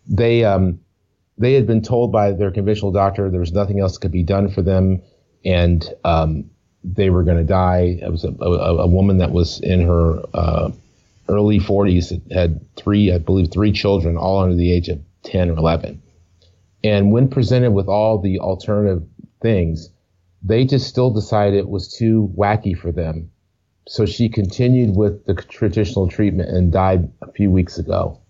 They, 0.07 0.43
um, 0.43 0.81
they 1.37 1.53
had 1.53 1.67
been 1.67 1.83
told 1.83 2.11
by 2.11 2.33
their 2.33 2.51
conventional 2.51 2.93
doctor 2.93 3.31
there 3.31 3.41
was 3.41 3.53
nothing 3.53 3.79
else 3.79 3.93
that 3.93 4.01
could 4.01 4.13
be 4.13 4.23
done 4.23 4.49
for 4.49 4.63
them, 4.63 5.03
and 5.45 5.87
um, 6.05 6.51
they 6.83 7.11
were 7.11 7.25
going 7.25 7.37
to 7.37 7.45
die. 7.45 7.99
It 8.01 8.11
was 8.11 8.25
a, 8.25 8.35
a, 8.41 8.77
a, 8.79 8.87
woman 8.87 9.19
that 9.19 9.33
was 9.33 9.61
in 9.61 9.83
her 9.83 10.23
uh, 10.33 10.71
early 11.29 11.61
40s, 11.61 12.33
had 12.33 12.75
three, 12.75 13.13
I 13.13 13.19
believe, 13.19 13.51
three 13.53 13.73
children, 13.73 14.17
all 14.17 14.41
under 14.41 14.57
the 14.57 14.73
age 14.73 14.89
of 14.89 14.99
10 15.25 15.51
or 15.51 15.59
11 15.59 16.01
and 16.85 17.13
when 17.13 17.29
presented 17.29 17.73
with 17.73 17.89
all 17.89 18.19
the 18.19 18.39
alternative 18.39 19.03
things, 19.41 19.91
they 20.43 20.65
just 20.65 20.87
still 20.89 21.11
decided 21.11 21.59
it 21.59 21.69
was 21.69 21.93
too 21.93 22.33
wacky 22.37 22.77
for 22.77 22.93
them. 22.93 23.31
So 23.89 24.07
she 24.07 24.29
continued 24.29 24.95
with 24.95 25.25
the 25.25 25.35
traditional 25.35 26.09
treatment 26.09 26.51
and 26.51 26.73
died 26.73 27.11
a 27.23 27.33
few 27.33 27.51
weeks 27.51 27.79
ago. 27.79 28.21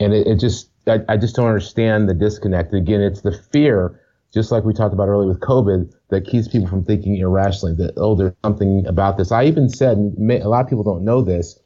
And 0.00 0.12
it, 0.12 0.26
it 0.26 0.40
just, 0.40 0.70
I, 0.86 1.00
I, 1.08 1.16
just 1.16 1.36
don't 1.36 1.46
understand 1.46 2.08
the 2.08 2.14
disconnect. 2.14 2.72
Again, 2.72 3.02
it's 3.02 3.20
the 3.20 3.32
fear, 3.52 4.00
just 4.32 4.50
like 4.50 4.64
we 4.64 4.72
talked 4.72 4.94
about 4.94 5.08
earlier 5.08 5.28
with 5.28 5.40
COVID, 5.40 5.92
that 6.08 6.26
keeps 6.26 6.48
people 6.48 6.66
from 6.66 6.84
thinking 6.84 7.16
irrationally 7.16 7.74
that, 7.76 7.92
oh, 7.98 8.16
there's 8.16 8.32
something 8.42 8.86
about 8.86 9.18
this. 9.18 9.30
I 9.30 9.44
even 9.44 9.68
said, 9.68 9.98
a 9.98 10.48
lot 10.48 10.64
of 10.64 10.68
people 10.68 10.82
don't 10.82 11.04
know 11.04 11.20
this, 11.20 11.58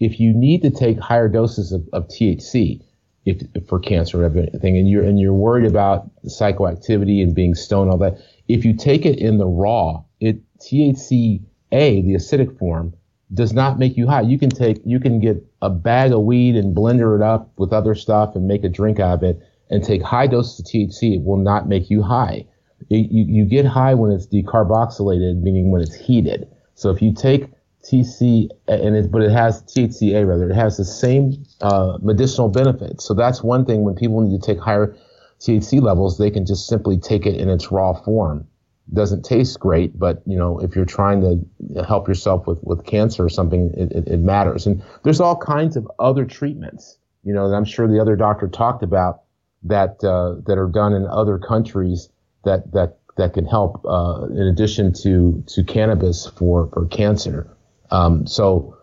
if 0.00 0.18
you 0.18 0.32
need 0.34 0.62
to 0.62 0.70
take 0.70 0.98
higher 0.98 1.28
doses 1.28 1.72
of, 1.72 1.86
of 1.92 2.08
THC, 2.08 2.82
if, 3.24 3.42
for 3.66 3.78
cancer 3.78 4.22
or 4.22 4.24
everything, 4.24 4.76
and 4.76 4.88
you're 4.88 5.02
and 5.02 5.18
you're 5.18 5.32
worried 5.32 5.66
about 5.66 6.10
psychoactivity 6.24 7.22
and 7.22 7.34
being 7.34 7.54
stoned, 7.54 7.90
all 7.90 7.98
that. 7.98 8.18
If 8.48 8.64
you 8.64 8.74
take 8.74 9.06
it 9.06 9.18
in 9.18 9.38
the 9.38 9.46
raw, 9.46 10.02
it 10.20 10.40
THCA, 10.60 11.40
the 11.70 12.14
acidic 12.14 12.58
form, 12.58 12.94
does 13.32 13.52
not 13.52 13.78
make 13.78 13.96
you 13.96 14.06
high. 14.06 14.20
You 14.20 14.38
can 14.38 14.50
take 14.50 14.80
you 14.84 15.00
can 15.00 15.20
get 15.20 15.44
a 15.62 15.70
bag 15.70 16.12
of 16.12 16.22
weed 16.22 16.56
and 16.56 16.76
blender 16.76 17.16
it 17.16 17.22
up 17.22 17.50
with 17.56 17.72
other 17.72 17.94
stuff 17.94 18.34
and 18.34 18.46
make 18.46 18.64
a 18.64 18.68
drink 18.68 19.00
out 19.00 19.14
of 19.14 19.22
it, 19.22 19.40
and 19.70 19.82
take 19.82 20.02
high 20.02 20.26
doses 20.26 20.60
of 20.60 20.66
THC. 20.66 21.16
It 21.16 21.24
will 21.24 21.38
not 21.38 21.68
make 21.68 21.88
you 21.88 22.02
high. 22.02 22.46
It, 22.90 23.10
you, 23.10 23.24
you 23.26 23.44
get 23.46 23.64
high 23.64 23.94
when 23.94 24.10
it's 24.12 24.26
decarboxylated, 24.26 25.40
meaning 25.40 25.70
when 25.70 25.80
it's 25.80 25.94
heated. 25.94 26.48
So 26.74 26.90
if 26.90 27.00
you 27.00 27.14
take 27.14 27.48
TC 27.84 28.48
and 28.66 28.96
it, 28.96 29.10
but 29.10 29.22
it 29.22 29.30
has 29.30 29.62
THCA 29.62 30.26
rather. 30.26 30.50
It 30.50 30.54
has 30.54 30.76
the 30.76 30.84
same 30.84 31.44
uh, 31.60 31.98
medicinal 32.00 32.48
benefits. 32.48 33.04
So 33.04 33.14
that's 33.14 33.42
one 33.42 33.64
thing 33.64 33.82
when 33.82 33.94
people 33.94 34.20
need 34.20 34.40
to 34.40 34.46
take 34.46 34.58
higher 34.58 34.96
THC 35.40 35.82
levels, 35.82 36.18
they 36.18 36.30
can 36.30 36.46
just 36.46 36.66
simply 36.66 36.98
take 36.98 37.26
it 37.26 37.36
in 37.36 37.48
its 37.50 37.70
raw 37.70 37.92
form. 37.92 38.46
It 38.88 38.94
doesn't 38.94 39.24
taste 39.24 39.60
great, 39.60 39.98
but 39.98 40.22
you 40.26 40.36
know 40.36 40.58
if 40.60 40.74
you're 40.76 40.84
trying 40.84 41.20
to 41.22 41.82
help 41.84 42.08
yourself 42.08 42.46
with 42.46 42.62
with 42.64 42.84
cancer 42.84 43.24
or 43.24 43.28
something, 43.28 43.72
it, 43.76 43.92
it, 43.92 44.08
it 44.08 44.20
matters. 44.20 44.66
And 44.66 44.82
there's 45.02 45.20
all 45.20 45.36
kinds 45.36 45.76
of 45.76 45.90
other 45.98 46.24
treatments. 46.24 46.98
You 47.22 47.32
know 47.32 47.48
that 47.48 47.56
I'm 47.56 47.64
sure 47.64 47.88
the 47.88 48.00
other 48.00 48.16
doctor 48.16 48.48
talked 48.48 48.82
about 48.82 49.22
that 49.64 50.02
uh, 50.04 50.40
that 50.46 50.58
are 50.58 50.68
done 50.68 50.92
in 50.92 51.06
other 51.06 51.38
countries 51.38 52.08
that 52.44 52.72
that 52.72 52.98
that 53.16 53.32
can 53.32 53.46
help 53.46 53.84
uh, 53.86 54.26
in 54.30 54.42
addition 54.42 54.92
to 55.02 55.42
to 55.46 55.64
cannabis 55.64 56.26
for 56.26 56.68
for 56.72 56.86
cancer. 56.86 57.53
Um, 57.94 58.26
so 58.26 58.76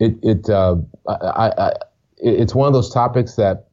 it, 0.00 0.16
it 0.22 0.48
uh, 0.48 0.76
I, 1.08 1.52
I, 1.58 1.72
it's 2.16 2.54
one 2.54 2.66
of 2.66 2.72
those 2.72 2.92
topics 2.92 3.34
that 3.34 3.68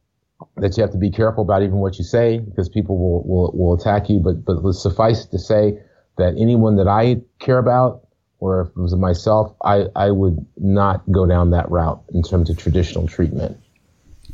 that 0.58 0.76
you 0.76 0.82
have 0.82 0.92
to 0.92 0.98
be 0.98 1.12
careful 1.12 1.44
about 1.44 1.62
even 1.62 1.78
what 1.78 1.98
you 1.98 2.04
say 2.04 2.40
because 2.40 2.68
people 2.68 2.98
will, 2.98 3.24
will, 3.24 3.52
will 3.54 3.74
attack 3.80 4.10
you. 4.10 4.20
But 4.20 4.44
but 4.46 4.74
suffice 4.74 5.26
to 5.26 5.40
say 5.40 5.80
that 6.18 6.36
anyone 6.38 6.76
that 6.76 6.88
I 6.88 7.22
care 7.40 7.58
about 7.58 8.08
or 8.40 8.62
if 8.62 8.68
it 8.70 8.78
was 8.78 8.96
myself, 8.96 9.56
I, 9.64 9.86
I 9.96 10.10
would 10.10 10.44
not 10.58 11.04
go 11.12 11.28
down 11.28 11.52
that 11.52 11.70
route 11.70 12.04
in 12.14 12.24
terms 12.24 12.50
of 12.50 12.58
traditional 12.58 13.08
treatment. 13.08 13.56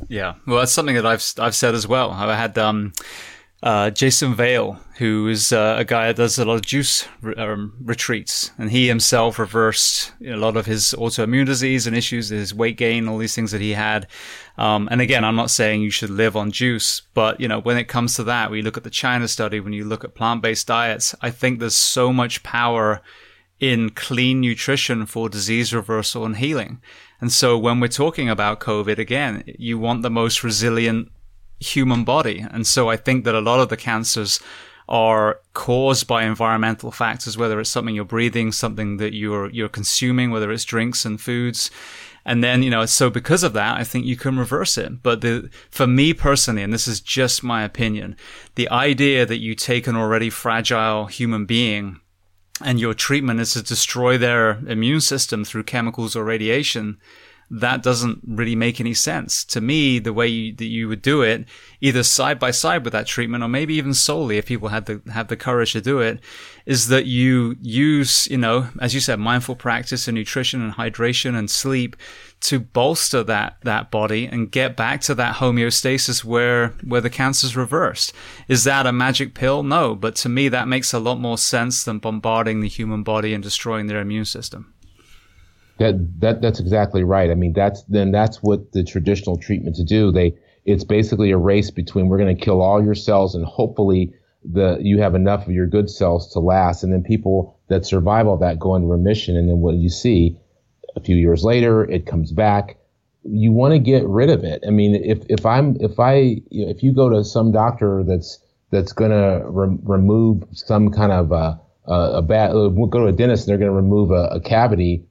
Yeah, 0.08 0.36
well, 0.48 0.60
that's 0.60 0.72
something 0.72 0.96
that 0.96 1.06
I've 1.06 1.24
I've 1.38 1.56
said 1.56 1.76
as 1.76 1.88
well. 1.88 2.12
I 2.12 2.36
had 2.36 2.58
um, 2.58 2.94
uh, 3.64 3.90
Jason 3.90 4.36
Vale, 4.36 4.80
who 5.00 5.28
is 5.28 5.52
uh, 5.52 5.76
a 5.80 5.84
guy 5.84 6.08
that 6.08 6.18
does 6.18 6.38
a 6.38 6.46
lot 6.46 6.56
of 6.56 6.62
juice 6.62 7.08
re- 7.22 7.34
um, 7.36 7.74
retreats, 7.82 8.52
and 8.58 8.70
he 8.70 8.88
himself 8.88 9.40
reversed 9.40 10.14
a 10.24 10.36
lot 10.36 10.56
of 10.56 10.68
his 10.68 10.94
autoimmune 10.98 11.48
disease 11.48 11.88
and 11.88 11.98
issues, 11.98 12.30
his 12.30 12.54
weight 12.54 12.78
gain, 12.78 13.08
all 13.08 13.18
these 13.18 13.34
things 13.34 13.52
that 13.52 13.62
he 13.62 13.72
had. 13.72 14.06
Um, 14.58 14.88
and 14.92 15.02
again, 15.02 15.24
I'm 15.24 15.36
not 15.36 15.50
saying 15.50 15.82
you 15.82 15.90
should 15.90 16.12
live 16.12 16.36
on 16.36 16.52
juice, 16.52 17.02
but 17.16 17.40
you 17.40 17.48
know, 17.48 17.60
when 17.60 17.78
it 17.78 17.88
comes 17.88 18.16
to 18.16 18.24
that, 18.26 18.52
you 18.52 18.62
look 18.62 18.78
at 18.78 18.84
the 18.84 18.92
China 18.92 19.28
study, 19.28 19.60
when 19.60 19.74
you 19.74 19.86
look 19.86 20.04
at 20.04 20.14
plant-based 20.14 20.68
diets, 20.68 21.16
I 21.22 21.32
think 21.32 21.60
there's 21.60 21.76
so 21.76 22.14
much 22.14 22.44
power 22.44 23.02
in 23.60 23.90
clean 23.90 24.42
nutrition 24.42 25.08
for 25.08 25.30
disease 25.30 25.74
reversal 25.74 26.26
and 26.26 26.38
healing. 26.38 26.80
And 27.20 27.32
so 27.32 27.58
when 27.58 27.80
we're 27.80 27.88
talking 27.88 28.30
about 28.30 28.60
COVID, 28.60 29.00
again, 29.00 29.44
you 29.48 29.80
want 29.80 30.04
the 30.04 30.12
most 30.12 30.44
resilient 30.44 31.12
human 31.60 32.04
body. 32.04 32.46
And 32.52 32.66
so 32.66 32.90
I 32.90 32.98
think 32.98 33.26
that 33.26 33.36
a 33.36 33.42
lot 33.42 33.60
of 33.60 33.70
the 33.70 33.78
cancers 33.78 34.40
are 34.90 35.42
caused 35.54 36.08
by 36.08 36.24
environmental 36.24 36.92
factors, 36.92 37.38
whether 37.38 37.60
it's 37.60 37.70
something 37.70 37.94
you're 37.94 38.06
breathing, 38.06 38.52
something 38.52 38.98
that 38.98 39.14
you're, 39.14 39.50
you're 39.50 39.68
consuming, 39.68 40.32
whether 40.32 40.52
it's 40.52 40.64
drinks 40.64 41.04
and 41.04 41.20
foods. 41.20 41.70
And 42.26 42.44
then, 42.44 42.64
you 42.64 42.70
know, 42.70 42.86
so 42.86 43.10
because 43.10 43.44
of 43.44 43.54
that, 43.54 43.78
I 43.78 43.84
think 43.84 44.06
you 44.06 44.18
can 44.18 44.38
reverse 44.38 44.78
it. 44.78 45.02
But 45.02 45.22
the, 45.22 45.50
for 45.70 45.88
me 45.88 46.14
personally, 46.14 46.64
and 46.64 46.74
this 46.74 46.88
is 46.88 47.00
just 47.00 47.44
my 47.44 47.64
opinion, 47.64 48.16
the 48.56 48.70
idea 48.70 49.26
that 49.26 49.38
you 49.38 49.56
take 49.56 49.88
an 49.88 49.96
already 49.96 50.30
fragile 50.30 51.06
human 51.06 51.46
being 51.46 52.00
and 52.64 52.80
your 52.80 52.94
treatment 52.94 53.40
is 53.40 53.54
to 53.54 53.62
destroy 53.62 54.18
their 54.18 54.60
immune 54.68 55.02
system 55.02 55.46
through 55.46 55.64
chemicals 55.64 56.16
or 56.16 56.24
radiation, 56.24 56.98
that 57.49 57.82
doesn't 57.82 58.19
really 58.28 58.56
make 58.56 58.82
any 58.82 58.94
sense. 58.94 59.45
To 59.45 59.61
me, 59.61 59.99
the 59.99 60.11
way 60.11 60.28
you, 60.28 60.56
that 60.56 60.65
you 60.65 60.90
would 60.90 61.02
do 61.02 61.22
it, 61.22 61.45
either 61.80 62.03
side 62.03 62.40
by 62.40 62.52
side 62.52 62.84
with 62.84 62.91
that 62.91 63.07
treatment, 63.07 63.44
or 63.44 63.48
maybe 63.48 63.76
even 63.76 63.94
solely 63.94 64.38
if 64.38 64.45
people 64.45 64.68
had 64.69 64.86
the, 64.86 65.02
have 65.14 65.30
the 65.30 65.38
courage 65.38 65.72
to 65.72 65.82
do 65.82 65.99
it, 65.99 66.19
is 66.65 66.90
that 66.90 67.06
you 67.06 67.56
use, 67.61 68.28
you 68.28 68.38
know, 68.38 68.68
as 68.82 68.94
you 68.94 68.99
said, 68.99 69.19
mindful 69.19 69.56
practice 69.56 70.07
and 70.07 70.15
nutrition 70.15 70.61
and 70.61 70.74
hydration 70.74 71.38
and 71.38 71.49
sleep 71.49 71.95
to 72.41 72.60
bolster 72.60 73.24
that, 73.24 73.57
that 73.64 73.90
body 73.90 74.26
and 74.26 74.52
get 74.52 74.76
back 74.76 74.99
to 75.02 75.15
that 75.15 75.38
homeostasis 75.38 76.26
where, 76.26 76.69
where 76.84 77.02
the 77.02 77.10
cancer's 77.10 77.56
reversed. 77.56 78.11
Is 78.49 78.65
that 78.65 78.86
a 78.86 78.91
magic 78.91 79.34
pill? 79.34 79.64
No, 79.64 79.95
but 79.95 80.15
to 80.18 80.30
me, 80.30 80.49
that 80.49 80.68
makes 80.68 80.94
a 80.94 80.99
lot 80.99 81.19
more 81.19 81.38
sense 81.38 81.86
than 81.86 81.99
bombarding 81.99 82.60
the 82.60 82.68
human 82.68 83.03
body 83.03 83.34
and 83.34 83.41
destroying 83.41 83.88
their 83.88 84.02
immune 84.02 84.26
system. 84.26 84.74
That 85.80 86.20
that 86.22 86.41
that's 86.41 86.60
exactly 86.60 87.04
right. 87.04 87.30
I 87.30 87.36
mean, 87.36 87.54
that's 87.54 87.84
then 87.84 88.12
that's 88.12 88.41
what 88.41 88.72
the 88.72 88.84
traditional 88.84 89.38
treatments 89.38 89.84
do. 89.84 90.12
They 90.12 90.36
it's 90.66 90.84
basically 90.84 91.32
a 91.32 91.38
race 91.38 91.72
between 91.72 92.08
we're 92.08 92.18
going 92.18 92.36
to 92.36 92.45
kill 92.45 92.62
all 92.62 92.84
your 92.84 92.95
cells 92.95 93.36
and 93.36 93.45
hopefully 93.45 94.14
the 94.44 94.78
you 94.82 95.02
have 95.02 95.16
enough 95.16 95.45
of 95.45 95.54
your 95.54 95.68
good 95.68 95.90
cells 95.90 96.34
to 96.34 96.40
last. 96.40 96.84
And 96.84 96.91
then 96.91 97.04
people 97.04 97.60
that 97.70 97.86
survive 97.86 98.28
all 98.28 98.38
that 98.38 98.60
go 98.60 98.76
into 98.76 98.88
remission. 98.88 99.38
And 99.38 99.49
then 99.49 99.60
what 99.60 99.76
you 99.76 99.90
see 99.90 100.38
a 100.95 101.02
few 101.02 101.16
years 101.16 101.44
later, 101.44 101.84
it 101.84 102.06
comes 102.06 102.32
back. 102.32 102.78
You 103.24 103.52
want 103.52 103.74
to 103.74 103.80
get 103.80 104.06
rid 104.08 104.30
of 104.30 104.44
it. 104.44 104.64
I 104.66 104.72
mean, 104.72 104.95
if 104.95 105.20
if 105.30 105.45
I'm 105.45 105.78
if 105.80 105.99
I 105.99 106.41
if 106.49 106.82
you 106.84 106.94
go 106.94 107.10
to 107.10 107.24
some 107.24 107.52
doctor 107.52 108.04
that's 108.04 108.40
that's 108.72 108.94
going 108.94 109.12
to 109.12 109.44
re- 109.45 109.78
remove 109.84 110.44
some 110.52 110.91
kind 110.91 111.12
of 111.12 111.32
a, 111.32 111.60
a, 111.86 112.18
a 112.18 112.22
bad, 112.22 112.52
go 112.52 112.90
to 112.90 113.08
a 113.08 113.12
dentist 113.12 113.48
and 113.48 113.52
they're 113.52 113.58
going 113.58 113.72
to 113.72 113.76
remove 113.76 114.12
a, 114.12 114.30
a 114.34 114.41
cavity 114.41 115.06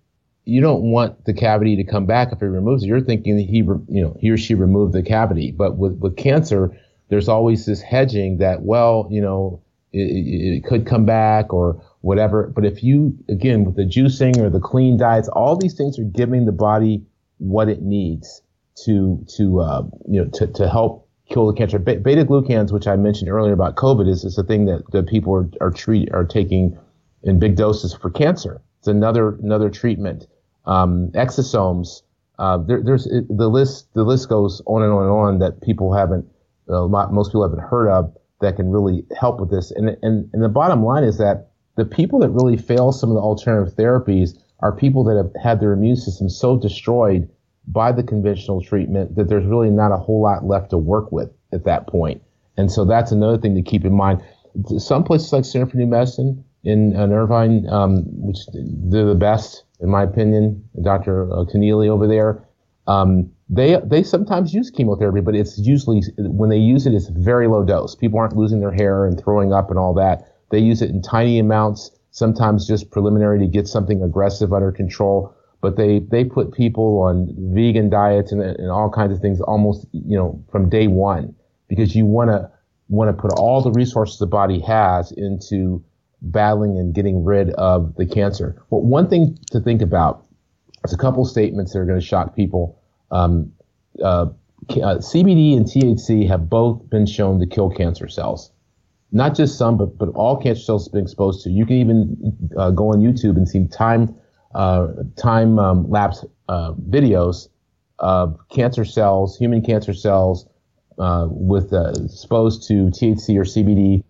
you 0.46 0.60
don't 0.60 0.82
want 0.82 1.24
the 1.24 1.34
cavity 1.34 1.74
to 1.76 1.84
come 1.84 2.06
back 2.06 2.32
if 2.32 2.38
he 2.38 2.46
removes 2.46 2.84
it. 2.84 2.86
You're 2.86 3.00
thinking 3.00 3.36
that 3.36 3.42
he, 3.42 3.58
you 3.58 4.02
know, 4.02 4.16
he 4.18 4.30
or 4.30 4.38
she 4.38 4.54
removed 4.54 4.92
the 4.92 5.02
cavity. 5.02 5.50
But 5.50 5.76
with, 5.76 5.98
with 5.98 6.16
cancer, 6.16 6.70
there's 7.08 7.28
always 7.28 7.66
this 7.66 7.82
hedging 7.82 8.38
that, 8.38 8.62
well, 8.62 9.08
you 9.10 9.20
know, 9.20 9.60
it, 9.92 9.98
it, 9.98 10.64
could 10.64 10.86
come 10.86 11.04
back 11.04 11.52
or 11.52 11.82
whatever. 12.00 12.46
But 12.46 12.64
if 12.64 12.84
you, 12.84 13.18
again, 13.28 13.64
with 13.64 13.74
the 13.74 13.82
juicing 13.82 14.38
or 14.38 14.48
the 14.48 14.60
clean 14.60 14.96
diets, 14.96 15.28
all 15.28 15.56
these 15.56 15.74
things 15.74 15.98
are 15.98 16.04
giving 16.04 16.46
the 16.46 16.52
body 16.52 17.04
what 17.38 17.68
it 17.68 17.82
needs 17.82 18.40
to, 18.84 19.24
to, 19.36 19.60
uh, 19.60 19.82
you 20.08 20.22
know, 20.22 20.30
to, 20.34 20.46
to 20.46 20.68
help 20.68 21.08
kill 21.28 21.48
the 21.48 21.54
cancer. 21.54 21.80
Beta 21.80 22.24
glucans, 22.24 22.70
which 22.70 22.86
I 22.86 22.94
mentioned 22.94 23.30
earlier 23.30 23.52
about 23.52 23.74
COVID, 23.74 24.08
is, 24.08 24.22
is 24.22 24.38
a 24.38 24.44
thing 24.44 24.66
that, 24.66 24.84
that 24.92 25.08
people 25.08 25.34
are, 25.34 25.48
are 25.60 25.72
treat, 25.72 26.08
are 26.12 26.24
taking 26.24 26.78
in 27.24 27.40
big 27.40 27.56
doses 27.56 27.92
for 27.92 28.10
cancer. 28.10 28.62
It's 28.78 28.86
another, 28.86 29.34
another 29.42 29.70
treatment 29.70 30.28
um, 30.66 31.10
exosomes. 31.14 32.02
Uh, 32.38 32.58
there, 32.58 32.82
there's 32.82 33.04
the 33.04 33.48
list. 33.48 33.88
The 33.94 34.04
list 34.04 34.28
goes 34.28 34.62
on 34.66 34.82
and 34.82 34.92
on 34.92 35.02
and 35.02 35.12
on 35.12 35.38
that 35.38 35.62
people 35.62 35.94
haven't, 35.94 36.26
uh, 36.68 36.86
most 36.86 37.28
people 37.28 37.42
haven't 37.42 37.64
heard 37.64 37.88
of 37.88 38.14
that 38.40 38.56
can 38.56 38.70
really 38.70 39.04
help 39.18 39.40
with 39.40 39.50
this. 39.50 39.70
And, 39.70 39.96
and 40.02 40.28
and 40.32 40.42
the 40.42 40.48
bottom 40.48 40.84
line 40.84 41.04
is 41.04 41.18
that 41.18 41.50
the 41.76 41.84
people 41.84 42.18
that 42.20 42.30
really 42.30 42.56
fail 42.56 42.92
some 42.92 43.10
of 43.10 43.14
the 43.14 43.22
alternative 43.22 43.74
therapies 43.74 44.38
are 44.60 44.74
people 44.74 45.04
that 45.04 45.16
have 45.16 45.30
had 45.42 45.60
their 45.60 45.72
immune 45.72 45.96
system 45.96 46.28
so 46.28 46.58
destroyed 46.58 47.28
by 47.68 47.92
the 47.92 48.02
conventional 48.02 48.62
treatment 48.62 49.16
that 49.16 49.28
there's 49.28 49.44
really 49.44 49.70
not 49.70 49.92
a 49.92 49.96
whole 49.96 50.22
lot 50.22 50.44
left 50.44 50.70
to 50.70 50.78
work 50.78 51.12
with 51.12 51.30
at 51.52 51.64
that 51.64 51.86
point. 51.86 52.22
And 52.56 52.70
so 52.70 52.84
that's 52.84 53.12
another 53.12 53.38
thing 53.38 53.54
to 53.54 53.62
keep 53.62 53.84
in 53.84 53.92
mind. 53.92 54.22
Some 54.78 55.04
places 55.04 55.32
like 55.32 55.44
Center 55.44 55.66
for 55.66 55.76
New 55.76 55.86
Medicine 55.86 56.42
in, 56.64 56.94
in 56.94 57.12
Irvine, 57.12 57.68
um, 57.68 58.04
which 58.06 58.38
they're 58.54 59.04
the 59.04 59.14
best 59.14 59.64
in 59.80 59.88
my 59.90 60.02
opinion, 60.02 60.68
Dr. 60.82 61.30
Uh, 61.32 61.44
Connealy 61.44 61.88
over 61.88 62.06
there. 62.06 62.44
Um, 62.86 63.30
they 63.48 63.78
they 63.84 64.02
sometimes 64.02 64.52
use 64.52 64.70
chemotherapy, 64.70 65.20
but 65.20 65.34
it's 65.34 65.58
usually 65.58 66.02
when 66.18 66.50
they 66.50 66.58
use 66.58 66.86
it, 66.86 66.94
it's 66.94 67.08
very 67.08 67.46
low 67.46 67.64
dose. 67.64 67.94
People 67.94 68.18
aren't 68.18 68.36
losing 68.36 68.60
their 68.60 68.72
hair 68.72 69.06
and 69.06 69.20
throwing 69.20 69.52
up 69.52 69.70
and 69.70 69.78
all 69.78 69.94
that. 69.94 70.32
They 70.50 70.58
use 70.58 70.82
it 70.82 70.90
in 70.90 71.02
tiny 71.02 71.38
amounts, 71.38 71.90
sometimes 72.10 72.66
just 72.66 72.90
preliminary 72.90 73.38
to 73.40 73.46
get 73.46 73.68
something 73.68 74.02
aggressive 74.02 74.52
under 74.52 74.72
control. 74.72 75.34
But 75.60 75.76
they 75.76 76.00
they 76.00 76.24
put 76.24 76.52
people 76.52 77.00
on 77.02 77.34
vegan 77.54 77.88
diets 77.88 78.32
and, 78.32 78.40
and 78.40 78.70
all 78.70 78.90
kinds 78.90 79.12
of 79.12 79.20
things 79.20 79.40
almost 79.40 79.86
you 79.92 80.16
know 80.16 80.42
from 80.50 80.68
day 80.68 80.86
one 80.86 81.34
because 81.68 81.94
you 81.94 82.04
want 82.04 82.30
to 82.30 82.50
want 82.88 83.16
to 83.16 83.20
put 83.20 83.32
all 83.38 83.62
the 83.62 83.72
resources 83.72 84.18
the 84.18 84.26
body 84.26 84.60
has 84.60 85.12
into 85.12 85.82
battling 86.30 86.78
and 86.78 86.94
getting 86.94 87.24
rid 87.24 87.50
of 87.50 87.94
the 87.96 88.06
cancer. 88.06 88.62
Well, 88.70 88.82
one 88.82 89.08
thing 89.08 89.38
to 89.50 89.60
think 89.60 89.82
about 89.82 90.24
is 90.84 90.92
a 90.92 90.96
couple 90.96 91.24
statements 91.24 91.72
that 91.72 91.80
are 91.80 91.84
going 91.84 92.00
to 92.00 92.04
shock 92.04 92.34
people. 92.34 92.80
Um, 93.10 93.52
uh, 94.02 94.26
uh, 94.70 94.98
CBD 94.98 95.56
and 95.56 95.66
THC 95.66 96.26
have 96.28 96.48
both 96.48 96.88
been 96.90 97.06
shown 97.06 97.38
to 97.40 97.46
kill 97.46 97.70
cancer 97.70 98.08
cells. 98.08 98.50
Not 99.12 99.34
just 99.34 99.56
some, 99.56 99.78
but, 99.78 99.96
but 99.96 100.08
all 100.10 100.36
cancer 100.36 100.62
cells 100.62 100.86
have 100.86 100.92
been 100.92 101.04
exposed 101.04 101.44
to. 101.44 101.50
You 101.50 101.64
can 101.64 101.76
even 101.76 102.52
uh, 102.56 102.70
go 102.70 102.92
on 102.92 103.00
YouTube 103.00 103.36
and 103.36 103.48
see 103.48 103.66
time 103.68 104.14
uh, 104.54 104.88
time 105.16 105.58
um, 105.58 105.88
lapse 105.90 106.24
uh, 106.48 106.72
videos 106.72 107.48
of 107.98 108.38
cancer 108.50 108.84
cells, 108.84 109.36
human 109.36 109.62
cancer 109.62 109.92
cells, 109.92 110.46
uh, 110.98 111.26
with 111.30 111.72
exposed 111.74 112.66
to 112.68 112.86
THC 112.86 113.36
or 113.36 113.44
CBD 113.44 114.02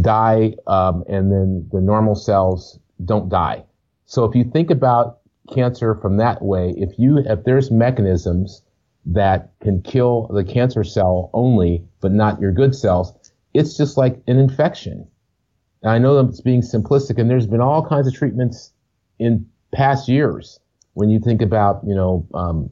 die, 0.00 0.54
um, 0.66 1.04
and 1.08 1.32
then 1.32 1.68
the 1.72 1.80
normal 1.80 2.14
cells 2.14 2.78
don't 3.04 3.28
die. 3.28 3.64
So 4.06 4.24
if 4.24 4.34
you 4.34 4.44
think 4.44 4.70
about 4.70 5.18
cancer 5.54 5.94
from 5.96 6.16
that 6.18 6.42
way, 6.42 6.74
if 6.76 6.98
you 6.98 7.18
if 7.18 7.44
there's 7.44 7.70
mechanisms 7.70 8.62
that 9.06 9.52
can 9.62 9.82
kill 9.82 10.28
the 10.28 10.44
cancer 10.44 10.84
cell 10.84 11.30
only, 11.32 11.82
but 12.00 12.12
not 12.12 12.40
your 12.40 12.52
good 12.52 12.74
cells, 12.74 13.12
it's 13.54 13.76
just 13.76 13.96
like 13.96 14.20
an 14.26 14.38
infection. 14.38 15.06
And 15.82 15.90
I 15.92 15.98
know 15.98 16.14
that 16.16 16.30
it's 16.30 16.40
being 16.40 16.60
simplistic, 16.60 17.18
and 17.18 17.30
there's 17.30 17.46
been 17.46 17.60
all 17.60 17.86
kinds 17.86 18.06
of 18.06 18.14
treatments 18.14 18.72
in 19.18 19.46
past 19.72 20.08
years. 20.08 20.60
When 20.94 21.08
you 21.08 21.20
think 21.20 21.40
about, 21.40 21.82
you 21.86 21.94
know, 21.94 22.26
um, 22.34 22.70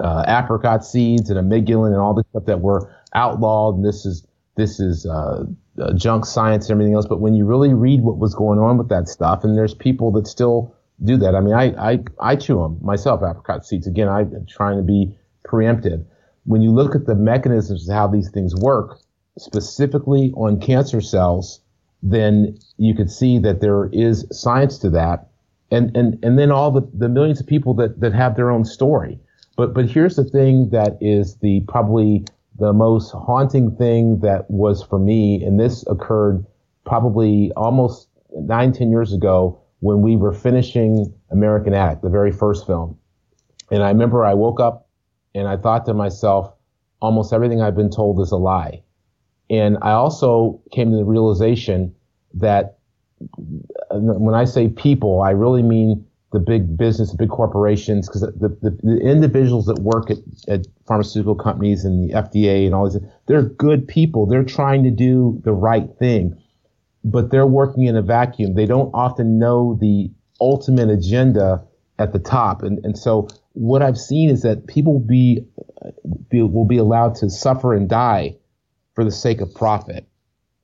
uh, 0.00 0.24
apricot 0.26 0.84
seeds 0.84 1.30
and 1.30 1.38
amygdalin 1.38 1.88
and 1.88 1.96
all 1.96 2.14
the 2.14 2.24
stuff 2.30 2.46
that 2.46 2.60
were 2.60 2.94
outlawed, 3.14 3.76
and 3.76 3.84
this 3.84 4.04
is 4.06 4.26
this 4.56 4.80
is 4.80 5.06
uh, 5.06 5.44
uh, 5.80 5.92
junk 5.94 6.24
science 6.24 6.68
and 6.68 6.72
everything 6.72 6.94
else. 6.94 7.06
But 7.06 7.20
when 7.20 7.34
you 7.34 7.44
really 7.44 7.74
read 7.74 8.02
what 8.02 8.18
was 8.18 8.34
going 8.34 8.58
on 8.58 8.78
with 8.78 8.88
that 8.88 9.08
stuff, 9.08 9.44
and 9.44 9.56
there's 9.56 9.74
people 9.74 10.12
that 10.12 10.26
still 10.26 10.74
do 11.02 11.16
that. 11.16 11.34
I 11.34 11.40
mean, 11.40 11.54
I 11.54 11.92
I, 11.92 11.98
I 12.20 12.36
chew 12.36 12.60
them 12.60 12.78
myself, 12.80 13.22
apricot 13.22 13.66
seeds. 13.66 13.86
Again, 13.86 14.08
I'm 14.08 14.46
trying 14.48 14.76
to 14.76 14.82
be 14.82 15.16
preemptive. 15.46 16.04
When 16.44 16.62
you 16.62 16.70
look 16.70 16.94
at 16.94 17.06
the 17.06 17.14
mechanisms 17.14 17.88
of 17.88 17.94
how 17.94 18.06
these 18.06 18.30
things 18.30 18.54
work, 18.54 18.98
specifically 19.38 20.32
on 20.36 20.60
cancer 20.60 21.00
cells, 21.00 21.60
then 22.02 22.58
you 22.76 22.94
could 22.94 23.10
see 23.10 23.38
that 23.40 23.60
there 23.60 23.88
is 23.92 24.26
science 24.30 24.78
to 24.78 24.90
that. 24.90 25.28
And, 25.70 25.96
and, 25.96 26.22
and 26.22 26.38
then 26.38 26.52
all 26.52 26.70
the, 26.70 26.82
the 26.92 27.08
millions 27.08 27.40
of 27.40 27.46
people 27.46 27.74
that, 27.74 28.00
that 28.00 28.12
have 28.12 28.36
their 28.36 28.50
own 28.50 28.64
story. 28.64 29.18
But, 29.56 29.74
but 29.74 29.86
here's 29.90 30.16
the 30.16 30.24
thing 30.24 30.70
that 30.70 30.98
is 31.00 31.36
the 31.36 31.62
probably 31.66 32.26
the 32.58 32.72
most 32.72 33.12
haunting 33.12 33.74
thing 33.76 34.20
that 34.20 34.50
was 34.50 34.82
for 34.82 34.98
me, 34.98 35.42
and 35.42 35.58
this 35.58 35.84
occurred 35.88 36.44
probably 36.84 37.52
almost 37.56 38.08
nine, 38.32 38.72
ten 38.72 38.90
years 38.90 39.12
ago 39.12 39.60
when 39.80 40.00
we 40.02 40.16
were 40.16 40.32
finishing 40.32 41.12
American 41.30 41.74
Addict, 41.74 42.02
the 42.02 42.10
very 42.10 42.32
first 42.32 42.66
film. 42.66 42.98
And 43.70 43.82
I 43.82 43.88
remember 43.88 44.24
I 44.24 44.34
woke 44.34 44.60
up 44.60 44.88
and 45.34 45.48
I 45.48 45.56
thought 45.56 45.86
to 45.86 45.94
myself, 45.94 46.52
almost 47.00 47.32
everything 47.32 47.60
I've 47.60 47.76
been 47.76 47.90
told 47.90 48.20
is 48.20 48.30
a 48.30 48.36
lie. 48.36 48.82
And 49.50 49.76
I 49.82 49.92
also 49.92 50.60
came 50.72 50.90
to 50.90 50.96
the 50.96 51.04
realization 51.04 51.94
that 52.34 52.78
when 53.90 54.34
I 54.34 54.44
say 54.44 54.68
people, 54.68 55.20
I 55.20 55.30
really 55.30 55.62
mean 55.62 56.06
the 56.32 56.40
big 56.40 56.76
business, 56.76 57.10
the 57.10 57.16
big 57.16 57.28
corporations, 57.28 58.08
because 58.08 58.22
the, 58.22 58.56
the, 58.60 58.78
the, 58.82 58.98
individuals 58.98 59.66
that 59.66 59.78
work 59.78 60.10
at, 60.10 60.18
at 60.48 60.66
pharmaceutical 60.86 61.34
companies 61.34 61.84
and 61.84 62.08
the 62.08 62.14
FDA 62.14 62.66
and 62.66 62.74
all 62.74 62.88
these, 62.88 63.00
they're 63.26 63.42
good 63.42 63.88
people. 63.88 64.26
They're 64.26 64.44
trying 64.44 64.84
to 64.84 64.90
do 64.90 65.40
the 65.44 65.52
right 65.52 65.88
thing, 65.98 66.36
but 67.04 67.30
they're 67.30 67.46
working 67.46 67.84
in 67.84 67.96
a 67.96 68.02
vacuum. 68.02 68.54
They 68.54 68.66
don't 68.66 68.90
often 68.92 69.38
know 69.38 69.78
the 69.80 70.10
ultimate 70.40 70.90
agenda 70.90 71.64
at 71.98 72.12
the 72.12 72.18
top. 72.18 72.62
And, 72.62 72.84
and 72.84 72.98
so 72.98 73.28
what 73.52 73.82
I've 73.82 73.98
seen 73.98 74.30
is 74.30 74.42
that 74.42 74.66
people 74.66 74.98
be, 74.98 75.46
be, 76.28 76.42
will 76.42 76.66
be 76.66 76.78
allowed 76.78 77.14
to 77.16 77.30
suffer 77.30 77.72
and 77.72 77.88
die 77.88 78.36
for 78.94 79.04
the 79.04 79.12
sake 79.12 79.40
of 79.40 79.54
profit. 79.54 80.06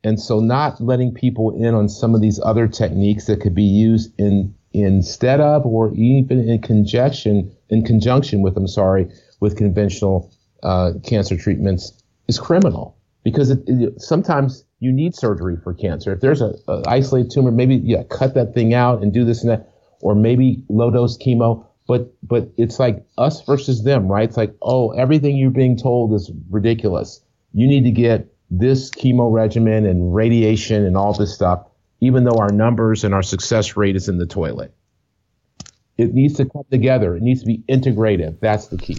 And 0.03 0.19
so 0.19 0.41
not 0.41 0.81
letting 0.81 1.13
people 1.13 1.51
in 1.51 1.75
on 1.75 1.89
some 1.89 2.15
of 2.15 2.21
these 2.21 2.41
other 2.43 2.67
techniques 2.67 3.27
that 3.27 3.41
could 3.41 3.55
be 3.55 3.63
used 3.63 4.13
in 4.19 4.55
instead 4.73 5.41
of 5.41 5.67
or 5.67 5.93
even 5.95 6.49
in 6.49 6.63
conjunction 6.63 7.53
in 7.71 7.85
conjunction 7.85 8.41
with 8.41 8.57
I'm 8.57 8.69
sorry 8.69 9.09
with 9.41 9.57
conventional 9.57 10.33
uh, 10.63 10.93
cancer 11.05 11.37
treatments 11.37 11.93
is 12.29 12.39
criminal 12.39 12.97
because 13.25 13.51
it, 13.51 13.61
it, 13.67 14.01
sometimes 14.01 14.65
you 14.79 14.93
need 14.93 15.15
surgery 15.15 15.57
for 15.63 15.75
cancer. 15.75 16.13
If 16.13 16.21
there's 16.21 16.41
a, 16.41 16.55
a, 16.69 16.83
isolated 16.87 17.31
tumor, 17.31 17.51
maybe 17.51 17.77
yeah, 17.77 18.03
cut 18.05 18.35
that 18.35 18.55
thing 18.55 18.73
out 18.75 19.03
and 19.03 19.13
do 19.13 19.25
this 19.25 19.43
and 19.43 19.51
that, 19.51 19.73
or 20.01 20.15
maybe 20.15 20.65
low 20.69 20.91
dose 20.91 21.19
chemo. 21.19 21.67
But 21.87 22.13
but 22.23 22.51
it's 22.57 22.79
like 22.79 23.05
us 23.19 23.45
versus 23.45 23.83
them, 23.83 24.07
right? 24.07 24.29
It's 24.29 24.37
like 24.37 24.55
oh, 24.63 24.91
everything 24.91 25.37
you're 25.37 25.51
being 25.51 25.77
told 25.77 26.15
is 26.15 26.31
ridiculous. 26.49 27.21
You 27.53 27.67
need 27.67 27.85
to 27.85 27.91
get 27.91 28.33
this 28.51 28.91
chemo 28.91 29.33
regimen 29.33 29.87
and 29.87 30.15
radiation 30.15 30.85
and 30.85 30.97
all 30.97 31.13
this 31.13 31.35
stuff, 31.35 31.67
even 32.01 32.25
though 32.25 32.39
our 32.39 32.51
numbers 32.51 33.05
and 33.05 33.15
our 33.15 33.23
success 33.23 33.77
rate 33.77 33.97
is 33.97 34.09
in 34.09 34.19
the 34.19 34.27
toilet. 34.27 34.73
It 35.99 36.15
needs 36.15 36.35
to 36.35 36.47
come 36.47 36.65
together. 36.71 37.17
It 37.17 37.23
needs 37.23 37.41
to 37.41 37.47
be 37.47 37.59
integrative. 37.69 38.41
That's 38.41 38.69
the 38.69 38.79
key. 38.79 38.99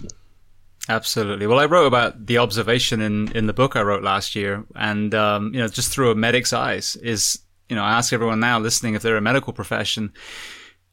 Absolutely. 0.88 1.46
Well, 1.46 1.60
I 1.60 1.66
wrote 1.66 1.86
about 1.86 2.26
the 2.26 2.38
observation 2.38 3.00
in, 3.00 3.30
in 3.32 3.46
the 3.46 3.52
book 3.52 3.76
I 3.76 3.82
wrote 3.82 4.02
last 4.02 4.34
year, 4.34 4.64
and 4.74 5.14
um, 5.14 5.54
you 5.54 5.60
know, 5.60 5.68
just 5.68 5.92
through 5.92 6.10
a 6.10 6.16
medic's 6.16 6.52
eyes, 6.52 6.96
is 6.96 7.38
you 7.68 7.76
know, 7.76 7.84
I 7.84 7.92
ask 7.92 8.12
everyone 8.12 8.40
now 8.40 8.58
listening 8.58 8.94
if 8.94 9.02
they're 9.02 9.16
a 9.16 9.20
medical 9.20 9.52
profession, 9.52 10.12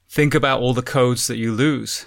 think 0.07 0.35
about 0.35 0.61
all 0.61 0.73
the 0.73 0.81
codes 0.81 1.27
that 1.27 1.37
you 1.37 1.53
lose. 1.53 2.05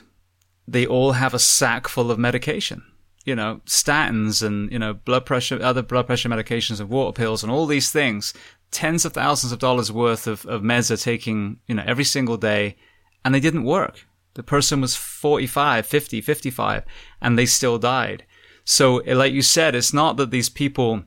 They 0.69 0.87
all 0.87 1.13
have 1.13 1.35
a 1.35 1.41
sack 1.41 1.89
full 1.89 2.11
of 2.11 2.19
medication. 2.19 2.85
You 3.25 3.37
know, 3.37 3.61
statins 3.67 4.45
and 4.45 4.71
you 4.71 4.79
know, 4.79 4.95
blood 4.95 5.27
pressure, 5.27 5.61
other 5.61 5.83
blood 5.83 6.07
pressure 6.07 6.29
medications, 6.29 6.81
and 6.81 6.89
water 6.89 7.13
pills, 7.13 7.43
and 7.43 7.51
all 7.51 7.67
these 7.67 7.91
things. 7.91 8.33
Tens 8.71 9.05
of 9.05 9.13
thousands 9.13 9.53
of 9.53 9.59
dollars 9.59 9.93
worth 9.93 10.27
of, 10.27 10.47
of 10.47 10.63
meds 10.63 10.91
are 10.91 10.97
taking, 10.97 11.59
you 11.67 11.75
know, 11.75 11.85
every 11.87 12.05
single 12.05 12.37
day, 12.37 12.77
and 13.25 13.35
they 13.35 13.41
didn't 13.41 13.65
work 13.65 14.07
the 14.35 14.43
person 14.43 14.81
was 14.81 14.97
45, 14.97 15.87
50, 15.87 16.21
55, 16.21 16.85
and 17.23 17.39
they 17.39 17.47
still 17.47 17.79
died. 17.79 18.25
So, 18.65 18.97
like 19.07 19.33
you 19.33 19.43
said, 19.43 19.75
it's 19.75 19.93
not 19.93 20.17
that 20.19 20.31
these 20.31 20.49
people 20.49 21.05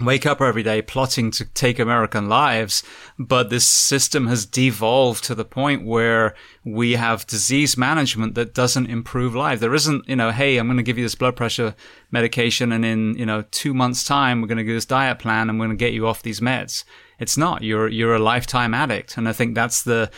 wake 0.00 0.24
up 0.24 0.40
every 0.40 0.62
day 0.62 0.80
plotting 0.80 1.30
to 1.32 1.44
take 1.44 1.78
American 1.78 2.28
lives, 2.28 2.82
but 3.18 3.50
this 3.50 3.66
system 3.66 4.28
has 4.28 4.46
devolved 4.46 5.24
to 5.24 5.34
the 5.34 5.44
point 5.44 5.84
where 5.84 6.34
we 6.64 6.92
have 6.92 7.26
disease 7.26 7.76
management 7.76 8.34
that 8.34 8.54
doesn't 8.54 8.86
improve 8.86 9.34
life. 9.34 9.58
There 9.58 9.74
isn't, 9.74 10.08
you 10.08 10.16
know, 10.16 10.30
hey, 10.30 10.56
I'm 10.56 10.68
going 10.68 10.76
to 10.76 10.84
give 10.84 10.98
you 10.98 11.04
this 11.04 11.16
blood 11.16 11.36
pressure 11.36 11.74
medication 12.12 12.70
and 12.70 12.84
in, 12.84 13.16
you 13.16 13.26
know, 13.26 13.42
two 13.50 13.74
months 13.74 14.04
time, 14.04 14.40
we're 14.40 14.48
going 14.48 14.58
to 14.58 14.64
do 14.64 14.74
this 14.74 14.86
diet 14.86 15.18
plan 15.18 15.50
and 15.50 15.58
we're 15.58 15.66
going 15.66 15.76
to 15.76 15.84
get 15.84 15.94
you 15.94 16.06
off 16.06 16.22
these 16.22 16.40
meds. 16.40 16.84
It's 17.18 17.36
not. 17.36 17.62
You're, 17.62 17.88
you're 17.88 18.14
a 18.14 18.20
lifetime 18.20 18.74
addict. 18.74 19.16
And 19.16 19.28
I 19.28 19.32
think 19.32 19.56
that's 19.56 19.82
the, 19.82 20.10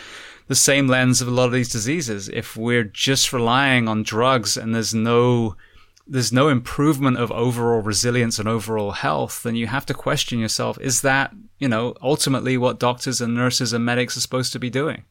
the 0.51 0.56
same 0.56 0.89
lens 0.89 1.22
of 1.22 1.28
a 1.28 1.31
lot 1.31 1.44
of 1.44 1.52
these 1.52 1.70
diseases. 1.70 2.28
If 2.28 2.56
we're 2.56 2.82
just 2.82 3.32
relying 3.32 3.86
on 3.86 4.02
drugs 4.02 4.56
and 4.56 4.74
there's 4.74 4.93
no 4.93 5.55
there's 6.09 6.32
no 6.32 6.48
improvement 6.48 7.18
of 7.18 7.31
overall 7.31 7.82
resilience 7.82 8.40
and 8.40 8.48
overall 8.48 8.90
health, 8.90 9.44
then 9.44 9.55
you 9.55 9.68
have 9.68 9.86
to 9.86 9.94
question 9.94 10.40
yourself, 10.40 10.77
is 10.81 11.02
that, 11.02 11.32
you 11.60 11.68
know, 11.68 11.94
ultimately 12.02 12.59
what 12.59 12.81
doctors 12.81 13.20
and 13.20 13.32
nurses 13.32 13.72
and 13.72 13.85
medics 13.85 14.16
are 14.16 14.20
supposed 14.20 14.52
to 14.52 14.59
be 14.59 14.70
doing? 14.70 15.05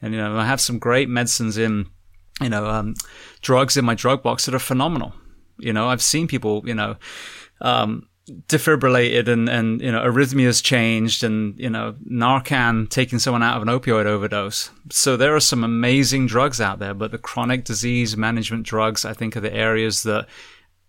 And, 0.00 0.14
you 0.14 0.18
know, 0.18 0.34
I 0.34 0.46
have 0.46 0.62
some 0.62 0.78
great 0.78 1.10
medicines 1.10 1.58
in, 1.58 1.90
you 2.40 2.48
know, 2.48 2.64
um, 2.64 2.94
drugs 3.42 3.76
in 3.76 3.84
my 3.84 3.94
drug 3.94 4.22
box 4.22 4.46
that 4.46 4.54
are 4.54 4.58
phenomenal. 4.58 5.12
You 5.58 5.74
know, 5.74 5.90
I've 5.90 6.00
seen 6.00 6.26
people, 6.26 6.62
you 6.64 6.74
know, 6.74 6.96
um, 7.60 8.08
defibrillated 8.48 9.28
and, 9.28 9.48
and, 9.48 9.80
you 9.80 9.92
know, 9.92 10.00
arrhythmias 10.00 10.62
changed 10.62 11.22
and, 11.22 11.58
you 11.58 11.70
know, 11.70 11.94
Narcan 12.10 12.88
taking 12.90 13.20
someone 13.20 13.42
out 13.42 13.56
of 13.56 13.62
an 13.62 13.68
opioid 13.68 14.06
overdose. 14.06 14.70
So 14.90 15.16
there 15.16 15.34
are 15.36 15.40
some 15.40 15.62
amazing 15.62 16.26
drugs 16.26 16.60
out 16.60 16.80
there, 16.80 16.94
but 16.94 17.12
the 17.12 17.18
chronic 17.18 17.64
disease 17.64 18.16
management 18.16 18.66
drugs, 18.66 19.04
I 19.04 19.12
think, 19.12 19.36
are 19.36 19.40
the 19.40 19.54
areas 19.54 20.02
that 20.02 20.26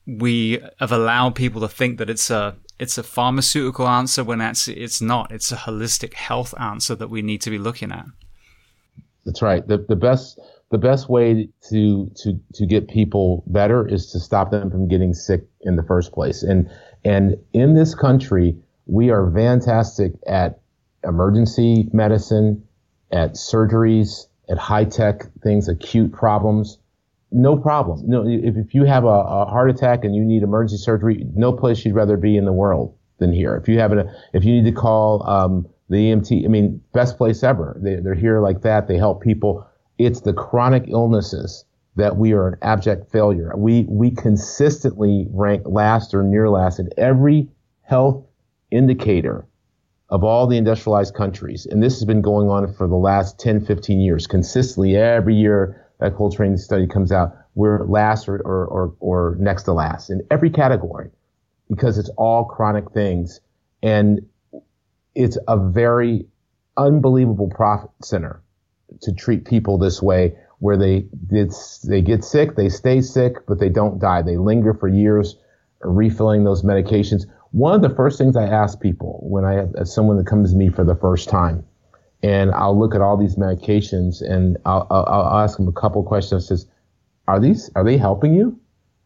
we 0.08 0.64
have 0.80 0.92
allowed 0.92 1.36
people 1.36 1.62
to 1.62 1.68
think 1.68 2.00
that 2.00 2.10
it's 2.10 2.32
a, 2.32 2.56
it's 2.80 2.98
a 2.98 3.04
pharmaceutical 3.04 3.88
answer 3.88 4.24
when 4.24 4.42
actually 4.42 4.80
it's 4.80 5.02
not. 5.02 5.32
It's 5.32 5.52
a 5.52 5.58
holistic 5.58 6.14
health 6.14 6.56
answer 6.60 6.96
that 6.96 7.10
we 7.10 7.22
need 7.22 7.42
to 7.42 7.52
be 7.52 7.60
looking 7.60 7.92
at. 7.92 8.06
That's 9.26 9.42
right. 9.44 9.68
The, 9.68 9.78
the 9.78 9.96
best, 9.96 10.40
the 10.72 10.78
best 10.78 11.08
way 11.08 11.50
to, 11.70 12.12
to, 12.24 12.40
to 12.54 12.66
get 12.66 12.88
people 12.88 13.44
better 13.48 13.88
is 13.88 14.12
to 14.12 14.20
stop 14.20 14.50
them 14.50 14.72
from 14.72 14.88
getting 14.88 15.14
sick 15.14 15.44
in 15.62 15.76
the 15.76 15.84
first 15.84 16.14
place. 16.14 16.42
And, 16.42 16.68
and 17.04 17.38
in 17.54 17.74
this 17.74 17.96
country, 17.96 18.58
we 18.86 19.10
are 19.10 19.32
fantastic 19.32 20.14
at 20.28 20.60
emergency 21.04 21.90
medicine, 21.94 22.64
at 23.12 23.34
surgeries, 23.34 24.28
at 24.50 24.58
high 24.58 24.86
tech 24.86 25.24
things, 25.42 25.68
acute 25.68 26.12
problems. 26.12 26.80
No 27.32 27.58
problem. 27.58 28.04
No, 28.08 28.26
if, 28.26 28.56
if 28.56 28.74
you 28.74 28.86
have 28.86 29.04
a, 29.04 29.08
a, 29.08 29.46
heart 29.46 29.70
attack 29.70 30.06
and 30.06 30.16
you 30.16 30.24
need 30.24 30.44
emergency 30.44 30.82
surgery, 30.82 31.26
no 31.36 31.52
place 31.52 31.84
you'd 31.84 31.96
rather 31.96 32.16
be 32.16 32.38
in 32.38 32.46
the 32.46 32.54
world 32.54 32.96
than 33.20 33.34
here. 33.34 33.56
If 33.56 33.68
you 33.68 33.80
have 33.80 33.92
a, 33.92 34.14
if 34.34 34.46
you 34.46 34.54
need 34.54 34.66
to 34.66 34.72
call 34.72 35.28
um, 35.28 35.68
the 35.90 35.98
EMT, 35.98 36.46
I 36.46 36.48
mean, 36.48 36.82
best 36.94 37.18
place 37.18 37.44
ever. 37.44 37.78
They, 37.82 37.96
they're 37.96 38.16
here 38.16 38.40
like 38.40 38.62
that. 38.62 38.88
They 38.88 38.98
help 38.98 39.22
people. 39.22 39.68
It's 39.98 40.22
the 40.22 40.34
chronic 40.34 40.86
illnesses 40.88 41.66
that 41.98 42.16
we 42.16 42.32
are 42.34 42.48
an 42.48 42.58
abject 42.62 43.12
failure. 43.12 43.52
We, 43.58 43.86
we 43.90 44.12
consistently 44.12 45.28
rank 45.32 45.64
last 45.66 46.14
or 46.14 46.24
near 46.24 46.48
last 46.48 46.80
in 46.80 46.90
every 46.96 47.50
health 47.82 48.24
indicator 48.70 49.48
of 50.10 50.24
all 50.24 50.48
the 50.48 50.58
industrialized 50.58 51.16
countries. 51.16 51.66
And 51.66 51.82
this 51.82 51.96
has 51.96 52.06
been 52.06 52.22
going 52.22 52.50
on 52.50 52.72
for 52.74 52.88
the 52.88 52.96
last 52.96 53.40
10, 53.40 53.66
15 53.66 54.00
years. 54.00 54.28
Consistently, 54.28 54.96
every 54.96 55.36
year 55.36 55.88
that 56.00 56.16
Coltrane 56.16 56.58
study 56.58 56.88
comes 56.88 57.12
out, 57.12 57.36
we're 57.56 57.84
last 57.86 58.30
or, 58.30 58.38
or, 58.42 58.66
or, 58.68 58.96
or 59.00 59.36
next 59.40 59.64
to 59.64 59.74
last 59.74 60.12
in 60.12 60.22
every 60.30 60.52
category 60.52 61.10
because 61.68 61.98
it's 61.98 62.10
all 62.16 62.46
chronic 62.46 62.92
things. 62.92 63.42
And 63.82 64.22
it's 65.16 65.38
a 65.48 65.58
very 65.58 66.28
unbelievable 66.78 67.50
profit 67.50 67.90
center 68.04 68.44
to 69.02 69.12
treat 69.12 69.46
people 69.46 69.80
this 69.80 70.00
way 70.00 70.36
where 70.60 70.78
they 70.78 71.06
they 71.84 72.02
get 72.02 72.24
sick, 72.24 72.56
they 72.56 72.70
stay 72.70 73.02
sick, 73.02 73.46
but 73.48 73.60
they 73.60 73.70
don't 73.70 74.00
die. 74.00 74.22
They 74.22 74.38
linger 74.38 74.74
for 74.74 74.88
years 74.88 75.36
refilling 75.82 76.44
those 76.44 76.64
medications. 76.64 77.26
One 77.52 77.74
of 77.74 77.82
the 77.82 77.96
first 77.96 78.18
things 78.18 78.36
I 78.36 78.46
ask 78.46 78.80
people 78.82 79.20
when 79.24 79.46
I 79.46 79.54
have 79.54 79.88
someone 79.88 80.18
that 80.18 80.28
comes 80.28 80.52
to 80.52 80.58
me 80.58 80.70
for 80.70 80.84
the 80.84 80.96
first 80.96 81.30
time, 81.30 81.64
and 82.24 82.52
I'll 82.52 82.78
look 82.78 82.96
at 82.96 83.02
all 83.02 83.18
these 83.18 83.36
medications 83.36 84.22
and 84.22 84.58
I'll, 84.66 84.88
I'll, 84.90 85.06
I'll 85.06 85.44
ask 85.44 85.58
them 85.58 85.68
a 85.68 85.72
couple 85.72 86.04
questions. 86.04 86.48
Says, 86.48 86.66
are 87.28 87.40
these 87.40 87.70
are 87.76 87.84
they 87.84 87.98
helping 87.98 88.34
you? 88.34 88.60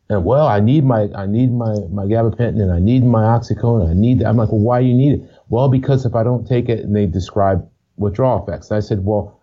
And 0.10 0.26
well, 0.26 0.48
I 0.48 0.60
need 0.60 0.86
my 0.86 1.10
I 1.16 1.26
need 1.26 1.52
my 1.52 1.76
my 1.90 2.06
gabapentin 2.06 2.62
and 2.62 2.72
I 2.72 2.80
need 2.80 3.04
my 3.04 3.24
oxycodone. 3.24 3.90
I 3.90 3.94
need. 3.94 4.24
I'm 4.24 4.38
like, 4.38 4.50
well, 4.50 4.60
why 4.60 4.82
do 4.82 4.88
you 4.88 4.94
need 4.94 5.20
it? 5.20 5.30
Well, 5.50 5.70
because 5.70 6.06
if 6.06 6.16
I 6.16 6.24
don't 6.24 6.48
take 6.48 6.70
it, 6.70 6.80
and 6.80 6.96
they 6.96 7.06
describe 7.06 7.68
withdrawal 7.98 8.44
effects. 8.44 8.72
And 8.72 8.78
I 8.78 8.80
said, 8.80 9.06
well, 9.06 9.41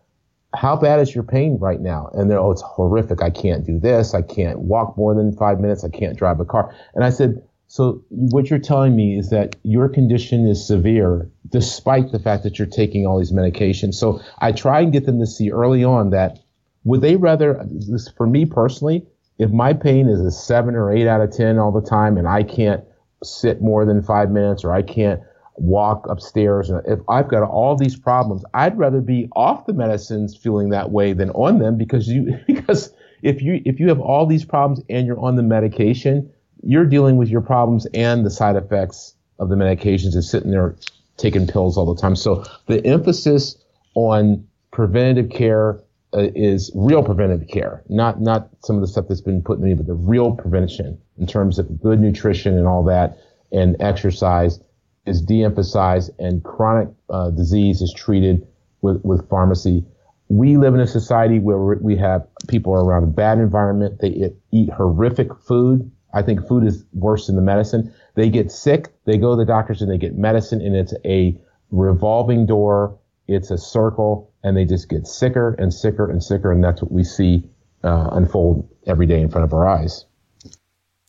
how 0.54 0.76
bad 0.76 1.00
is 1.00 1.14
your 1.14 1.24
pain 1.24 1.58
right 1.60 1.80
now? 1.80 2.10
And 2.14 2.30
they're, 2.30 2.38
oh, 2.38 2.50
it's 2.50 2.62
horrific. 2.62 3.22
I 3.22 3.30
can't 3.30 3.66
do 3.66 3.78
this. 3.78 4.14
I 4.14 4.22
can't 4.22 4.60
walk 4.60 4.96
more 4.96 5.14
than 5.14 5.36
five 5.36 5.60
minutes. 5.60 5.84
I 5.84 5.90
can't 5.90 6.16
drive 6.16 6.40
a 6.40 6.44
car. 6.44 6.74
And 6.94 7.04
I 7.04 7.10
said, 7.10 7.42
so 7.66 8.02
what 8.08 8.48
you're 8.48 8.58
telling 8.58 8.96
me 8.96 9.18
is 9.18 9.28
that 9.28 9.56
your 9.62 9.90
condition 9.90 10.46
is 10.46 10.66
severe 10.66 11.30
despite 11.50 12.12
the 12.12 12.18
fact 12.18 12.42
that 12.44 12.58
you're 12.58 12.66
taking 12.66 13.06
all 13.06 13.18
these 13.18 13.32
medications. 13.32 13.94
So 13.94 14.20
I 14.38 14.52
try 14.52 14.80
and 14.80 14.92
get 14.92 15.04
them 15.04 15.20
to 15.20 15.26
see 15.26 15.50
early 15.50 15.84
on 15.84 16.10
that 16.10 16.38
would 16.84 17.02
they 17.02 17.16
rather, 17.16 17.62
this, 17.68 18.08
for 18.08 18.26
me 18.26 18.46
personally, 18.46 19.06
if 19.38 19.50
my 19.50 19.74
pain 19.74 20.08
is 20.08 20.20
a 20.20 20.30
seven 20.30 20.74
or 20.74 20.90
eight 20.90 21.06
out 21.06 21.20
of 21.20 21.30
10 21.30 21.58
all 21.58 21.72
the 21.72 21.86
time 21.86 22.16
and 22.16 22.26
I 22.26 22.42
can't 22.42 22.82
sit 23.22 23.60
more 23.60 23.84
than 23.84 24.02
five 24.02 24.30
minutes 24.30 24.64
or 24.64 24.72
I 24.72 24.80
can't 24.80 25.20
walk 25.60 26.06
upstairs. 26.08 26.70
And 26.70 26.82
if 26.86 27.00
I've 27.08 27.28
got 27.28 27.42
all 27.42 27.76
these 27.76 27.96
problems, 27.96 28.44
I'd 28.54 28.78
rather 28.78 29.00
be 29.00 29.28
off 29.34 29.66
the 29.66 29.72
medicines 29.72 30.36
feeling 30.36 30.70
that 30.70 30.90
way 30.90 31.12
than 31.12 31.30
on 31.30 31.58
them 31.58 31.76
because 31.76 32.08
you 32.08 32.38
because 32.46 32.92
if 33.22 33.42
you 33.42 33.60
if 33.64 33.80
you 33.80 33.88
have 33.88 34.00
all 34.00 34.26
these 34.26 34.44
problems 34.44 34.84
and 34.88 35.06
you're 35.06 35.20
on 35.20 35.36
the 35.36 35.42
medication, 35.42 36.30
you're 36.62 36.86
dealing 36.86 37.16
with 37.16 37.28
your 37.28 37.40
problems 37.40 37.86
and 37.94 38.24
the 38.24 38.30
side 38.30 38.56
effects 38.56 39.14
of 39.38 39.48
the 39.48 39.56
medications 39.56 40.14
and 40.14 40.24
sitting 40.24 40.50
there 40.50 40.76
taking 41.16 41.46
pills 41.46 41.76
all 41.76 41.92
the 41.92 42.00
time. 42.00 42.16
So 42.16 42.44
the 42.66 42.84
emphasis 42.86 43.56
on 43.94 44.46
preventative 44.70 45.30
care 45.30 45.80
uh, 46.14 46.28
is 46.34 46.70
real 46.74 47.02
preventative 47.02 47.48
care, 47.48 47.82
not 47.88 48.20
not 48.20 48.48
some 48.64 48.76
of 48.76 48.82
the 48.82 48.88
stuff 48.88 49.06
that's 49.08 49.20
been 49.20 49.42
put 49.42 49.58
in 49.58 49.64
me, 49.64 49.74
but 49.74 49.86
the 49.86 49.94
real 49.94 50.32
prevention 50.32 50.98
in 51.18 51.26
terms 51.26 51.58
of 51.58 51.80
good 51.82 52.00
nutrition 52.00 52.56
and 52.56 52.66
all 52.66 52.84
that 52.84 53.18
and 53.52 53.76
exercise 53.80 54.60
is 55.08 55.22
de-emphasized 55.22 56.10
and 56.18 56.44
chronic 56.44 56.88
uh, 57.10 57.30
disease 57.30 57.80
is 57.80 57.92
treated 57.92 58.46
with, 58.82 59.00
with 59.04 59.28
pharmacy. 59.28 59.84
we 60.28 60.56
live 60.56 60.74
in 60.74 60.80
a 60.80 60.86
society 60.86 61.38
where 61.38 61.58
we 61.58 61.96
have 61.96 62.26
people 62.48 62.74
around 62.74 63.02
a 63.02 63.06
bad 63.06 63.38
environment. 63.38 64.00
They 64.00 64.30
eat 64.52 64.70
horrific 64.70 65.34
food. 65.34 65.90
I 66.14 66.22
think 66.22 66.46
food 66.46 66.64
is 66.64 66.84
worse 66.92 67.26
than 67.26 67.36
the 67.36 67.42
medicine. 67.42 67.92
They 68.14 68.28
get 68.28 68.50
sick. 68.50 68.92
They 69.04 69.16
go 69.16 69.32
to 69.32 69.36
the 69.36 69.44
doctors 69.44 69.82
and 69.82 69.90
they 69.90 69.98
get 69.98 70.16
medicine 70.16 70.60
and 70.60 70.76
it's 70.76 70.94
a 71.04 71.40
revolving 71.70 72.46
door. 72.46 72.98
It's 73.26 73.50
a 73.50 73.58
circle 73.58 74.32
and 74.42 74.56
they 74.56 74.64
just 74.64 74.88
get 74.88 75.06
sicker 75.06 75.54
and 75.54 75.72
sicker 75.72 76.10
and 76.10 76.22
sicker. 76.22 76.52
And 76.52 76.62
that's 76.62 76.82
what 76.82 76.92
we 76.92 77.04
see 77.04 77.44
uh, 77.84 78.08
unfold 78.12 78.68
every 78.86 79.06
day 79.06 79.20
in 79.20 79.30
front 79.30 79.44
of 79.44 79.52
our 79.52 79.66
eyes. 79.66 80.04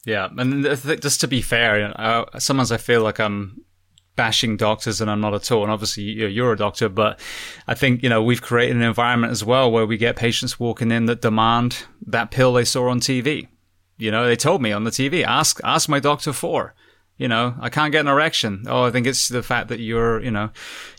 Yeah. 0.05 0.29
And 0.37 0.63
just 1.01 1.21
to 1.21 1.27
be 1.27 1.41
fair, 1.41 1.79
you 1.79 1.87
know, 1.89 2.25
sometimes 2.37 2.71
I 2.71 2.77
feel 2.77 3.01
like 3.01 3.19
I'm 3.19 3.61
bashing 4.19 4.57
doctors 4.57 4.99
and 4.99 5.09
I'm 5.09 5.21
not 5.21 5.33
at 5.33 5.49
all. 5.49 5.63
And 5.63 5.71
obviously 5.71 6.03
you're 6.03 6.51
a 6.51 6.57
doctor, 6.57 6.89
but 6.89 7.17
I 7.67 7.73
think, 7.73 8.03
you 8.03 8.09
know, 8.09 8.21
we've 8.21 8.41
created 8.41 8.75
an 8.75 8.81
environment 8.81 9.31
as 9.31 9.45
well 9.45 9.71
where 9.71 9.85
we 9.85 9.95
get 9.95 10.17
patients 10.17 10.59
walking 10.59 10.91
in 10.91 11.05
that 11.05 11.21
demand 11.21 11.85
that 12.05 12.29
pill 12.29 12.51
they 12.51 12.65
saw 12.65 12.89
on 12.89 12.99
TV. 12.99 13.47
You 13.97 14.11
know, 14.11 14.25
they 14.27 14.35
told 14.35 14.61
me 14.61 14.73
on 14.73 14.83
the 14.83 14.91
TV, 14.91 15.23
ask, 15.23 15.61
ask 15.63 15.87
my 15.87 16.01
doctor 16.01 16.33
for, 16.33 16.75
you 17.15 17.29
know, 17.29 17.55
I 17.61 17.69
can't 17.69 17.93
get 17.93 18.01
an 18.01 18.11
erection. 18.11 18.65
Oh, 18.67 18.83
I 18.83 18.91
think 18.91 19.07
it's 19.07 19.29
the 19.29 19.41
fact 19.41 19.69
that 19.69 19.79
you're, 19.79 20.21
you 20.21 20.31
know, 20.31 20.49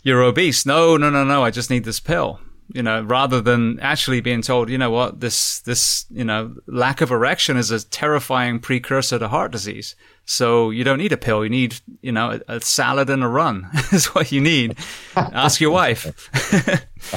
you're 0.01 0.23
obese. 0.23 0.65
No, 0.65 0.97
no, 0.97 1.11
no, 1.11 1.23
no. 1.23 1.43
I 1.43 1.51
just 1.51 1.69
need 1.69 1.83
this 1.83 1.99
pill 1.99 2.39
you 2.73 2.81
know, 2.81 3.01
rather 3.01 3.41
than 3.41 3.79
actually 3.81 4.21
being 4.21 4.41
told, 4.41 4.69
you 4.69 4.77
know 4.77 4.89
what, 4.89 5.19
this, 5.19 5.59
this, 5.59 6.05
you 6.09 6.23
know, 6.23 6.55
lack 6.67 7.01
of 7.01 7.11
erection 7.11 7.57
is 7.57 7.69
a 7.69 7.85
terrifying 7.85 8.59
precursor 8.59 9.19
to 9.19 9.27
heart 9.27 9.51
disease. 9.51 9.95
So 10.25 10.69
you 10.69 10.83
don't 10.83 10.99
need 10.99 11.11
a 11.11 11.17
pill. 11.17 11.43
You 11.43 11.49
need, 11.49 11.79
you 12.01 12.11
know, 12.11 12.39
a, 12.47 12.55
a 12.55 12.61
salad 12.61 13.09
and 13.09 13.23
a 13.23 13.27
run 13.27 13.67
is 13.91 14.07
what 14.07 14.31
you 14.31 14.41
need. 14.41 14.77
Ask 15.15 15.59
your 15.59 15.71
wife. 15.71 16.29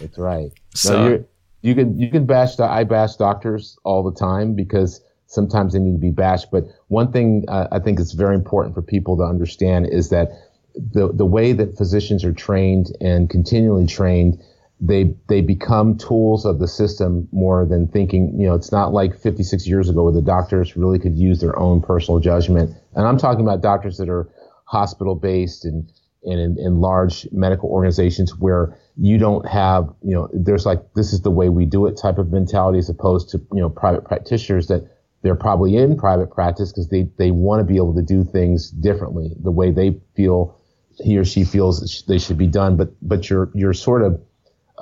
That's 0.00 0.18
right. 0.18 0.50
So 0.74 1.08
no, 1.08 1.24
you 1.62 1.74
can, 1.74 1.98
you 1.98 2.10
can 2.10 2.26
bash 2.26 2.56
the, 2.56 2.64
I 2.64 2.84
bash 2.84 3.16
doctors 3.16 3.78
all 3.84 4.02
the 4.02 4.18
time 4.18 4.54
because 4.54 5.00
sometimes 5.26 5.72
they 5.72 5.78
need 5.78 5.92
to 5.92 5.98
be 5.98 6.10
bashed. 6.10 6.50
But 6.50 6.64
one 6.88 7.10
thing 7.12 7.44
uh, 7.48 7.68
I 7.72 7.78
think 7.78 7.98
is 7.98 8.12
very 8.12 8.34
important 8.34 8.74
for 8.74 8.82
people 8.82 9.16
to 9.16 9.22
understand 9.22 9.88
is 9.90 10.10
that 10.10 10.30
the, 10.74 11.12
the 11.12 11.26
way 11.26 11.52
that 11.52 11.76
physicians 11.76 12.24
are 12.24 12.32
trained 12.32 12.94
and 13.00 13.30
continually 13.30 13.86
trained 13.86 14.42
they 14.84 15.14
they 15.28 15.40
become 15.40 15.96
tools 15.96 16.44
of 16.44 16.58
the 16.58 16.66
system 16.66 17.28
more 17.32 17.64
than 17.64 17.86
thinking 17.86 18.38
you 18.38 18.46
know 18.46 18.54
it's 18.54 18.72
not 18.72 18.92
like 18.92 19.18
56 19.18 19.66
years 19.66 19.88
ago 19.88 20.02
where 20.02 20.12
the 20.12 20.20
doctors 20.20 20.76
really 20.76 20.98
could 20.98 21.16
use 21.16 21.40
their 21.40 21.58
own 21.58 21.80
personal 21.80 22.20
judgment. 22.20 22.76
And 22.94 23.06
i'm 23.06 23.16
talking 23.16 23.42
about 23.42 23.62
doctors 23.62 23.96
that 23.98 24.08
are 24.08 24.28
hospital 24.64 25.14
based 25.14 25.64
and 25.64 25.90
and 26.24 26.38
in, 26.38 26.56
in 26.58 26.80
large 26.80 27.26
medical 27.32 27.68
organizations 27.70 28.36
where 28.36 28.78
you 28.96 29.18
don't 29.18 29.46
have 29.48 29.88
you 30.02 30.14
know 30.14 30.28
there's 30.32 30.66
like 30.66 30.80
this 30.94 31.12
is 31.12 31.22
the 31.22 31.30
way 31.30 31.48
we 31.48 31.64
do 31.64 31.86
it 31.86 31.96
type 31.96 32.18
of 32.18 32.32
mentality 32.32 32.78
as 32.78 32.88
opposed 32.88 33.30
to 33.30 33.38
you 33.52 33.60
know 33.60 33.70
private 33.70 34.04
practitioners 34.04 34.66
that 34.66 34.88
they're 35.22 35.36
probably 35.36 35.76
in 35.76 35.96
private 35.96 36.30
practice 36.30 36.72
because 36.72 36.88
they 36.88 37.08
they 37.16 37.30
want 37.30 37.60
to 37.60 37.64
be 37.64 37.76
able 37.76 37.94
to 37.94 38.02
do 38.02 38.24
things 38.24 38.70
differently. 38.70 39.30
The 39.40 39.52
way 39.52 39.70
they 39.70 40.00
feel 40.16 40.58
he 40.98 41.16
or 41.16 41.24
she 41.24 41.44
feels 41.44 42.04
they 42.06 42.18
should 42.18 42.38
be 42.38 42.48
done. 42.48 42.76
But 42.76 42.90
but 43.00 43.30
you're 43.30 43.50
you're 43.54 43.72
sort 43.72 44.02
of 44.02 44.20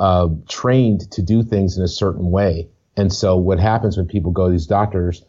uh, 0.01 0.29
trained 0.49 1.11
to 1.13 1.23
do 1.23 1.43
things 1.43 1.77
in 1.77 1.85
a 1.85 1.89
certain 1.89 2.31
way. 2.31 2.67
And 2.97 3.13
so 3.13 3.37
what 3.37 3.61
happens 3.61 3.99
when 3.99 4.07
people 4.07 4.33
go 4.33 4.47
to 4.47 4.51
these 4.51 4.67
doctors, 4.67 5.23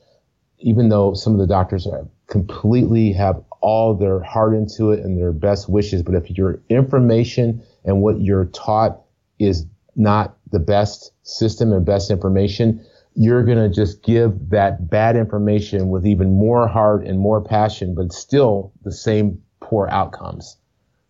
even 0.59 0.87
though 0.87 1.13
some 1.13 1.33
of 1.33 1.39
the 1.39 1.45
doctors 1.47 1.85
are 1.85 2.07
completely 2.27 3.11
have 3.11 3.43
all 3.59 3.93
their 3.93 4.21
heart 4.21 4.55
into 4.55 4.91
it 4.91 5.01
and 5.01 5.17
their 5.17 5.33
best 5.33 5.69
wishes, 5.69 6.01
but 6.01 6.15
if 6.15 6.31
your 6.31 6.61
information 6.69 7.61
and 7.83 8.01
what 8.01 8.21
you're 8.21 8.45
taught 8.45 9.01
is 9.39 9.65
not 9.97 10.37
the 10.51 10.59
best 10.59 11.11
system 11.23 11.73
and 11.73 11.85
best 11.85 12.09
information, 12.09 12.83
you're 13.13 13.43
going 13.43 13.57
to 13.57 13.69
just 13.69 14.01
give 14.03 14.51
that 14.51 14.89
bad 14.89 15.17
information 15.17 15.89
with 15.89 16.07
even 16.07 16.31
more 16.31 16.65
heart 16.65 17.05
and 17.05 17.19
more 17.19 17.43
passion, 17.43 17.93
but 17.93 18.13
still 18.13 18.71
the 18.83 18.91
same 18.91 19.41
poor 19.59 19.89
outcomes. 19.91 20.55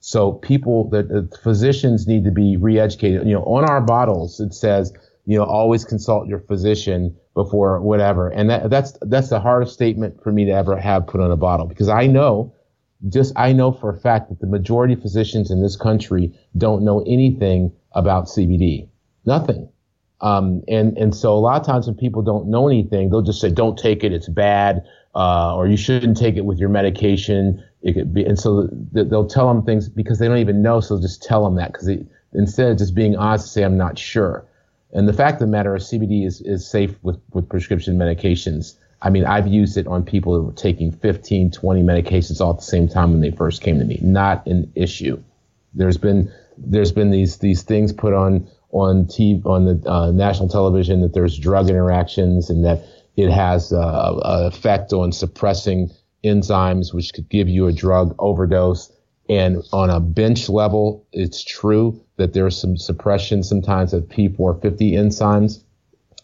So 0.01 0.33
people, 0.33 0.89
the 0.89 1.29
physicians 1.43 2.07
need 2.07 2.25
to 2.25 2.31
be 2.31 2.57
re-educated. 2.57 3.25
You 3.25 3.35
know, 3.35 3.43
on 3.43 3.63
our 3.63 3.81
bottles 3.81 4.39
it 4.39 4.53
says, 4.53 4.91
you 5.25 5.37
know, 5.37 5.43
always 5.43 5.85
consult 5.85 6.27
your 6.27 6.39
physician 6.39 7.15
before 7.35 7.79
whatever. 7.79 8.29
And 8.29 8.49
that, 8.49 8.69
that's 8.71 8.97
that's 9.01 9.29
the 9.29 9.39
hardest 9.39 9.73
statement 9.73 10.21
for 10.23 10.31
me 10.31 10.45
to 10.45 10.51
ever 10.51 10.75
have 10.75 11.05
put 11.05 11.21
on 11.21 11.31
a 11.31 11.37
bottle 11.37 11.67
because 11.67 11.87
I 11.87 12.07
know, 12.07 12.53
just 13.09 13.31
I 13.35 13.53
know 13.53 13.71
for 13.71 13.91
a 13.91 13.97
fact 13.97 14.29
that 14.29 14.39
the 14.39 14.47
majority 14.47 14.95
of 14.95 15.01
physicians 15.01 15.51
in 15.51 15.61
this 15.61 15.75
country 15.75 16.33
don't 16.57 16.83
know 16.83 17.03
anything 17.05 17.71
about 17.93 18.25
CBD, 18.25 18.89
nothing. 19.25 19.69
Um, 20.19 20.63
and 20.67 20.97
and 20.97 21.15
so 21.15 21.33
a 21.33 21.39
lot 21.39 21.59
of 21.59 21.65
times 21.65 21.87
when 21.87 21.95
people 21.95 22.23
don't 22.23 22.47
know 22.47 22.67
anything, 22.67 23.09
they'll 23.09 23.21
just 23.21 23.41
say, 23.41 23.49
"Don't 23.49 23.77
take 23.77 24.03
it; 24.03 24.13
it's 24.13 24.29
bad," 24.29 24.83
uh, 25.15 25.55
or 25.55 25.67
"You 25.67 25.77
shouldn't 25.77 26.17
take 26.17 26.37
it 26.37 26.45
with 26.45 26.59
your 26.59 26.69
medication." 26.69 27.63
It 27.81 27.93
could 27.93 28.13
be, 28.13 28.23
and 28.23 28.39
so 28.39 28.69
they'll 28.91 29.27
tell 29.27 29.47
them 29.47 29.63
things 29.63 29.89
because 29.89 30.19
they 30.19 30.27
don't 30.27 30.37
even 30.37 30.61
know, 30.61 30.81
so 30.81 31.01
just 31.01 31.23
tell 31.23 31.43
them 31.43 31.55
that 31.55 31.73
because 31.73 31.89
instead 32.33 32.71
of 32.71 32.77
just 32.77 32.93
being 32.93 33.15
honest, 33.15 33.45
to 33.45 33.51
say 33.51 33.63
I'm 33.63 33.77
not 33.77 33.97
sure. 33.97 34.45
And 34.93 35.07
the 35.07 35.13
fact 35.13 35.41
of 35.41 35.47
the 35.47 35.51
matter 35.51 35.75
is, 35.75 35.85
CBD 35.85 36.25
is, 36.25 36.41
is 36.41 36.69
safe 36.69 36.95
with, 37.01 37.19
with 37.33 37.49
prescription 37.49 37.97
medications. 37.97 38.75
I 39.01 39.09
mean, 39.09 39.25
I've 39.25 39.47
used 39.47 39.77
it 39.77 39.87
on 39.87 40.03
people 40.03 40.35
who 40.35 40.43
were 40.43 40.51
taking 40.51 40.91
15, 40.91 41.51
20 41.51 41.81
medications 41.81 42.39
all 42.39 42.51
at 42.51 42.57
the 42.57 42.65
same 42.65 42.87
time 42.87 43.11
when 43.11 43.21
they 43.21 43.31
first 43.31 43.61
came 43.61 43.79
to 43.79 43.85
me. 43.85 43.99
Not 44.01 44.45
an 44.45 44.71
issue. 44.75 45.21
There's 45.73 45.97
been 45.97 46.31
there's 46.57 46.91
been 46.91 47.09
these 47.09 47.37
these 47.37 47.63
things 47.63 47.93
put 47.93 48.13
on 48.13 48.47
on 48.71 49.05
TV 49.05 49.43
on 49.45 49.65
the 49.65 49.89
uh, 49.89 50.11
national 50.11 50.49
television 50.49 51.01
that 51.01 51.13
there's 51.13 51.37
drug 51.37 51.69
interactions 51.69 52.49
and 52.49 52.63
that 52.65 52.83
it 53.15 53.31
has 53.31 53.73
uh, 53.73 54.19
an 54.23 54.45
effect 54.45 54.93
on 54.93 55.11
suppressing 55.11 55.89
enzymes, 56.23 56.93
which 56.93 57.13
could 57.13 57.29
give 57.29 57.49
you 57.49 57.67
a 57.67 57.73
drug 57.73 58.15
overdose. 58.19 58.91
And 59.29 59.63
on 59.71 59.89
a 59.89 59.99
bench 59.99 60.49
level, 60.49 61.05
it's 61.13 61.43
true 61.43 62.03
that 62.17 62.33
there's 62.33 62.59
some 62.59 62.77
suppression 62.77 63.43
sometimes 63.43 63.93
of 63.93 64.03
P450 64.03 64.93
enzymes, 64.93 65.63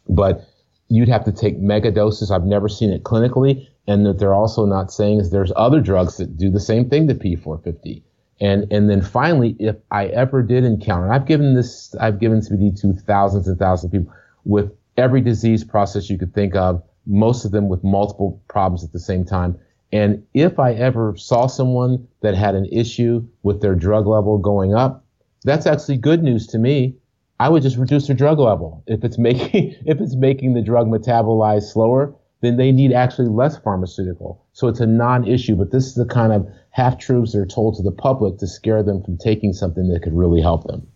but 0.10 0.48
you'd 0.90 1.10
have 1.10 1.26
to 1.26 1.32
take 1.32 1.58
mega 1.60 1.92
doses. 1.92 2.32
I've 2.32 2.46
never 2.46 2.70
seen 2.70 2.92
it 2.92 3.04
clinically. 3.04 3.68
And 3.88 4.06
that 4.06 4.20
they're 4.20 4.34
also 4.34 4.66
not 4.66 4.92
saying 4.92 5.22
is 5.22 5.30
there's 5.30 5.54
other 5.56 5.80
drugs 5.80 6.18
that 6.18 6.38
do 6.38 6.50
the 6.50 6.60
same 6.60 6.90
thing 6.90 7.08
to 7.08 7.16
P450. 7.16 8.04
And, 8.40 8.72
and 8.72 8.90
then 8.90 9.02
finally, 9.02 9.56
if 9.60 9.78
I 9.90 10.08
ever 10.08 10.44
did 10.44 10.64
encounter, 10.64 11.12
I've 11.12 11.26
given 11.26 11.56
this, 11.56 11.96
I've 11.96 12.20
given 12.20 12.42
CBD 12.42 12.80
to 12.82 12.94
thousands 12.94 13.48
and 13.48 13.58
thousands 13.58 13.94
of 13.94 14.00
people 14.00 14.14
with 14.44 14.72
every 14.98 15.22
disease 15.22 15.64
process 15.64 16.10
you 16.10 16.18
could 16.18 16.34
think 16.34 16.56
of, 16.56 16.84
most 17.06 17.46
of 17.46 17.52
them 17.52 17.70
with 17.70 17.84
multiple 17.84 18.42
problems 18.50 18.84
at 18.84 18.92
the 18.92 19.00
same 19.00 19.24
time. 19.24 19.58
And 19.92 20.26
if 20.34 20.60
I 20.60 20.74
ever 20.74 21.16
saw 21.18 21.48
someone 21.48 22.08
that 22.22 22.36
had 22.36 22.56
an 22.56 22.66
issue 22.72 23.26
with 23.44 23.62
their 23.62 23.76
drug 23.76 24.06
level 24.06 24.38
going 24.38 24.74
up, 24.74 25.06
that's 25.44 25.66
actually 25.66 25.98
good 25.98 26.24
news 26.24 26.48
to 26.48 26.58
me. 26.58 26.96
I 27.40 27.50
would 27.50 27.64
just 27.64 27.78
reduce 27.78 28.08
their 28.08 28.16
drug 28.16 28.40
level. 28.40 28.84
If 28.88 29.04
it's 29.04 29.18
making, 29.30 29.76
if 29.86 30.02
it's 30.02 30.16
making 30.16 30.54
the 30.54 30.62
drug 30.62 30.88
metabolize 30.88 31.72
slower, 31.72 32.14
then 32.42 32.58
they 32.58 32.72
need 32.72 32.94
actually 32.94 33.30
less 33.30 33.58
pharmaceutical. 33.58 34.46
So 34.54 34.68
it's 34.68 34.80
a 34.80 34.86
non-issue, 34.86 35.56
but 35.56 35.72
this 35.72 35.86
is 35.88 35.96
the 35.96 36.06
kind 36.06 36.34
of 36.34 36.48
half 36.72 37.00
truths 37.00 37.32
that 37.34 37.40
are 37.40 37.46
told 37.46 37.76
to 37.76 37.84
the 37.84 37.92
public 37.92 38.38
to 38.40 38.48
scare 38.48 38.84
them 38.84 39.02
from 39.04 39.18
taking 39.18 39.54
something 39.54 39.88
that 39.90 40.04
could 40.04 40.14
really 40.14 40.42
help 40.42 40.68
them. 40.68 40.88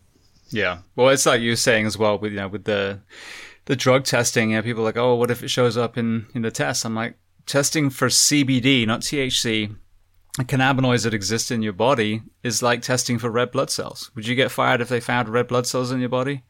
Yeah. 0.50 0.80
Well, 0.96 1.10
it's 1.10 1.26
like 1.26 1.42
you're 1.42 1.56
saying 1.56 1.86
as 1.86 1.98
well 1.98 2.20
with, 2.20 2.34
you 2.34 2.40
know, 2.40 2.50
with 2.50 2.66
the, 2.66 3.00
the 3.66 3.76
drug 3.76 4.04
testing, 4.04 4.52
you 4.52 4.58
know, 4.58 4.62
people 4.62 4.82
are 4.82 4.86
like, 4.86 4.98
oh, 4.98 5.16
what 5.16 5.32
if 5.32 5.42
it 5.42 5.48
shows 5.48 5.78
up 5.78 5.98
in, 5.98 6.28
in 6.36 6.42
the 6.42 6.52
test? 6.52 6.86
I'm 6.86 6.94
like, 6.94 7.16
testing 7.46 7.90
for 7.90 8.08
CBD, 8.08 8.86
not 8.86 9.02
THC, 9.02 9.76
cannabinoids 10.40 11.04
that 11.04 11.14
exist 11.14 11.52
in 11.52 11.62
your 11.62 11.74
body 11.74 12.22
is 12.44 12.64
like 12.64 12.82
testing 12.82 13.20
for 13.20 13.30
red 13.30 13.52
blood 13.52 13.70
cells. 13.70 14.12
Would 14.16 14.28
you 14.28 14.36
get 14.36 14.52
fired 14.52 14.82
if 14.82 14.90
they 14.90 15.00
found 15.00 15.30
red 15.30 15.48
blood 15.48 15.68
cells 15.68 15.92
in 15.92 16.00
your 16.00 16.10
body? 16.10 16.44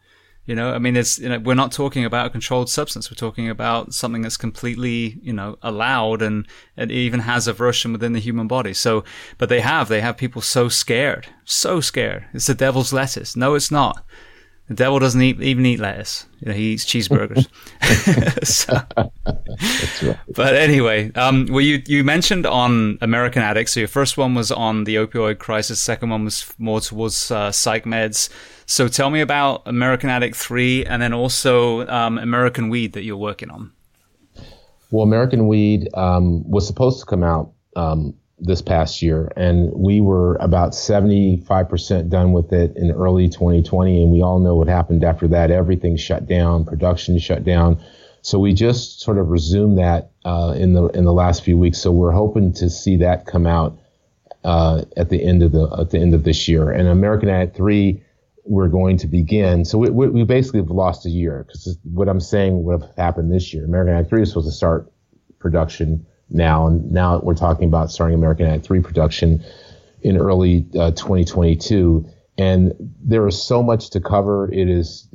You 0.46 0.56
know, 0.56 0.74
I 0.74 0.80
mean, 0.80 0.96
it's 0.96 1.20
you 1.20 1.30
know, 1.30 1.38
we're 1.38 1.54
not 1.54 1.72
talking 1.72 2.04
about 2.04 2.26
a 2.26 2.30
controlled 2.32 2.70
substance. 2.70 3.12
We're 3.12 3.16
talking 3.16 3.48
about 3.48 3.94
something 3.94 4.24
that's 4.24 4.38
completely, 4.38 5.20
you 5.22 5.34
know, 5.34 5.58
allowed 5.62 6.22
and 6.24 6.48
it 6.76 6.92
even 6.92 7.22
has 7.22 7.48
a 7.48 7.54
version 7.54 7.94
within 7.94 8.14
the 8.14 8.20
human 8.20 8.48
body. 8.48 8.74
So, 8.74 9.04
but 9.38 9.50
they 9.50 9.62
have, 9.62 9.88
they 9.88 10.02
have 10.02 10.18
people 10.18 10.42
so 10.42 10.68
scared, 10.68 11.28
so 11.46 11.80
scared. 11.80 12.26
It's 12.34 12.48
the 12.48 12.56
devil's 12.56 12.92
lettuce. 12.92 13.36
No, 13.36 13.54
it's 13.54 13.70
not. 13.70 14.04
The 14.72 14.76
devil 14.76 15.00
doesn't 15.00 15.22
eat, 15.22 15.42
even 15.42 15.66
eat 15.66 15.82
lettuce. 15.82 16.26
You 16.40 16.48
know, 16.48 16.54
he 16.54 16.72
eats 16.72 16.86
cheeseburgers. 16.86 17.46
so, 18.48 20.08
right. 20.08 20.18
But 20.34 20.56
anyway, 20.56 21.12
um, 21.16 21.48
well, 21.50 21.60
you, 21.60 21.84
you 21.88 22.06
mentioned 22.06 22.46
on 22.46 22.98
American 23.02 23.42
Addict. 23.42 23.70
So 23.70 23.82
your 23.82 23.90
first 23.90 24.18
one 24.18 24.34
was 24.34 24.50
on 24.50 24.86
the 24.86 24.96
opioid 24.96 25.40
crisis. 25.40 25.82
Second 25.82 26.10
one 26.12 26.24
was 26.24 26.54
more 26.58 26.80
towards 26.80 27.32
uh, 27.32 27.52
psych 27.52 27.84
meds. 27.84 28.30
So 28.66 28.88
tell 28.88 29.10
me 29.10 29.20
about 29.20 29.64
American 29.66 30.10
Addict 30.10 30.38
3 30.38 30.86
and 30.86 31.02
then 31.02 31.12
also 31.12 31.86
um, 31.90 32.18
American 32.18 32.70
Weed 32.70 32.94
that 32.94 33.04
you're 33.04 33.18
working 33.18 33.50
on. 33.50 33.74
Well, 34.90 35.04
American 35.04 35.50
Weed 35.50 35.90
um, 35.96 36.50
was 36.50 36.66
supposed 36.66 37.02
to 37.02 37.06
come 37.06 37.24
out 37.24 37.52
um, 37.76 38.14
this 38.42 38.62
past 38.62 39.02
year, 39.02 39.32
and 39.38 39.72
we 39.74 40.02
were 40.02 40.36
about 40.36 40.72
75% 40.72 42.10
done 42.10 42.34
with 42.34 42.52
it 42.52 42.76
in 42.76 42.92
early 42.92 43.30
2020. 43.30 44.02
And 44.02 44.12
we 44.12 44.22
all 44.22 44.40
know 44.40 44.56
what 44.56 44.68
happened 44.68 45.04
after 45.04 45.28
that. 45.30 45.52
Everything 45.52 45.96
shut 45.96 46.28
down, 46.28 46.66
production 46.66 47.20
shut 47.20 47.44
down. 47.44 47.80
So 48.24 48.40
we 48.40 48.54
just 48.54 49.02
sort 49.02 49.18
of 49.20 49.30
resumed 49.30 49.78
that 49.78 50.12
uh, 50.26 50.56
in 50.58 50.74
the 50.74 50.88
in 50.88 51.06
the 51.06 51.14
last 51.14 51.44
few 51.44 51.58
weeks. 51.58 51.80
So 51.80 51.92
we're 51.92 52.12
hoping 52.12 52.54
to 52.54 52.70
see 52.70 52.98
that 52.98 53.26
come 53.26 53.46
out 53.48 53.78
uh, 54.44 54.84
at 54.98 55.10
the 55.10 55.24
end 55.24 55.44
of 55.44 55.52
the 55.52 55.70
at 55.80 55.92
the 55.92 56.00
end 56.00 56.14
of 56.14 56.24
this 56.24 56.48
year. 56.48 56.72
And 56.72 56.88
American 56.88 57.30
Ad 57.30 57.56
three, 57.56 58.04
we're 58.44 58.68
going 58.68 58.98
to 58.98 59.08
begin. 59.08 59.66
So 59.66 59.78
we, 59.78 59.90
we 59.90 60.24
basically 60.24 60.60
have 60.62 60.72
lost 60.72 61.06
a 61.06 61.10
year 61.10 61.46
because 61.48 61.78
what 61.84 62.10
I'm 62.10 62.20
saying 62.20 62.64
would 62.64 62.82
have 62.82 62.92
happened 62.98 63.32
this 63.32 63.54
year. 63.54 63.66
American 63.66 63.96
Ad 63.96 64.10
three 64.10 64.24
is 64.24 64.30
supposed 64.30 64.48
to 64.48 64.52
start 64.52 64.92
production 65.40 66.06
now, 66.32 66.68
and 66.68 66.92
now 66.92 67.20
we're 67.20 67.36
talking 67.36 67.68
about 67.68 67.92
starting 67.92 68.16
American 68.16 68.46
Ad 68.46 68.64
three 68.64 68.82
production 68.82 69.44
in 70.02 70.18
early 70.18 70.66
uh, 70.80 70.92
2022. 70.92 72.06
And 72.38 72.74
there 73.04 73.28
is 73.28 73.42
so 73.42 73.62
much 73.62 73.92
to 73.92 74.00
cover; 74.00 74.52
it 74.52 74.70
is 74.70 75.08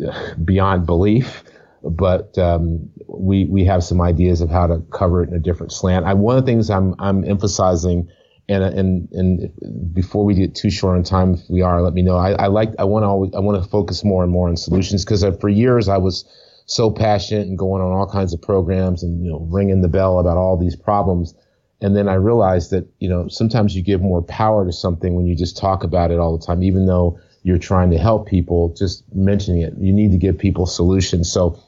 beyond 0.44 0.86
belief 0.86 1.42
but 1.90 2.36
um, 2.38 2.90
we 3.06 3.44
we 3.46 3.64
have 3.64 3.84
some 3.84 4.00
ideas 4.00 4.40
of 4.40 4.50
how 4.50 4.66
to 4.66 4.80
cover 4.92 5.22
it 5.22 5.28
in 5.28 5.34
a 5.34 5.38
different 5.38 5.72
slant. 5.72 6.04
I, 6.04 6.14
one 6.14 6.36
of 6.36 6.44
the 6.44 6.50
things 6.50 6.70
I'm 6.70 6.94
I'm 6.98 7.24
emphasizing, 7.24 8.08
and 8.48 8.62
and 8.62 9.08
and 9.12 9.94
before 9.94 10.24
we 10.24 10.34
get 10.34 10.54
too 10.54 10.70
short 10.70 10.96
on 10.96 11.04
time, 11.04 11.34
if 11.34 11.48
we 11.48 11.62
are, 11.62 11.80
let 11.82 11.94
me 11.94 12.02
know. 12.02 12.16
I, 12.16 12.32
I 12.32 12.46
like 12.48 12.70
I 12.78 12.84
want 12.84 13.04
to 13.32 13.36
I 13.36 13.40
want 13.40 13.62
to 13.62 13.68
focus 13.68 14.04
more 14.04 14.22
and 14.22 14.32
more 14.32 14.48
on 14.48 14.56
solutions 14.56 15.04
because 15.04 15.24
for 15.40 15.48
years 15.48 15.88
I 15.88 15.98
was 15.98 16.24
so 16.66 16.90
passionate 16.90 17.46
and 17.46 17.56
going 17.56 17.80
on 17.80 17.92
all 17.92 18.08
kinds 18.10 18.34
of 18.34 18.42
programs 18.42 19.02
and 19.02 19.24
you 19.24 19.30
know 19.30 19.46
ringing 19.50 19.80
the 19.82 19.88
bell 19.88 20.18
about 20.18 20.36
all 20.36 20.56
these 20.56 20.76
problems. 20.76 21.34
And 21.80 21.94
then 21.94 22.08
I 22.08 22.14
realized 22.14 22.70
that, 22.70 22.88
you 23.00 23.08
know, 23.08 23.28
sometimes 23.28 23.76
you 23.76 23.82
give 23.82 24.00
more 24.00 24.22
power 24.22 24.64
to 24.64 24.72
something 24.72 25.14
when 25.14 25.26
you 25.26 25.36
just 25.36 25.58
talk 25.58 25.84
about 25.84 26.10
it 26.10 26.18
all 26.18 26.36
the 26.36 26.44
time, 26.44 26.62
even 26.62 26.86
though 26.86 27.20
you're 27.42 27.58
trying 27.58 27.90
to 27.90 27.98
help 27.98 28.26
people, 28.26 28.74
just 28.74 29.04
mentioning 29.14 29.60
it. 29.60 29.74
You 29.78 29.92
need 29.92 30.10
to 30.12 30.16
give 30.16 30.38
people 30.38 30.64
solutions. 30.64 31.30
So 31.30 31.62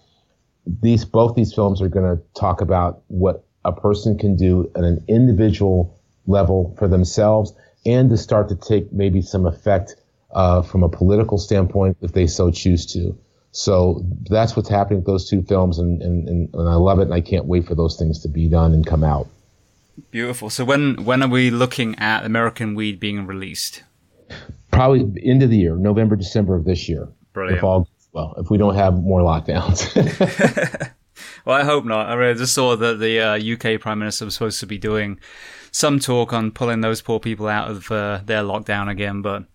these 0.66 1.04
both 1.04 1.34
these 1.34 1.52
films 1.52 1.80
are 1.80 1.88
going 1.88 2.16
to 2.16 2.22
talk 2.34 2.60
about 2.60 3.02
what 3.08 3.44
a 3.64 3.72
person 3.72 4.18
can 4.18 4.34
do 4.34 4.70
at 4.74 4.82
an 4.82 5.04
individual 5.08 5.98
level 6.26 6.74
for 6.78 6.88
themselves 6.88 7.52
and 7.86 8.10
to 8.10 8.16
start 8.16 8.48
to 8.48 8.56
take 8.56 8.92
maybe 8.92 9.22
some 9.22 9.46
effect 9.46 9.96
uh, 10.32 10.62
from 10.62 10.82
a 10.82 10.88
political 10.88 11.38
standpoint 11.38 11.96
if 12.02 12.12
they 12.12 12.26
so 12.26 12.50
choose 12.50 12.86
to. 12.86 13.16
So 13.58 14.04
that's 14.30 14.54
what's 14.54 14.68
happening 14.68 15.00
with 15.00 15.06
those 15.06 15.28
two 15.28 15.42
films, 15.42 15.80
and, 15.80 16.00
and, 16.00 16.28
and, 16.28 16.54
and 16.54 16.68
I 16.68 16.74
love 16.74 17.00
it, 17.00 17.02
and 17.02 17.12
I 17.12 17.20
can't 17.20 17.46
wait 17.46 17.66
for 17.66 17.74
those 17.74 17.96
things 17.96 18.20
to 18.20 18.28
be 18.28 18.48
done 18.48 18.72
and 18.72 18.86
come 18.86 19.02
out. 19.02 19.26
Beautiful. 20.12 20.48
So 20.48 20.64
when 20.64 21.04
when 21.04 21.24
are 21.24 21.28
we 21.28 21.50
looking 21.50 21.98
at 21.98 22.24
American 22.24 22.76
Weed 22.76 23.00
being 23.00 23.26
released? 23.26 23.82
Probably 24.70 25.00
end 25.24 25.42
of 25.42 25.50
the 25.50 25.56
year, 25.56 25.74
November, 25.74 26.14
December 26.14 26.54
of 26.54 26.66
this 26.66 26.88
year. 26.88 27.08
Brilliant. 27.32 27.58
If 27.58 27.64
all 27.64 27.88
well, 28.12 28.34
if 28.38 28.48
we 28.48 28.58
don't 28.58 28.76
have 28.76 28.94
more 28.94 29.22
lockdowns. 29.22 29.82
well, 31.44 31.60
I 31.60 31.64
hope 31.64 31.84
not. 31.84 32.16
I 32.16 32.34
just 32.34 32.54
saw 32.54 32.76
that 32.76 33.00
the 33.00 33.20
uh, 33.20 33.74
UK 33.74 33.80
Prime 33.80 33.98
Minister 33.98 34.24
was 34.24 34.34
supposed 34.34 34.60
to 34.60 34.66
be 34.66 34.78
doing 34.78 35.18
some 35.72 35.98
talk 35.98 36.32
on 36.32 36.52
pulling 36.52 36.80
those 36.80 37.02
poor 37.02 37.18
people 37.18 37.48
out 37.48 37.68
of 37.68 37.90
uh, 37.90 38.20
their 38.24 38.44
lockdown 38.44 38.88
again, 38.88 39.20
but 39.20 39.46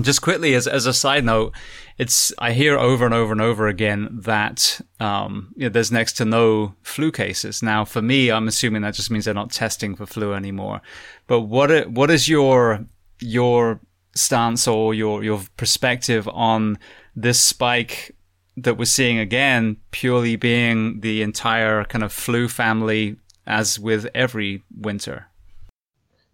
just 0.00 0.22
quickly 0.22 0.54
as 0.54 0.66
as 0.66 0.86
a 0.86 0.94
side 0.94 1.24
note, 1.24 1.54
it's 1.98 2.32
I 2.38 2.52
hear 2.52 2.78
over 2.78 3.04
and 3.04 3.12
over 3.12 3.32
and 3.32 3.40
over 3.40 3.66
again 3.68 4.08
that 4.22 4.80
um, 5.00 5.52
you 5.56 5.64
know, 5.64 5.68
there's 5.68 5.92
next 5.92 6.14
to 6.14 6.24
no 6.24 6.74
flu 6.82 7.12
cases. 7.12 7.62
Now, 7.62 7.84
for 7.84 8.00
me, 8.00 8.30
I'm 8.30 8.48
assuming 8.48 8.82
that 8.82 8.94
just 8.94 9.10
means 9.10 9.26
they're 9.26 9.34
not 9.34 9.50
testing 9.50 9.94
for 9.94 10.06
flu 10.06 10.32
anymore. 10.32 10.80
But 11.26 11.42
what 11.42 11.90
what 11.90 12.10
is 12.10 12.28
your 12.28 12.86
your 13.20 13.80
stance 14.14 14.66
or 14.66 14.94
your 14.94 15.22
your 15.22 15.42
perspective 15.56 16.28
on 16.28 16.78
this 17.14 17.40
spike 17.40 18.14
that 18.56 18.76
we're 18.76 18.84
seeing 18.84 19.18
again 19.18 19.76
purely 19.90 20.36
being 20.36 21.00
the 21.00 21.22
entire 21.22 21.84
kind 21.84 22.04
of 22.04 22.12
flu 22.12 22.48
family 22.48 23.16
as 23.46 23.78
with 23.78 24.06
every 24.14 24.62
winter? 24.74 25.26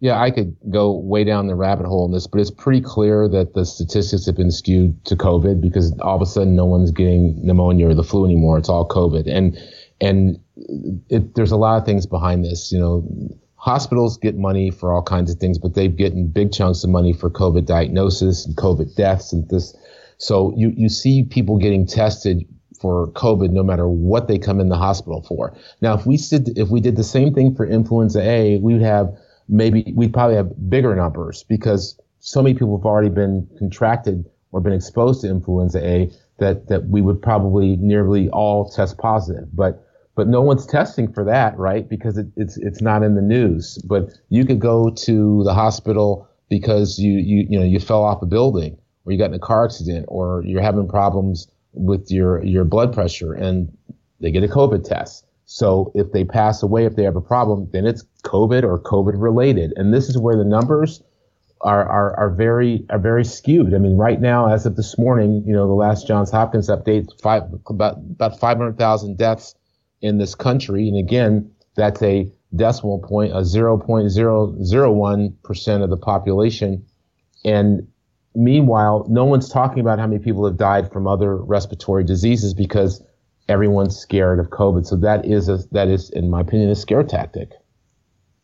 Yeah, 0.01 0.21
I 0.21 0.31
could 0.31 0.57
go 0.71 0.97
way 0.97 1.25
down 1.25 1.49
the 1.49 1.57
rabbit 1.57 1.87
hole 1.87 2.07
in 2.07 2.13
this, 2.13 2.29
but 2.29 2.41
it's 2.41 2.53
pretty 2.53 2.81
clear 2.81 3.29
that 3.29 3.55
the 3.55 3.67
statistics 3.67 4.27
have 4.27 4.37
been 4.37 4.53
skewed 4.53 5.05
to 5.07 5.17
COVID 5.17 5.61
because 5.61 5.93
all 6.01 6.15
of 6.15 6.23
a 6.23 6.27
sudden 6.27 6.55
no 6.55 6.67
one's 6.67 6.93
getting 6.93 7.45
pneumonia 7.45 7.89
or 7.89 7.95
the 7.95 8.05
flu 8.05 8.25
anymore. 8.25 8.59
It's 8.59 8.69
all 8.69 8.87
COVID. 8.87 9.29
And, 9.29 9.59
and 10.01 10.39
it, 11.09 11.35
there's 11.35 11.51
a 11.51 11.57
lot 11.57 11.79
of 11.79 11.85
things 11.85 12.07
behind 12.07 12.45
this. 12.45 12.71
You 12.71 12.79
know, 12.79 13.39
hospitals 13.57 14.19
get 14.19 14.37
money 14.37 14.71
for 14.71 14.93
all 14.93 15.03
kinds 15.03 15.33
of 15.33 15.39
things, 15.39 15.59
but 15.59 15.75
they've 15.75 15.97
gotten 15.97 16.29
big 16.29 16.53
chunks 16.53 16.85
of 16.85 16.91
money 16.91 17.13
for 17.13 17.29
COVID 17.29 17.67
diagnosis 17.67 18.47
and 18.47 18.57
COVID 18.57 18.95
deaths 18.95 19.33
and 19.33 19.49
this 19.49 19.75
so 20.19 20.53
you, 20.57 20.73
you 20.77 20.89
see 20.89 21.23
people 21.23 21.57
getting 21.59 21.87
tested 21.87 22.45
for 22.81 23.09
COVID 23.13 23.51
no 23.51 23.63
matter 23.63 23.89
what 23.89 24.29
they 24.29 24.39
come 24.39 24.61
in 24.61 24.69
the 24.69 24.77
hospital 24.77 25.23
for. 25.23 25.57
Now, 25.81 25.95
if 25.95 26.07
we 26.07 26.17
did, 26.17 26.59
if 26.59 26.69
we 26.69 26.81
did 26.81 26.97
the 26.97 27.05
same 27.05 27.33
thing 27.35 27.55
for 27.55 27.67
influenza 27.67 28.21
A, 28.21 28.59
we 28.59 28.75
would 28.75 28.83
have 28.83 29.17
maybe, 29.49 29.93
we'd 29.95 30.13
probably 30.13 30.37
have 30.37 30.53
bigger 30.69 30.95
numbers 30.95 31.45
because 31.45 31.99
so 32.21 32.43
many 32.43 32.55
people 32.55 32.77
have 32.77 32.87
already 32.87 33.09
been 33.09 33.49
contracted 33.59 34.29
or 34.53 34.61
been 34.61 34.73
exposed 34.73 35.23
to 35.23 35.29
influenza 35.29 35.85
A 35.85 36.11
that, 36.39 36.69
that 36.69 36.89
we 36.89 37.01
would 37.01 37.21
probably 37.21 37.77
nearly 37.77 38.29
all 38.31 38.69
test 38.71 38.99
positive. 38.99 39.49
But, 39.53 39.85
but 40.15 40.29
no 40.29 40.43
one's 40.43 40.67
testing 40.67 41.13
for 41.13 41.25
that, 41.25 41.57
right? 41.59 41.89
Because 41.89 42.19
it, 42.19 42.27
it's, 42.37 42.57
it's 42.57 42.81
not 42.81 43.03
in 43.03 43.15
the 43.15 43.23
news. 43.23 43.79
But 43.85 44.11
you 44.29 44.45
could 44.45 44.61
go 44.61 44.91
to 44.91 45.43
the 45.45 45.55
hospital 45.55 46.29
because 46.49 46.99
you, 46.99 47.13
you, 47.13 47.47
you 47.49 47.59
know, 47.59 47.65
you 47.65 47.79
fell 47.79 48.03
off 48.03 48.23
a 48.23 48.27
building 48.27 48.79
or 49.05 49.13
you 49.13 49.19
got 49.19 49.27
in 49.27 49.35
a 49.35 49.39
car 49.39 49.65
accident 49.65 50.07
or 50.09 50.43
you're 50.45 50.63
having 50.63 50.89
problems 50.89 51.49
with 51.73 52.11
your, 52.11 52.43
your 52.45 52.65
blood 52.65 52.93
pressure 52.93 53.35
and 53.35 53.77
they 54.21 54.31
get 54.31 54.43
a 54.43 54.49
COVID 54.49 54.85
test. 54.85 55.25
So 55.51 55.91
if 55.95 56.13
they 56.13 56.25
pass 56.25 56.63
away, 56.63 56.85
if 56.85 56.95
they 56.95 57.05
have 57.05 57.17
a 57.17 57.23
problem, 57.23 57.71
then 57.73 57.87
it's 57.87 58.05
COVID 58.23 58.65
or 58.65 58.79
COVID 58.79 59.15
related. 59.17 59.73
And 59.77 59.95
this 59.95 60.11
is 60.11 60.19
where 60.19 60.37
the 60.37 60.45
numbers 60.45 61.03
are, 61.63 61.89
are, 61.89 62.15
are 62.19 62.29
very, 62.29 62.85
are 62.91 62.99
very 62.99 63.25
skewed. 63.25 63.73
I 63.73 63.79
mean, 63.79 63.97
right 63.97 64.21
now, 64.21 64.53
as 64.53 64.67
of 64.67 64.77
this 64.77 64.99
morning, 64.99 65.43
you 65.47 65.55
know, 65.55 65.67
the 65.67 65.73
last 65.73 66.07
Johns 66.07 66.31
Hopkins 66.31 66.69
update, 66.69 67.19
five, 67.23 67.45
about, 67.67 67.97
about 67.97 68.39
500,000 68.39 69.17
deaths 69.17 69.55
in 70.03 70.19
this 70.19 70.35
country. 70.35 70.87
And 70.87 70.99
again, 70.99 71.51
that's 71.77 72.03
a 72.03 72.31
decimal 72.55 72.99
point, 72.99 73.33
a 73.33 73.37
0.001% 73.37 75.83
of 75.83 75.89
the 75.89 75.97
population. 75.97 76.85
And 77.47 77.89
meanwhile, 78.35 79.07
no 79.09 79.25
one's 79.25 79.49
talking 79.49 79.81
about 79.81 79.99
how 79.99 80.09
many 80.09 80.23
people 80.23 80.45
have 80.45 80.59
died 80.59 80.93
from 80.93 81.07
other 81.07 81.37
respiratory 81.37 82.05
diseases 82.05 82.53
because 82.53 83.03
everyone's 83.49 83.97
scared 83.97 84.39
of 84.39 84.47
COVID. 84.51 84.87
So 84.87 84.97
that 84.97 85.25
is 85.25 85.49
a, 85.49 85.59
that 85.73 85.89
is, 85.89 86.11
in 86.11 86.31
my 86.31 86.41
opinion, 86.41 86.71
a 86.71 86.75
scare 86.75 87.03
tactic. 87.03 87.51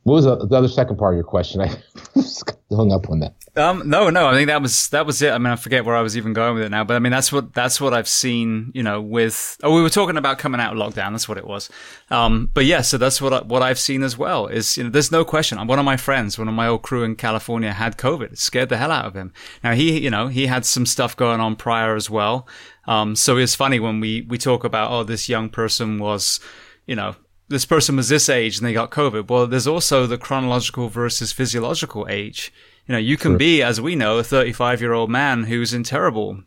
What 0.04 0.14
was 0.14 0.24
the, 0.26 0.46
the 0.46 0.56
other 0.56 0.68
second 0.68 0.98
part 0.98 1.14
of 1.14 1.16
your 1.16 1.24
question? 1.24 1.62
I 1.62 1.68
hung 2.74 2.92
up 2.92 3.08
on 3.08 3.20
that. 3.20 3.34
Um, 3.56 3.88
no, 3.88 4.10
no, 4.10 4.26
I 4.26 4.34
think 4.34 4.48
that 4.48 4.60
was 4.60 4.88
that 4.88 5.06
was 5.06 5.22
it. 5.22 5.32
I 5.32 5.38
mean, 5.38 5.52
I 5.52 5.56
forget 5.56 5.84
where 5.84 5.96
I 5.96 6.02
was 6.02 6.16
even 6.16 6.32
going 6.32 6.54
with 6.54 6.64
it 6.64 6.68
now, 6.70 6.84
but 6.84 6.94
I 6.94 6.98
mean, 6.98 7.12
that's 7.12 7.32
what 7.32 7.54
that's 7.54 7.80
what 7.80 7.94
I've 7.94 8.08
seen. 8.08 8.70
You 8.74 8.82
know, 8.82 9.00
with 9.00 9.56
oh, 9.62 9.74
we 9.74 9.80
were 9.80 9.88
talking 9.88 10.16
about 10.16 10.38
coming 10.38 10.60
out 10.60 10.76
of 10.76 10.78
lockdown. 10.78 11.12
That's 11.12 11.28
what 11.28 11.38
it 11.38 11.46
was. 11.46 11.70
Um, 12.10 12.50
but 12.52 12.64
yeah, 12.64 12.82
so 12.82 12.98
that's 12.98 13.22
what 13.22 13.32
I, 13.32 13.42
what 13.42 13.62
I've 13.62 13.78
seen 13.78 14.02
as 14.02 14.18
well. 14.18 14.46
Is 14.46 14.76
you 14.76 14.84
know, 14.84 14.90
there's 14.90 15.12
no 15.12 15.24
question. 15.24 15.64
One 15.66 15.78
of 15.78 15.84
my 15.84 15.96
friends, 15.96 16.38
one 16.38 16.48
of 16.48 16.54
my 16.54 16.66
old 16.66 16.82
crew 16.82 17.04
in 17.04 17.16
California, 17.16 17.72
had 17.72 17.96
COVID. 17.96 18.32
It 18.32 18.38
scared 18.38 18.68
the 18.68 18.76
hell 18.76 18.90
out 18.90 19.06
of 19.06 19.14
him. 19.14 19.32
Now 19.62 19.72
he, 19.72 20.00
you 20.00 20.10
know, 20.10 20.26
he 20.26 20.46
had 20.46 20.66
some 20.66 20.84
stuff 20.84 21.16
going 21.16 21.40
on 21.40 21.56
prior 21.56 21.94
as 21.94 22.10
well. 22.10 22.46
Um, 22.86 23.16
so 23.16 23.36
it's 23.36 23.54
funny 23.54 23.80
when 23.80 24.00
we 24.00 24.22
we 24.22 24.38
talk 24.38 24.64
about 24.64 24.90
oh, 24.90 25.04
this 25.04 25.28
young 25.28 25.48
person 25.48 25.98
was, 25.98 26.40
you 26.86 26.94
know, 26.94 27.16
this 27.48 27.64
person 27.64 27.96
was 27.96 28.08
this 28.08 28.28
age 28.28 28.58
and 28.58 28.66
they 28.66 28.72
got 28.72 28.90
COVID. 28.90 29.28
Well, 29.28 29.46
there's 29.46 29.66
also 29.66 30.06
the 30.06 30.18
chronological 30.18 30.88
versus 30.88 31.32
physiological 31.32 32.06
age. 32.08 32.52
You 32.86 32.92
know, 32.92 32.98
you 32.98 33.16
can 33.16 33.32
sure. 33.32 33.38
be, 33.38 33.62
as 33.62 33.80
we 33.80 33.96
know, 33.96 34.18
a 34.18 34.24
35 34.24 34.80
year 34.80 34.92
old 34.92 35.10
man 35.10 35.44
who's 35.44 35.72
in 35.72 35.84
terrible, 35.84 36.42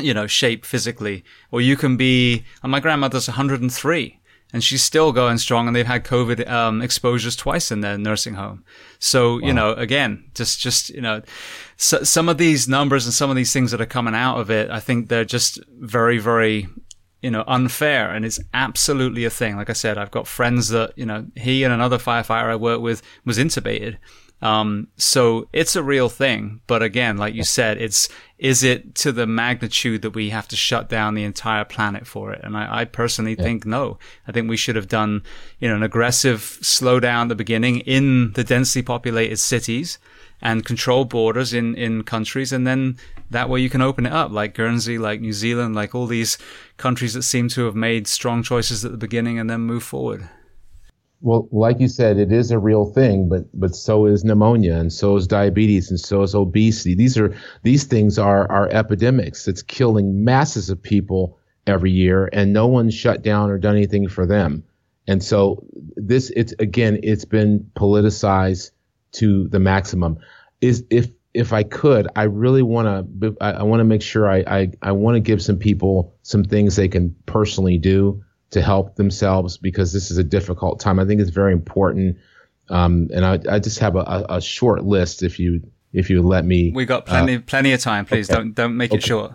you 0.00 0.14
know, 0.14 0.26
shape 0.26 0.64
physically, 0.64 1.24
or 1.50 1.60
you 1.60 1.76
can 1.76 1.96
be, 1.96 2.44
and 2.62 2.70
my 2.70 2.80
grandmother's 2.80 3.28
103 3.28 4.20
and 4.54 4.62
she's 4.62 4.84
still 4.84 5.10
going 5.10 5.36
strong 5.36 5.66
and 5.66 5.74
they've 5.74 5.84
had 5.84 6.04
COVID, 6.04 6.48
um, 6.48 6.80
exposures 6.80 7.34
twice 7.34 7.72
in 7.72 7.80
their 7.80 7.98
nursing 7.98 8.34
home. 8.34 8.64
So, 9.00 9.32
wow. 9.32 9.48
you 9.48 9.52
know, 9.52 9.72
again, 9.72 10.30
just, 10.32 10.60
just, 10.60 10.90
you 10.90 11.00
know, 11.00 11.22
so, 11.76 12.04
some 12.04 12.28
of 12.28 12.38
these 12.38 12.68
numbers 12.68 13.04
and 13.04 13.12
some 13.12 13.30
of 13.30 13.36
these 13.36 13.52
things 13.52 13.72
that 13.72 13.80
are 13.80 13.86
coming 13.86 14.14
out 14.14 14.38
of 14.38 14.52
it, 14.52 14.70
I 14.70 14.78
think 14.78 15.08
they're 15.08 15.24
just 15.24 15.58
very, 15.80 16.18
very, 16.18 16.68
you 17.20 17.32
know, 17.32 17.42
unfair. 17.48 18.12
And 18.12 18.24
it's 18.24 18.38
absolutely 18.54 19.24
a 19.24 19.30
thing. 19.30 19.56
Like 19.56 19.70
I 19.70 19.72
said, 19.74 19.98
I've 19.98 20.12
got 20.12 20.28
friends 20.28 20.68
that, 20.68 20.96
you 20.96 21.04
know, 21.04 21.26
he 21.34 21.64
and 21.64 21.74
another 21.74 21.98
firefighter 21.98 22.50
I 22.50 22.54
work 22.54 22.80
with 22.80 23.02
was 23.24 23.38
intubated 23.38 23.96
Um, 24.44 24.88
so 24.98 25.48
it's 25.54 25.74
a 25.74 25.82
real 25.82 26.10
thing. 26.10 26.60
But 26.66 26.82
again, 26.82 27.16
like 27.16 27.34
you 27.34 27.44
said, 27.44 27.78
it's, 27.78 28.10
is 28.38 28.62
it 28.62 28.94
to 28.96 29.10
the 29.10 29.26
magnitude 29.26 30.02
that 30.02 30.10
we 30.10 30.28
have 30.30 30.46
to 30.48 30.56
shut 30.56 30.90
down 30.90 31.14
the 31.14 31.24
entire 31.24 31.64
planet 31.64 32.06
for 32.06 32.30
it? 32.30 32.42
And 32.44 32.54
I, 32.54 32.80
I 32.80 32.84
personally 32.84 33.36
yeah. 33.38 33.42
think 33.42 33.64
no. 33.64 33.98
I 34.28 34.32
think 34.32 34.50
we 34.50 34.58
should 34.58 34.76
have 34.76 34.86
done, 34.86 35.22
you 35.60 35.68
know, 35.68 35.76
an 35.76 35.82
aggressive 35.82 36.40
slowdown 36.60 37.22
at 37.22 37.28
the 37.28 37.34
beginning 37.34 37.80
in 37.80 38.32
the 38.32 38.44
densely 38.44 38.82
populated 38.82 39.38
cities 39.38 39.98
and 40.42 40.66
control 40.66 41.06
borders 41.06 41.54
in, 41.54 41.74
in 41.74 42.02
countries. 42.02 42.52
And 42.52 42.66
then 42.66 42.98
that 43.30 43.48
way 43.48 43.60
you 43.60 43.70
can 43.70 43.80
open 43.80 44.04
it 44.04 44.12
up 44.12 44.30
like 44.30 44.54
Guernsey, 44.54 44.98
like 44.98 45.22
New 45.22 45.32
Zealand, 45.32 45.74
like 45.74 45.94
all 45.94 46.06
these 46.06 46.36
countries 46.76 47.14
that 47.14 47.22
seem 47.22 47.48
to 47.48 47.64
have 47.64 47.74
made 47.74 48.06
strong 48.06 48.42
choices 48.42 48.84
at 48.84 48.90
the 48.90 48.98
beginning 48.98 49.38
and 49.38 49.48
then 49.48 49.62
move 49.62 49.84
forward. 49.84 50.28
Well, 51.20 51.48
like 51.52 51.80
you 51.80 51.88
said, 51.88 52.18
it 52.18 52.32
is 52.32 52.50
a 52.50 52.58
real 52.58 52.84
thing, 52.84 53.28
but 53.28 53.44
but 53.54 53.74
so 53.74 54.06
is 54.06 54.24
pneumonia, 54.24 54.74
and 54.74 54.92
so 54.92 55.16
is 55.16 55.26
diabetes, 55.26 55.90
and 55.90 55.98
so 55.98 56.22
is 56.22 56.34
obesity. 56.34 56.94
These 56.94 57.16
are 57.16 57.34
these 57.62 57.84
things 57.84 58.18
are 58.18 58.50
are 58.50 58.68
epidemics. 58.68 59.48
It's 59.48 59.62
killing 59.62 60.24
masses 60.24 60.70
of 60.70 60.82
people 60.82 61.38
every 61.66 61.92
year, 61.92 62.28
and 62.32 62.52
no 62.52 62.66
one's 62.66 62.94
shut 62.94 63.22
down 63.22 63.50
or 63.50 63.58
done 63.58 63.76
anything 63.76 64.08
for 64.08 64.26
them. 64.26 64.64
And 65.06 65.22
so 65.22 65.64
this, 65.96 66.30
it's 66.34 66.54
again, 66.58 67.00
it's 67.02 67.24
been 67.24 67.70
politicized 67.76 68.70
to 69.12 69.48
the 69.48 69.60
maximum. 69.60 70.18
Is 70.60 70.84
if 70.90 71.10
if 71.32 71.52
I 71.52 71.62
could, 71.62 72.08
I 72.16 72.24
really 72.24 72.62
want 72.62 73.20
to. 73.20 73.36
I, 73.40 73.52
I 73.52 73.62
want 73.64 73.80
to 73.80 73.84
make 73.84 74.02
sure 74.02 74.30
I 74.30 74.44
I, 74.46 74.70
I 74.82 74.92
want 74.92 75.16
to 75.16 75.20
give 75.20 75.42
some 75.42 75.58
people 75.58 76.14
some 76.22 76.44
things 76.44 76.76
they 76.76 76.88
can 76.88 77.14
personally 77.26 77.78
do 77.78 78.23
to 78.54 78.62
help 78.62 78.94
themselves 78.94 79.58
because 79.58 79.92
this 79.92 80.12
is 80.12 80.18
a 80.18 80.22
difficult 80.22 80.78
time. 80.78 81.00
I 81.00 81.04
think 81.04 81.20
it's 81.20 81.30
very 81.30 81.52
important. 81.52 82.16
Um, 82.68 83.10
and 83.12 83.26
I, 83.26 83.40
I 83.50 83.58
just 83.58 83.80
have 83.80 83.96
a, 83.96 84.24
a, 84.28 84.40
short 84.40 84.84
list 84.84 85.24
if 85.24 85.40
you 85.40 85.60
if 85.92 86.08
you 86.08 86.22
let 86.22 86.44
me. 86.44 86.70
We 86.72 86.86
got 86.86 87.04
plenty 87.04 87.34
uh, 87.34 87.40
plenty 87.44 87.72
of 87.72 87.80
time. 87.80 88.06
Please 88.06 88.30
okay. 88.30 88.38
don't 88.38 88.54
don't 88.54 88.76
make 88.76 88.92
okay. 88.92 88.98
it 88.98 89.02
short. 89.02 89.32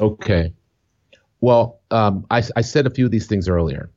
Okay. 0.00 0.54
Well, 1.42 1.80
um, 1.90 2.26
I, 2.30 2.42
I 2.56 2.62
said 2.62 2.86
a 2.86 2.90
few 2.90 3.04
of 3.04 3.10
these 3.10 3.26
things 3.26 3.46
earlier, 3.46 3.90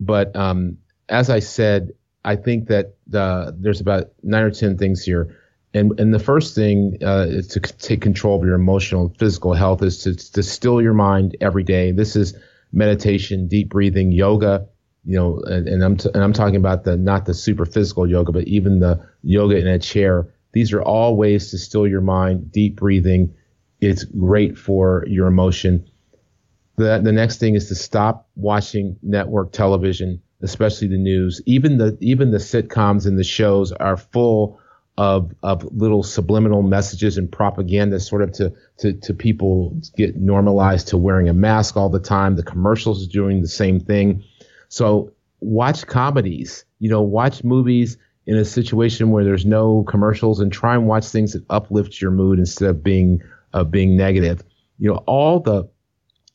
but 0.00 0.34
um, 0.34 0.78
as 1.10 1.28
I 1.28 1.40
said, 1.40 1.92
I 2.24 2.36
think 2.36 2.68
that 2.68 2.96
uh, 3.12 3.52
there's 3.54 3.82
about 3.82 4.06
nine 4.22 4.42
or 4.42 4.50
ten 4.50 4.78
things 4.78 5.04
here. 5.04 5.36
And, 5.74 6.00
and 6.00 6.14
the 6.14 6.18
first 6.18 6.54
thing 6.54 6.96
uh, 7.02 7.26
is 7.28 7.46
to 7.48 7.60
take 7.60 8.00
control 8.00 8.40
of 8.40 8.46
your 8.46 8.54
emotional 8.54 9.02
and 9.02 9.18
physical 9.18 9.52
health 9.52 9.82
is 9.82 10.02
to, 10.04 10.16
to 10.32 10.42
still 10.42 10.80
your 10.80 10.94
mind 10.94 11.36
every 11.42 11.62
day. 11.62 11.92
This 11.92 12.16
is 12.16 12.34
meditation, 12.72 13.48
deep 13.48 13.70
breathing, 13.70 14.12
yoga, 14.12 14.66
you 15.04 15.16
know, 15.16 15.40
and, 15.46 15.68
and 15.68 15.82
I'm 15.82 15.96
t- 15.96 16.10
and 16.12 16.22
I'm 16.22 16.32
talking 16.32 16.56
about 16.56 16.84
the 16.84 16.96
not 16.96 17.24
the 17.24 17.34
super 17.34 17.64
physical 17.64 18.06
yoga, 18.06 18.32
but 18.32 18.44
even 18.46 18.80
the 18.80 19.06
yoga 19.22 19.56
in 19.56 19.66
a 19.66 19.78
chair. 19.78 20.28
These 20.52 20.72
are 20.72 20.82
all 20.82 21.16
ways 21.16 21.50
to 21.50 21.58
still 21.58 21.86
your 21.86 22.00
mind. 22.00 22.52
Deep 22.52 22.76
breathing, 22.76 23.34
it's 23.80 24.04
great 24.04 24.58
for 24.58 25.04
your 25.06 25.26
emotion. 25.26 25.86
The 26.76 27.00
the 27.02 27.12
next 27.12 27.38
thing 27.38 27.54
is 27.54 27.68
to 27.68 27.74
stop 27.74 28.28
watching 28.36 28.98
network 29.02 29.52
television, 29.52 30.20
especially 30.42 30.88
the 30.88 30.98
news. 30.98 31.40
Even 31.46 31.78
the 31.78 31.96
even 32.00 32.30
the 32.30 32.38
sitcoms 32.38 33.06
and 33.06 33.18
the 33.18 33.24
shows 33.24 33.72
are 33.72 33.96
full 33.96 34.57
of 34.98 35.32
of 35.44 35.64
little 35.72 36.02
subliminal 36.02 36.60
messages 36.62 37.16
and 37.16 37.30
propaganda 37.30 38.00
sort 38.00 38.20
of 38.20 38.32
to 38.32 38.52
to 38.78 38.92
to 38.94 39.14
people 39.14 39.80
get 39.96 40.16
normalized 40.16 40.88
to 40.88 40.98
wearing 40.98 41.28
a 41.28 41.32
mask 41.32 41.76
all 41.76 41.88
the 41.88 42.00
time. 42.00 42.34
The 42.34 42.42
commercials 42.42 43.06
doing 43.06 43.40
the 43.40 43.48
same 43.48 43.78
thing. 43.78 44.24
So 44.68 45.12
watch 45.40 45.86
comedies. 45.86 46.64
You 46.80 46.90
know 46.90 47.00
watch 47.00 47.44
movies 47.44 47.96
in 48.26 48.36
a 48.36 48.44
situation 48.44 49.10
where 49.10 49.22
there's 49.22 49.46
no 49.46 49.84
commercials 49.84 50.40
and 50.40 50.52
try 50.52 50.74
and 50.74 50.88
watch 50.88 51.06
things 51.06 51.32
that 51.32 51.44
uplift 51.48 52.00
your 52.00 52.10
mood 52.10 52.40
instead 52.40 52.68
of 52.68 52.82
being 52.82 53.22
uh, 53.54 53.62
being 53.62 53.96
negative. 53.96 54.42
You 54.78 54.90
know 54.90 55.04
all 55.06 55.38
the 55.38 55.68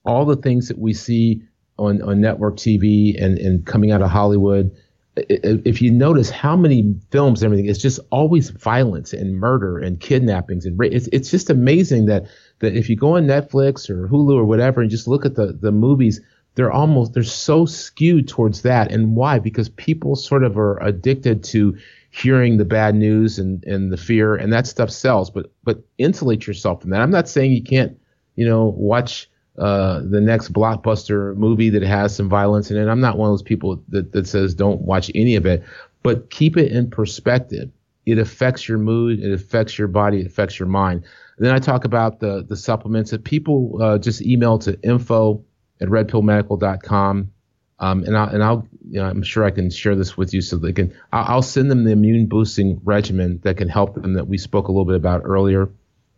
all 0.06 0.24
the 0.24 0.38
things 0.38 0.70
that 0.70 0.80
we 0.80 0.94
see 0.94 1.44
on 1.78 2.02
on 2.02 2.22
network 2.22 2.56
TV 2.56 3.22
and 3.22 3.38
and 3.38 3.66
coming 3.66 3.92
out 3.92 4.02
of 4.02 4.10
Hollywood 4.10 4.74
if 5.16 5.82
you 5.82 5.92
notice 5.92 6.30
how 6.30 6.56
many 6.56 6.96
films 7.12 7.42
and 7.42 7.48
everything, 7.48 7.70
it's 7.70 7.82
just 7.82 8.00
always 8.10 8.50
violence 8.50 9.14
and 9.14 9.36
murder 9.36 9.78
and 9.78 10.00
kidnappings 10.00 10.66
and 10.66 10.80
it's 10.84 11.08
it's 11.12 11.30
just 11.30 11.50
amazing 11.50 12.08
that 12.08 12.26
that 12.60 12.76
if 12.76 12.90
you 12.90 12.96
go 12.96 13.18
on 13.18 13.28
Netflix 13.28 13.90
or 13.90 14.08
Hulu 14.08 14.36
or 14.36 14.46
whatever 14.46 14.82
and 14.82 14.90
just 14.90 15.08
look 15.08 15.26
at 15.26 15.36
the 15.36 15.54
the 15.54 15.72
movies, 15.72 16.20
they're 16.56 16.72
almost 16.72 17.14
they're 17.14 17.24
so 17.24 17.66
skewed 17.66 18.28
towards 18.28 18.62
that. 18.64 18.92
And 18.92 19.16
why? 19.16 19.40
Because 19.40 19.70
people 19.70 20.16
sort 20.16 20.44
of 20.44 20.58
are 20.58 20.82
addicted 20.82 21.44
to 21.46 21.78
hearing 22.10 22.58
the 22.58 22.66
bad 22.66 22.96
news 22.96 23.38
and 23.38 23.64
and 23.66 23.92
the 23.92 23.98
fear 23.98 24.36
and 24.36 24.52
that 24.54 24.66
stuff 24.66 24.90
sells. 24.90 25.30
But 25.30 25.52
but 25.64 25.84
insulate 25.98 26.48
yourself 26.48 26.82
from 26.82 26.92
that. 26.92 27.02
I'm 27.02 27.12
not 27.12 27.30
saying 27.30 27.52
you 27.52 27.64
can't 27.64 28.00
you 28.36 28.48
know 28.48 28.66
watch 28.66 29.30
uh, 29.58 30.02
the 30.04 30.22
next 30.22 30.52
blockbuster 30.52 31.36
movie 31.36 31.70
that 31.70 31.84
has 31.84 32.16
some 32.16 32.30
violence 32.30 32.72
in 32.72 32.78
it. 32.78 32.88
I'm 32.88 33.02
not 33.02 33.18
one 33.18 33.30
of 33.30 33.34
those 33.34 33.44
people 33.44 33.84
that, 33.90 34.12
that 34.12 34.28
says 34.28 34.56
don't 34.56 34.82
watch 34.82 35.12
any 35.14 35.36
of 35.36 35.46
it, 35.46 35.64
but 36.02 36.30
keep 36.30 36.58
it 36.58 36.72
in 36.72 36.90
perspective. 36.90 37.70
It 38.06 38.18
affects 38.18 38.68
your 38.68 38.80
mood, 38.80 39.20
it 39.20 39.32
affects 39.32 39.78
your 39.78 39.88
body, 39.88 40.22
it 40.22 40.26
affects 40.26 40.60
your 40.60 40.68
mind. 40.68 41.04
And 41.38 41.46
then 41.46 41.54
I 41.54 41.60
talk 41.60 41.86
about 41.86 42.20
the 42.20 42.44
the 42.44 42.58
supplements 42.58 43.12
that 43.12 43.24
people 43.24 43.82
uh, 43.82 43.98
just 43.98 44.22
email 44.22 44.60
to 44.60 44.80
info 44.82 45.44
at 45.80 45.88
redpillmedical.com. 45.88 47.32
Um, 47.80 48.04
and, 48.06 48.16
I, 48.16 48.26
and 48.28 48.44
I'll, 48.44 48.66
you 48.88 49.02
know, 49.02 49.10
I'm 49.10 49.24
sure 49.24 49.44
I 49.44 49.52
can 49.52 49.70
share 49.70 49.96
this 49.96 50.16
with 50.16 50.34
you 50.34 50.42
so 50.42 50.58
they 50.58 50.72
can, 50.72 50.94
I'll, 51.12 51.36
I'll 51.36 51.42
send 51.42 51.70
them 51.70 51.84
the 51.84 51.92
immune 51.92 52.28
boosting 52.28 52.80
regimen 52.84 53.42
that 53.44 53.58
can 53.58 53.68
help 53.68 53.96
them 53.96 54.14
that 54.14 54.28
we 54.28 54.38
spoke 54.38 54.70
a 54.70 54.72
little 54.72 54.86
bit 54.86 54.96
about 54.96 55.24
earlier. 55.26 55.70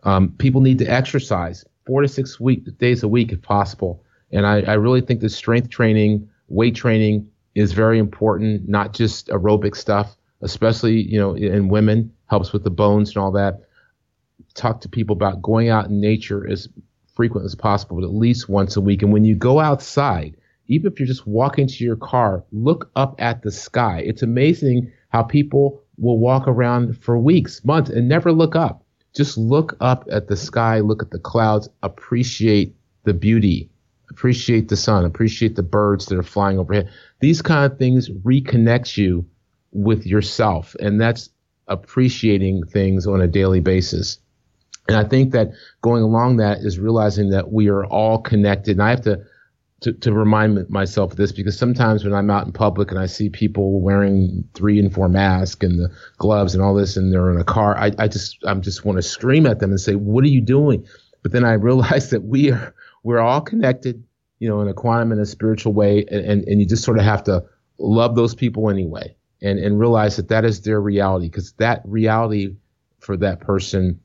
Um, 0.03 0.33
people 0.37 0.61
need 0.61 0.79
to 0.79 0.85
exercise 0.85 1.65
four 1.85 2.01
to 2.01 2.07
six 2.07 2.39
week, 2.39 2.65
days 2.77 3.03
a 3.03 3.07
week 3.07 3.31
if 3.31 3.41
possible. 3.41 4.03
And 4.31 4.45
I, 4.45 4.61
I 4.61 4.73
really 4.73 5.01
think 5.01 5.21
the 5.21 5.29
strength 5.29 5.69
training, 5.69 6.27
weight 6.47 6.75
training 6.75 7.29
is 7.53 7.73
very 7.73 7.99
important, 7.99 8.67
not 8.67 8.93
just 8.93 9.27
aerobic 9.27 9.75
stuff, 9.75 10.15
especially, 10.41 11.01
you 11.01 11.19
know, 11.19 11.35
in 11.35 11.69
women, 11.69 12.11
helps 12.27 12.51
with 12.51 12.63
the 12.63 12.69
bones 12.69 13.09
and 13.09 13.17
all 13.17 13.31
that. 13.31 13.61
Talk 14.55 14.81
to 14.81 14.89
people 14.89 15.15
about 15.15 15.41
going 15.41 15.69
out 15.69 15.87
in 15.87 16.01
nature 16.01 16.49
as 16.49 16.67
frequent 17.13 17.45
as 17.45 17.55
possible, 17.55 17.97
but 17.97 18.05
at 18.05 18.13
least 18.13 18.49
once 18.49 18.75
a 18.75 18.81
week. 18.81 19.01
And 19.01 19.13
when 19.13 19.25
you 19.25 19.35
go 19.35 19.59
outside, 19.59 20.35
even 20.67 20.91
if 20.91 20.99
you're 20.99 21.07
just 21.07 21.27
walking 21.27 21.67
to 21.67 21.83
your 21.83 21.95
car, 21.95 22.43
look 22.51 22.91
up 22.95 23.15
at 23.19 23.41
the 23.41 23.51
sky. 23.51 24.01
It's 24.05 24.23
amazing 24.23 24.91
how 25.09 25.23
people 25.23 25.81
will 25.97 26.17
walk 26.17 26.47
around 26.47 26.97
for 26.97 27.17
weeks, 27.17 27.63
months, 27.63 27.89
and 27.89 28.09
never 28.09 28.31
look 28.31 28.55
up 28.55 28.84
just 29.15 29.37
look 29.37 29.77
up 29.79 30.07
at 30.11 30.27
the 30.27 30.35
sky, 30.35 30.79
look 30.79 31.01
at 31.01 31.11
the 31.11 31.19
clouds, 31.19 31.69
appreciate 31.83 32.75
the 33.03 33.13
beauty, 33.13 33.69
appreciate 34.09 34.67
the 34.67 34.75
sun, 34.75 35.05
appreciate 35.05 35.55
the 35.55 35.63
birds 35.63 36.07
that 36.07 36.17
are 36.17 36.23
flying 36.23 36.59
overhead. 36.59 36.89
These 37.21 37.41
kind 37.41 37.71
of 37.71 37.77
things 37.77 38.09
reconnect 38.09 38.97
you 38.97 39.25
with 39.71 40.05
yourself, 40.05 40.75
and 40.79 40.99
that's 40.99 41.29
appreciating 41.67 42.65
things 42.65 43.07
on 43.07 43.21
a 43.21 43.27
daily 43.27 43.59
basis. 43.59 44.19
And 44.87 44.97
I 44.97 45.03
think 45.03 45.31
that 45.31 45.51
going 45.81 46.03
along 46.03 46.37
that 46.37 46.59
is 46.59 46.77
realizing 46.77 47.31
that 47.31 47.51
we 47.51 47.69
are 47.69 47.85
all 47.85 48.19
connected. 48.19 48.73
And 48.73 48.83
I 48.83 48.91
have 48.91 49.01
to 49.01 49.23
to, 49.93 50.13
remind 50.13 50.69
myself 50.69 51.11
of 51.11 51.17
this 51.17 51.31
because 51.31 51.57
sometimes 51.57 52.03
when 52.03 52.13
I'm 52.13 52.29
out 52.29 52.45
in 52.45 52.51
public 52.51 52.91
and 52.91 52.99
I 52.99 53.05
see 53.05 53.29
people 53.29 53.81
wearing 53.81 54.47
three 54.53 54.79
and 54.79 54.93
four 54.93 55.09
masks 55.09 55.63
and 55.63 55.79
the 55.79 55.91
gloves 56.17 56.53
and 56.53 56.63
all 56.63 56.73
this 56.73 56.97
and 56.97 57.13
they're 57.13 57.31
in 57.31 57.39
a 57.39 57.43
car, 57.43 57.77
I, 57.77 57.91
I 57.97 58.07
just 58.07 58.37
I 58.45 58.53
just 58.55 58.85
want 58.85 58.97
to 58.97 59.01
scream 59.01 59.45
at 59.45 59.59
them 59.59 59.71
and 59.71 59.79
say, 59.79 59.95
"What 59.95 60.23
are 60.23 60.29
you 60.29 60.41
doing?" 60.41 60.85
But 61.23 61.31
then 61.31 61.45
I 61.45 61.53
realize 61.53 62.09
that 62.11 62.23
we 62.23 62.51
are 62.51 62.73
we're 63.03 63.19
all 63.19 63.41
connected, 63.41 64.03
you 64.39 64.49
know, 64.49 64.61
in 64.61 64.67
a 64.67 64.73
quantum 64.73 65.11
and 65.11 65.21
a 65.21 65.25
spiritual 65.25 65.73
way, 65.73 66.05
and, 66.09 66.25
and, 66.25 66.43
and 66.47 66.59
you 66.59 66.65
just 66.65 66.83
sort 66.83 66.97
of 66.97 67.05
have 67.05 67.23
to 67.25 67.43
love 67.77 68.15
those 68.15 68.35
people 68.35 68.69
anyway, 68.69 69.15
and 69.41 69.59
and 69.59 69.79
realize 69.79 70.15
that 70.17 70.29
that 70.29 70.45
is 70.45 70.61
their 70.61 70.81
reality 70.81 71.27
because 71.27 71.53
that 71.53 71.81
reality 71.85 72.55
for 72.99 73.17
that 73.17 73.39
person 73.39 73.99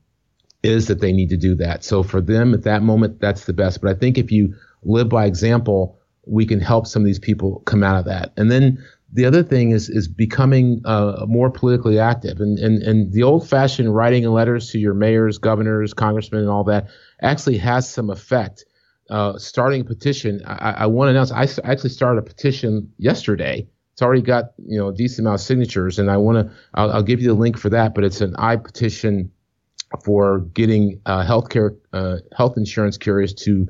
is 0.63 0.87
that 0.87 1.01
they 1.01 1.11
need 1.11 1.29
to 1.29 1.37
do 1.37 1.55
that. 1.55 1.83
So 1.83 2.03
for 2.03 2.21
them 2.21 2.53
at 2.53 2.63
that 2.63 2.83
moment, 2.83 3.19
that's 3.19 3.45
the 3.45 3.53
best. 3.53 3.81
But 3.81 3.95
I 3.95 3.99
think 3.99 4.17
if 4.17 4.31
you 4.31 4.55
live 4.83 5.09
by 5.09 5.25
example, 5.25 5.97
we 6.25 6.45
can 6.45 6.59
help 6.59 6.87
some 6.87 7.01
of 7.01 7.05
these 7.05 7.19
people 7.19 7.61
come 7.65 7.83
out 7.83 7.97
of 7.97 8.05
that. 8.05 8.31
And 8.37 8.51
then 8.51 8.83
the 9.13 9.25
other 9.25 9.43
thing 9.43 9.71
is 9.71 9.89
is 9.89 10.07
becoming 10.07 10.81
uh, 10.85 11.25
more 11.27 11.49
politically 11.49 11.99
active. 11.99 12.39
And, 12.39 12.57
and 12.59 12.81
and 12.83 13.11
the 13.11 13.23
old 13.23 13.47
fashioned 13.47 13.93
writing 13.93 14.23
letters 14.25 14.69
to 14.71 14.79
your 14.79 14.93
mayors, 14.93 15.37
governors, 15.37 15.93
congressmen, 15.93 16.41
and 16.41 16.49
all 16.49 16.63
that 16.65 16.87
actually 17.21 17.57
has 17.57 17.89
some 17.89 18.09
effect. 18.09 18.65
Uh, 19.09 19.37
starting 19.37 19.81
a 19.81 19.83
petition, 19.83 20.41
I, 20.45 20.71
I 20.71 20.85
want 20.85 21.07
to 21.07 21.11
announce. 21.11 21.31
I 21.31 21.43
actually 21.69 21.89
started 21.89 22.19
a 22.19 22.23
petition 22.23 22.93
yesterday. 22.97 23.67
It's 23.91 24.01
already 24.01 24.21
got 24.21 24.53
you 24.65 24.79
know 24.79 24.89
a 24.89 24.93
decent 24.93 25.25
amount 25.27 25.41
of 25.41 25.45
signatures, 25.45 25.99
and 25.99 26.09
I 26.09 26.17
want 26.17 26.47
to. 26.47 26.55
I'll, 26.75 26.91
I'll, 26.91 27.03
give 27.03 27.19
you 27.19 27.27
the 27.27 27.33
link 27.33 27.57
for 27.57 27.69
that. 27.69 27.93
But 27.93 28.05
it's 28.05 28.21
an 28.21 28.35
I 28.37 28.55
petition 28.55 29.31
for 30.05 30.39
getting 30.39 31.01
uh, 31.05 31.25
healthcare, 31.25 31.77
uh, 31.91 32.17
health 32.37 32.55
insurance 32.55 32.97
carriers 32.97 33.33
to 33.33 33.67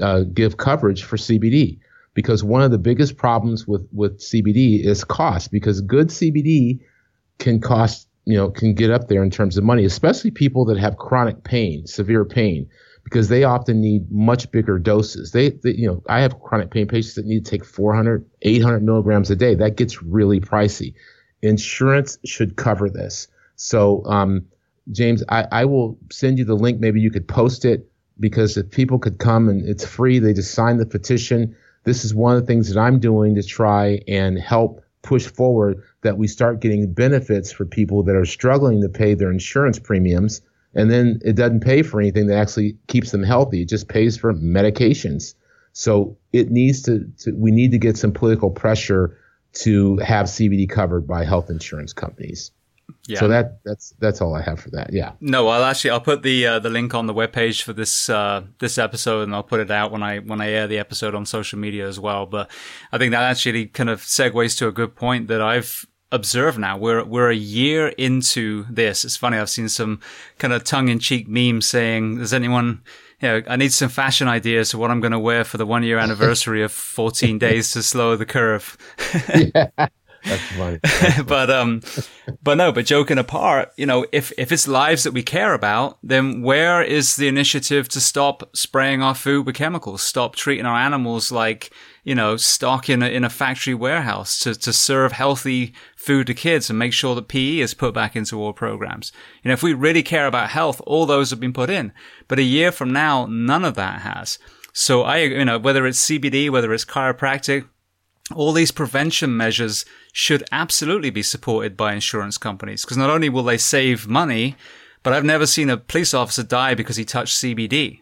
uh, 0.00 0.22
give 0.22 0.56
coverage 0.56 1.04
for 1.04 1.16
CBD 1.16 1.78
because 2.14 2.42
one 2.42 2.62
of 2.62 2.70
the 2.70 2.78
biggest 2.78 3.16
problems 3.16 3.66
with 3.66 3.88
with 3.92 4.18
CBD 4.20 4.84
is 4.84 5.04
cost 5.04 5.50
because 5.50 5.80
good 5.80 6.08
CBD 6.08 6.80
can 7.38 7.60
cost 7.60 8.08
you 8.30 8.36
know, 8.36 8.50
can 8.50 8.74
get 8.74 8.90
up 8.90 9.08
there 9.08 9.22
in 9.22 9.30
terms 9.30 9.56
of 9.56 9.64
money, 9.64 9.84
especially 9.84 10.30
people 10.30 10.64
that 10.66 10.78
have 10.78 10.96
chronic 10.98 11.42
pain, 11.42 11.86
severe 11.86 12.24
pain, 12.24 12.68
because 13.02 13.28
they 13.28 13.44
often 13.44 13.80
need 13.80 14.10
much 14.10 14.50
bigger 14.52 14.78
doses. 14.78 15.32
They, 15.32 15.50
they, 15.50 15.72
you 15.72 15.88
know, 15.88 16.02
I 16.08 16.20
have 16.20 16.40
chronic 16.40 16.70
pain 16.70 16.86
patients 16.86 17.14
that 17.14 17.26
need 17.26 17.44
to 17.44 17.50
take 17.50 17.64
400, 17.64 18.24
800 18.42 18.82
milligrams 18.82 19.30
a 19.30 19.36
day. 19.36 19.54
That 19.54 19.76
gets 19.76 20.02
really 20.02 20.40
pricey. 20.40 20.94
Insurance 21.42 22.18
should 22.24 22.56
cover 22.56 22.90
this. 22.90 23.26
So, 23.56 24.04
um, 24.04 24.46
James, 24.92 25.24
I, 25.28 25.46
I 25.50 25.64
will 25.64 25.98
send 26.10 26.38
you 26.38 26.44
the 26.44 26.54
link. 26.54 26.78
Maybe 26.78 27.00
you 27.00 27.10
could 27.10 27.26
post 27.26 27.64
it 27.64 27.89
because 28.20 28.56
if 28.56 28.70
people 28.70 28.98
could 28.98 29.18
come 29.18 29.48
and 29.48 29.66
it's 29.66 29.84
free, 29.84 30.18
they 30.18 30.32
just 30.32 30.54
sign 30.54 30.76
the 30.76 30.86
petition. 30.86 31.56
This 31.84 32.04
is 32.04 32.14
one 32.14 32.36
of 32.36 32.42
the 32.42 32.46
things 32.46 32.72
that 32.72 32.78
I'm 32.78 33.00
doing 33.00 33.34
to 33.34 33.42
try 33.42 34.02
and 34.06 34.38
help 34.38 34.84
push 35.02 35.26
forward 35.26 35.82
that 36.02 36.18
we 36.18 36.26
start 36.26 36.60
getting 36.60 36.92
benefits 36.92 37.50
for 37.50 37.64
people 37.64 38.02
that 38.04 38.14
are 38.14 38.26
struggling 38.26 38.82
to 38.82 38.88
pay 38.88 39.14
their 39.14 39.30
insurance 39.30 39.78
premiums. 39.78 40.42
And 40.74 40.90
then 40.90 41.20
it 41.24 41.34
doesn't 41.34 41.60
pay 41.60 41.82
for 41.82 42.00
anything 42.00 42.26
that 42.26 42.38
actually 42.38 42.76
keeps 42.86 43.10
them 43.10 43.22
healthy. 43.22 43.62
It 43.62 43.68
just 43.68 43.88
pays 43.88 44.16
for 44.16 44.34
medications. 44.34 45.34
So 45.72 46.16
it 46.32 46.50
needs 46.50 46.82
to, 46.82 47.10
to 47.20 47.32
we 47.32 47.50
need 47.50 47.70
to 47.72 47.78
get 47.78 47.96
some 47.96 48.12
political 48.12 48.50
pressure 48.50 49.16
to 49.52 49.96
have 49.98 50.26
CBD 50.26 50.68
covered 50.68 51.06
by 51.06 51.24
health 51.24 51.50
insurance 51.50 51.92
companies. 51.92 52.52
Yeah. 53.06 53.20
So 53.20 53.28
that 53.28 53.60
that's 53.64 53.94
that's 53.98 54.20
all 54.20 54.34
I 54.34 54.42
have 54.42 54.60
for 54.60 54.70
that. 54.70 54.92
Yeah. 54.92 55.12
No, 55.20 55.48
I'll 55.48 55.64
actually 55.64 55.90
I'll 55.90 56.00
put 56.00 56.22
the 56.22 56.46
uh, 56.46 56.58
the 56.58 56.70
link 56.70 56.94
on 56.94 57.06
the 57.06 57.14
webpage 57.14 57.62
for 57.62 57.72
this 57.72 58.08
uh, 58.08 58.42
this 58.58 58.78
episode, 58.78 59.22
and 59.22 59.34
I'll 59.34 59.42
put 59.42 59.60
it 59.60 59.70
out 59.70 59.92
when 59.92 60.02
I 60.02 60.18
when 60.18 60.40
I 60.40 60.50
air 60.50 60.66
the 60.66 60.78
episode 60.78 61.14
on 61.14 61.26
social 61.26 61.58
media 61.58 61.86
as 61.86 61.98
well. 61.98 62.26
But 62.26 62.50
I 62.92 62.98
think 62.98 63.12
that 63.12 63.22
actually 63.22 63.66
kind 63.66 63.90
of 63.90 64.00
segues 64.02 64.56
to 64.58 64.68
a 64.68 64.72
good 64.72 64.94
point 64.94 65.28
that 65.28 65.40
I've 65.40 65.86
observed 66.12 66.58
now. 66.58 66.76
We're 66.76 67.04
we're 67.04 67.30
a 67.30 67.36
year 67.36 67.88
into 67.88 68.66
this. 68.70 69.04
It's 69.04 69.16
funny. 69.16 69.38
I've 69.38 69.50
seen 69.50 69.68
some 69.68 70.00
kind 70.38 70.52
of 70.52 70.64
tongue 70.64 70.88
in 70.88 70.98
cheek 70.98 71.28
memes 71.28 71.66
saying, 71.66 72.18
"Does 72.18 72.32
anyone?" 72.32 72.82
You 73.20 73.28
know, 73.28 73.42
I 73.48 73.56
need 73.56 73.72
some 73.72 73.90
fashion 73.90 74.28
ideas 74.28 74.70
for 74.70 74.78
what 74.78 74.90
I'm 74.90 75.00
going 75.00 75.12
to 75.12 75.18
wear 75.18 75.44
for 75.44 75.58
the 75.58 75.66
one 75.66 75.82
year 75.82 75.98
anniversary 76.06 76.62
of 76.62 76.72
14 76.72 77.38
days 77.38 77.70
to 77.72 77.82
slow 77.82 78.16
the 78.16 78.24
curve. 78.24 78.78
yeah. 79.54 79.88
That's 80.24 80.42
funny. 80.52 80.78
That's 80.82 81.14
funny. 81.14 81.22
but 81.24 81.50
um, 81.50 81.82
but 82.42 82.56
no. 82.56 82.72
But 82.72 82.86
joking 82.86 83.18
apart, 83.18 83.70
you 83.76 83.86
know, 83.86 84.06
if 84.12 84.32
if 84.38 84.52
it's 84.52 84.68
lives 84.68 85.04
that 85.04 85.12
we 85.12 85.22
care 85.22 85.54
about, 85.54 85.98
then 86.02 86.42
where 86.42 86.82
is 86.82 87.16
the 87.16 87.28
initiative 87.28 87.88
to 87.90 88.00
stop 88.00 88.54
spraying 88.56 89.02
our 89.02 89.14
food 89.14 89.46
with 89.46 89.56
chemicals? 89.56 90.02
Stop 90.02 90.36
treating 90.36 90.66
our 90.66 90.76
animals 90.76 91.32
like 91.32 91.72
you 92.04 92.14
know 92.14 92.36
stock 92.36 92.88
in 92.88 93.02
a 93.02 93.08
in 93.08 93.24
a 93.24 93.30
factory 93.30 93.74
warehouse 93.74 94.38
to 94.40 94.54
to 94.54 94.72
serve 94.72 95.12
healthy 95.12 95.74
food 95.96 96.26
to 96.26 96.34
kids 96.34 96.70
and 96.70 96.78
make 96.78 96.92
sure 96.92 97.14
that 97.14 97.28
PE 97.28 97.58
is 97.58 97.74
put 97.74 97.94
back 97.94 98.16
into 98.16 98.40
all 98.40 98.52
programs. 98.52 99.12
You 99.42 99.48
know, 99.48 99.54
if 99.54 99.62
we 99.62 99.74
really 99.74 100.02
care 100.02 100.26
about 100.26 100.50
health, 100.50 100.80
all 100.86 101.06
those 101.06 101.30
have 101.30 101.40
been 101.40 101.52
put 101.52 101.70
in. 101.70 101.92
But 102.28 102.38
a 102.38 102.42
year 102.42 102.72
from 102.72 102.92
now, 102.92 103.26
none 103.26 103.64
of 103.64 103.74
that 103.74 104.00
has. 104.00 104.38
So 104.72 105.02
I, 105.02 105.18
you 105.18 105.44
know, 105.44 105.58
whether 105.58 105.86
it's 105.86 106.04
CBD, 106.08 106.50
whether 106.50 106.72
it's 106.72 106.84
chiropractic, 106.84 107.68
all 108.34 108.52
these 108.52 108.70
prevention 108.70 109.36
measures 109.36 109.84
should 110.12 110.44
absolutely 110.52 111.10
be 111.10 111.22
supported 111.22 111.76
by 111.76 111.92
insurance 111.92 112.38
companies 112.38 112.84
because 112.84 112.96
not 112.96 113.10
only 113.10 113.28
will 113.28 113.42
they 113.42 113.58
save 113.58 114.08
money, 114.08 114.56
but 115.02 115.12
I've 115.12 115.24
never 115.24 115.46
seen 115.46 115.70
a 115.70 115.76
police 115.76 116.14
officer 116.14 116.42
die 116.42 116.74
because 116.74 116.96
he 116.96 117.04
touched 117.04 117.36
CBD. 117.36 118.00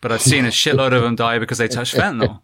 But 0.00 0.12
I've 0.12 0.22
seen 0.22 0.44
a 0.44 0.48
shitload 0.62 0.92
of 0.92 1.02
them 1.02 1.16
die 1.16 1.38
because 1.38 1.58
they 1.58 1.68
touched 1.68 1.94
fentanyl. 1.94 2.40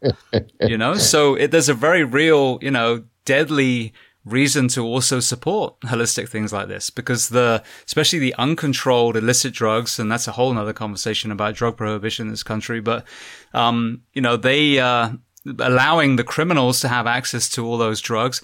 You 0.61 0.79
know, 0.79 0.95
so 0.95 1.35
it, 1.35 1.51
there's 1.51 1.69
a 1.69 1.75
very 1.75 2.05
real, 2.05 2.59
you 2.63 2.71
know, 2.71 3.05
deadly 3.25 3.93
reason 4.25 4.69
to 4.69 4.85
also 4.85 5.19
support 5.19 5.79
holistic 5.81 6.29
things 6.29 6.53
like 6.53 6.69
this 6.69 6.91
because 6.91 7.31
the, 7.31 7.63
especially 7.85 8.21
the 8.21 8.35
uncontrolled 8.37 9.17
illicit 9.17 9.53
drugs, 9.53 9.99
and 9.99 10.11
that's 10.11 10.29
a 10.29 10.33
whole 10.33 10.53
nother 10.55 10.73
conversation 10.73 11.31
about 11.31 11.55
drug 11.55 11.77
prohibition 11.77 12.27
in 12.27 12.33
this 12.33 12.43
country. 12.43 12.81
But, 12.81 13.05
um, 13.53 14.03
you 14.15 14.23
know, 14.23 14.37
they, 14.37 14.79
uh, 14.79 15.11
allowing 15.59 16.17
the 16.17 16.25
criminals 16.25 16.81
to 16.81 16.89
have 16.89 17.07
access 17.07 17.49
to 17.51 17.67
all 17.67 17.79
those 17.79 18.01
drugs 18.01 18.41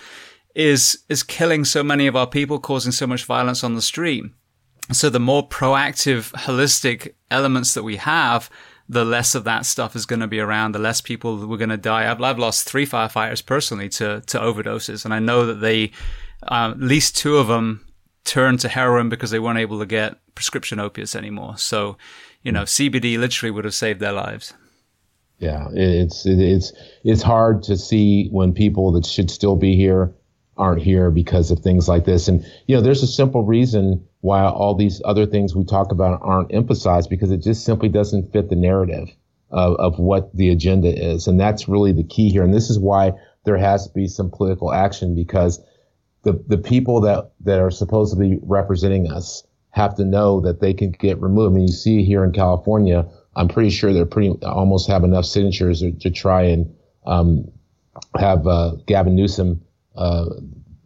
is 0.55 1.05
is 1.09 1.23
killing 1.23 1.65
so 1.65 1.83
many 1.83 2.07
of 2.07 2.17
our 2.17 2.27
people, 2.27 2.59
causing 2.59 2.93
so 2.93 3.07
much 3.07 3.25
violence 3.25 3.63
on 3.63 3.75
the 3.75 3.83
street. 3.83 4.25
So 4.91 5.11
the 5.11 5.21
more 5.21 5.47
proactive, 5.47 6.33
holistic 6.33 7.15
elements 7.31 7.75
that 7.75 7.83
we 7.83 7.97
have, 7.97 8.49
the 8.89 9.05
less 9.05 9.35
of 9.35 9.45
that 9.45 9.67
stuff 9.67 9.95
is 9.95 10.07
going 10.07 10.21
to 10.21 10.27
be 10.27 10.41
around. 10.41 10.73
The 10.73 10.79
less 10.79 11.01
people 11.01 11.47
we're 11.47 11.59
going 11.59 11.69
to 11.69 11.77
die. 11.77 12.11
I've, 12.11 12.23
I've 12.23 12.39
lost 12.39 12.67
three 12.67 12.87
firefighters 12.87 13.45
personally 13.45 13.89
to 13.91 14.23
to 14.27 14.39
overdoses, 14.39 15.05
and 15.05 15.13
I 15.13 15.19
know 15.19 15.47
that 15.47 15.61
they 15.61 15.93
uh, 16.43 16.71
at 16.73 16.81
least 16.81 17.17
two 17.17 17.37
of 17.37 17.49
them 17.49 17.85
turned 18.25 18.61
to 18.61 18.69
heroin 18.69 19.09
because 19.09 19.31
they 19.31 19.39
weren't 19.39 19.59
able 19.59 19.79
to 19.79 19.87
get 19.87 20.19
prescription 20.35 20.79
opiates 20.79 21.17
anymore. 21.17 21.57
So, 21.57 21.97
you 22.43 22.53
know, 22.53 22.63
CBD 22.63 23.19
literally 23.19 23.51
would 23.51 23.65
have 23.65 23.75
saved 23.75 24.01
their 24.01 24.13
lives. 24.13 24.55
Yeah, 25.39 25.69
it's 25.73 26.27
it's 26.27 26.73
it's 27.05 27.23
hard 27.23 27.63
to 27.65 27.77
see 27.77 28.29
when 28.31 28.53
people 28.53 28.93
that 28.93 29.07
should 29.07 29.31
still 29.31 29.55
be 29.57 29.77
here 29.77 30.15
aren't 30.57 30.83
here 30.83 31.11
because 31.13 31.53
of 31.53 31.61
things 31.61 31.89
like 31.89 32.05
this. 32.05 32.27
And 32.27 32.45
you 32.67 32.75
know, 32.75 32.83
there's 32.83 33.05
a 33.05 33.07
simple 33.07 33.45
reason 33.45 34.05
why 34.21 34.43
all 34.43 34.75
these 34.75 35.01
other 35.05 35.27
things 35.27 35.55
we 35.55 35.65
talk 35.65 35.93
about 35.93 36.21
aren't 36.23 36.53
emphasized 36.53 37.09
because 37.09 37.31
it 37.31 37.43
just 37.43 37.65
simply 37.65 37.89
doesn't 37.89 38.33
fit 38.33 38.49
the 38.49 38.57
narrative 38.57 39.09
of, 39.51 39.77
of 39.77 39.99
what 40.01 40.35
the 40.37 40.51
agenda 40.51 40.89
is. 40.89 41.29
And 41.29 41.39
that's 41.39 41.69
really 41.69 41.93
the 41.93 42.03
key 42.03 42.31
here. 42.31 42.43
And 42.43 42.53
this 42.53 42.69
is 42.69 42.79
why 42.79 43.13
there 43.45 43.57
has 43.57 43.87
to 43.87 43.95
be 43.95 44.09
some 44.09 44.31
political 44.31 44.73
action 44.73 45.15
because 45.15 45.61
the 46.25 46.43
the 46.49 46.59
people 46.59 47.03
that 47.03 47.31
that 47.43 47.61
are 47.61 47.71
supposedly 47.71 48.39
representing 48.43 49.11
us 49.11 49.45
have 49.71 49.95
to 49.95 50.05
know 50.05 50.41
that 50.41 50.61
they 50.61 50.75
can 50.75 50.91
get 50.91 51.21
removed. 51.21 51.53
I 51.53 51.55
mean, 51.55 51.69
you 51.69 51.73
see 51.73 52.03
here 52.03 52.25
in 52.25 52.33
California 52.33 53.09
I'm 53.39 53.47
pretty 53.47 53.71
sure 53.71 53.93
they're 53.93 54.05
pretty 54.05 54.31
almost 54.43 54.89
have 54.89 55.05
enough 55.05 55.25
signatures 55.25 55.81
to, 55.81 55.93
to 55.93 56.11
try 56.11 56.43
and 56.43 56.75
um, 57.07 57.49
have 58.19 58.47
uh, 58.47 58.73
Gavin 58.87 59.15
Newsom 59.15 59.63
uh, 59.97 60.27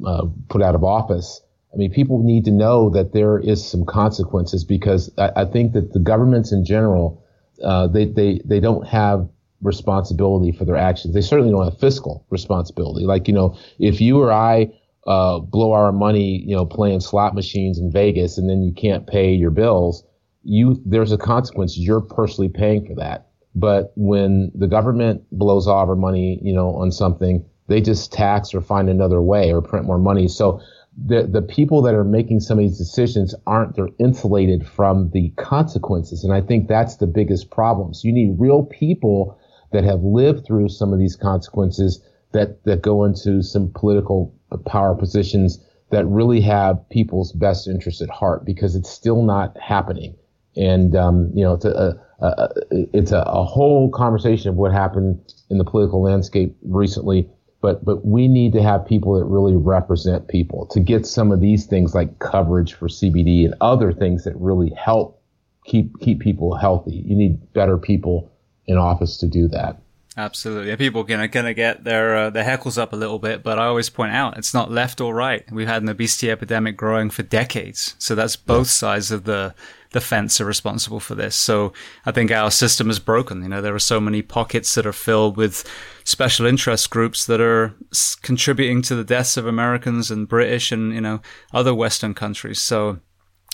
uh, 0.07 0.27
put 0.51 0.63
out 0.63 0.75
of 0.75 0.85
office. 0.85 1.41
I 1.73 1.79
mean, 1.79 1.91
people 1.91 2.23
need 2.23 2.45
to 2.45 2.51
know 2.51 2.91
that 2.91 3.15
there 3.15 3.39
is 3.39 3.67
some 3.67 3.87
consequences 3.87 4.65
because 4.65 5.11
I, 5.17 5.31
I 5.37 5.45
think 5.47 5.73
that 5.73 5.95
the 5.95 5.99
governments 5.99 6.53
in 6.53 6.65
general, 6.67 7.25
uh, 7.65 7.87
they, 7.87 8.05
they, 8.05 8.43
they 8.45 8.61
don't 8.61 8.87
have 8.87 9.27
responsibility 9.63 10.53
for 10.53 10.67
their 10.67 10.77
actions. 10.77 11.15
They 11.15 11.23
certainly 11.23 11.53
don't 11.53 11.65
have 11.65 11.81
fiscal 11.81 12.27
responsibility. 12.29 13.07
Like, 13.07 13.29
you 13.29 13.35
know, 13.35 13.57
if 13.79 13.99
you 13.99 14.21
or 14.21 14.31
I 14.31 14.71
uh, 15.07 15.39
blow 15.39 15.73
our 15.73 15.91
money, 15.91 16.45
you 16.47 16.55
know, 16.55 16.67
playing 16.67 17.01
slot 17.01 17.35
machines 17.35 17.79
in 17.79 17.91
Vegas 17.91 18.37
and 18.37 18.51
then 18.51 18.63
you 18.63 18.73
can't 18.73 19.07
pay 19.07 19.33
your 19.33 19.51
bills, 19.51 20.05
you 20.45 20.81
there's 20.85 21.13
a 21.13 21.19
consequence. 21.19 21.79
You're 21.79 22.01
personally 22.01 22.49
paying 22.49 22.87
for 22.87 22.95
that. 22.97 23.29
But 23.55 23.93
when 23.97 24.51
the 24.55 24.67
government 24.67 25.23
blows 25.31 25.67
off 25.67 25.89
our 25.89 25.97
money, 25.97 26.41
you 26.43 26.55
know, 26.55 26.75
on 26.75 26.91
something, 26.91 27.45
they 27.69 27.81
just 27.81 28.13
tax 28.13 28.55
or 28.55 28.61
find 28.61 28.89
another 28.89 29.21
way 29.21 29.53
or 29.53 29.61
print 29.61 29.87
more 29.87 29.99
money. 29.99 30.29
So 30.29 30.61
the 31.07 31.27
the 31.27 31.43
people 31.43 31.83
that 31.83 31.95
are 31.95 32.05
making 32.05 32.41
some 32.41 32.59
of 32.59 32.65
these 32.65 32.79
decisions 32.79 33.35
aren't 33.47 33.77
they're 33.77 33.89
insulated 33.99 34.67
from 34.67 35.11
the 35.11 35.31
consequences. 35.37 36.25
And 36.25 36.33
I 36.33 36.41
think 36.41 36.69
that's 36.69 36.97
the 36.97 37.07
biggest 37.07 37.51
problem. 37.51 37.95
So 37.95 38.09
you 38.09 38.15
need 38.15 38.37
real 38.39 38.65
people 38.65 39.39
that 39.73 39.85
have 39.85 40.03
lived 40.03 40.47
through 40.47 40.69
some 40.69 40.93
of 40.93 40.99
these 40.99 41.17
consequences 41.17 42.03
that 42.33 42.65
that 42.65 42.83
go 42.83 43.05
into 43.05 43.43
some 43.43 43.71
political 43.75 44.35
power 44.67 44.95
positions 44.95 45.59
that 45.91 46.07
really 46.07 46.41
have 46.41 46.89
people's 46.89 47.33
best 47.33 47.69
interests 47.69 48.01
at 48.03 48.09
heart 48.09 48.45
because 48.45 48.75
it's 48.75 48.91
still 48.91 49.23
not 49.23 49.57
happening. 49.59 50.15
And, 50.57 50.95
um, 50.95 51.31
you 51.35 51.43
know, 51.43 51.55
it's 51.55 51.65
a, 51.65 51.99
a, 52.21 52.27
a 52.27 52.49
it's 52.71 53.13
a, 53.13 53.21
a, 53.21 53.45
whole 53.45 53.91
conversation 53.91 54.51
of 54.51 54.57
what 54.57 54.73
happened 54.73 55.33
in 55.51 55.59
the 55.59 55.65
political 55.65 56.03
landscape 56.03 56.57
recently. 56.63 57.29
But, 57.61 57.85
but 57.85 58.05
we 58.05 58.29
need 58.29 58.53
to 58.55 58.63
have 58.63 58.87
people 58.87 59.19
that 59.19 59.25
really 59.25 59.57
represent 59.57 60.29
people 60.29 60.67
to 60.67 60.81
get 60.81 61.07
some 61.07 61.31
of 61.31 61.41
these 61.41 61.65
things 61.65 61.95
like 61.95 62.19
coverage 62.19 62.75
for 62.75 62.89
CBD 62.89 63.45
and 63.45 63.55
other 63.61 63.93
things 63.93 64.25
that 64.25 64.35
really 64.37 64.71
help 64.71 65.23
keep, 65.65 65.99
keep 66.01 66.21
people 66.21 66.57
healthy. 66.57 67.05
You 67.07 67.17
need 67.17 67.53
better 67.53 67.79
people 67.79 68.33
in 68.67 68.79
office 68.79 69.17
to 69.19 69.29
do 69.29 69.49
that. 69.49 69.81
Absolutely. 70.17 70.77
People 70.77 71.03
are 71.03 71.29
going 71.29 71.45
to 71.47 71.55
get 71.55 71.85
their 71.85 72.17
uh, 72.17 72.31
their 72.31 72.45
heckles 72.45 72.77
up 72.77 72.93
a 72.93 72.97
little 72.97 73.19
bit, 73.19 73.43
but 73.43 73.59
I 73.59 73.65
always 73.65 73.89
point 73.89 74.13
out 74.13 74.37
it's 74.37 74.53
not 74.53 74.71
left 74.71 75.01
or 75.01 75.15
right. 75.15 75.51
We've 75.51 75.67
had 75.67 75.83
an 75.83 75.89
obesity 75.89 76.31
epidemic 76.31 76.77
growing 76.77 77.09
for 77.09 77.23
decades, 77.23 77.95
so 77.99 78.15
that's 78.15 78.37
both 78.37 78.69
sides 78.69 79.11
of 79.11 79.25
the 79.25 79.55
the 79.93 80.01
fence 80.01 80.41
are 80.41 80.45
responsible 80.45 81.01
for 81.01 81.15
this. 81.15 81.37
So 81.37 81.73
I 82.05 82.13
think 82.13 82.31
our 82.31 82.51
system 82.51 82.91
is 82.91 82.99
broken. 82.99 83.43
You 83.43 83.49
know, 83.49 83.61
there 83.61 83.75
are 83.75 83.79
so 83.79 84.01
many 84.01 84.23
pockets 84.23 84.75
that 84.75 84.87
are 84.87 84.93
filled 84.93 85.37
with 85.37 85.69
special 86.05 86.47
interest 86.47 86.91
groups 86.91 87.27
that 87.27 87.41
are 87.41 87.75
contributing 88.23 88.83
to 88.83 88.95
the 88.95 89.05
deaths 89.05 89.37
of 89.37 89.47
Americans 89.47 90.11
and 90.11 90.29
British 90.29 90.73
and, 90.73 90.93
you 90.93 91.01
know, 91.01 91.21
other 91.53 91.75
Western 91.75 92.15
countries. 92.15 92.61
So 92.61 92.99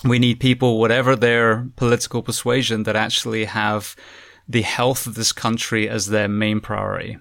we 0.04 0.18
need 0.18 0.40
people, 0.40 0.78
whatever 0.78 1.16
their 1.16 1.68
political 1.76 2.22
persuasion, 2.22 2.84
that 2.84 2.96
actually 2.96 3.44
have 3.44 3.96
the 4.48 4.62
health 4.62 5.06
of 5.06 5.14
this 5.14 5.32
country 5.32 5.88
as 5.88 6.06
their 6.06 6.28
main 6.28 6.60
priority. 6.60 7.18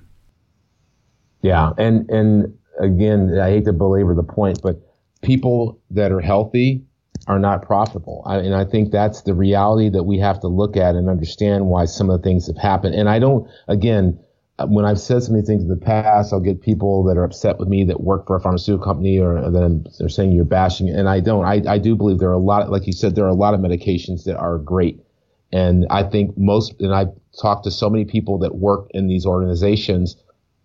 Yeah. 1.41 1.71
And, 1.77 2.09
and 2.09 2.57
again, 2.79 3.37
I 3.39 3.49
hate 3.49 3.65
to 3.65 3.73
belabor 3.73 4.13
the 4.13 4.23
point, 4.23 4.61
but 4.61 4.79
people 5.21 5.79
that 5.91 6.11
are 6.11 6.21
healthy 6.21 6.83
are 7.27 7.39
not 7.39 7.61
profitable. 7.61 8.23
I, 8.25 8.37
and 8.37 8.55
I 8.55 8.63
think 8.63 8.91
that's 8.91 9.21
the 9.21 9.33
reality 9.33 9.89
that 9.89 10.03
we 10.03 10.17
have 10.19 10.39
to 10.41 10.47
look 10.47 10.77
at 10.77 10.95
and 10.95 11.09
understand 11.09 11.67
why 11.67 11.85
some 11.85 12.09
of 12.09 12.21
the 12.21 12.23
things 12.23 12.47
have 12.47 12.57
happened. 12.57 12.95
And 12.95 13.09
I 13.09 13.19
don't, 13.19 13.49
again, 13.67 14.19
when 14.65 14.85
I've 14.85 14.99
said 14.99 15.21
so 15.21 15.33
many 15.33 15.45
things 15.45 15.61
in 15.61 15.69
the 15.69 15.75
past, 15.75 16.33
I'll 16.33 16.39
get 16.39 16.61
people 16.61 17.03
that 17.03 17.17
are 17.17 17.23
upset 17.23 17.59
with 17.59 17.67
me 17.67 17.83
that 17.85 18.01
work 18.01 18.25
for 18.25 18.37
a 18.37 18.39
pharmaceutical 18.39 18.83
company 18.83 19.19
or 19.19 19.35
that 19.35 19.93
they're 19.99 20.09
saying 20.09 20.31
you're 20.31 20.45
bashing. 20.45 20.89
And 20.89 21.07
I 21.07 21.19
don't. 21.19 21.45
I, 21.45 21.61
I 21.67 21.77
do 21.77 21.95
believe 21.95 22.17
there 22.17 22.29
are 22.29 22.33
a 22.33 22.39
lot, 22.39 22.71
like 22.71 22.87
you 22.87 22.93
said, 22.93 23.15
there 23.15 23.25
are 23.25 23.29
a 23.29 23.35
lot 23.35 23.53
of 23.53 23.59
medications 23.59 24.23
that 24.23 24.37
are 24.37 24.57
great. 24.57 24.99
And 25.51 25.85
I 25.89 26.03
think 26.03 26.37
most, 26.37 26.79
and 26.79 26.93
I've 26.93 27.11
talked 27.39 27.65
to 27.65 27.71
so 27.71 27.89
many 27.89 28.05
people 28.05 28.39
that 28.39 28.55
work 28.55 28.87
in 28.91 29.07
these 29.07 29.25
organizations 29.25 30.15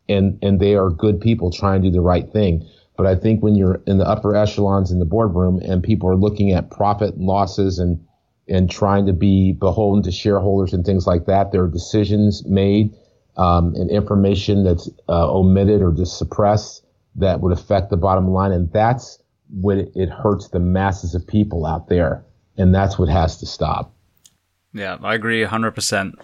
and, 0.08 0.38
and 0.42 0.58
they 0.58 0.74
are 0.74 0.90
good 0.90 1.20
people 1.20 1.50
trying 1.50 1.82
to 1.82 1.88
do 1.88 1.92
the 1.92 2.00
right 2.00 2.30
thing. 2.32 2.66
But 2.96 3.06
I 3.06 3.16
think 3.16 3.42
when 3.42 3.54
you're 3.54 3.80
in 3.86 3.98
the 3.98 4.06
upper 4.06 4.36
echelons 4.36 4.90
in 4.90 4.98
the 4.98 5.04
boardroom 5.04 5.60
and 5.64 5.82
people 5.82 6.08
are 6.08 6.16
looking 6.16 6.52
at 6.52 6.70
profit 6.70 7.14
and 7.14 7.24
losses 7.24 7.78
and, 7.78 8.04
and 8.48 8.70
trying 8.70 9.06
to 9.06 9.12
be 9.12 9.52
beholden 9.52 10.02
to 10.04 10.12
shareholders 10.12 10.72
and 10.72 10.84
things 10.84 11.06
like 11.06 11.26
that, 11.26 11.52
there 11.52 11.62
are 11.62 11.68
decisions 11.68 12.44
made 12.46 12.94
um, 13.36 13.74
and 13.76 13.90
information 13.90 14.64
that's 14.64 14.90
uh, 15.08 15.32
omitted 15.32 15.80
or 15.80 15.92
just 15.92 16.18
suppressed 16.18 16.84
that 17.16 17.40
would 17.40 17.52
affect 17.52 17.90
the 17.90 17.96
bottom 17.96 18.28
line. 18.28 18.52
And 18.52 18.70
that's 18.72 19.18
when 19.50 19.78
it, 19.78 19.92
it 19.94 20.10
hurts 20.10 20.48
the 20.48 20.60
masses 20.60 21.14
of 21.14 21.26
people 21.26 21.66
out 21.66 21.88
there. 21.88 22.24
And 22.58 22.74
that's 22.74 22.98
what 22.98 23.08
has 23.08 23.38
to 23.38 23.46
stop. 23.46 23.94
Yeah, 24.74 24.98
I 25.02 25.14
agree 25.14 25.44
100%. 25.44 26.14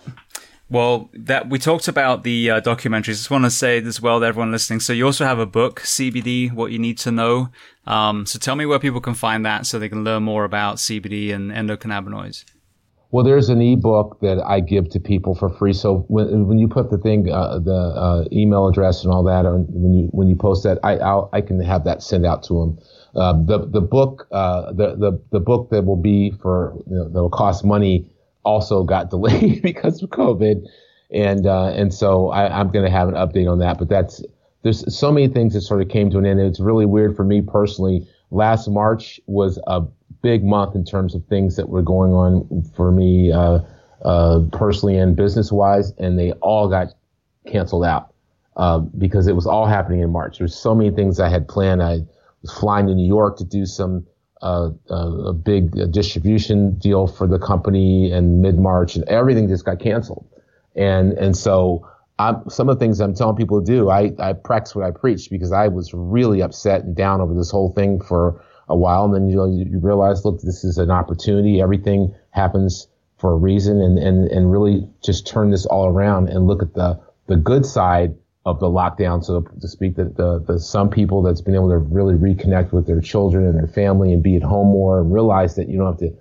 Well, 0.70 1.08
that 1.14 1.48
we 1.48 1.58
talked 1.58 1.88
about 1.88 2.24
the 2.24 2.50
uh, 2.50 2.60
documentaries. 2.60 3.08
I 3.08 3.12
just 3.12 3.30
want 3.30 3.44
to 3.44 3.50
say 3.50 3.78
as 3.78 4.02
well 4.02 4.20
to 4.20 4.26
everyone 4.26 4.52
listening. 4.52 4.80
So 4.80 4.92
you 4.92 5.06
also 5.06 5.24
have 5.24 5.38
a 5.38 5.46
book, 5.46 5.80
CBD: 5.80 6.52
What 6.52 6.72
You 6.72 6.78
Need 6.78 6.98
to 6.98 7.10
Know. 7.10 7.48
Um, 7.86 8.26
so 8.26 8.38
tell 8.38 8.54
me 8.54 8.66
where 8.66 8.78
people 8.78 9.00
can 9.00 9.14
find 9.14 9.46
that, 9.46 9.64
so 9.64 9.78
they 9.78 9.88
can 9.88 10.04
learn 10.04 10.24
more 10.24 10.44
about 10.44 10.76
CBD 10.76 11.34
and 11.34 11.50
endocannabinoids. 11.50 12.44
Well, 13.10 13.24
there's 13.24 13.48
an 13.48 13.62
ebook 13.62 14.20
that 14.20 14.44
I 14.46 14.60
give 14.60 14.90
to 14.90 15.00
people 15.00 15.34
for 15.34 15.48
free. 15.48 15.72
So 15.72 16.04
when, 16.08 16.46
when 16.46 16.58
you 16.58 16.68
put 16.68 16.90
the 16.90 16.98
thing, 16.98 17.32
uh, 17.32 17.58
the 17.58 17.72
uh, 17.72 18.24
email 18.30 18.68
address 18.68 19.02
and 19.02 19.10
all 19.10 19.24
that, 19.24 19.46
on, 19.46 19.64
when 19.70 19.94
you 19.94 20.08
when 20.12 20.28
you 20.28 20.36
post 20.36 20.64
that, 20.64 20.78
I 20.82 20.98
I'll, 20.98 21.30
i 21.32 21.40
can 21.40 21.58
have 21.62 21.84
that 21.84 22.02
sent 22.02 22.26
out 22.26 22.42
to 22.44 22.54
them. 22.54 22.78
Uh, 23.16 23.32
the 23.42 23.66
the 23.66 23.80
book 23.80 24.28
uh, 24.32 24.70
the, 24.72 24.96
the 24.96 25.18
the 25.32 25.40
book 25.40 25.70
that 25.70 25.86
will 25.86 25.96
be 25.96 26.32
for 26.42 26.74
you 26.86 26.96
know, 26.96 27.08
that 27.08 27.22
will 27.22 27.30
cost 27.30 27.64
money 27.64 28.10
also 28.48 28.82
got 28.82 29.10
delayed 29.10 29.62
because 29.70 30.02
of 30.02 30.10
COVID, 30.10 30.66
and 31.10 31.46
uh, 31.46 31.68
and 31.68 31.92
so 31.92 32.30
I, 32.30 32.58
I'm 32.58 32.70
going 32.70 32.84
to 32.84 32.90
have 32.90 33.08
an 33.08 33.14
update 33.14 33.50
on 33.50 33.58
that. 33.58 33.78
But 33.78 33.88
that's 33.88 34.22
there's 34.62 34.96
so 34.96 35.12
many 35.12 35.28
things 35.28 35.54
that 35.54 35.60
sort 35.60 35.82
of 35.82 35.88
came 35.88 36.10
to 36.10 36.18
an 36.18 36.26
end. 36.26 36.40
It's 36.40 36.60
really 36.60 36.86
weird 36.86 37.14
for 37.14 37.24
me 37.24 37.42
personally. 37.42 38.06
Last 38.30 38.68
March 38.68 39.20
was 39.26 39.58
a 39.66 39.82
big 40.22 40.44
month 40.44 40.74
in 40.74 40.84
terms 40.84 41.14
of 41.14 41.24
things 41.26 41.56
that 41.56 41.68
were 41.68 41.82
going 41.82 42.12
on 42.12 42.64
for 42.74 42.90
me 42.90 43.32
uh, 43.32 43.60
uh, 44.04 44.40
personally 44.52 44.98
and 44.98 45.14
business 45.14 45.52
wise, 45.52 45.92
and 45.98 46.18
they 46.18 46.32
all 46.32 46.68
got 46.68 46.88
canceled 47.46 47.84
out 47.84 48.12
uh, 48.56 48.78
because 48.78 49.26
it 49.26 49.36
was 49.36 49.46
all 49.46 49.66
happening 49.66 50.00
in 50.00 50.10
March. 50.10 50.38
There's 50.38 50.56
so 50.56 50.74
many 50.74 50.90
things 50.90 51.20
I 51.20 51.28
had 51.28 51.48
planned. 51.48 51.82
I 51.82 52.00
was 52.42 52.52
flying 52.52 52.86
to 52.86 52.94
New 52.94 53.06
York 53.06 53.36
to 53.38 53.44
do 53.44 53.64
some 53.66 54.06
uh, 54.42 54.70
a 54.90 55.32
big 55.32 55.92
distribution 55.92 56.78
deal 56.78 57.06
for 57.06 57.26
the 57.26 57.38
company 57.38 58.12
in 58.12 58.40
mid 58.40 58.58
March, 58.58 58.96
and 58.96 59.04
everything 59.08 59.48
just 59.48 59.64
got 59.64 59.78
canceled. 59.78 60.26
And 60.76 61.12
and 61.12 61.36
so 61.36 61.88
I'm, 62.18 62.48
some 62.48 62.68
of 62.68 62.78
the 62.78 62.84
things 62.84 63.00
I'm 63.00 63.14
telling 63.14 63.36
people 63.36 63.60
to 63.60 63.66
do, 63.66 63.90
I, 63.90 64.12
I 64.18 64.32
practice 64.32 64.74
what 64.74 64.84
I 64.84 64.90
preach 64.90 65.30
because 65.30 65.52
I 65.52 65.68
was 65.68 65.94
really 65.94 66.42
upset 66.42 66.82
and 66.82 66.94
down 66.96 67.20
over 67.20 67.34
this 67.34 67.50
whole 67.50 67.72
thing 67.72 68.00
for 68.00 68.42
a 68.68 68.76
while, 68.76 69.04
and 69.04 69.14
then 69.14 69.28
you 69.28 69.36
know 69.36 69.46
you 69.46 69.78
realize, 69.78 70.24
look, 70.24 70.40
this 70.40 70.64
is 70.64 70.78
an 70.78 70.90
opportunity. 70.90 71.60
Everything 71.60 72.14
happens 72.30 72.88
for 73.18 73.32
a 73.32 73.36
reason, 73.36 73.80
and 73.80 73.98
and 73.98 74.28
and 74.30 74.52
really 74.52 74.88
just 75.02 75.26
turn 75.26 75.50
this 75.50 75.66
all 75.66 75.86
around 75.86 76.28
and 76.28 76.46
look 76.46 76.62
at 76.62 76.74
the 76.74 77.00
the 77.26 77.36
good 77.36 77.64
side 77.64 78.14
of 78.50 78.60
the 78.60 78.66
lockdown, 78.66 79.24
so 79.24 79.40
to 79.40 79.68
speak. 79.68 79.96
That 79.96 80.16
the, 80.16 80.44
the 80.46 80.58
some 80.58 80.90
people 80.90 81.22
that's 81.22 81.40
been 81.40 81.54
able 81.54 81.70
to 81.70 81.78
really 81.78 82.14
reconnect 82.14 82.72
with 82.72 82.86
their 82.86 83.00
children 83.00 83.46
and 83.46 83.56
their 83.56 83.68
family 83.68 84.12
and 84.12 84.22
be 84.22 84.36
at 84.36 84.42
home 84.42 84.68
more, 84.68 85.00
and 85.00 85.12
realize 85.12 85.56
that 85.56 85.68
you 85.68 85.78
don't 85.78 85.86
have 85.86 85.98
to 85.98 86.16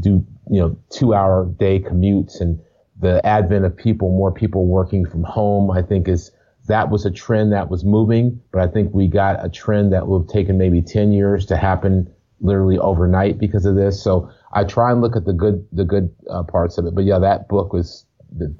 do 0.00 0.24
you 0.50 0.60
know 0.60 0.76
two 0.90 1.14
hour 1.14 1.46
day 1.58 1.80
commutes 1.80 2.40
and 2.40 2.60
the 3.00 3.24
advent 3.24 3.64
of 3.64 3.76
people, 3.76 4.10
more 4.10 4.32
people 4.32 4.66
working 4.66 5.06
from 5.06 5.22
home, 5.22 5.70
I 5.70 5.82
think 5.82 6.08
is 6.08 6.32
that 6.66 6.90
was 6.90 7.06
a 7.06 7.10
trend 7.10 7.52
that 7.52 7.70
was 7.70 7.84
moving, 7.84 8.40
but 8.52 8.60
I 8.60 8.66
think 8.66 8.92
we 8.92 9.06
got 9.08 9.44
a 9.44 9.48
trend 9.48 9.92
that 9.92 10.06
would 10.06 10.22
have 10.22 10.28
taken 10.28 10.58
maybe 10.58 10.82
10 10.82 11.12
years 11.12 11.46
to 11.46 11.56
happen 11.56 12.12
literally 12.40 12.78
overnight 12.78 13.38
because 13.38 13.64
of 13.64 13.74
this. 13.74 14.02
So 14.02 14.30
I 14.52 14.64
try 14.64 14.90
and 14.90 15.00
look 15.00 15.16
at 15.16 15.24
the 15.24 15.32
good, 15.32 15.66
the 15.72 15.84
good 15.84 16.14
uh, 16.30 16.42
parts 16.42 16.76
of 16.76 16.86
it. 16.86 16.94
But 16.94 17.04
yeah, 17.04 17.18
that 17.20 17.48
book 17.48 17.72
was 17.72 18.04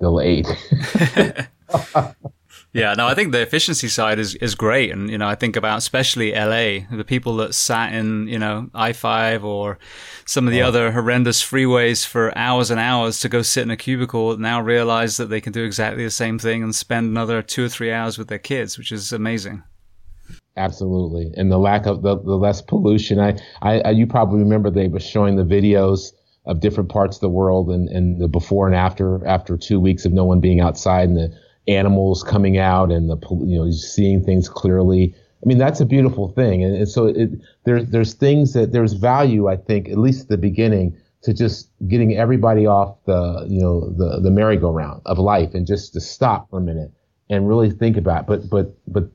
delayed. 0.01 0.47
Yeah, 2.75 2.93
no, 2.95 3.07
I 3.07 3.15
think 3.15 3.33
the 3.33 3.41
efficiency 3.41 3.89
side 3.89 4.19
is, 4.19 4.35
is 4.37 4.55
great. 4.55 4.91
And, 4.91 5.09
you 5.09 5.17
know, 5.17 5.27
I 5.27 5.35
think 5.35 5.57
about 5.57 5.79
especially 5.79 6.33
LA, 6.33 6.87
the 6.95 7.05
people 7.05 7.37
that 7.37 7.55
sat 7.55 7.95
in, 7.95 8.29
you 8.29 8.39
know, 8.39 8.69
I 8.75 8.93
5 8.93 9.43
or 9.43 9.79
some 10.27 10.47
of 10.47 10.53
the 10.53 10.63
oh. 10.63 10.69
other 10.69 10.93
horrendous 10.93 11.43
freeways 11.43 12.07
for 12.07 12.37
hours 12.37 12.71
and 12.71 12.79
hours 12.79 13.21
to 13.21 13.29
go 13.29 13.41
sit 13.41 13.63
in 13.63 13.71
a 13.71 13.77
cubicle 13.77 14.37
now 14.37 14.61
realize 14.61 15.17
that 15.17 15.27
they 15.27 15.41
can 15.41 15.53
do 15.53 15.65
exactly 15.65 16.05
the 16.05 16.11
same 16.11 16.39
thing 16.39 16.63
and 16.63 16.75
spend 16.75 17.09
another 17.09 17.41
two 17.41 17.65
or 17.65 17.69
three 17.71 17.91
hours 17.91 18.19
with 18.19 18.29
their 18.29 18.39
kids, 18.39 18.77
which 18.77 18.93
is 18.93 19.13
amazing. 19.13 19.63
Absolutely. 20.59 21.33
And 21.37 21.51
the 21.51 21.59
lack 21.59 21.87
of 21.87 22.03
the, 22.03 22.19
the 22.19 22.37
less 22.37 22.61
pollution. 22.61 23.19
I, 23.19 23.39
I, 23.63 23.91
you 23.91 24.07
probably 24.07 24.41
remember 24.41 24.71
they 24.71 24.89
were 24.89 25.01
showing 25.01 25.37
the 25.37 25.45
videos 25.45 26.13
of 26.45 26.61
different 26.61 26.91
parts 26.91 27.17
of 27.17 27.21
the 27.21 27.29
world 27.31 27.71
and, 27.71 27.89
and 27.89 28.21
the 28.21 28.29
before 28.29 28.67
and 28.67 28.77
after, 28.77 29.27
after 29.27 29.57
two 29.57 29.81
weeks 29.81 30.05
of 30.05 30.13
no 30.13 30.25
one 30.25 30.41
being 30.41 30.61
outside 30.61 31.09
and 31.09 31.17
the, 31.17 31.39
animals 31.69 32.23
coming 32.23 32.59
out 32.59 32.91
and 32.91 33.09
the 33.09 33.17
you 33.45 33.59
know 33.59 33.71
seeing 33.71 34.25
things 34.25 34.49
clearly. 34.49 35.15
I 35.43 35.47
mean 35.47 35.59
that's 35.59 35.81
a 35.81 35.87
beautiful 35.87 36.29
thing, 36.29 36.65
and, 36.65 36.75
and 36.77 36.89
so 36.89 37.07
it, 37.07 37.31
there's 37.65 37.87
there's 37.91 38.15
things 38.15 38.55
that 38.55 38.73
there's 38.73 38.95
value 38.95 39.49
I 39.49 39.57
think 39.57 39.89
at 39.89 39.99
least 39.99 40.23
at 40.23 40.29
the 40.29 40.39
beginning 40.39 40.97
to 41.23 41.35
just 41.35 41.71
getting 41.89 42.17
everybody 42.17 42.67
off 42.67 42.97
the 43.05 43.47
you 43.49 43.61
know 43.61 43.91
the 43.91 44.21
the 44.21 44.31
merry-go-round 44.31 45.03
of 45.07 45.19
life 45.19 45.55
and 45.55 45.67
just 45.67 45.93
to 45.93 46.01
stop 46.01 46.49
for 46.51 46.59
a 46.59 46.63
minute 46.63 46.93
and 47.31 47.49
really 47.49 47.71
think 47.71 47.97
about. 47.97 48.23
It. 48.23 48.27
But 48.27 48.51
but 48.51 48.75
but 48.87 49.11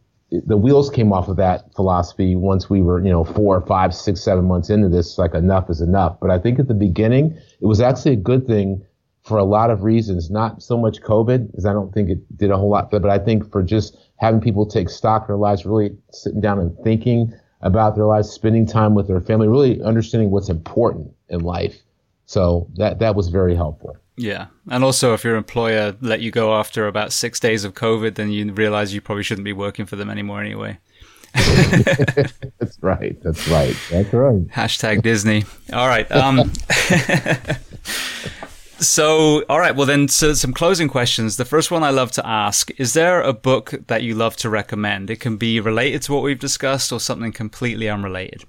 the 0.46 0.58
wheels 0.58 0.90
came 0.90 1.14
off 1.14 1.28
of 1.28 1.38
that 1.38 1.74
philosophy 1.76 2.36
once 2.36 2.70
we 2.70 2.82
were 2.82 3.04
you 3.04 3.12
know 3.12 3.24
four, 3.24 3.62
five, 3.62 3.94
six, 3.94 4.22
seven 4.22 4.46
months 4.46 4.70
into 4.70 4.90
this. 4.90 5.18
Like 5.18 5.34
enough 5.34 5.70
is 5.70 5.82
enough. 5.82 6.18
But 6.20 6.32
I 6.32 6.40
think 6.40 6.60
at 6.60 6.68
the 6.68 6.74
beginning 6.74 7.38
it 7.62 7.66
was 7.66 7.82
actually 7.82 8.14
a 8.14 8.18
good 8.18 8.48
thing 8.48 8.84
for 9.24 9.38
a 9.38 9.44
lot 9.44 9.70
of 9.70 9.84
reasons, 9.84 10.30
not 10.30 10.62
so 10.62 10.78
much 10.78 11.02
COVID, 11.02 11.48
because 11.48 11.66
I 11.66 11.74
don't 11.74 11.94
think 11.94 12.10
it 12.10 12.38
did 12.38 12.52
a 12.52 12.58
whole 12.58 12.70
lot, 12.70 12.92
but 12.92 13.06
I 13.06 13.18
think 13.18 13.50
for 13.52 13.64
just 13.64 13.98
having 14.18 14.42
people 14.42 14.66
take 14.66 14.90
stock 14.90 15.24
of 15.24 15.28
their 15.28 15.38
lives, 15.38 15.66
really 15.66 15.96
sitting 16.12 16.42
down 16.42 16.60
and 16.60 16.78
thinking 16.84 17.34
about 17.62 17.96
their 17.96 18.06
lives, 18.06 18.30
spending 18.30 18.66
time 18.66 18.94
with 18.94 19.08
their 19.08 19.22
family, 19.22 19.48
really 19.48 19.82
understanding 19.82 20.30
what's 20.30 20.50
important 20.50 21.12
in 21.30 21.40
life. 21.40 21.78
So 22.26 22.68
that, 22.76 23.00
that 23.00 23.16
was 23.16 23.30
very 23.30 23.56
helpful. 23.56 23.98
Yeah. 24.16 24.48
And 24.70 24.84
also, 24.84 25.14
if 25.14 25.24
your 25.24 25.36
employer 25.36 25.96
let 26.02 26.22
you 26.22 26.30
go 26.30 26.54
after 26.54 26.88
about 26.88 27.14
six 27.14 27.40
days 27.40 27.64
of 27.64 27.74
COVID, 27.74 28.16
then 28.16 28.30
you 28.32 28.52
realize 28.54 28.94
you 28.94 29.02
probably 29.02 29.24
shouldn't 29.24 29.46
be 29.46 29.54
working 29.54 29.86
for 29.86 29.96
them 29.96 30.10
anymore 30.10 30.42
anyway. 30.42 30.78
that's 31.34 32.78
right. 32.82 33.20
That's 33.24 33.48
right. 33.48 33.76
That's 33.90 34.14
right. 34.14 34.48
Hashtag 34.50 35.02
Disney. 35.02 35.46
All 35.72 35.88
right. 35.88 36.12
Um, 36.12 36.38
So, 38.84 39.44
all 39.50 39.60
right. 39.60 39.76
Well, 39.76 39.88
then, 39.88 40.08
so 40.08 40.34
some 40.34 40.54
closing 40.54 40.88
questions. 40.88 41.38
The 41.38 41.46
first 41.46 41.72
one 41.72 41.84
I 41.84 41.90
love 41.90 42.12
to 42.12 42.28
ask 42.28 42.70
is 42.80 42.94
there 42.94 43.22
a 43.22 43.34
book 43.34 43.74
that 43.88 44.04
you 44.04 44.14
love 44.14 44.36
to 44.38 44.50
recommend? 44.50 45.10
It 45.10 45.20
can 45.20 45.38
be 45.38 45.60
related 45.60 46.02
to 46.04 46.14
what 46.14 46.24
we've 46.24 46.40
discussed 46.40 46.92
or 46.92 47.00
something 47.00 47.32
completely 47.32 47.90
unrelated. 47.90 48.44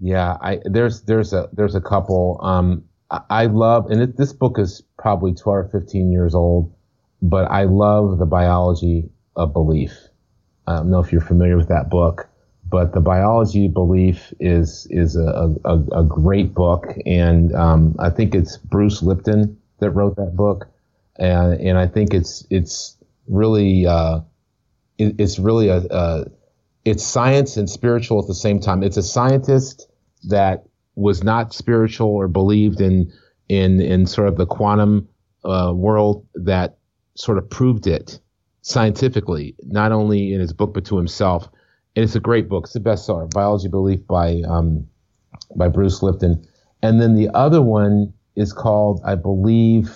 Yeah, 0.00 0.38
I, 0.40 0.60
there's 0.64 1.02
there's 1.02 1.32
a 1.32 1.50
there's 1.52 1.74
a 1.74 1.80
couple. 1.80 2.38
Um, 2.42 2.84
I, 3.10 3.20
I 3.30 3.46
love, 3.46 3.90
and 3.90 4.00
it, 4.00 4.16
this 4.16 4.32
book 4.32 4.58
is 4.58 4.82
probably 4.98 5.34
12 5.34 5.56
or 5.56 5.68
15 5.68 6.10
years 6.10 6.34
old, 6.34 6.72
but 7.20 7.50
I 7.50 7.64
love 7.64 8.18
the 8.18 8.26
biology 8.26 9.10
of 9.36 9.52
belief. 9.52 9.92
I 10.66 10.76
don't 10.76 10.90
know 10.90 11.00
if 11.00 11.12
you're 11.12 11.20
familiar 11.20 11.56
with 11.56 11.68
that 11.68 11.90
book 11.90 12.29
but 12.70 12.92
the 12.92 13.00
biology 13.00 13.66
of 13.66 13.74
belief 13.74 14.32
is 14.38 14.86
is 14.90 15.16
a, 15.16 15.54
a, 15.64 15.78
a 15.92 16.04
great 16.04 16.54
book, 16.54 16.86
and 17.04 17.52
um, 17.54 17.96
I 17.98 18.10
think 18.10 18.34
it's 18.34 18.56
Bruce 18.56 19.02
Lipton 19.02 19.58
that 19.80 19.90
wrote 19.90 20.16
that 20.16 20.36
book, 20.36 20.68
and 21.16 21.60
and 21.60 21.76
I 21.76 21.88
think 21.88 22.14
it's 22.14 22.46
it's 22.48 22.96
really 23.26 23.86
uh, 23.86 24.20
it, 24.98 25.16
it's 25.18 25.38
really 25.38 25.68
a, 25.68 25.82
a 25.90 26.26
it's 26.84 27.04
science 27.04 27.56
and 27.56 27.68
spiritual 27.68 28.20
at 28.20 28.28
the 28.28 28.34
same 28.34 28.60
time. 28.60 28.82
It's 28.82 28.96
a 28.96 29.02
scientist 29.02 29.88
that 30.28 30.64
was 30.94 31.24
not 31.24 31.52
spiritual 31.52 32.08
or 32.08 32.28
believed 32.28 32.80
in 32.80 33.12
in 33.48 33.80
in 33.80 34.06
sort 34.06 34.28
of 34.28 34.36
the 34.36 34.46
quantum 34.46 35.08
uh, 35.44 35.72
world 35.74 36.24
that 36.34 36.78
sort 37.16 37.36
of 37.36 37.50
proved 37.50 37.88
it 37.88 38.20
scientifically, 38.62 39.56
not 39.62 39.90
only 39.90 40.32
in 40.32 40.40
his 40.40 40.52
book 40.52 40.72
but 40.72 40.84
to 40.84 40.96
himself 40.96 41.48
and 41.96 42.04
it's 42.04 42.14
a 42.14 42.20
great 42.20 42.48
book. 42.48 42.64
It's 42.64 42.76
a 42.76 42.80
bestseller, 42.80 43.30
Biology 43.30 43.68
Belief 43.68 44.06
by 44.06 44.42
um, 44.46 44.86
by 45.56 45.68
Bruce 45.68 46.02
Lipton. 46.02 46.46
And 46.82 47.00
then 47.00 47.14
the 47.14 47.28
other 47.34 47.60
one 47.60 48.12
is 48.36 48.52
called, 48.52 49.00
I 49.04 49.16
believe, 49.16 49.90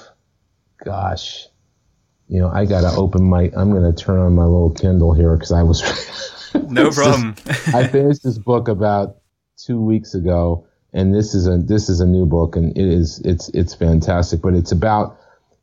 gosh, 0.84 1.46
you 2.28 2.40
know, 2.40 2.48
I 2.48 2.66
got 2.66 2.82
to 2.82 2.96
open 2.96 3.24
my, 3.24 3.50
I'm 3.56 3.70
going 3.70 3.90
to 3.90 4.04
turn 4.04 4.18
on 4.18 4.34
my 4.34 4.44
little 4.44 4.72
Kindle 4.72 5.14
here 5.14 5.34
because 5.36 5.52
I 5.52 5.62
was. 5.62 5.82
no 6.68 6.90
problem. 6.90 7.34
I 7.72 7.86
finished 7.86 8.22
this 8.22 8.38
book 8.38 8.68
about 8.68 9.16
two 9.56 9.80
weeks 9.80 10.14
ago, 10.14 10.66
and 10.92 11.14
this 11.14 11.34
is 11.34 11.46
a 11.46 11.58
this 11.58 11.88
is 11.88 12.00
a 12.00 12.06
new 12.06 12.26
book, 12.26 12.56
and 12.56 12.76
it 12.76 12.86
is 12.86 13.20
it's 13.24 13.48
it's 13.50 13.74
fantastic. 13.74 14.40
But 14.40 14.54
it's 14.54 14.72
about 14.72 15.18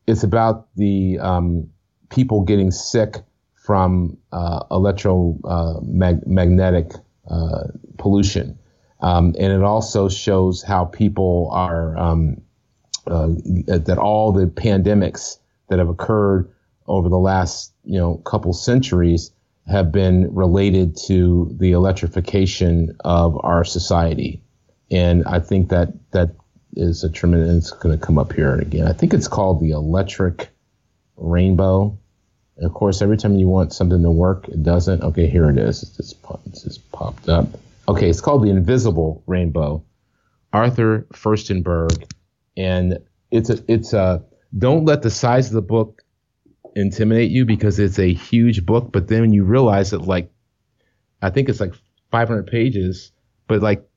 it's 0.08 0.24
about 0.24 0.68
the 0.76 1.20
um, 1.20 1.70
people 2.10 2.41
getting 2.44 2.72
sick 2.72 3.18
from 3.62 4.18
uh, 4.32 4.64
electromagnetic 4.72 6.94
uh, 7.30 7.34
uh, 7.34 7.68
pollution, 7.98 8.58
um, 9.00 9.36
and 9.40 9.54
it 9.54 9.62
also 9.62 10.10
shows 10.10 10.64
how 10.64 10.86
people 10.86 11.50
are 11.52 11.98
um, 11.98 12.42
uh, 13.08 13.28
that 13.68 13.98
all 14.00 14.32
the 14.32 14.48
pandemics 14.48 15.38
that 15.70 15.80
have 15.80 15.90
occurred 15.90 16.52
over 16.88 17.08
the 17.08 17.20
last 17.20 17.74
you 17.84 17.98
know 17.98 18.18
couple 18.18 18.54
centuries 18.54 19.32
have 19.68 19.92
been 19.92 20.34
related 20.34 20.98
to 20.98 21.56
the 21.60 21.72
electrification 21.72 22.96
of 23.06 23.40
our 23.44 23.64
society. 23.64 24.42
And 24.90 25.24
I 25.26 25.40
think 25.40 25.70
that 25.70 25.90
that 26.12 26.36
is 26.76 27.04
a 27.04 27.10
tremendous, 27.10 27.70
it's 27.70 27.72
going 27.72 27.98
to 27.98 28.06
come 28.06 28.18
up 28.18 28.34
here 28.34 28.56
again. 28.56 28.88
I 28.88 28.94
think 28.94 29.14
it's 29.14 29.28
called 29.28 29.62
the 29.62 29.72
electric 29.72 30.50
rainbow. 31.16 31.98
Of 32.62 32.74
course, 32.74 33.02
every 33.02 33.18
time 33.18 33.38
you 33.38 33.48
want 33.48 33.74
something 33.74 34.02
to 34.04 34.12
work, 34.12 34.48
it 34.48 34.64
doesn't. 34.64 35.04
Okay, 35.04 35.28
here 35.28 35.50
it 35.50 35.58
is. 35.58 35.84
It's 35.84 35.98
just, 35.98 36.64
just 36.64 36.92
popped 36.92 37.28
up. 37.28 37.48
Okay, 37.88 38.10
it's 38.10 38.22
called 38.22 38.44
the 38.44 38.50
invisible 38.50 39.24
rainbow. 39.26 39.84
Arthur 40.54 41.08
Firstenberg. 41.14 42.10
And 42.58 43.00
it's 43.32 43.50
a, 43.50 43.64
it's 43.68 43.94
a, 43.94 44.24
don't 44.58 44.86
let 44.86 45.02
the 45.02 45.10
size 45.10 45.48
of 45.48 45.54
the 45.54 45.62
book 45.62 46.04
intimidate 46.76 47.32
you 47.32 47.46
because 47.46 47.80
it's 47.80 48.00
a 48.00 48.14
huge 48.14 48.66
book, 48.66 48.92
but 48.92 49.08
then 49.08 49.34
you 49.34 49.44
realize 49.44 49.92
that 49.92 50.02
like 50.02 50.32
I 51.22 51.30
think 51.30 51.50
it's 51.50 51.60
like 51.60 51.74
500 52.12 52.48
pages, 52.48 53.12
but 53.48 53.62
like 53.62 53.88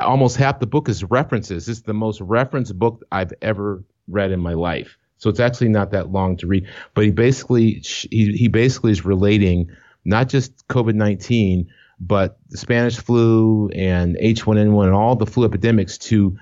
almost 0.00 0.36
half 0.36 0.60
the 0.60 0.66
book 0.66 0.88
is 0.88 1.04
references. 1.04 1.68
It's 1.68 1.82
the 1.82 1.94
most 1.94 2.20
referenced 2.20 2.78
book 2.78 3.02
I've 3.12 3.32
ever 3.42 3.84
read 4.08 4.30
in 4.30 4.40
my 4.40 4.54
life. 4.54 4.96
So 5.22 5.30
it's 5.30 5.38
actually 5.38 5.68
not 5.68 5.92
that 5.92 6.10
long 6.10 6.36
to 6.38 6.48
read, 6.48 6.66
but 6.94 7.04
he 7.04 7.12
basically 7.12 7.74
he 7.74 8.32
he 8.32 8.48
basically 8.48 8.90
is 8.90 9.04
relating 9.04 9.70
not 10.04 10.28
just 10.28 10.66
COVID-19 10.66 11.68
but 12.00 12.38
the 12.48 12.58
Spanish 12.58 12.96
flu 12.96 13.68
and 13.68 14.16
H1N1 14.16 14.86
and 14.86 14.94
all 14.94 15.14
the 15.14 15.24
flu 15.24 15.44
epidemics 15.44 15.96
to 15.98 16.36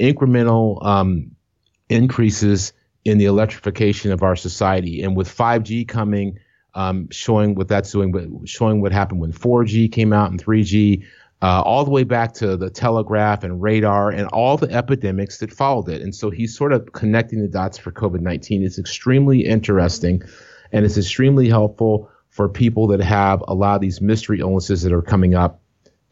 incremental 0.00 0.82
um, 0.86 1.32
increases 1.90 2.72
in 3.04 3.18
the 3.18 3.26
electrification 3.26 4.10
of 4.12 4.22
our 4.22 4.34
society. 4.34 5.02
And 5.02 5.14
with 5.14 5.28
5G 5.28 5.86
coming, 5.86 6.38
um, 6.74 7.10
showing 7.10 7.54
what 7.54 7.68
that's 7.68 7.92
doing, 7.92 8.10
but 8.10 8.48
showing 8.48 8.80
what 8.80 8.92
happened 8.92 9.20
when 9.20 9.34
4G 9.34 9.92
came 9.92 10.14
out 10.14 10.30
and 10.30 10.42
3G, 10.42 11.04
uh, 11.42 11.60
all 11.62 11.84
the 11.84 11.90
way 11.90 12.04
back 12.04 12.32
to 12.32 12.56
the 12.56 12.70
telegraph 12.70 13.42
and 13.42 13.60
radar 13.60 14.10
and 14.10 14.28
all 14.28 14.56
the 14.56 14.70
epidemics 14.70 15.38
that 15.38 15.52
followed 15.52 15.88
it. 15.88 16.00
And 16.00 16.14
so 16.14 16.30
he's 16.30 16.56
sort 16.56 16.72
of 16.72 16.92
connecting 16.92 17.42
the 17.42 17.48
dots 17.48 17.76
for 17.76 17.90
COVID 17.90 18.20
19. 18.20 18.62
It's 18.62 18.78
extremely 18.78 19.44
interesting 19.44 20.22
and 20.70 20.84
it's 20.84 20.96
extremely 20.96 21.48
helpful 21.48 22.08
for 22.28 22.48
people 22.48 22.86
that 22.86 23.00
have 23.00 23.42
a 23.48 23.54
lot 23.54 23.74
of 23.74 23.80
these 23.80 24.00
mystery 24.00 24.38
illnesses 24.38 24.82
that 24.82 24.92
are 24.92 25.02
coming 25.02 25.34
up. 25.34 25.60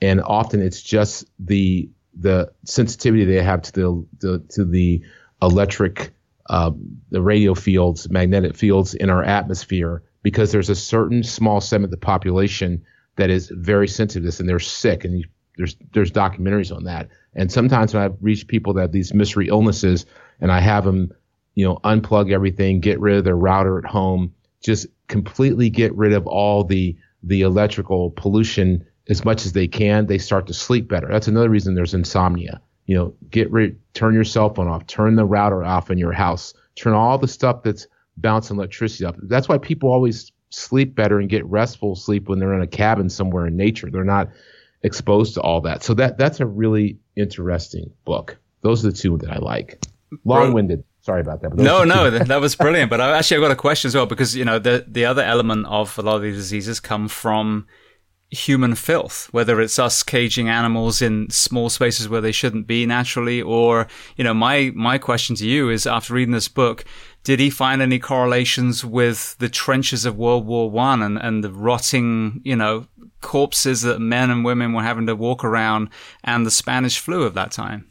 And 0.02 0.20
often 0.20 0.61
it's 0.61 0.82
just 0.82 1.27
the 1.39 1.89
the 2.12 2.51
sensitivity 2.65 3.24
they 3.24 3.40
have 3.40 3.62
to 3.62 3.73
the, 3.73 4.07
the 4.19 4.39
to 4.51 4.65
the 4.65 5.02
electric 5.40 6.12
uh, 6.48 6.73
the 7.11 7.23
radio 7.23 7.55
fields, 7.55 8.11
magnetic 8.11 8.57
fields 8.57 8.94
in 8.94 9.09
our 9.09 9.23
atmosphere, 9.23 10.02
because 10.24 10.51
there's 10.51 10.69
a 10.69 10.74
certain 10.74 11.23
small 11.23 11.61
segment 11.61 11.93
of 11.93 12.01
the 12.01 12.05
population 12.05 12.85
that 13.16 13.31
is 13.31 13.51
very 13.55 13.89
sensitive 13.89 14.23
to 14.23 14.27
this, 14.27 14.41
and 14.41 14.49
they're 14.49 14.59
sick, 14.59 15.05
and 15.05 15.19
you, 15.19 15.24
there's 15.57 15.77
there's 15.93 16.11
documentaries 16.11 16.74
on 16.74 16.85
that. 16.85 17.09
And 17.35 17.51
sometimes 17.51 17.95
when 17.95 18.03
I've 18.03 18.16
reached 18.20 18.49
people 18.49 18.74
that 18.74 18.82
have 18.82 18.93
these 18.93 19.15
mystery 19.15 19.49
illnesses, 19.49 20.07
and 20.41 20.51
I 20.51 20.61
have 20.61 20.85
them, 20.85 21.12
you 21.55 21.66
know, 21.66 21.77
unplug 21.85 22.32
everything, 22.32 22.81
get 22.81 23.01
rid 23.01 23.16
of 23.16 23.24
their 23.24 23.37
router 23.37 23.78
at 23.78 23.85
home, 23.85 24.35
just 24.62 24.87
completely 25.09 25.70
get 25.70 25.95
rid 25.95 26.12
of 26.12 26.27
all 26.27 26.65
the 26.65 26.97
the 27.23 27.43
electrical 27.43 28.11
pollution 28.12 28.87
as 29.09 29.24
much 29.24 29.45
as 29.45 29.53
they 29.53 29.66
can, 29.66 30.07
they 30.07 30.19
start 30.19 30.47
to 30.47 30.55
sleep 30.55 30.89
better. 30.89 31.09
That's 31.11 31.27
another 31.27 31.51
reason 31.51 31.74
there's 31.74 31.95
insomnia 31.95 32.61
you 32.91 32.97
know, 32.97 33.15
get 33.31 33.49
rid, 33.53 33.78
turn 33.95 34.15
your 34.15 34.24
cell 34.24 34.53
phone 34.53 34.66
off, 34.66 34.85
turn 34.89 35.15
the 35.15 35.24
router 35.24 35.62
off 35.62 35.93
in 35.93 35.97
your 35.97 36.11
house, 36.11 36.53
turn 36.74 36.93
all 36.93 37.16
the 37.19 37.28
stuff 37.28 37.62
that's 37.62 37.87
bouncing 38.16 38.57
electricity 38.57 39.05
up. 39.05 39.15
That's 39.23 39.49
why 39.49 39.59
people 39.59 39.93
always 39.93 40.32
sleep 40.51 40.94
better 40.94 41.18
and 41.18 41.28
get 41.28 41.44
restful 41.47 41.97
sleep 41.97 42.28
when 42.28 42.39
they're 42.39 42.55
in 42.55 42.60
a 42.60 42.66
cabin 42.66 43.09
somewhere 43.09 43.47
in 43.47 43.56
nature. 43.56 43.90
They're 43.90 44.05
not 44.05 44.28
exposed 44.82 45.35
to 45.35 45.40
all 45.40 45.60
that. 45.62 45.82
So 45.82 45.94
that 45.94 46.18
that's 46.18 46.40
a 46.40 46.47
really 46.47 46.98
interesting 47.16 47.90
book. 48.05 48.36
Those 48.62 48.85
are 48.85 48.90
the 48.90 48.97
two 48.97 49.16
that 49.18 49.31
I 49.31 49.39
like. 49.39 49.82
Long-winded. 50.24 50.85
Sorry 51.02 51.20
about 51.22 51.40
that. 51.43 51.55
No, 51.55 51.85
no, 51.85 52.10
that 52.10 52.40
was 52.40 52.55
brilliant. 52.56 52.90
But 52.90 53.01
I 53.01 53.16
actually 53.16 53.39
I've 53.39 53.44
got 53.44 53.51
a 53.52 53.56
question 53.56 53.89
as 53.89 53.94
well 53.94 54.06
because 54.06 54.36
you 54.36 54.44
know 54.44 54.59
the 54.59 54.85
the 54.86 55.06
other 55.06 55.22
element 55.22 55.66
of 55.66 55.98
a 55.98 56.02
lot 56.02 56.16
of 56.16 56.22
these 56.22 56.36
diseases 56.36 56.78
come 56.78 57.09
from 57.09 57.66
human 58.31 58.74
filth, 58.74 59.28
whether 59.32 59.61
it's 59.61 59.78
us 59.78 60.02
caging 60.02 60.48
animals 60.48 61.02
in 61.02 61.28
small 61.31 61.69
spaces 61.69 62.09
where 62.09 62.20
they 62.20 62.32
shouldn't 62.32 62.66
be 62.66 62.86
naturally, 62.86 63.43
or, 63.43 63.89
you 64.16 64.24
know, 64.24 64.35
my, 64.35 64.70
my 64.74 64.98
question 64.98 65.35
to 65.36 65.47
you 65.47 65.69
is 65.69 65.86
after 65.86 66.15
reading 66.15 66.32
this 66.32 66.48
book, 66.48 66.85
did 67.24 67.40
he 67.40 67.51
find 67.51 67.82
any 67.82 67.98
correlations 67.98 68.85
with 68.85 69.36
the 69.39 69.48
trenches 69.48 70.05
of 70.05 70.16
World 70.16 70.47
War 70.47 70.70
One 70.70 71.02
and, 71.02 71.19
and 71.19 71.43
the 71.44 71.52
rotting, 71.52 72.40
you 72.44 72.57
know, 72.57 72.86
corpses 73.20 73.82
that 73.82 74.01
men 74.01 74.31
and 74.31 74.44
women 74.44 74.73
were 74.73 74.82
having 74.82 75.07
to 75.07 75.16
walk 75.16 75.44
around 75.44 75.90
and 76.24 76.47
the 76.47 76.51
Spanish 76.51 76.98
flu 76.98 77.24
of 77.24 77.35
that 77.35 77.51
time? 77.51 77.86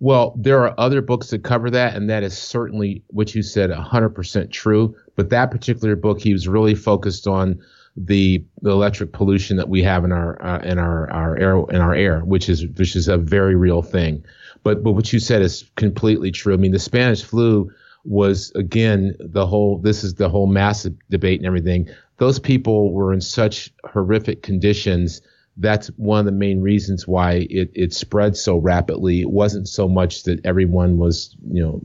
Well, 0.00 0.34
there 0.38 0.66
are 0.66 0.74
other 0.78 1.02
books 1.02 1.28
that 1.30 1.44
cover 1.44 1.70
that, 1.70 1.94
and 1.94 2.08
that 2.08 2.22
is 2.22 2.36
certainly 2.36 3.04
what 3.08 3.34
you 3.34 3.42
said 3.42 3.70
100% 3.70 4.50
true. 4.50 4.94
But 5.14 5.28
that 5.28 5.50
particular 5.50 5.94
book, 5.94 6.20
he 6.20 6.32
was 6.32 6.48
really 6.48 6.74
focused 6.74 7.26
on 7.26 7.60
the, 7.96 8.44
the 8.62 8.70
electric 8.70 9.12
pollution 9.12 9.56
that 9.56 9.68
we 9.68 9.82
have 9.82 10.04
in 10.04 10.12
our 10.12 10.40
uh, 10.42 10.60
in 10.60 10.78
our, 10.78 11.10
our 11.10 11.36
air 11.36 11.56
in 11.70 11.80
our 11.80 11.94
air, 11.94 12.20
which 12.20 12.48
is 12.48 12.66
which 12.66 12.96
is 12.96 13.08
a 13.08 13.18
very 13.18 13.54
real 13.54 13.82
thing. 13.82 14.24
But 14.62 14.82
but 14.82 14.92
what 14.92 15.12
you 15.12 15.18
said 15.18 15.42
is 15.42 15.70
completely 15.76 16.30
true. 16.30 16.54
I 16.54 16.56
mean, 16.56 16.72
the 16.72 16.78
Spanish 16.78 17.22
flu 17.22 17.70
was 18.04 18.52
again 18.54 19.14
the 19.18 19.46
whole. 19.46 19.78
This 19.78 20.04
is 20.04 20.14
the 20.14 20.28
whole 20.28 20.46
massive 20.46 20.94
debate 21.10 21.40
and 21.40 21.46
everything. 21.46 21.88
Those 22.18 22.38
people 22.38 22.92
were 22.92 23.12
in 23.12 23.20
such 23.20 23.72
horrific 23.84 24.42
conditions. 24.42 25.22
That's 25.56 25.88
one 25.96 26.20
of 26.20 26.26
the 26.26 26.32
main 26.32 26.60
reasons 26.60 27.06
why 27.06 27.46
it, 27.50 27.70
it 27.74 27.92
spread 27.92 28.36
so 28.36 28.56
rapidly. 28.56 29.20
It 29.20 29.30
wasn't 29.30 29.68
so 29.68 29.88
much 29.88 30.22
that 30.22 30.44
everyone 30.46 30.96
was, 30.96 31.36
you 31.50 31.62
know, 31.62 31.80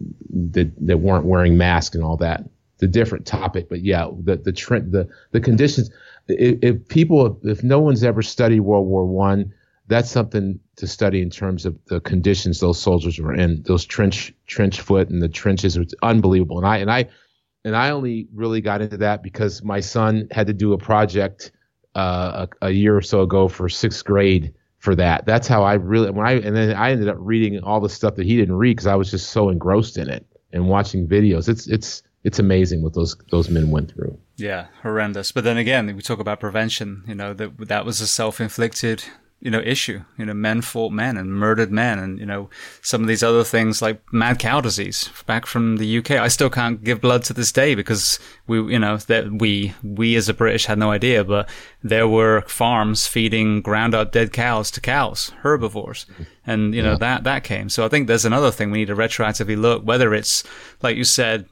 that, 0.52 0.72
that 0.88 1.00
weren't 1.00 1.26
wearing 1.26 1.58
masks 1.58 1.96
and 1.96 2.04
all 2.04 2.18
that 2.18 2.46
the 2.86 2.92
different 2.92 3.26
topic, 3.26 3.68
but 3.68 3.84
yeah, 3.84 4.08
the 4.24 4.36
the 4.36 4.52
trend, 4.52 4.92
the 4.92 5.08
the 5.32 5.42
conditions. 5.42 5.90
If, 6.28 6.60
if, 6.62 6.88
people, 6.88 7.40
if 7.44 7.64
no 7.64 7.80
one's 7.80 8.04
ever 8.04 8.22
studied 8.22 8.60
World 8.60 8.88
War 8.88 9.06
One, 9.06 9.52
that's 9.88 10.12
something 10.12 10.60
to 10.76 10.86
study 10.88 11.22
in 11.22 11.32
terms 11.32 11.66
of 11.66 11.78
the 11.86 12.00
conditions 12.00 12.60
those 12.60 12.80
soldiers 12.80 13.20
were 13.20 13.34
in. 13.34 13.64
Those 13.64 13.86
trench 13.86 14.34
trench 14.46 14.82
foot 14.82 15.10
and 15.10 15.22
the 15.22 15.30
trenches 15.30 15.80
was 15.80 15.96
unbelievable. 16.04 16.58
And 16.60 16.68
I 16.68 16.78
and 16.78 16.92
I 16.92 17.08
and 17.64 17.76
I 17.76 17.90
only 17.90 18.28
really 18.34 18.62
got 18.62 18.82
into 18.82 18.98
that 18.98 19.24
because 19.24 19.64
my 19.64 19.80
son 19.80 20.28
had 20.30 20.46
to 20.46 20.54
do 20.54 20.74
a 20.74 20.78
project 20.78 21.52
uh, 21.96 22.46
a, 22.62 22.68
a 22.68 22.72
year 22.72 22.96
or 22.96 23.02
so 23.02 23.22
ago 23.22 23.48
for 23.48 23.68
sixth 23.68 24.06
grade 24.06 24.54
for 24.78 24.94
that. 24.94 25.26
That's 25.26 25.48
how 25.48 25.64
I 25.64 25.74
really 25.74 26.12
when 26.12 26.28
I 26.28 26.34
and 26.34 26.56
then 26.56 26.76
I 26.76 26.92
ended 26.92 27.08
up 27.08 27.18
reading 27.20 27.60
all 27.64 27.80
the 27.80 27.90
stuff 27.90 28.14
that 28.16 28.28
he 28.28 28.38
didn't 28.38 28.58
read 28.58 28.78
because 28.78 28.88
I 28.88 28.96
was 28.96 29.10
just 29.10 29.32
so 29.32 29.50
engrossed 29.50 29.98
in 29.98 30.08
it 30.08 30.24
and 30.54 30.68
watching 30.68 31.08
videos. 31.08 31.48
It's 31.50 31.68
it's 31.68 32.02
it's 32.26 32.40
amazing 32.40 32.82
what 32.82 32.94
those 32.94 33.16
those 33.30 33.50
men 33.50 33.70
went 33.70 33.92
through. 33.94 34.18
Yeah, 34.36 34.66
horrendous. 34.82 35.32
But 35.32 35.44
then 35.44 35.58
again, 35.58 35.96
we 35.96 36.02
talk 36.02 36.20
about 36.20 36.40
prevention. 36.40 37.04
You 37.08 37.16
know 37.16 37.34
that 37.34 37.68
that 37.68 37.86
was 37.86 38.02
a 38.02 38.08
self 38.08 38.42
inflicted 38.42 39.06
you 39.46 39.52
know 39.52 39.62
issue. 39.64 40.02
You 40.18 40.26
know, 40.26 40.34
men 40.34 40.62
fought 40.62 40.92
men 40.92 41.18
and 41.18 41.32
murdered 41.32 41.72
men, 41.72 42.00
and 42.00 42.20
you 42.20 42.26
know 42.26 42.50
some 42.82 43.02
of 43.02 43.08
these 43.08 43.22
other 43.22 43.44
things 43.44 43.80
like 43.80 44.02
mad 44.12 44.40
cow 44.40 44.60
disease 44.60 45.12
back 45.28 45.46
from 45.46 45.78
the 45.78 46.00
UK. 46.00 46.12
I 46.12 46.30
still 46.30 46.50
can't 46.50 46.84
give 46.84 47.00
blood 47.00 47.24
to 47.26 47.34
this 47.34 47.52
day 47.52 47.76
because 47.76 48.20
we, 48.48 48.58
you 48.74 48.80
know, 48.80 48.98
that 48.98 49.32
we 49.32 49.76
we 49.84 50.16
as 50.16 50.28
a 50.28 50.34
British 50.34 50.66
had 50.66 50.80
no 50.80 50.90
idea, 50.90 51.24
but 51.24 51.48
there 51.84 52.08
were 52.08 52.42
farms 52.48 53.06
feeding 53.06 53.62
ground 53.62 53.94
up 53.94 54.12
dead 54.12 54.34
cows 54.34 54.72
to 54.72 54.82
cows, 54.82 55.32
herbivores, 55.42 56.08
and 56.48 56.74
you 56.74 56.82
know 56.82 56.94
yeah. 56.94 56.98
that 56.98 57.24
that 57.26 57.44
came. 57.44 57.70
So 57.70 57.86
I 57.86 57.90
think 57.90 58.08
there's 58.08 58.26
another 58.26 58.50
thing 58.50 58.72
we 58.72 58.80
need 58.80 58.88
to 58.88 58.96
retroactively 58.96 59.56
look 59.56 59.84
whether 59.86 60.16
it's 60.16 60.44
like 60.82 60.98
you 60.98 61.04
said 61.04 61.46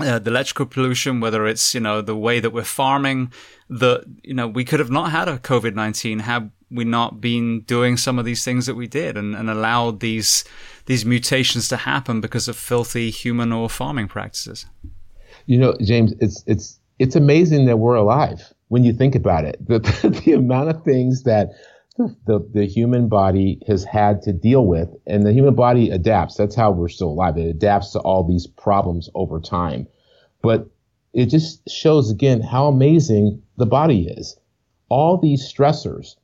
uh, 0.00 0.18
the 0.18 0.30
electrical 0.30 0.66
pollution, 0.66 1.20
whether 1.20 1.46
it's 1.46 1.74
you 1.74 1.80
know 1.80 2.00
the 2.00 2.16
way 2.16 2.40
that 2.40 2.50
we're 2.50 2.64
farming, 2.64 3.32
that 3.68 4.04
you 4.22 4.34
know 4.34 4.48
we 4.48 4.64
could 4.64 4.80
have 4.80 4.90
not 4.90 5.10
had 5.10 5.28
a 5.28 5.38
COVID 5.38 5.74
nineteen 5.74 6.20
had 6.20 6.50
we 6.70 6.84
not 6.84 7.20
been 7.20 7.60
doing 7.60 7.96
some 7.96 8.18
of 8.18 8.24
these 8.24 8.44
things 8.44 8.66
that 8.66 8.74
we 8.74 8.86
did 8.86 9.16
and, 9.16 9.34
and 9.34 9.50
allowed 9.50 10.00
these 10.00 10.44
these 10.86 11.04
mutations 11.04 11.68
to 11.68 11.76
happen 11.76 12.20
because 12.20 12.48
of 12.48 12.56
filthy 12.56 13.10
human 13.10 13.52
or 13.52 13.68
farming 13.68 14.08
practices? 14.08 14.66
You 15.46 15.58
know, 15.58 15.76
James, 15.82 16.14
it's 16.20 16.42
it's 16.46 16.80
it's 16.98 17.16
amazing 17.16 17.66
that 17.66 17.78
we're 17.78 17.94
alive 17.94 18.52
when 18.68 18.84
you 18.84 18.92
think 18.92 19.14
about 19.14 19.44
it. 19.44 19.56
The 19.66 20.22
the 20.24 20.32
amount 20.32 20.70
of 20.70 20.82
things 20.84 21.24
that 21.24 21.50
the, 21.94 22.48
the, 22.52 22.66
human 22.66 23.08
body 23.08 23.60
has 23.66 23.84
had 23.84 24.22
to 24.22 24.32
deal 24.32 24.66
with, 24.66 24.88
and 25.06 25.24
the 25.24 25.32
human 25.32 25.54
body 25.54 25.90
adapts. 25.90 26.36
That's 26.36 26.54
how 26.54 26.70
we're 26.70 26.88
still 26.88 27.10
alive. 27.10 27.36
It 27.36 27.48
adapts 27.48 27.92
to 27.92 28.00
all 28.00 28.24
these 28.24 28.46
problems 28.46 29.10
over 29.14 29.40
time. 29.40 29.86
But 30.42 30.68
it 31.12 31.26
just 31.26 31.68
shows 31.68 32.10
again 32.10 32.40
how 32.40 32.68
amazing 32.68 33.42
the 33.58 33.66
body 33.66 34.08
is. 34.08 34.36
All 34.88 35.18
these 35.18 35.42
stressors, 35.42 36.16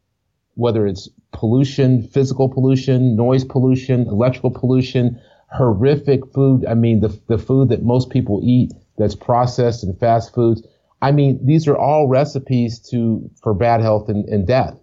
whether 0.54 0.86
it's 0.86 1.08
pollution, 1.32 2.02
physical 2.02 2.48
pollution, 2.48 3.16
noise 3.16 3.44
pollution, 3.44 4.06
electrical 4.08 4.50
pollution, 4.50 5.20
horrific 5.52 6.26
food. 6.32 6.64
I 6.66 6.74
mean, 6.74 7.00
the, 7.00 7.18
the 7.28 7.38
food 7.38 7.68
that 7.68 7.82
most 7.82 8.10
people 8.10 8.40
eat 8.42 8.72
that's 8.96 9.14
processed 9.14 9.84
and 9.84 9.98
fast 9.98 10.34
foods. 10.34 10.66
I 11.00 11.12
mean, 11.12 11.44
these 11.44 11.68
are 11.68 11.76
all 11.76 12.08
recipes 12.08 12.78
to 12.90 13.30
for 13.42 13.54
bad 13.54 13.80
health 13.80 14.08
and, 14.08 14.28
and 14.28 14.46
death. 14.46 14.78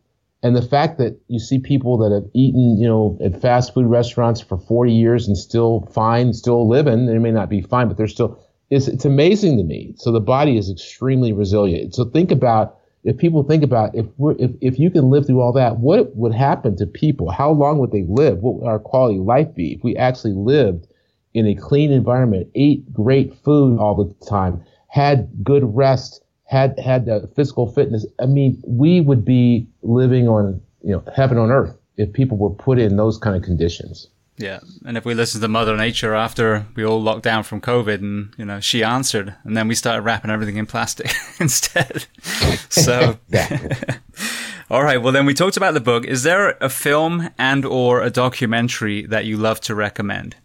And 0.45 0.55
the 0.55 0.61
fact 0.61 0.99
that 0.99 1.19
you 1.27 1.39
see 1.39 1.57
people 1.57 1.97
that 1.97 2.11
have 2.13 2.29
eaten, 2.35 2.77
you 2.77 2.87
know, 2.87 3.17
at 3.19 3.41
fast 3.41 3.73
food 3.73 3.87
restaurants 3.87 4.39
for 4.39 4.59
40 4.59 4.93
years 4.93 5.27
and 5.27 5.35
still 5.35 5.89
fine, 5.91 6.33
still 6.33 6.69
living, 6.69 7.07
they 7.07 7.17
may 7.17 7.31
not 7.31 7.49
be 7.49 7.63
fine, 7.63 7.87
but 7.87 7.97
they're 7.97 8.07
still, 8.07 8.37
it's, 8.69 8.87
it's 8.87 9.05
amazing 9.05 9.57
to 9.57 9.63
me. 9.63 9.95
So 9.97 10.11
the 10.11 10.19
body 10.19 10.55
is 10.59 10.69
extremely 10.69 11.33
resilient. 11.33 11.95
So 11.95 12.05
think 12.05 12.29
about, 12.29 12.77
if 13.03 13.17
people 13.17 13.41
think 13.41 13.63
about 13.63 13.95
if 13.95 14.05
we're, 14.17 14.35
if, 14.37 14.51
if 14.61 14.77
you 14.77 14.91
can 14.91 15.09
live 15.09 15.25
through 15.25 15.41
all 15.41 15.53
that, 15.53 15.79
what 15.79 16.15
would 16.15 16.35
happen 16.35 16.77
to 16.77 16.85
people? 16.85 17.31
How 17.31 17.49
long 17.49 17.79
would 17.79 17.91
they 17.91 18.05
live? 18.07 18.37
What 18.37 18.59
would 18.59 18.67
our 18.67 18.77
quality 18.77 19.17
of 19.17 19.25
life 19.25 19.55
be 19.55 19.73
if 19.73 19.83
we 19.83 19.95
actually 19.95 20.33
lived 20.33 20.85
in 21.33 21.47
a 21.47 21.55
clean 21.55 21.91
environment, 21.91 22.49
ate 22.53 22.93
great 22.93 23.33
food 23.43 23.79
all 23.79 23.95
the 23.95 24.25
time, 24.27 24.63
had 24.89 25.27
good 25.43 25.63
rest, 25.75 26.21
had 26.45 26.79
had 26.79 27.05
the 27.05 27.29
physical 27.35 27.71
fitness, 27.71 28.05
I 28.21 28.25
mean, 28.25 28.61
we 28.65 29.01
would 29.01 29.25
be 29.25 29.67
living 29.81 30.27
on 30.27 30.61
you 30.81 30.91
know 30.91 31.03
heaven 31.15 31.37
on 31.37 31.51
earth 31.51 31.75
if 31.97 32.13
people 32.13 32.37
were 32.37 32.51
put 32.51 32.79
in 32.79 32.95
those 32.95 33.17
kind 33.17 33.35
of 33.35 33.43
conditions. 33.43 34.07
Yeah, 34.37 34.59
and 34.85 34.97
if 34.97 35.05
we 35.05 35.13
listen 35.13 35.39
to 35.41 35.47
Mother 35.47 35.77
Nature 35.77 36.13
after 36.13 36.65
we 36.75 36.83
all 36.83 37.01
locked 37.01 37.23
down 37.23 37.43
from 37.43 37.61
COVID, 37.61 37.99
and 37.99 38.33
you 38.37 38.45
know 38.45 38.59
she 38.59 38.83
answered, 38.83 39.33
and 39.43 39.55
then 39.55 39.67
we 39.67 39.75
started 39.75 40.01
wrapping 40.01 40.29
everything 40.29 40.57
in 40.57 40.65
plastic 40.65 41.13
instead. 41.39 42.05
so, 42.69 43.17
all 44.69 44.83
right. 44.83 45.01
Well, 45.01 45.13
then 45.13 45.25
we 45.25 45.33
talked 45.33 45.57
about 45.57 45.73
the 45.73 45.79
book. 45.79 46.05
Is 46.05 46.23
there 46.23 46.57
a 46.61 46.69
film 46.69 47.29
and 47.37 47.65
or 47.65 48.01
a 48.01 48.09
documentary 48.09 49.05
that 49.05 49.25
you 49.25 49.37
love 49.37 49.61
to 49.61 49.75
recommend? 49.75 50.35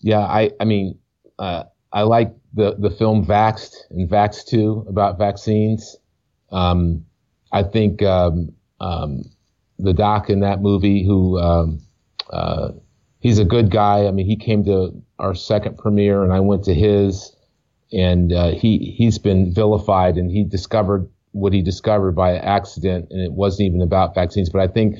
Yeah, 0.00 0.20
I 0.20 0.50
I 0.58 0.64
mean, 0.64 0.98
uh, 1.38 1.64
I 1.92 2.02
like 2.02 2.34
the 2.54 2.74
the 2.78 2.90
film 2.90 3.24
Vaxxed 3.24 3.74
and 3.90 4.08
Vax 4.08 4.44
Two 4.44 4.84
about 4.88 5.18
vaccines. 5.18 5.96
Um, 6.50 7.04
I 7.52 7.62
think 7.62 8.02
um, 8.02 8.52
um, 8.80 9.24
the 9.78 9.92
doc 9.92 10.30
in 10.30 10.40
that 10.40 10.60
movie, 10.60 11.04
who 11.04 11.38
um, 11.38 11.80
uh, 12.30 12.70
he's 13.20 13.38
a 13.38 13.44
good 13.44 13.70
guy. 13.70 14.06
I 14.06 14.10
mean, 14.10 14.26
he 14.26 14.36
came 14.36 14.64
to 14.64 14.90
our 15.18 15.34
second 15.34 15.78
premiere, 15.78 16.24
and 16.24 16.32
I 16.32 16.40
went 16.40 16.64
to 16.64 16.74
his, 16.74 17.34
and 17.92 18.32
uh, 18.32 18.50
he 18.52 18.94
he's 18.96 19.18
been 19.18 19.52
vilified, 19.52 20.16
and 20.16 20.30
he 20.30 20.44
discovered 20.44 21.08
what 21.32 21.52
he 21.52 21.62
discovered 21.62 22.12
by 22.12 22.36
accident, 22.36 23.08
and 23.10 23.20
it 23.20 23.32
wasn't 23.32 23.66
even 23.66 23.82
about 23.82 24.14
vaccines. 24.14 24.50
But 24.50 24.60
I 24.60 24.68
think 24.68 24.96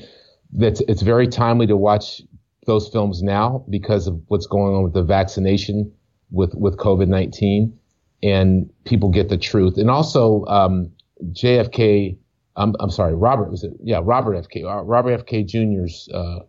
that 0.53 0.81
it's 0.87 1.01
very 1.01 1.27
timely 1.27 1.67
to 1.67 1.77
watch 1.77 2.21
those 2.65 2.87
films 2.87 3.21
now 3.21 3.65
because 3.69 4.07
of 4.07 4.21
what's 4.27 4.47
going 4.47 4.75
on 4.75 4.83
with 4.83 4.93
the 4.93 5.03
vaccination 5.03 5.91
with 6.33 6.53
with 6.55 6.75
COVID 6.77 7.07
nineteen, 7.07 7.79
and 8.21 8.69
people 8.83 9.09
get 9.09 9.29
the 9.29 9.37
truth. 9.37 9.77
And 9.77 9.89
also 9.89 10.43
um, 10.47 10.91
JFK. 11.31 12.17
I'm 12.55 12.75
I'm 12.79 12.91
sorry, 12.91 13.15
Robert 13.15 13.49
was 13.49 13.63
it? 13.63 13.71
Yeah, 13.81 14.01
Robert 14.03 14.35
F. 14.35 14.49
K. 14.49 14.63
Uh, 14.63 14.81
Robert 14.81 15.13
F. 15.13 15.25
K. 15.25 15.43
Jr.'s 15.43 16.09
uh, 16.13 16.39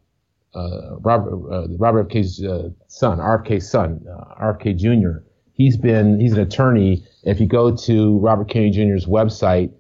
uh, 0.55 0.97
Robert 1.01 1.35
uh, 1.53 1.67
Robert 1.79 2.07
F. 2.07 2.09
K.'s 2.09 2.45
uh, 2.45 2.69
son, 2.89 3.19
RFK's 3.19 3.71
son, 3.71 4.05
uh, 4.11 4.35
RFK 4.43 4.77
Jr. 4.77 5.25
He's 5.53 5.77
been 5.77 6.21
he's 6.21 6.33
an 6.33 6.41
attorney. 6.41 7.05
If 7.23 7.41
you 7.41 7.47
go 7.47 7.75
to 7.75 8.19
Robert 8.19 8.49
Kennedy 8.49 8.71
Jr.'s 8.71 9.07
website, 9.07 9.73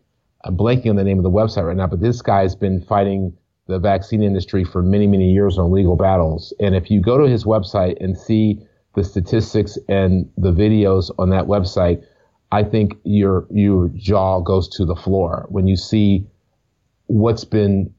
I'm 0.44 0.56
blanking 0.56 0.90
on 0.90 0.96
the 0.96 1.04
name 1.04 1.18
of 1.18 1.24
the 1.24 1.30
website 1.30 1.66
right 1.66 1.76
now, 1.76 1.86
but 1.86 2.00
this 2.00 2.22
guy's 2.22 2.54
been 2.54 2.80
fighting 2.82 3.36
the 3.66 3.78
vaccine 3.78 4.22
industry 4.22 4.62
for 4.64 4.82
many, 4.82 5.06
many 5.06 5.32
years 5.32 5.58
on 5.58 5.72
legal 5.72 5.96
battles. 5.96 6.52
And 6.60 6.74
if 6.74 6.90
you 6.90 7.00
go 7.00 7.18
to 7.18 7.28
his 7.28 7.44
website 7.44 7.96
and 8.00 8.16
see 8.18 8.60
the 8.94 9.04
statistics 9.04 9.78
and 9.88 10.30
the 10.36 10.52
videos 10.52 11.10
on 11.18 11.30
that 11.30 11.44
website, 11.44 12.04
I 12.52 12.62
think 12.62 12.94
your 13.04 13.46
your 13.50 13.88
jaw 13.94 14.40
goes 14.40 14.68
to 14.76 14.84
the 14.84 14.94
floor 14.94 15.46
when 15.48 15.66
you 15.66 15.76
see 15.76 16.26
what's 17.06 17.44
been 17.44 17.92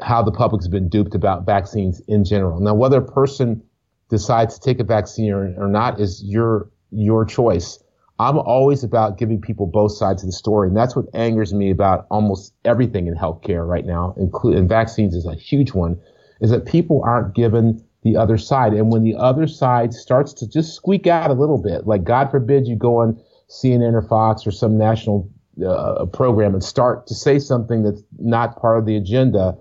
how 0.00 0.22
the 0.22 0.32
public's 0.32 0.68
been 0.68 0.88
duped 0.88 1.14
about 1.14 1.46
vaccines 1.46 2.00
in 2.08 2.24
general. 2.24 2.60
Now, 2.60 2.74
whether 2.74 2.98
a 2.98 3.04
person 3.04 3.62
decides 4.08 4.58
to 4.58 4.60
take 4.60 4.80
a 4.80 4.84
vaccine 4.84 5.32
or, 5.32 5.54
or 5.58 5.68
not 5.68 6.00
is 6.00 6.22
your 6.24 6.70
your 6.90 7.24
choice. 7.24 7.78
I'm 8.18 8.38
always 8.38 8.84
about 8.84 9.18
giving 9.18 9.40
people 9.40 9.66
both 9.66 9.92
sides 9.92 10.22
of 10.22 10.28
the 10.28 10.32
story, 10.32 10.68
and 10.68 10.76
that's 10.76 10.94
what 10.94 11.06
angers 11.14 11.52
me 11.52 11.70
about 11.70 12.06
almost 12.10 12.54
everything 12.64 13.06
in 13.08 13.14
healthcare 13.14 13.66
right 13.66 13.84
now, 13.84 14.14
including 14.16 14.68
vaccines 14.68 15.14
is 15.14 15.26
a 15.26 15.34
huge 15.34 15.72
one, 15.72 16.00
is 16.40 16.50
that 16.50 16.66
people 16.66 17.02
aren't 17.04 17.34
given 17.34 17.82
the 18.02 18.16
other 18.16 18.36
side. 18.36 18.72
And 18.72 18.90
when 18.92 19.02
the 19.02 19.14
other 19.16 19.46
side 19.46 19.92
starts 19.92 20.32
to 20.34 20.48
just 20.48 20.74
squeak 20.74 21.06
out 21.06 21.30
a 21.30 21.34
little 21.34 21.62
bit, 21.62 21.86
like 21.86 22.04
God 22.04 22.30
forbid 22.30 22.66
you 22.66 22.76
go 22.76 22.98
on 22.98 23.20
CNN 23.48 23.94
or 23.94 24.02
Fox 24.02 24.46
or 24.46 24.50
some 24.50 24.78
national 24.78 25.30
uh, 25.64 26.06
program 26.06 26.54
and 26.54 26.64
start 26.64 27.06
to 27.06 27.14
say 27.14 27.38
something 27.38 27.82
that's 27.82 28.02
not 28.18 28.60
part 28.60 28.78
of 28.78 28.86
the 28.86 28.96
agenda, 28.96 29.56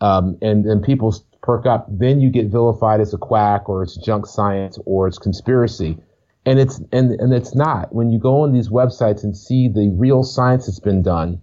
um, 0.00 0.36
and 0.42 0.66
and 0.66 0.82
people 0.82 1.14
perk 1.42 1.66
up, 1.66 1.86
then 1.88 2.20
you 2.20 2.30
get 2.30 2.46
vilified 2.46 3.00
as 3.00 3.14
a 3.14 3.18
quack 3.18 3.68
or 3.68 3.82
it's 3.82 3.96
junk 3.96 4.26
science 4.26 4.78
or 4.84 5.06
it's 5.06 5.18
conspiracy. 5.18 5.96
And 6.44 6.58
it's 6.58 6.80
and 6.92 7.12
and 7.20 7.32
it's 7.32 7.54
not. 7.54 7.94
When 7.94 8.10
you 8.10 8.18
go 8.18 8.42
on 8.42 8.52
these 8.52 8.68
websites 8.68 9.22
and 9.22 9.36
see 9.36 9.68
the 9.68 9.90
real 9.96 10.22
science 10.22 10.66
that's 10.66 10.80
been 10.80 11.02
done, 11.02 11.40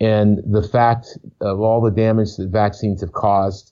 and 0.00 0.40
the 0.44 0.62
fact 0.62 1.18
of 1.40 1.60
all 1.60 1.80
the 1.80 1.90
damage 1.90 2.36
that 2.36 2.48
vaccines 2.48 3.00
have 3.02 3.12
caused 3.12 3.71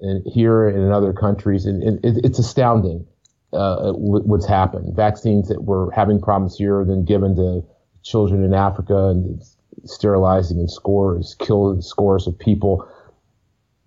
and 0.00 0.24
here 0.26 0.68
and 0.68 0.78
in 0.78 0.92
other 0.92 1.12
countries, 1.12 1.66
and, 1.66 1.82
it, 2.04 2.24
it's 2.24 2.38
astounding 2.38 3.06
uh, 3.52 3.92
what's 3.92 4.46
happened. 4.46 4.94
Vaccines 4.94 5.48
that 5.48 5.64
were 5.64 5.90
having 5.92 6.20
problems 6.20 6.56
here, 6.56 6.80
are 6.80 6.84
then 6.84 7.04
given 7.04 7.34
to 7.36 7.64
children 8.02 8.44
in 8.44 8.54
Africa 8.54 9.08
and 9.08 9.42
sterilizing 9.84 10.58
and 10.58 10.70
scores, 10.70 11.36
killed 11.38 11.84
scores 11.84 12.26
of 12.26 12.38
people. 12.38 12.88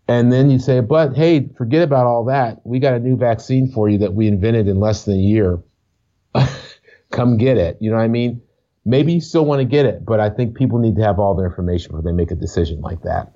And 0.07 0.31
then 0.31 0.49
you 0.49 0.59
say, 0.59 0.79
but 0.81 1.15
hey, 1.15 1.49
forget 1.57 1.83
about 1.83 2.05
all 2.05 2.25
that. 2.25 2.65
We 2.65 2.79
got 2.79 2.93
a 2.93 2.99
new 2.99 3.15
vaccine 3.15 3.71
for 3.71 3.87
you 3.87 3.99
that 3.99 4.13
we 4.13 4.27
invented 4.27 4.67
in 4.67 4.79
less 4.79 5.05
than 5.05 5.15
a 5.15 5.21
year. 5.21 5.59
Come 7.11 7.37
get 7.37 7.57
it. 7.57 7.77
You 7.79 7.91
know 7.91 7.97
what 7.97 8.03
I 8.03 8.09
mean? 8.09 8.41
Maybe 8.83 9.13
you 9.13 9.21
still 9.21 9.45
want 9.45 9.59
to 9.59 9.65
get 9.65 9.85
it, 9.85 10.03
but 10.03 10.19
I 10.19 10.29
think 10.29 10.55
people 10.55 10.79
need 10.79 10.95
to 10.95 11.03
have 11.03 11.19
all 11.19 11.35
the 11.35 11.43
information 11.43 11.91
before 11.91 12.01
they 12.01 12.15
make 12.15 12.31
a 12.31 12.35
decision 12.35 12.81
like 12.81 13.03
that. 13.03 13.31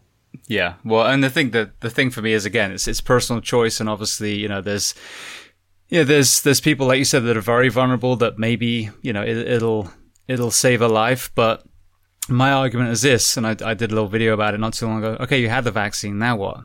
Yeah, 0.47 0.75
well, 0.83 1.05
and 1.05 1.23
the 1.23 1.29
thing 1.29 1.51
that 1.51 1.81
the 1.81 1.89
thing 1.89 2.09
for 2.09 2.21
me 2.21 2.33
is 2.33 2.45
again, 2.45 2.71
it's 2.71 2.87
it's 2.87 3.01
personal 3.01 3.41
choice, 3.41 3.79
and 3.79 3.89
obviously, 3.89 4.35
you 4.35 4.47
know, 4.47 4.61
there's 4.61 4.93
yeah, 5.89 6.03
there's 6.03 6.41
there's 6.41 6.61
people 6.61 6.87
like 6.87 6.99
you 6.99 7.05
said 7.05 7.23
that 7.23 7.37
are 7.37 7.41
very 7.41 7.69
vulnerable 7.69 8.15
that 8.17 8.39
maybe 8.39 8.89
you 9.01 9.13
know 9.13 9.21
it, 9.21 9.37
it'll 9.37 9.91
it'll 10.27 10.51
save 10.51 10.81
a 10.81 10.87
life, 10.87 11.31
but 11.35 11.63
my 12.27 12.51
argument 12.51 12.89
is 12.89 13.01
this, 13.01 13.37
and 13.37 13.45
I, 13.45 13.55
I 13.63 13.73
did 13.73 13.91
a 13.91 13.93
little 13.93 14.09
video 14.09 14.33
about 14.33 14.53
it 14.53 14.59
not 14.59 14.73
too 14.73 14.87
long 14.87 15.03
ago. 15.03 15.17
Okay, 15.23 15.39
you 15.39 15.49
had 15.49 15.63
the 15.63 15.71
vaccine, 15.71 16.17
now 16.17 16.35
what? 16.35 16.61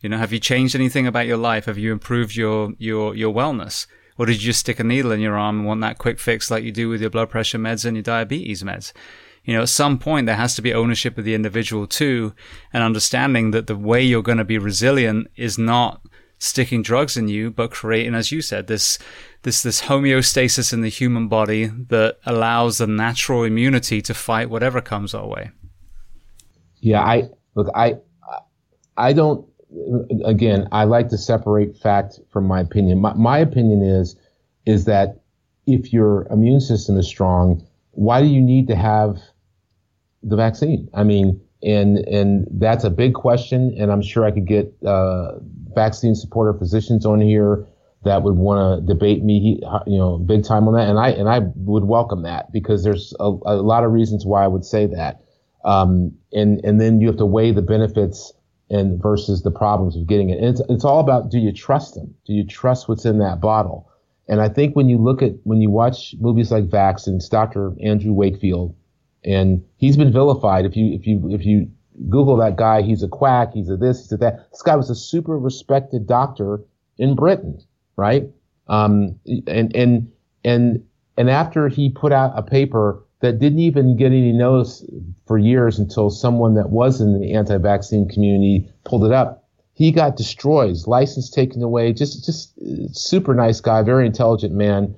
You 0.00 0.08
know, 0.08 0.18
have 0.18 0.32
you 0.32 0.38
changed 0.38 0.74
anything 0.74 1.06
about 1.06 1.26
your 1.26 1.36
life? 1.36 1.66
Have 1.66 1.78
you 1.78 1.92
improved 1.92 2.36
your 2.36 2.72
your 2.78 3.14
your 3.14 3.34
wellness? 3.34 3.86
Or 4.16 4.26
did 4.26 4.34
you 4.34 4.46
just 4.46 4.60
stick 4.60 4.78
a 4.78 4.84
needle 4.84 5.10
in 5.10 5.20
your 5.20 5.36
arm 5.36 5.58
and 5.58 5.66
want 5.66 5.80
that 5.80 5.98
quick 5.98 6.20
fix 6.20 6.50
like 6.50 6.62
you 6.62 6.70
do 6.70 6.88
with 6.88 7.00
your 7.00 7.10
blood 7.10 7.30
pressure 7.30 7.58
meds 7.58 7.84
and 7.84 7.96
your 7.96 8.02
diabetes 8.02 8.62
meds? 8.62 8.92
You 9.44 9.54
know, 9.54 9.62
at 9.62 9.68
some 9.68 9.98
point 9.98 10.26
there 10.26 10.36
has 10.36 10.54
to 10.56 10.62
be 10.62 10.72
ownership 10.72 11.18
of 11.18 11.24
the 11.24 11.34
individual 11.34 11.86
too, 11.86 12.34
and 12.72 12.82
understanding 12.82 13.50
that 13.50 13.66
the 13.66 13.76
way 13.76 14.02
you're 14.02 14.22
going 14.22 14.38
to 14.38 14.44
be 14.44 14.58
resilient 14.58 15.28
is 15.36 15.58
not 15.58 16.00
sticking 16.38 16.82
drugs 16.82 17.16
in 17.16 17.28
you, 17.28 17.50
but 17.50 17.70
creating, 17.70 18.14
as 18.14 18.32
you 18.32 18.42
said, 18.42 18.66
this 18.66 18.98
this 19.42 19.62
this 19.62 19.82
homeostasis 19.82 20.72
in 20.72 20.80
the 20.80 20.88
human 20.88 21.28
body 21.28 21.66
that 21.66 22.18
allows 22.26 22.78
the 22.78 22.86
natural 22.86 23.44
immunity 23.44 24.00
to 24.02 24.14
fight 24.14 24.50
whatever 24.50 24.80
comes 24.80 25.14
our 25.14 25.26
way. 25.26 25.50
Yeah, 26.80 27.02
I 27.02 27.28
look, 27.54 27.68
I 27.74 27.96
I 28.96 29.12
don't. 29.12 29.46
Again, 30.24 30.68
I 30.70 30.84
like 30.84 31.08
to 31.08 31.18
separate 31.18 31.76
fact 31.76 32.20
from 32.30 32.46
my 32.46 32.60
opinion. 32.60 33.00
My, 33.00 33.12
my 33.14 33.38
opinion 33.38 33.82
is 33.82 34.16
is 34.66 34.84
that 34.84 35.20
if 35.66 35.92
your 35.92 36.26
immune 36.30 36.60
system 36.60 36.96
is 36.96 37.08
strong, 37.08 37.66
why 37.90 38.20
do 38.20 38.28
you 38.28 38.40
need 38.40 38.68
to 38.68 38.76
have 38.76 39.18
the 40.24 40.36
vaccine. 40.36 40.88
I 40.94 41.04
mean, 41.04 41.40
and 41.62 41.98
and 41.98 42.46
that's 42.52 42.84
a 42.84 42.90
big 42.90 43.14
question. 43.14 43.74
And 43.78 43.92
I'm 43.92 44.02
sure 44.02 44.24
I 44.24 44.30
could 44.30 44.46
get 44.46 44.74
uh, 44.84 45.38
vaccine 45.74 46.14
supporter 46.14 46.56
physicians 46.58 47.06
on 47.06 47.20
here 47.20 47.66
that 48.04 48.22
would 48.22 48.36
want 48.36 48.86
to 48.86 48.86
debate 48.86 49.24
me, 49.24 49.60
you 49.86 49.98
know, 49.98 50.18
big 50.18 50.44
time 50.44 50.68
on 50.68 50.74
that. 50.74 50.88
And 50.88 50.98
I 50.98 51.10
and 51.10 51.28
I 51.28 51.40
would 51.56 51.84
welcome 51.84 52.22
that 52.22 52.52
because 52.52 52.84
there's 52.84 53.14
a, 53.18 53.24
a 53.24 53.56
lot 53.56 53.84
of 53.84 53.92
reasons 53.92 54.26
why 54.26 54.44
I 54.44 54.48
would 54.48 54.64
say 54.64 54.86
that. 54.86 55.22
Um, 55.64 56.12
and 56.32 56.62
and 56.64 56.80
then 56.80 57.00
you 57.00 57.06
have 57.06 57.16
to 57.16 57.26
weigh 57.26 57.52
the 57.52 57.62
benefits 57.62 58.32
and 58.70 59.00
versus 59.00 59.42
the 59.42 59.50
problems 59.50 59.96
of 59.96 60.06
getting 60.06 60.30
it. 60.30 60.38
And 60.38 60.46
it's 60.46 60.62
it's 60.68 60.84
all 60.84 61.00
about 61.00 61.30
do 61.30 61.38
you 61.38 61.52
trust 61.52 61.94
them? 61.94 62.14
Do 62.26 62.32
you 62.32 62.46
trust 62.46 62.88
what's 62.88 63.04
in 63.04 63.18
that 63.18 63.40
bottle? 63.40 63.90
And 64.28 64.40
I 64.40 64.48
think 64.48 64.74
when 64.74 64.88
you 64.88 64.98
look 64.98 65.22
at 65.22 65.32
when 65.44 65.60
you 65.60 65.70
watch 65.70 66.14
movies 66.18 66.50
like 66.50 66.64
Vax 66.64 67.06
and 67.06 67.20
Dr. 67.30 67.72
Andrew 67.82 68.12
Wakefield, 68.12 68.74
and 69.24 69.64
he's 69.76 69.96
been 69.96 70.12
vilified. 70.12 70.64
If 70.64 70.76
you 70.76 70.92
if 70.94 71.06
you 71.06 71.30
if 71.30 71.44
you 71.44 71.70
Google 72.08 72.36
that 72.38 72.56
guy, 72.56 72.82
he's 72.82 73.02
a 73.02 73.08
quack. 73.08 73.52
He's 73.54 73.70
a 73.70 73.76
this. 73.76 74.02
He's 74.02 74.12
a 74.12 74.16
that. 74.18 74.50
This 74.50 74.62
guy 74.62 74.76
was 74.76 74.90
a 74.90 74.94
super 74.94 75.38
respected 75.38 76.06
doctor 76.06 76.60
in 76.98 77.14
Britain, 77.14 77.60
right? 77.96 78.24
Um, 78.68 79.18
and 79.46 79.74
and 79.74 80.12
and 80.44 80.84
and 81.16 81.30
after 81.30 81.68
he 81.68 81.90
put 81.90 82.12
out 82.12 82.32
a 82.36 82.42
paper 82.42 83.02
that 83.20 83.38
didn't 83.38 83.60
even 83.60 83.96
get 83.96 84.06
any 84.06 84.32
notice 84.32 84.84
for 85.26 85.38
years 85.38 85.78
until 85.78 86.10
someone 86.10 86.54
that 86.54 86.70
was 86.70 87.00
in 87.00 87.18
the 87.18 87.32
anti-vaccine 87.32 88.08
community 88.08 88.68
pulled 88.84 89.04
it 89.04 89.12
up. 89.12 89.48
He 89.72 89.90
got 89.90 90.16
destroyed, 90.16 90.68
his 90.68 90.86
license 90.86 91.30
taken 91.30 91.62
away. 91.62 91.92
Just 91.92 92.24
just 92.24 92.52
super 92.92 93.34
nice 93.34 93.60
guy, 93.60 93.82
very 93.82 94.06
intelligent 94.06 94.54
man, 94.54 94.94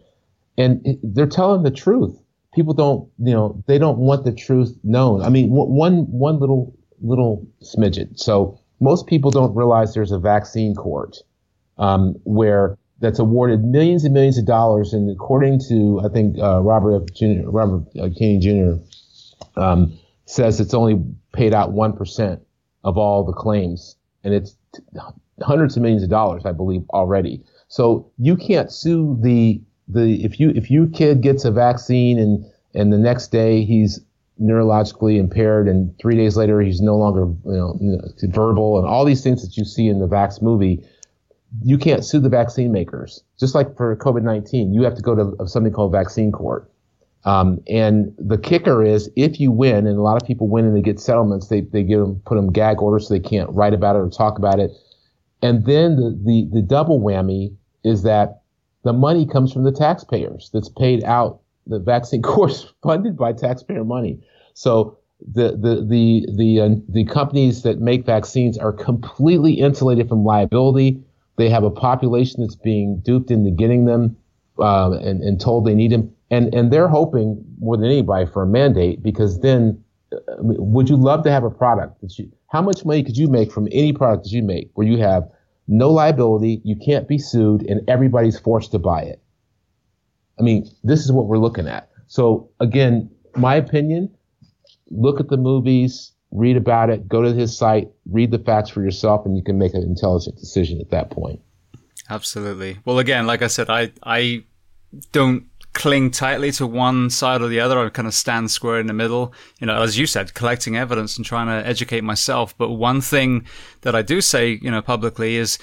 and 0.59 0.99
they're 1.03 1.27
telling 1.27 1.63
the 1.63 1.71
truth. 1.71 2.21
People 2.57 2.75
don't, 2.75 3.09
you 3.19 3.33
know, 3.35 3.63
they 3.69 3.79
don't 3.79 3.99
want 3.99 4.25
the 4.25 4.33
truth 4.33 4.77
known. 4.83 5.23
I 5.23 5.29
mean, 5.29 5.51
one 5.51 6.11
one 6.11 6.41
little 6.41 6.75
little 7.01 7.47
smidget. 7.63 8.19
So 8.19 8.59
most 8.81 9.07
people 9.07 9.31
don't 9.31 9.55
realize 9.55 9.95
there's 9.95 10.11
a 10.11 10.19
vaccine 10.19 10.75
court 10.75 11.19
um, 11.79 12.15
where 12.25 12.79
that's 13.01 13.19
awarded 13.19 13.63
millions 13.65 14.05
and 14.05 14.15
millions 14.15 14.39
of 14.39 14.47
dollars. 14.47 14.93
And 14.93 15.11
according 15.11 15.61
to, 15.69 16.01
I 16.05 16.09
think, 16.09 16.39
uh, 16.39 16.61
Robert 16.63 17.03
F. 17.03 17.15
Jr., 17.15 17.49
Robert 17.49 17.85
uh, 17.99 18.09
Kennedy 18.19 18.39
Jr. 18.39 19.61
Um, 19.61 19.99
says 20.25 20.61
it's 20.61 20.75
only 20.75 21.03
paid 21.33 21.55
out 21.55 21.73
1% 21.73 22.41
of 22.85 22.99
all 22.99 23.25
the 23.25 23.33
claims. 23.33 23.97
And 24.25 24.35
it's 24.35 24.57
hundreds 25.43 25.77
of 25.77 25.83
millions 25.83 26.03
of 26.03 26.11
dollars, 26.11 26.45
I 26.47 26.53
believe, 26.53 26.83
already. 26.91 27.45
So 27.69 28.11
you 28.19 28.37
can't 28.37 28.73
sue 28.73 29.19
the, 29.21 29.61
the, 29.89 30.25
if 30.25 30.41
you, 30.41 30.51
if 30.51 30.71
your 30.71 30.87
kid 30.89 31.21
gets 31.21 31.45
a 31.45 31.51
vaccine 31.51 32.19
and, 32.19 32.45
and 32.75 32.93
the 32.93 32.99
next 32.99 33.29
day 33.29 33.65
he's 33.65 34.01
neurologically 34.41 35.19
impaired 35.19 35.67
and 35.69 35.97
three 35.99 36.17
days 36.17 36.37
later 36.37 36.61
he's 36.61 36.81
no 36.81 36.97
longer, 36.97 37.27
you 37.45 37.77
know, 37.81 38.01
verbal 38.29 38.79
and 38.79 38.87
all 38.87 39.05
these 39.05 39.23
things 39.23 39.43
that 39.43 39.57
you 39.57 39.65
see 39.65 39.89
in 39.89 39.99
the 39.99 40.09
Vax 40.09 40.43
movie, 40.43 40.85
you 41.63 41.79
can't 41.79 42.05
sue 42.05 42.21
the 42.21 42.29
vaccine 42.29 42.73
makers. 42.73 43.23
Just 43.39 43.55
like 43.55 43.77
for 43.77 43.97
COVID-19, 43.97 44.75
you 44.75 44.83
have 44.83 44.95
to 44.95 45.03
go 45.03 45.15
to 45.15 45.49
something 45.49 45.73
called 45.73 45.93
vaccine 45.93 46.33
court. 46.33 46.71
Um, 47.25 47.61
and 47.67 48.15
the 48.19 48.39
kicker 48.39 48.85
is 48.85 49.11
if 49.17 49.41
you 49.41 49.51
win, 49.51 49.87
and 49.87 49.99
a 49.99 50.03
lot 50.03 50.21
of 50.21 50.27
people 50.27 50.49
win 50.49 50.65
and 50.65 50.77
they 50.77 50.81
get 50.81 51.01
settlements, 51.01 51.49
they, 51.49 51.63
they 51.63 51.83
give 51.83 52.01
them, 52.01 52.23
put 52.25 52.37
them 52.37 52.53
gag 52.53 52.81
orders 52.81 53.09
so 53.09 53.15
they 53.15 53.21
can't 53.21 53.51
write 53.51 53.75
about 53.75 53.97
it 53.97 54.01
or 54.01 54.09
talk 54.09 54.39
about 54.39 54.61
it. 54.61 54.71
And 55.43 55.67
then 55.67 55.97
the, 55.97 56.19
the, 56.25 56.49
the 56.53 56.63
double 56.63 57.01
whammy 57.01 57.57
is 57.83 58.05
that 58.05 58.43
the 58.87 58.93
money 58.93 59.27
comes 59.27 59.53
from 59.53 59.65
the 59.65 59.73
taxpayers 59.73 60.49
that's 60.53 60.69
paid 60.69 61.03
out. 61.05 61.41
The 61.67 61.81
vaccine 61.81 62.23
course 62.33 62.73
funded 62.83 63.17
by 63.17 63.33
taxpayer 63.33 63.85
money. 63.85 64.21
So 64.55 64.99
the 65.21 65.57
the 65.57 65.85
the 65.85 66.27
the 66.37 66.61
uh, 66.61 66.69
the 66.89 67.05
companies 67.05 67.63
that 67.63 67.81
make 67.81 68.07
vaccines 68.07 68.57
are 68.57 68.73
completely 68.73 69.55
insulated 69.55 70.09
from 70.09 70.25
liability. 70.25 71.03
They 71.37 71.49
have 71.51 71.65
a 71.65 71.71
population 71.71 72.43
that's 72.43 72.55
being 72.55 73.01
duped 73.01 73.31
into 73.31 73.51
getting 73.51 73.87
them 73.87 74.17
uh, 74.59 74.93
and, 74.93 75.21
and 75.23 75.41
told 75.41 75.67
they 75.67 75.75
need 75.75 75.93
them. 75.93 76.13
And, 76.31 76.53
and 76.55 76.73
they're 76.73 76.89
hoping 76.89 77.45
more 77.59 77.77
than 77.77 77.87
anybody 77.87 78.27
for 78.27 78.43
a 78.43 78.47
mandate 78.47 79.03
because 79.03 79.41
then 79.41 79.83
uh, 80.13 80.17
would 80.39 80.89
you 80.89 80.97
love 80.97 81.23
to 81.25 81.31
have 81.31 81.45
a 81.45 81.51
product 81.51 82.01
that 82.01 82.19
you, 82.19 82.33
how 82.49 82.63
much 82.63 82.85
money 82.85 83.03
could 83.03 83.17
you 83.17 83.29
make 83.29 83.53
from 83.53 83.69
any 83.71 83.93
product 83.93 84.25
that 84.25 84.31
you 84.31 84.43
make 84.43 84.71
where 84.75 84.87
you 84.87 84.99
have 84.99 85.29
no 85.69 85.91
liability, 85.91 86.61
you 86.65 86.77
can't 86.77 87.09
be 87.09 87.19
sued, 87.19 87.63
and 87.63 87.89
everybody's 87.89 88.39
forced 88.39 88.73
to 88.73 88.79
buy 88.79 89.03
it? 89.03 89.23
I 90.39 90.43
mean, 90.43 90.69
this 90.85 91.05
is 91.05 91.13
what 91.13 91.27
we're 91.27 91.39
looking 91.39 91.67
at. 91.67 91.91
So 92.07 92.51
again, 92.61 93.11
my 93.35 93.55
opinion, 93.55 94.15
look 94.91 95.21
at 95.21 95.29
the 95.29 95.37
movies, 95.37 96.13
read 96.31 96.57
about 96.57 96.91
it, 96.91 97.09
go 97.09 97.23
to 97.23 97.33
his 97.33 97.57
site, 97.57 97.89
read 98.11 98.31
the 98.31 98.39
facts 98.39 98.71
for 98.71 98.83
yourself, 98.83 99.27
and 99.27 99.37
you 99.37 99.43
can 99.43 99.59
make 99.59 99.75
an 99.75 99.83
intelligent 99.83 100.37
decision 100.37 100.81
at 100.81 100.91
that 100.91 101.11
point. 101.11 101.41
Absolutely. 102.09 102.79
Well, 102.85 102.99
again, 102.99 103.27
like 103.27 103.43
I 103.43 103.49
said, 103.49 103.69
I 103.69 103.93
I 104.03 104.45
don't 105.13 105.47
cling 105.77 106.11
tightly 106.11 106.51
to 106.51 106.67
one 106.67 107.11
side 107.11 107.43
or 107.43 107.49
the 107.49 107.61
other. 107.61 107.79
I 107.79 107.91
kind 107.91 108.09
of 108.09 108.15
stand 108.15 108.51
square 108.51 108.81
in 108.81 108.87
the 108.87 108.95
middle. 108.95 109.35
You 109.61 109.67
know, 109.67 109.83
as 109.83 109.99
you 109.99 110.07
said, 110.07 110.33
collecting 110.33 110.75
evidence 110.75 111.19
and 111.19 111.25
trying 111.25 111.49
to 111.49 111.69
educate 111.69 112.03
myself. 112.03 112.57
But 112.57 112.71
one 112.71 113.03
thing 113.03 113.47
that 113.83 113.95
I 113.95 114.01
do 114.01 114.23
say, 114.23 114.59
you 114.63 114.71
know, 114.71 114.81
publicly 114.81 115.37
is 115.37 115.59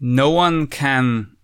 no 0.00 0.30
one 0.30 0.68
can 0.68 1.36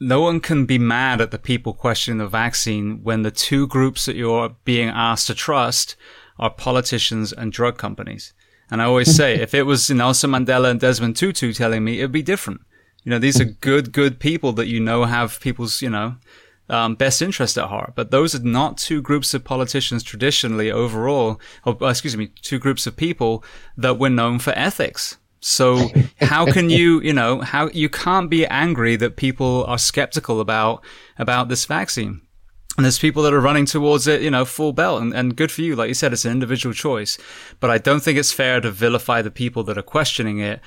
no 0.00 0.20
one 0.20 0.40
can 0.40 0.66
be 0.66 0.78
mad 0.78 1.20
at 1.20 1.30
the 1.30 1.38
people 1.38 1.72
questioning 1.72 2.18
the 2.18 2.26
vaccine 2.26 3.04
when 3.04 3.22
the 3.22 3.30
two 3.30 3.68
groups 3.68 4.04
that 4.06 4.16
you're 4.16 4.56
being 4.64 4.88
asked 4.88 5.28
to 5.28 5.34
trust 5.34 5.94
are 6.40 6.50
politicians 6.50 7.32
and 7.32 7.52
drug 7.52 7.78
companies. 7.78 8.32
And 8.68 8.82
I 8.82 8.86
always 8.86 9.14
say, 9.14 9.40
if 9.40 9.54
it 9.54 9.62
was 9.62 9.88
Nelson 9.88 10.32
Mandela 10.32 10.72
and 10.72 10.80
Desmond 10.80 11.14
Tutu 11.14 11.52
telling 11.52 11.84
me, 11.84 11.98
it'd 11.98 12.10
be 12.10 12.22
different. 12.22 12.62
You 13.04 13.10
know, 13.10 13.20
these 13.20 13.40
are 13.40 13.44
good, 13.60 13.92
good 13.92 14.18
people 14.18 14.52
that 14.54 14.66
you 14.66 14.80
know 14.80 15.04
have 15.04 15.38
people's, 15.38 15.80
you 15.80 15.90
know, 15.90 16.16
um, 16.72 16.94
best 16.94 17.20
interest 17.20 17.58
at 17.58 17.68
heart. 17.68 17.92
But 17.94 18.10
those 18.10 18.34
are 18.34 18.42
not 18.42 18.78
two 18.78 19.02
groups 19.02 19.34
of 19.34 19.44
politicians 19.44 20.02
traditionally 20.02 20.72
overall, 20.72 21.40
or 21.64 21.76
uh, 21.82 21.88
excuse 21.88 22.16
me, 22.16 22.28
two 22.40 22.58
groups 22.58 22.86
of 22.86 22.96
people 22.96 23.44
that 23.76 23.98
were 23.98 24.10
known 24.10 24.38
for 24.38 24.52
ethics. 24.56 25.18
So 25.40 25.90
how 26.20 26.50
can 26.50 26.70
you, 26.70 27.00
you 27.02 27.12
know, 27.12 27.40
how 27.40 27.68
you 27.68 27.88
can't 27.88 28.30
be 28.30 28.46
angry 28.46 28.96
that 28.96 29.16
people 29.16 29.64
are 29.66 29.78
skeptical 29.78 30.40
about, 30.40 30.84
about 31.18 31.48
this 31.48 31.66
vaccine. 31.66 32.22
And 32.78 32.86
there's 32.86 32.98
people 32.98 33.22
that 33.24 33.34
are 33.34 33.40
running 33.40 33.66
towards 33.66 34.06
it, 34.06 34.22
you 34.22 34.30
know, 34.30 34.46
full 34.46 34.72
belt 34.72 35.02
and, 35.02 35.12
and 35.12 35.36
good 35.36 35.52
for 35.52 35.60
you. 35.60 35.76
Like 35.76 35.88
you 35.88 35.94
said, 35.94 36.14
it's 36.14 36.24
an 36.24 36.32
individual 36.32 36.72
choice, 36.72 37.18
but 37.60 37.68
I 37.68 37.76
don't 37.76 38.00
think 38.00 38.18
it's 38.18 38.32
fair 38.32 38.62
to 38.62 38.70
vilify 38.70 39.20
the 39.20 39.30
people 39.30 39.62
that 39.64 39.76
are 39.76 39.82
questioning 39.82 40.38
it 40.38 40.60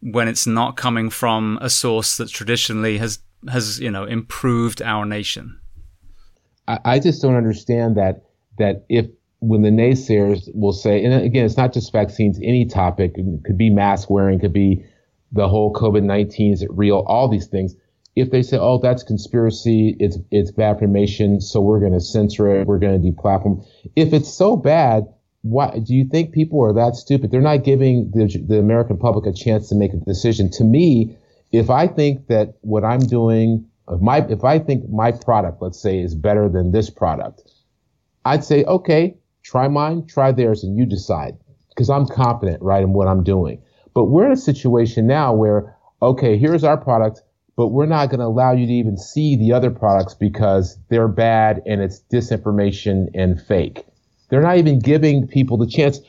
when 0.00 0.26
it's 0.26 0.46
not 0.46 0.78
coming 0.78 1.10
from 1.10 1.58
a 1.60 1.68
source 1.68 2.16
that 2.16 2.30
traditionally 2.30 2.96
has, 2.96 3.18
has, 3.48 3.80
you 3.80 3.90
know, 3.90 4.04
improved 4.04 4.82
our 4.82 5.06
nation. 5.06 5.58
I, 6.68 6.78
I 6.84 6.98
just 6.98 7.22
don't 7.22 7.36
understand 7.36 7.96
that, 7.96 8.24
that 8.58 8.84
if 8.88 9.06
when 9.40 9.62
the 9.62 9.70
naysayers 9.70 10.48
will 10.54 10.72
say, 10.72 11.02
and 11.04 11.14
again, 11.24 11.46
it's 11.46 11.56
not 11.56 11.72
just 11.72 11.92
vaccines, 11.92 12.38
any 12.42 12.66
topic, 12.66 13.12
it 13.14 13.44
could 13.44 13.56
be 13.56 13.70
mask 13.70 14.10
wearing, 14.10 14.38
could 14.38 14.52
be 14.52 14.84
the 15.32 15.48
whole 15.48 15.72
COVID 15.72 16.02
19, 16.02 16.52
is 16.52 16.62
it 16.62 16.70
real? 16.72 17.04
All 17.06 17.28
these 17.28 17.46
things 17.46 17.74
if 18.16 18.30
they 18.30 18.42
say, 18.42 18.58
"Oh, 18.58 18.78
that's 18.78 19.02
conspiracy, 19.02 19.96
it's 19.98 20.18
it's 20.30 20.50
bad 20.50 20.72
information, 20.72 21.40
so 21.40 21.60
we're 21.60 21.80
going 21.80 21.92
to 21.92 22.00
censor 22.00 22.48
it, 22.48 22.66
we're 22.66 22.78
going 22.78 23.00
to 23.00 23.10
deplatform," 23.10 23.64
if 23.96 24.12
it's 24.12 24.32
so 24.32 24.56
bad, 24.56 25.04
why 25.42 25.78
do 25.78 25.94
you 25.94 26.04
think 26.04 26.32
people 26.32 26.62
are 26.62 26.72
that 26.72 26.96
stupid? 26.96 27.30
They're 27.30 27.40
not 27.40 27.64
giving 27.64 28.10
the 28.12 28.26
the 28.46 28.58
American 28.58 28.98
public 28.98 29.26
a 29.26 29.32
chance 29.32 29.68
to 29.68 29.74
make 29.74 29.92
a 29.92 29.96
decision. 29.96 30.50
To 30.52 30.64
me, 30.64 31.16
if 31.52 31.70
I 31.70 31.86
think 31.86 32.28
that 32.28 32.54
what 32.60 32.84
I'm 32.84 33.00
doing, 33.00 33.66
if 33.88 34.00
my 34.00 34.18
if 34.28 34.44
I 34.44 34.58
think 34.58 34.88
my 34.88 35.12
product, 35.12 35.60
let's 35.60 35.80
say, 35.80 36.00
is 36.00 36.14
better 36.14 36.48
than 36.48 36.72
this 36.72 36.90
product, 36.90 37.42
I'd 38.24 38.44
say, 38.44 38.64
okay, 38.64 39.16
try 39.42 39.68
mine, 39.68 40.06
try 40.06 40.32
theirs, 40.32 40.64
and 40.64 40.76
you 40.76 40.86
decide, 40.86 41.36
because 41.70 41.90
I'm 41.90 42.06
confident, 42.06 42.62
right, 42.62 42.82
in 42.82 42.92
what 42.92 43.08
I'm 43.08 43.24
doing. 43.24 43.62
But 43.94 44.04
we're 44.04 44.26
in 44.26 44.32
a 44.32 44.36
situation 44.36 45.06
now 45.06 45.32
where, 45.34 45.76
okay, 46.02 46.38
here's 46.38 46.64
our 46.64 46.76
product 46.76 47.22
but 47.60 47.68
we're 47.68 47.84
not 47.84 48.08
going 48.08 48.20
to 48.20 48.24
allow 48.24 48.52
you 48.52 48.66
to 48.66 48.72
even 48.72 48.96
see 48.96 49.36
the 49.36 49.52
other 49.52 49.70
products 49.70 50.14
because 50.14 50.78
they're 50.88 51.08
bad 51.08 51.60
and 51.66 51.82
it's 51.82 52.02
disinformation 52.10 53.08
and 53.12 53.38
fake. 53.38 53.84
They're 54.30 54.40
not 54.40 54.56
even 54.56 54.78
giving 54.78 55.26
people 55.26 55.58
the 55.58 55.66
chance. 55.66 56.00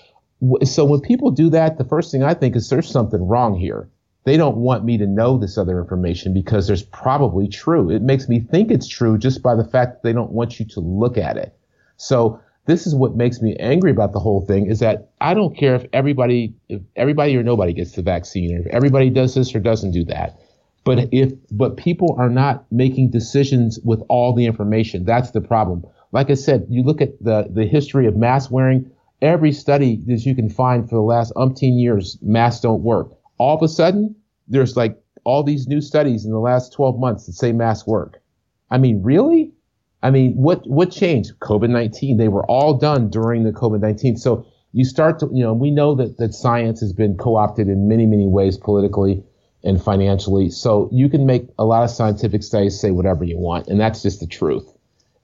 So 0.63 0.85
when 0.85 1.01
people 1.01 1.29
do 1.29 1.49
that, 1.49 1.77
the 1.77 1.83
first 1.83 2.09
thing 2.09 2.23
I 2.23 2.35
think 2.35 2.55
is 2.55 2.69
there's 2.69 2.89
something 2.89 3.27
wrong 3.27 3.59
here. 3.59 3.89
They 4.23 4.37
don't 4.37 4.57
want 4.57 4.85
me 4.85 4.97
to 4.97 5.07
know 5.07 5.37
this 5.37 5.57
other 5.57 5.79
information 5.79 6.33
because 6.33 6.67
there's 6.67 6.83
probably 6.83 7.47
true. 7.47 7.89
It 7.89 8.01
makes 8.03 8.29
me 8.29 8.39
think 8.39 8.71
it's 8.71 8.87
true 8.87 9.17
just 9.17 9.41
by 9.41 9.55
the 9.55 9.63
fact 9.63 9.93
that 9.93 10.03
they 10.03 10.13
don't 10.13 10.31
want 10.31 10.59
you 10.59 10.65
to 10.67 10.79
look 10.79 11.17
at 11.17 11.37
it. 11.37 11.57
So 11.97 12.39
this 12.67 12.85
is 12.85 12.93
what 12.93 13.15
makes 13.15 13.41
me 13.41 13.55
angry 13.59 13.91
about 13.91 14.13
the 14.13 14.19
whole 14.19 14.45
thing 14.45 14.67
is 14.67 14.79
that 14.79 15.09
I 15.19 15.33
don't 15.33 15.57
care 15.57 15.75
if 15.75 15.85
everybody, 15.93 16.53
if 16.69 16.81
everybody 16.95 17.35
or 17.35 17.43
nobody 17.43 17.73
gets 17.73 17.93
the 17.93 18.03
vaccine 18.03 18.55
or 18.55 18.59
if 18.61 18.67
everybody 18.67 19.09
does 19.09 19.33
this 19.33 19.55
or 19.55 19.59
doesn't 19.59 19.91
do 19.91 20.05
that. 20.05 20.39
But 20.83 21.09
if 21.11 21.33
but 21.51 21.77
people 21.77 22.15
are 22.19 22.29
not 22.29 22.65
making 22.71 23.11
decisions 23.11 23.79
with 23.83 24.01
all 24.09 24.33
the 24.33 24.45
information. 24.45 25.05
That's 25.05 25.31
the 25.31 25.41
problem. 25.41 25.85
Like 26.11 26.29
I 26.29 26.35
said, 26.35 26.65
you 26.69 26.83
look 26.83 27.01
at 27.01 27.23
the 27.23 27.47
the 27.51 27.65
history 27.65 28.07
of 28.07 28.15
mask 28.15 28.51
wearing. 28.51 28.91
every 29.21 29.51
study 29.51 29.97
that 30.07 30.25
you 30.25 30.35
can 30.35 30.49
find 30.49 30.89
for 30.89 30.95
the 30.95 31.01
last 31.01 31.33
umpteen 31.35 31.79
years, 31.79 32.17
masks 32.21 32.61
don't 32.61 32.81
work. 32.81 33.13
All 33.41 33.57
of 33.57 33.63
a 33.63 33.67
sudden, 33.67 34.15
there's 34.47 34.77
like 34.77 35.01
all 35.23 35.41
these 35.41 35.67
new 35.67 35.81
studies 35.81 36.25
in 36.25 36.31
the 36.31 36.37
last 36.39 36.73
12 36.73 36.99
months 36.99 37.25
that 37.25 37.33
say 37.33 37.51
masks 37.51 37.87
work. 37.87 38.21
I 38.69 38.77
mean, 38.77 39.01
really? 39.01 39.51
I 40.03 40.11
mean, 40.11 40.33
what 40.35 40.61
what 40.69 40.91
changed? 40.91 41.39
COVID 41.39 41.71
nineteen. 41.71 42.17
They 42.17 42.27
were 42.27 42.45
all 42.45 42.75
done 42.75 43.09
during 43.09 43.43
the 43.43 43.51
COVID 43.51 43.81
nineteen. 43.81 44.15
So 44.15 44.45
you 44.73 44.85
start 44.85 45.17
to, 45.21 45.29
you 45.33 45.41
know, 45.41 45.53
we 45.53 45.71
know 45.71 45.95
that 45.95 46.17
that 46.19 46.35
science 46.35 46.81
has 46.81 46.93
been 46.93 47.17
co-opted 47.17 47.67
in 47.67 47.87
many 47.87 48.05
many 48.05 48.27
ways 48.27 48.57
politically 48.57 49.23
and 49.63 49.81
financially. 49.81 50.51
So 50.51 50.87
you 50.91 51.09
can 51.09 51.25
make 51.25 51.47
a 51.57 51.65
lot 51.65 51.83
of 51.83 51.89
scientific 51.89 52.43
studies 52.43 52.79
say 52.79 52.91
whatever 52.91 53.23
you 53.23 53.39
want, 53.39 53.69
and 53.69 53.79
that's 53.79 54.03
just 54.03 54.19
the 54.19 54.27
truth. 54.27 54.71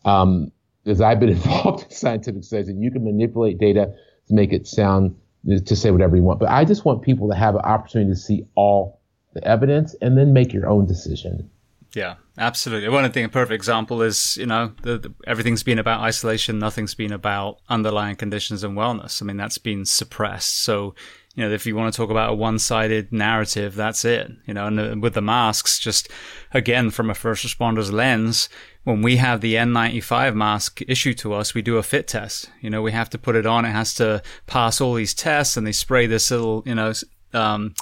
Um, 0.05 0.51
as 0.87 1.01
I've 1.01 1.19
been 1.19 1.29
involved 1.39 1.83
in 1.83 1.91
scientific 1.91 2.43
studies, 2.43 2.67
and 2.67 2.83
you 2.83 2.89
can 2.89 3.03
manipulate 3.03 3.59
data 3.59 3.93
to 4.27 4.33
make 4.33 4.53
it 4.53 4.65
sound 4.65 5.15
to 5.45 5.75
say 5.75 5.91
whatever 5.91 6.15
you 6.15 6.23
want. 6.23 6.39
But 6.39 6.49
I 6.49 6.65
just 6.65 6.85
want 6.85 7.01
people 7.01 7.29
to 7.29 7.35
have 7.35 7.55
an 7.55 7.61
opportunity 7.61 8.11
to 8.11 8.15
see 8.15 8.45
all 8.55 8.99
the 9.33 9.43
evidence 9.47 9.95
and 10.01 10.17
then 10.17 10.33
make 10.33 10.53
your 10.53 10.67
own 10.67 10.85
decision. 10.85 11.49
Yeah, 11.93 12.15
absolutely. 12.37 12.89
One 12.89 13.09
thing, 13.11 13.25
a 13.25 13.29
perfect 13.29 13.55
example 13.55 14.01
is, 14.01 14.37
you 14.37 14.45
know, 14.45 14.73
the, 14.81 14.97
the, 14.97 15.13
everything's 15.25 15.63
been 15.63 15.79
about 15.79 16.01
isolation. 16.01 16.59
Nothing's 16.59 16.93
been 16.93 17.13
about 17.13 17.59
underlying 17.69 18.17
conditions 18.17 18.63
and 18.63 18.77
wellness. 18.77 19.21
I 19.21 19.25
mean, 19.25 19.37
that's 19.37 19.57
been 19.57 19.85
suppressed. 19.85 20.63
So, 20.63 20.95
you 21.33 21.43
know, 21.43 21.51
if 21.51 21.65
you 21.65 21.75
want 21.75 21.93
to 21.93 21.97
talk 21.97 22.09
about 22.09 22.31
a 22.31 22.35
one-sided 22.35 23.11
narrative, 23.11 23.75
that's 23.75 24.03
it. 24.05 24.29
You 24.45 24.53
know, 24.53 24.67
and 24.67 24.79
uh, 24.79 24.95
with 24.99 25.13
the 25.13 25.21
masks, 25.21 25.79
just 25.79 26.09
again, 26.53 26.89
from 26.89 27.09
a 27.09 27.15
first 27.15 27.43
responder's 27.43 27.91
lens, 27.91 28.49
when 28.87 29.01
we 29.01 29.17
have 29.17 29.41
the 29.41 29.55
N95 29.55 30.33
mask 30.33 30.81
issued 30.87 31.17
to 31.17 31.33
us, 31.33 31.53
we 31.53 31.61
do 31.61 31.75
a 31.75 31.83
fit 31.83 32.07
test. 32.07 32.49
You 32.61 32.69
know, 32.69 32.81
we 32.81 32.93
have 32.93 33.09
to 33.09 33.17
put 33.17 33.35
it 33.35 33.45
on. 33.45 33.65
It 33.65 33.71
has 33.71 33.93
to 33.95 34.23
pass 34.45 34.79
all 34.79 34.93
these 34.93 35.13
tests 35.13 35.57
and 35.57 35.67
they 35.67 35.73
spray 35.73 36.07
this 36.07 36.31
little, 36.31 36.63
you 36.65 36.73
know, 36.73 36.93
um, 37.33 37.75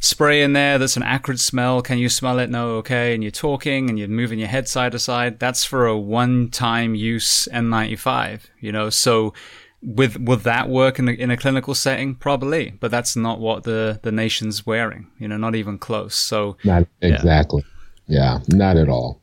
spray 0.00 0.42
in 0.42 0.54
there 0.54 0.78
that's 0.78 0.96
an 0.96 1.02
acrid 1.02 1.40
smell. 1.40 1.82
Can 1.82 1.98
you 1.98 2.08
smell 2.08 2.38
it? 2.38 2.48
No, 2.48 2.76
okay. 2.76 3.12
And 3.12 3.22
you're 3.22 3.30
talking 3.30 3.90
and 3.90 3.98
you're 3.98 4.08
moving 4.08 4.38
your 4.38 4.48
head 4.48 4.66
side 4.66 4.92
to 4.92 4.98
side. 4.98 5.40
That's 5.40 5.62
for 5.62 5.86
a 5.86 5.98
one-time 5.98 6.94
use 6.94 7.46
N95. 7.52 8.44
You 8.58 8.72
know, 8.72 8.88
so 8.88 9.34
with 9.82 10.16
would 10.18 10.40
that 10.44 10.70
work 10.70 10.98
in 10.98 11.10
a, 11.10 11.12
in 11.12 11.30
a 11.30 11.36
clinical 11.36 11.74
setting? 11.74 12.14
Probably, 12.14 12.70
but 12.80 12.90
that's 12.90 13.14
not 13.14 13.40
what 13.40 13.64
the 13.64 14.00
the 14.02 14.10
nation's 14.10 14.64
wearing. 14.64 15.10
You 15.18 15.28
know, 15.28 15.36
not 15.36 15.54
even 15.54 15.76
close. 15.76 16.14
So 16.14 16.56
not 16.64 16.86
exactly. 17.02 17.62
yeah, 18.06 18.38
yeah 18.38 18.56
not 18.56 18.78
at 18.78 18.88
all. 18.88 19.20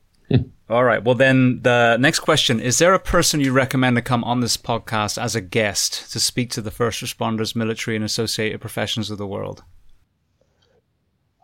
All 0.69 0.85
right. 0.85 1.03
Well, 1.03 1.15
then 1.15 1.61
the 1.61 1.97
next 1.97 2.19
question 2.19 2.59
is 2.59 2.77
there 2.77 2.93
a 2.93 2.99
person 2.99 3.41
you 3.41 3.51
recommend 3.51 3.97
to 3.97 4.01
come 4.01 4.23
on 4.23 4.39
this 4.39 4.55
podcast 4.55 5.21
as 5.21 5.35
a 5.35 5.41
guest 5.41 6.11
to 6.13 6.19
speak 6.19 6.51
to 6.51 6.61
the 6.61 6.71
first 6.71 7.03
responders, 7.03 7.55
military, 7.55 7.97
and 7.97 8.05
associated 8.05 8.61
professions 8.61 9.11
of 9.11 9.17
the 9.17 9.27
world? 9.27 9.63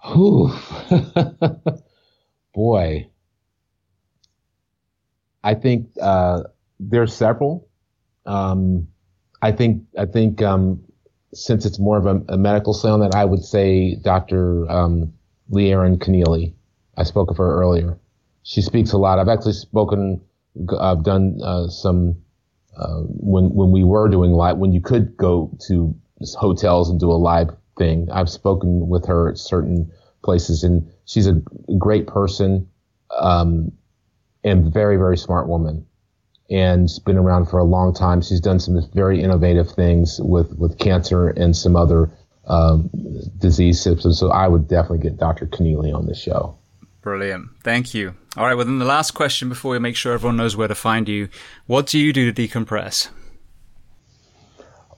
Whew. 0.05 0.53
Boy. 2.53 3.09
I 5.43 5.53
think 5.53 5.89
uh, 6.01 6.43
there's 6.79 7.13
several. 7.13 7.67
Um, 8.25 8.87
I 9.41 9.51
think 9.51 9.83
I 9.97 10.05
think 10.05 10.41
um, 10.41 10.81
since 11.33 11.65
it's 11.65 11.79
more 11.79 11.97
of 11.97 12.05
a, 12.05 12.33
a, 12.33 12.37
medical 12.37 12.73
sound, 12.73 13.01
that 13.01 13.15
I 13.15 13.25
would 13.25 13.43
say 13.43 13.95
Dr. 13.95 14.69
Um, 14.69 15.13
Leeann 15.51 15.97
Connealy. 15.97 16.53
I 16.97 17.03
spoke 17.03 17.31
of 17.31 17.37
her 17.37 17.59
earlier 17.61 17.97
she 18.49 18.63
speaks 18.63 18.93
a 18.93 18.97
lot. 18.97 19.19
I've 19.19 19.29
actually 19.29 19.53
spoken, 19.53 20.19
I've 20.79 21.03
done 21.03 21.39
uh, 21.43 21.67
some 21.67 22.15
uh, 22.75 23.01
when 23.05 23.53
when 23.53 23.71
we 23.71 23.83
were 23.83 24.09
doing 24.09 24.31
live, 24.31 24.57
when 24.57 24.73
you 24.73 24.81
could 24.81 25.15
go 25.17 25.55
to 25.67 25.93
hotels 26.35 26.89
and 26.89 26.99
do 26.99 27.11
a 27.11 27.13
live 27.13 27.49
thing. 27.77 28.09
I've 28.11 28.29
spoken 28.29 28.89
with 28.89 29.05
her 29.05 29.29
at 29.29 29.37
certain 29.37 29.91
places, 30.23 30.63
and 30.63 30.91
she's 31.05 31.27
a 31.27 31.33
great 31.77 32.07
person 32.07 32.67
um, 33.19 33.71
and 34.43 34.73
very 34.73 34.97
very 34.97 35.17
smart 35.17 35.47
woman, 35.47 35.85
and 36.49 36.89
been 37.05 37.17
around 37.17 37.45
for 37.49 37.59
a 37.59 37.63
long 37.63 37.93
time. 37.93 38.19
She's 38.19 38.41
done 38.41 38.59
some 38.59 38.81
very 38.95 39.21
innovative 39.21 39.69
things 39.69 40.19
with 40.23 40.57
with 40.57 40.79
cancer 40.79 41.27
and 41.29 41.55
some 41.55 41.75
other 41.75 42.09
um, 42.47 42.89
disease 43.37 43.79
symptoms. 43.79 44.17
So 44.17 44.31
I 44.31 44.47
would 44.47 44.67
definitely 44.67 45.07
get 45.07 45.17
Dr. 45.17 45.45
Connealy 45.45 45.93
on 45.93 46.07
the 46.07 46.15
show. 46.15 46.58
Brilliant. 47.01 47.49
Thank 47.63 47.93
you. 47.93 48.15
All 48.35 48.45
right. 48.45 48.55
Well, 48.55 48.65
then 48.65 48.79
the 48.79 48.85
last 48.85 49.11
question 49.11 49.49
before 49.49 49.71
we 49.71 49.79
make 49.79 49.95
sure 49.95 50.13
everyone 50.13 50.37
knows 50.37 50.57
where 50.57 50.67
to 50.67 50.75
find 50.75 51.07
you. 51.07 51.29
What 51.65 51.87
do 51.87 51.97
you 51.97 52.11
do 52.11 52.31
to 52.31 52.47
decompress? 52.47 53.09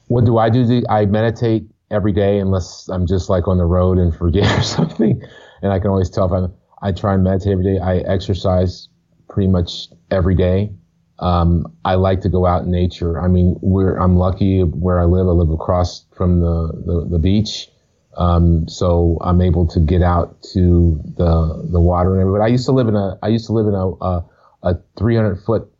What 0.08 0.26
do 0.26 0.38
I 0.38 0.50
do? 0.50 0.84
I 0.90 1.06
meditate 1.06 1.64
every 1.92 2.12
day 2.12 2.40
unless 2.40 2.90
I'm 2.90 3.06
just 3.06 3.30
like 3.30 3.48
on 3.48 3.58
the 3.58 3.66
road 3.66 3.98
and 3.98 4.16
forget 4.16 4.60
or 4.60 4.64
something. 4.64 5.22
And 5.62 5.72
I 5.72 5.80
can 5.80 5.90
always 5.90 6.10
tell 6.10 6.26
if 6.26 6.32
I'm, 6.32 6.54
I 6.82 6.92
try 6.92 7.14
and 7.14 7.24
meditate 7.24 7.52
every 7.52 7.64
day. 7.64 7.80
I 7.80 7.98
exercise 7.98 8.90
pretty 9.30 9.48
much 9.48 9.88
every 10.10 10.36
day. 10.36 10.72
Um, 11.20 11.72
I 11.86 11.96
like 11.96 12.22
to 12.22 12.30
go 12.30 12.48
out 12.48 12.64
in 12.64 12.72
nature. 12.72 13.22
I 13.22 13.28
mean, 13.28 13.60
I'm 14.00 14.18
lucky 14.18 14.62
where 14.62 15.00
I 15.00 15.06
live. 15.06 15.28
I 15.28 15.32
live 15.32 15.52
across 15.52 16.04
from 16.16 16.40
the, 16.40 16.72
the, 16.86 17.08
the 17.12 17.20
beach. 17.20 17.68
Um, 18.18 18.68
so 18.68 19.18
I'm 19.22 19.42
able 19.42 19.66
to 19.68 19.80
get 19.80 20.02
out 20.02 20.42
to 20.54 21.02
the 21.18 21.68
the 21.72 21.80
water 21.80 22.14
and 22.14 22.22
everything. 22.22 22.42
I 22.42 22.48
used 22.48 22.66
to 22.66 22.72
live 22.72 22.88
in 22.88 22.96
a 22.96 23.18
I 23.24 23.28
used 23.30 23.46
to 23.48 23.54
live 23.54 23.68
in 23.68 23.74
a 23.74 23.88
a, 23.88 24.26
a 24.64 24.76
300 24.98 25.38
foot 25.38 25.72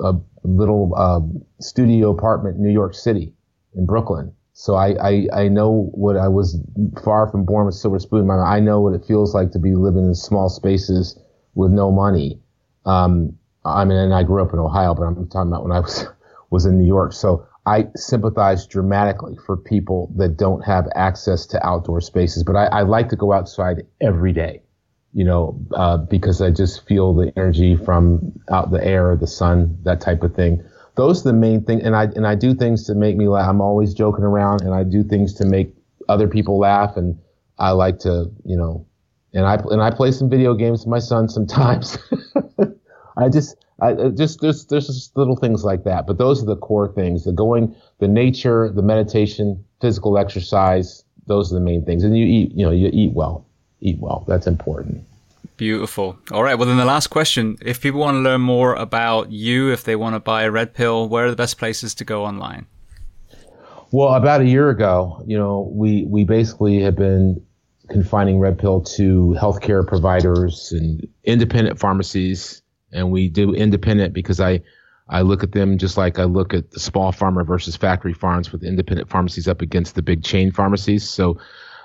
a 0.00 0.14
little 0.44 0.92
uh, 0.96 1.20
studio 1.60 2.10
apartment 2.10 2.56
in 2.56 2.62
New 2.62 2.72
York 2.72 2.94
City 2.94 3.32
in 3.74 3.86
Brooklyn. 3.86 4.32
So 4.52 4.74
I, 4.74 4.88
I, 5.00 5.28
I 5.32 5.48
know 5.48 5.88
what 5.92 6.16
I 6.16 6.26
was 6.28 6.60
far 7.04 7.30
from 7.30 7.44
born 7.44 7.66
with 7.66 7.76
silver 7.76 7.98
spoon. 8.00 8.28
I 8.28 8.58
know 8.58 8.80
what 8.80 8.92
it 8.92 9.04
feels 9.06 9.34
like 9.34 9.52
to 9.52 9.58
be 9.58 9.74
living 9.74 10.04
in 10.04 10.14
small 10.14 10.48
spaces 10.48 11.18
with 11.54 11.70
no 11.70 11.92
money. 11.92 12.40
Um, 12.84 13.38
I 13.64 13.84
mean, 13.84 13.98
and 13.98 14.14
I 14.14 14.24
grew 14.24 14.42
up 14.42 14.52
in 14.52 14.58
Ohio, 14.58 14.94
but 14.94 15.02
I'm 15.04 15.28
talking 15.28 15.52
about 15.52 15.62
when 15.62 15.72
I 15.72 15.80
was 15.80 16.06
was 16.50 16.66
in 16.66 16.78
New 16.78 16.86
York. 16.86 17.12
So 17.12 17.46
I 17.68 17.86
sympathize 17.96 18.66
dramatically 18.66 19.36
for 19.44 19.54
people 19.54 20.10
that 20.16 20.38
don't 20.38 20.62
have 20.64 20.88
access 20.94 21.44
to 21.48 21.66
outdoor 21.66 22.00
spaces, 22.00 22.42
but 22.42 22.56
I, 22.56 22.64
I 22.66 22.82
like 22.82 23.10
to 23.10 23.16
go 23.16 23.34
outside 23.34 23.82
every 24.00 24.32
day, 24.32 24.62
you 25.12 25.22
know, 25.22 25.60
uh, 25.74 25.98
because 25.98 26.40
I 26.40 26.50
just 26.50 26.86
feel 26.86 27.12
the 27.12 27.30
energy 27.36 27.76
from 27.76 28.32
out 28.50 28.70
the 28.70 28.82
air, 28.82 29.14
the 29.16 29.26
sun, 29.26 29.76
that 29.82 30.00
type 30.00 30.22
of 30.22 30.34
thing. 30.34 30.64
Those 30.94 31.20
are 31.20 31.30
the 31.30 31.38
main 31.38 31.62
thing, 31.62 31.82
and 31.82 31.94
I 31.94 32.04
and 32.04 32.26
I 32.26 32.36
do 32.36 32.54
things 32.54 32.86
to 32.86 32.94
make 32.94 33.18
me 33.18 33.28
laugh. 33.28 33.46
I'm 33.46 33.60
always 33.60 33.92
joking 33.92 34.24
around, 34.24 34.62
and 34.62 34.72
I 34.72 34.82
do 34.82 35.04
things 35.04 35.34
to 35.34 35.44
make 35.44 35.74
other 36.08 36.26
people 36.26 36.58
laugh, 36.58 36.96
and 36.96 37.18
I 37.58 37.72
like 37.72 37.98
to, 38.00 38.30
you 38.46 38.56
know, 38.56 38.86
and 39.34 39.44
I 39.44 39.56
and 39.70 39.82
I 39.82 39.90
play 39.90 40.10
some 40.10 40.30
video 40.30 40.54
games 40.54 40.80
with 40.80 40.88
my 40.88 41.00
son 41.00 41.28
sometimes. 41.28 41.98
I 43.18 43.28
just 43.28 43.56
I, 43.80 44.08
just 44.08 44.40
there's 44.40 44.66
there's 44.66 44.88
just 44.88 45.16
little 45.16 45.36
things 45.36 45.64
like 45.64 45.84
that, 45.84 46.06
but 46.06 46.18
those 46.18 46.42
are 46.42 46.46
the 46.46 46.56
core 46.56 46.92
things: 46.92 47.24
the 47.24 47.32
going, 47.32 47.74
the 47.98 48.08
nature, 48.08 48.70
the 48.70 48.82
meditation, 48.82 49.64
physical 49.80 50.18
exercise. 50.18 51.04
Those 51.26 51.52
are 51.52 51.54
the 51.54 51.60
main 51.60 51.84
things, 51.84 52.02
and 52.02 52.16
you 52.16 52.26
eat. 52.26 52.52
You 52.52 52.66
know, 52.66 52.72
you 52.72 52.90
eat 52.92 53.12
well. 53.12 53.46
Eat 53.80 53.98
well. 54.00 54.24
That's 54.26 54.46
important. 54.46 55.04
Beautiful. 55.56 56.18
All 56.32 56.42
right. 56.42 56.56
Well, 56.56 56.66
then 56.66 56.76
the 56.76 56.84
last 56.84 57.08
question: 57.08 57.56
If 57.62 57.80
people 57.80 58.00
want 58.00 58.16
to 58.16 58.20
learn 58.20 58.40
more 58.40 58.74
about 58.74 59.30
you, 59.30 59.72
if 59.72 59.84
they 59.84 59.94
want 59.94 60.16
to 60.16 60.20
buy 60.20 60.42
a 60.42 60.50
red 60.50 60.74
pill, 60.74 61.08
where 61.08 61.26
are 61.26 61.30
the 61.30 61.36
best 61.36 61.58
places 61.58 61.94
to 61.96 62.04
go 62.04 62.24
online? 62.24 62.66
Well, 63.92 64.12
about 64.14 64.40
a 64.40 64.46
year 64.46 64.70
ago, 64.70 65.22
you 65.24 65.38
know, 65.38 65.70
we 65.72 66.04
we 66.04 66.24
basically 66.24 66.80
have 66.82 66.96
been 66.96 67.44
confining 67.88 68.40
red 68.40 68.58
pill 68.58 68.80
to 68.82 69.36
healthcare 69.40 69.86
providers 69.86 70.72
and 70.72 71.06
independent 71.24 71.78
pharmacies 71.78 72.60
and 72.92 73.10
we 73.10 73.28
do 73.28 73.54
independent 73.54 74.14
because 74.14 74.40
I 74.40 74.60
I 75.08 75.22
look 75.22 75.42
at 75.42 75.52
them 75.52 75.78
just 75.78 75.96
like 75.96 76.18
I 76.18 76.24
look 76.24 76.52
at 76.52 76.70
the 76.70 76.80
small 76.80 77.12
farmer 77.12 77.44
versus 77.44 77.76
factory 77.76 78.12
farms 78.12 78.52
with 78.52 78.62
independent 78.62 79.08
pharmacies 79.08 79.48
up 79.48 79.62
against 79.62 79.94
the 79.94 80.02
big 80.02 80.22
chain 80.22 80.52
pharmacies. 80.52 81.08
So, 81.08 81.38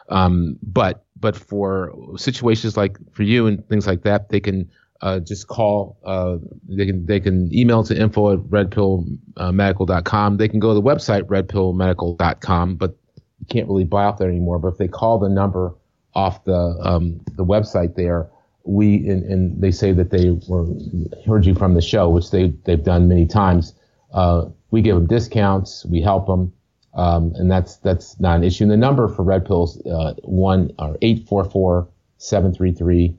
um, 0.10 0.58
but 0.62 1.06
but 1.20 1.36
for 1.36 1.94
situations 2.18 2.76
like 2.76 2.98
for 3.14 3.24
you 3.24 3.48
and 3.48 3.68
things 3.70 3.88
like 3.88 4.04
that, 4.04 4.30
they 4.30 4.42
can 4.42 4.70
uh, 5.02 5.20
just 5.20 5.48
call. 5.48 5.98
Uh, 6.04 6.38
they 6.68 6.86
can 6.86 7.06
they 7.06 7.20
can 7.20 7.54
email 7.54 7.84
to 7.84 7.98
info 7.98 8.34
at 8.34 8.40
redpillmedical.com. 8.40 10.38
They 10.38 10.48
can 10.48 10.60
go 10.60 10.70
to 10.70 10.74
the 10.74 10.82
website 10.82 11.24
redpillmedical.com, 11.24 12.76
but 12.76 12.96
you 13.40 13.46
can't 13.50 13.68
really 13.68 13.84
buy 13.86 14.04
off 14.06 14.18
there 14.18 14.30
anymore. 14.30 14.60
But 14.60 14.70
if 14.70 14.78
they 14.78 14.88
call 14.88 15.20
the 15.20 15.30
number 15.30 15.76
off 16.14 16.44
the 16.44 16.78
um, 16.82 17.22
the 17.36 17.46
website 17.46 17.96
there, 17.96 18.30
we 18.64 19.07
and, 19.10 19.23
and, 19.23 19.61
they 19.61 19.72
say 19.72 19.91
that 19.91 20.10
they 20.10 20.31
were 20.48 20.65
heard 21.26 21.45
you 21.45 21.53
from 21.53 21.73
the 21.73 21.81
show, 21.81 22.10
which 22.10 22.31
they 22.31 22.49
they've 22.65 22.84
done 22.84 23.07
many 23.07 23.27
times. 23.27 23.73
Uh, 24.14 24.45
we 24.72 24.81
give 24.81 24.95
them 24.95 25.06
discounts, 25.06 25.85
we 25.85 26.02
help 26.02 26.27
them, 26.27 26.53
um, 26.94 27.34
and 27.35 27.52
that's 27.52 27.77
that's 27.77 28.19
not 28.19 28.38
an 28.38 28.44
issue. 28.44 28.64
And 28.64 28.72
the 28.72 28.77
number 28.77 29.07
for 29.07 29.23
Red 29.23 29.45
Pills 29.45 29.85
uh, 29.85 30.14
one 30.23 30.73
or 30.80 30.98
eight 31.02 31.27
four 31.27 31.44
four 31.44 31.88
seven 32.18 32.53
three 32.53 32.72
three 32.72 33.15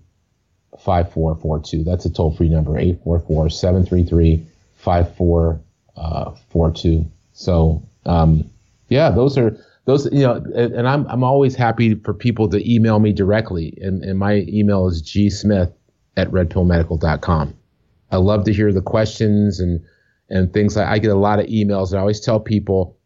five 0.79 1.13
four 1.13 1.35
four 1.37 1.61
two. 1.61 1.85
That's 1.85 2.05
a 2.07 2.11
toll 2.11 2.35
free 2.35 2.49
number 2.49 2.79
eight 2.79 3.03
four 3.05 3.21
four 3.21 3.51
seven 3.51 3.85
three 3.85 4.05
three 4.05 4.47
five 4.77 5.15
four 5.17 5.61
uh, 5.97 6.33
four 6.51 6.71
two. 6.73 7.07
So 7.35 7.83
um, 8.07 8.51
yeah, 8.89 9.11
those 9.11 9.37
are 9.37 9.59
those. 9.85 10.07
You 10.13 10.23
know, 10.23 10.45
and, 10.55 10.89
I'm 10.89 11.07
I'm 11.09 11.25
always 11.25 11.55
happy 11.55 11.95
for 11.95 12.15
people 12.15 12.49
to 12.51 12.73
email 12.73 12.99
me 12.99 13.13
directly, 13.13 13.77
and, 13.81 14.03
and 14.05 14.19
my 14.19 14.45
email 14.49 14.87
is 14.87 15.03
gsmith 15.03 15.73
at 16.17 16.31
redpillmedical.com. 16.31 17.55
I 18.11 18.17
love 18.17 18.45
to 18.45 18.53
hear 18.53 18.73
the 18.73 18.83
questions 18.83 19.61
and 19.61 19.85
and 20.31 20.53
things. 20.53 20.77
I, 20.77 20.93
I 20.93 20.99
get 20.99 21.11
a 21.11 21.17
lot 21.17 21.41
of 21.41 21.47
emails. 21.47 21.91
And 21.91 21.99
I 21.99 22.01
always 22.01 22.21
tell 22.21 22.41
people 22.41 22.97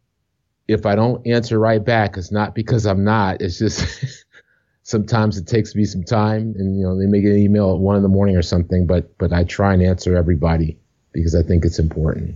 if 0.67 0.85
I 0.85 0.95
don't 0.95 1.25
answer 1.25 1.59
right 1.59 1.83
back, 1.83 2.15
it's 2.15 2.31
not 2.31 2.53
because 2.53 2.85
I'm 2.85 3.03
not. 3.03 3.41
It's 3.41 3.57
just 3.57 4.05
sometimes 4.83 5.37
it 5.37 5.47
takes 5.47 5.75
me 5.75 5.85
some 5.85 6.03
time, 6.03 6.53
and 6.57 6.77
you 6.77 6.83
know 6.83 6.97
they 6.97 7.07
may 7.07 7.21
get 7.21 7.31
an 7.31 7.39
email 7.39 7.73
at 7.73 7.79
one 7.79 7.95
in 7.95 8.03
the 8.03 8.09
morning 8.09 8.37
or 8.37 8.41
something. 8.41 8.85
But 8.85 9.17
but 9.17 9.33
I 9.33 9.43
try 9.43 9.73
and 9.73 9.81
answer 9.81 10.15
everybody 10.15 10.77
because 11.11 11.35
I 11.35 11.41
think 11.41 11.65
it's 11.65 11.79
important. 11.79 12.35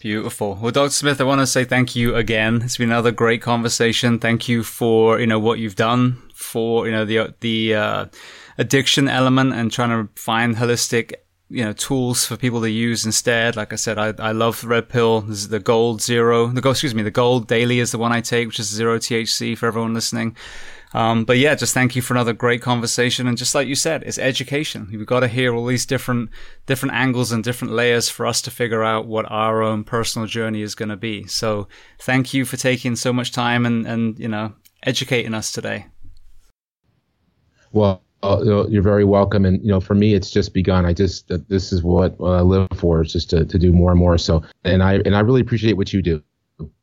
Beautiful. 0.00 0.54
Well, 0.54 0.70
Dr. 0.70 0.90
Smith, 0.90 1.20
I 1.20 1.24
want 1.24 1.40
to 1.40 1.46
say 1.46 1.64
thank 1.64 1.96
you 1.96 2.14
again. 2.14 2.62
It's 2.62 2.76
been 2.76 2.90
another 2.90 3.10
great 3.10 3.42
conversation. 3.42 4.20
Thank 4.20 4.48
you 4.48 4.62
for 4.62 5.18
you 5.18 5.26
know 5.26 5.40
what 5.40 5.58
you've 5.58 5.76
done 5.76 6.22
for 6.34 6.86
you 6.86 6.92
know 6.92 7.04
the 7.04 7.34
the 7.40 7.74
uh, 7.74 8.06
addiction 8.58 9.08
element 9.08 9.54
and 9.54 9.72
trying 9.72 9.90
to 9.90 10.08
find 10.20 10.54
holistic 10.54 11.14
you 11.50 11.64
know 11.64 11.72
tools 11.72 12.24
for 12.24 12.36
people 12.36 12.60
to 12.60 12.70
use 12.70 13.04
instead. 13.04 13.56
Like 13.56 13.72
I 13.72 13.76
said, 13.76 13.98
I, 13.98 14.14
I 14.18 14.32
love 14.32 14.60
the 14.60 14.68
Red 14.68 14.88
Pill. 14.88 15.22
This 15.22 15.38
is 15.38 15.48
the 15.48 15.58
Gold 15.58 16.00
Zero. 16.00 16.46
The 16.46 16.60
Gold, 16.60 16.74
excuse 16.74 16.94
me, 16.94 17.02
the 17.02 17.10
Gold 17.10 17.48
Daily 17.48 17.80
is 17.80 17.90
the 17.90 17.98
one 17.98 18.12
I 18.12 18.20
take, 18.20 18.46
which 18.46 18.60
is 18.60 18.68
zero 18.68 18.98
THC 18.98 19.58
for 19.58 19.66
everyone 19.66 19.94
listening. 19.94 20.36
Um, 20.94 21.24
but 21.24 21.36
yeah, 21.36 21.54
just 21.54 21.74
thank 21.74 21.94
you 21.94 22.02
for 22.02 22.14
another 22.14 22.32
great 22.32 22.62
conversation. 22.62 23.26
And 23.26 23.36
just 23.36 23.54
like 23.54 23.68
you 23.68 23.74
said, 23.74 24.02
it's 24.04 24.18
education. 24.18 24.88
We've 24.90 25.04
got 25.06 25.20
to 25.20 25.28
hear 25.28 25.54
all 25.54 25.66
these 25.66 25.84
different, 25.84 26.30
different 26.66 26.94
angles 26.94 27.30
and 27.30 27.44
different 27.44 27.74
layers 27.74 28.08
for 28.08 28.26
us 28.26 28.40
to 28.42 28.50
figure 28.50 28.82
out 28.82 29.06
what 29.06 29.30
our 29.30 29.62
own 29.62 29.84
personal 29.84 30.26
journey 30.26 30.62
is 30.62 30.74
going 30.74 30.88
to 30.88 30.96
be. 30.96 31.26
So 31.26 31.68
thank 31.98 32.32
you 32.32 32.44
for 32.44 32.56
taking 32.56 32.96
so 32.96 33.12
much 33.12 33.32
time 33.32 33.66
and, 33.66 33.86
and, 33.86 34.18
you 34.18 34.28
know, 34.28 34.54
educating 34.82 35.34
us 35.34 35.52
today. 35.52 35.86
Well, 37.72 38.02
uh, 38.22 38.66
you're 38.68 38.82
very 38.82 39.04
welcome. 39.04 39.44
And, 39.44 39.62
you 39.62 39.68
know, 39.68 39.80
for 39.80 39.94
me, 39.94 40.14
it's 40.14 40.30
just 40.30 40.54
begun. 40.54 40.86
I 40.86 40.94
just, 40.94 41.30
uh, 41.30 41.38
this 41.48 41.72
is 41.72 41.82
what, 41.82 42.18
what 42.18 42.32
I 42.32 42.40
live 42.40 42.68
for 42.74 43.02
is 43.02 43.12
just 43.12 43.30
to, 43.30 43.44
to 43.44 43.58
do 43.58 43.72
more 43.72 43.90
and 43.90 44.00
more. 44.00 44.16
So, 44.16 44.42
and 44.64 44.82
I, 44.82 44.94
and 45.04 45.14
I 45.14 45.20
really 45.20 45.42
appreciate 45.42 45.76
what 45.76 45.92
you 45.92 46.00
do. 46.00 46.22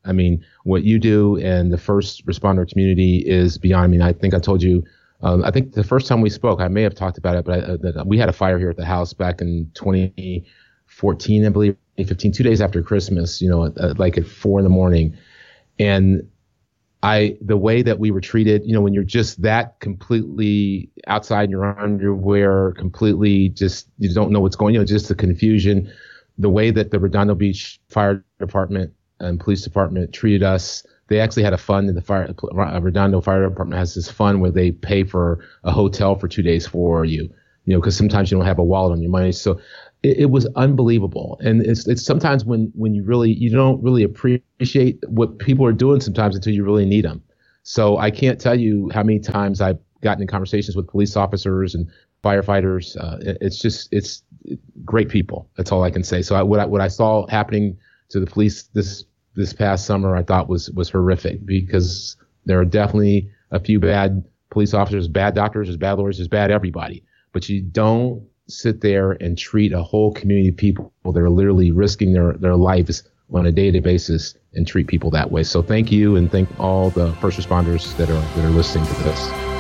I 0.04 0.12
mean, 0.12 0.46
what 0.64 0.84
you 0.84 1.00
do 1.00 1.38
and 1.38 1.72
the 1.72 1.78
first 1.78 2.26
responder 2.26 2.70
community 2.70 3.24
is 3.26 3.58
beyond. 3.58 3.84
I 3.84 3.88
mean, 3.88 4.02
I 4.02 4.14
think 4.14 4.34
I 4.34 4.40
told 4.40 4.62
you. 4.62 4.84
Um, 5.22 5.44
I 5.44 5.52
think 5.52 5.74
the 5.74 5.84
first 5.84 6.08
time 6.08 6.22
we 6.22 6.30
spoke, 6.30 6.60
I 6.60 6.68
may 6.68 6.84
have 6.84 6.94
talked 6.94 7.18
about 7.18 7.36
it, 7.38 7.46
but 7.46 7.60
I, 7.60 7.62
uh, 7.62 7.78
that 7.94 8.06
we 8.06 8.18
had 8.18 8.30
a 8.30 8.34
fire 8.34 8.60
here 8.60 8.70
at 8.70 8.78
the 8.78 8.86
house 8.86 9.14
back 9.14 9.42
in 9.42 9.72
2014, 9.74 11.46
I 11.46 11.50
believe, 11.50 11.78
2015, 11.98 12.32
two 12.34 12.44
days 12.44 12.62
after 12.62 12.82
Christmas. 12.84 13.42
You 13.42 13.50
know, 13.50 13.66
at, 13.66 13.98
like 13.98 14.18
at 14.18 14.28
four 14.28 14.60
in 14.60 14.64
the 14.64 14.70
morning, 14.70 15.18
and 15.80 16.28
I 17.02 17.38
the 17.42 17.58
way 17.58 17.82
that 17.82 18.00
we 18.00 18.12
were 18.12 18.22
treated, 18.22 18.66
you 18.66 18.74
know, 18.74 18.82
when 18.82 18.94
you're 18.94 19.04
just 19.04 19.42
that 19.42 19.80
completely 19.80 20.90
outside 21.08 21.50
your 21.50 21.66
underwear, 21.80 22.74
completely 22.74 23.50
just 23.50 23.88
you 23.98 24.14
don't 24.14 24.32
know 24.32 24.42
what's 24.42 24.56
going, 24.56 24.74
you 24.74 24.80
know, 24.80 24.86
just 24.86 25.08
the 25.08 25.16
confusion, 25.16 25.92
the 26.38 26.50
way 26.50 26.72
that 26.72 26.92
the 26.92 27.00
Redondo 27.00 27.36
Beach 27.36 27.80
Fire 27.90 28.24
Department 28.40 28.94
and 29.20 29.40
police 29.40 29.62
department 29.62 30.14
treated 30.14 30.44
us. 30.44 30.86
They 31.08 31.20
actually 31.20 31.44
had 31.44 31.54
a 31.54 31.58
fund 31.58 31.88
in 31.88 31.96
the 31.96 32.02
fire 32.02 32.34
uh, 32.44 32.82
Redondo 32.82 33.22
Fire 33.22 33.48
Department 33.48 33.78
has 33.78 33.94
this 33.94 34.10
fund 34.10 34.42
where 34.42 34.52
they 34.52 34.72
pay 34.72 35.04
for 35.04 35.40
a 35.64 35.72
hotel 35.72 36.16
for 36.16 36.28
two 36.28 36.42
days 36.42 36.66
for 36.66 37.06
you. 37.06 37.30
You 37.66 37.74
know, 37.74 37.80
because 37.80 37.98
sometimes 37.98 38.30
you 38.30 38.38
don't 38.38 38.46
have 38.46 38.60
a 38.60 38.64
wallet 38.64 38.92
on 38.92 39.02
your 39.02 39.12
money. 39.12 39.32
So 39.32 39.60
it, 40.04 40.18
it, 40.20 40.30
was 40.30 40.46
unbelievable. 40.56 41.40
And 41.44 41.66
it's 41.66 41.88
it's 41.88 42.04
sometimes 42.04 42.46
when 42.46 42.72
when 42.76 42.94
you 42.94 43.04
really 43.04 43.34
you 43.34 43.50
don't 43.50 43.82
really 43.82 44.04
appreciate 44.04 45.00
what 45.08 45.40
people 45.40 45.66
are 45.66 45.74
doing 45.74 46.00
sometimes 46.00 46.36
until 46.36 46.54
you 46.54 46.64
really 46.64 46.86
need 46.86 47.06
them. 47.06 47.24
So 47.64 47.98
I 47.98 48.12
can't 48.12 48.40
tell 48.40 48.60
you 48.60 48.92
how 48.94 49.02
many 49.02 49.20
times 49.20 49.62
I've 49.62 49.80
gotten 50.02 50.22
in 50.22 50.28
conversations 50.28 50.76
with 50.76 50.88
police 50.88 51.16
officers 51.16 51.74
and 51.74 51.90
firefighters. 52.24 52.96
Uh, 52.98 53.18
it, 53.22 53.38
it's 53.42 53.60
just 53.60 53.90
it's 53.92 54.24
great 54.84 55.10
people. 55.10 55.50
That's 55.58 55.72
all 55.72 55.84
I 55.84 55.90
can 55.90 56.04
say. 56.04 56.22
So 56.22 56.36
I, 56.36 56.44
what 56.44 56.60
I, 56.60 56.66
what 56.66 56.82
I 56.82 56.88
saw 56.88 57.28
happening 57.28 57.78
to 58.10 58.20
the 58.20 58.26
police 58.26 58.64
this 58.74 59.06
this 59.36 59.54
past 59.54 59.86
summer 59.86 60.16
I 60.16 60.24
thought 60.24 60.48
was 60.48 60.70
was 60.72 60.90
horrific 60.90 61.46
because 61.46 62.16
there 62.46 62.60
are 62.60 62.66
definitely 62.66 63.30
a 63.52 63.60
few 63.60 63.80
bad 63.80 64.24
police 64.50 64.74
officers, 64.74 65.08
bad 65.08 65.36
doctors, 65.36 65.68
there's 65.68 65.78
bad 65.78 65.98
lawyers, 65.98 66.18
there's 66.18 66.28
bad 66.28 66.52
everybody. 66.52 67.04
But 67.34 67.50
you 67.50 67.62
don't 67.62 68.26
sit 68.48 68.82
there 68.82 69.14
and 69.14 69.38
treat 69.38 69.74
a 69.74 69.82
whole 69.82 70.14
community 70.14 70.50
of 70.50 70.58
people 70.58 70.94
that 71.04 71.18
are 71.18 71.30
literally 71.30 71.72
risking 71.72 72.14
their, 72.14 72.34
their 72.34 72.56
lives 72.56 73.04
on 73.34 73.46
a 73.46 73.52
day-to-day 73.52 73.80
basis 73.80 74.36
and 74.54 74.68
treat 74.68 74.88
people 74.88 75.10
that 75.12 75.32
way. 75.32 75.44
So 75.44 75.62
thank 75.62 75.92
you 75.92 76.16
and 76.16 76.32
thank 76.32 76.48
all 76.60 76.92
the 76.92 77.12
first 77.16 77.40
responders 77.40 77.96
that 77.98 78.10
are 78.10 78.14
that 78.14 78.46
are 78.46 78.50
listening 78.50 78.86
to 78.86 79.04
this. 79.04 79.55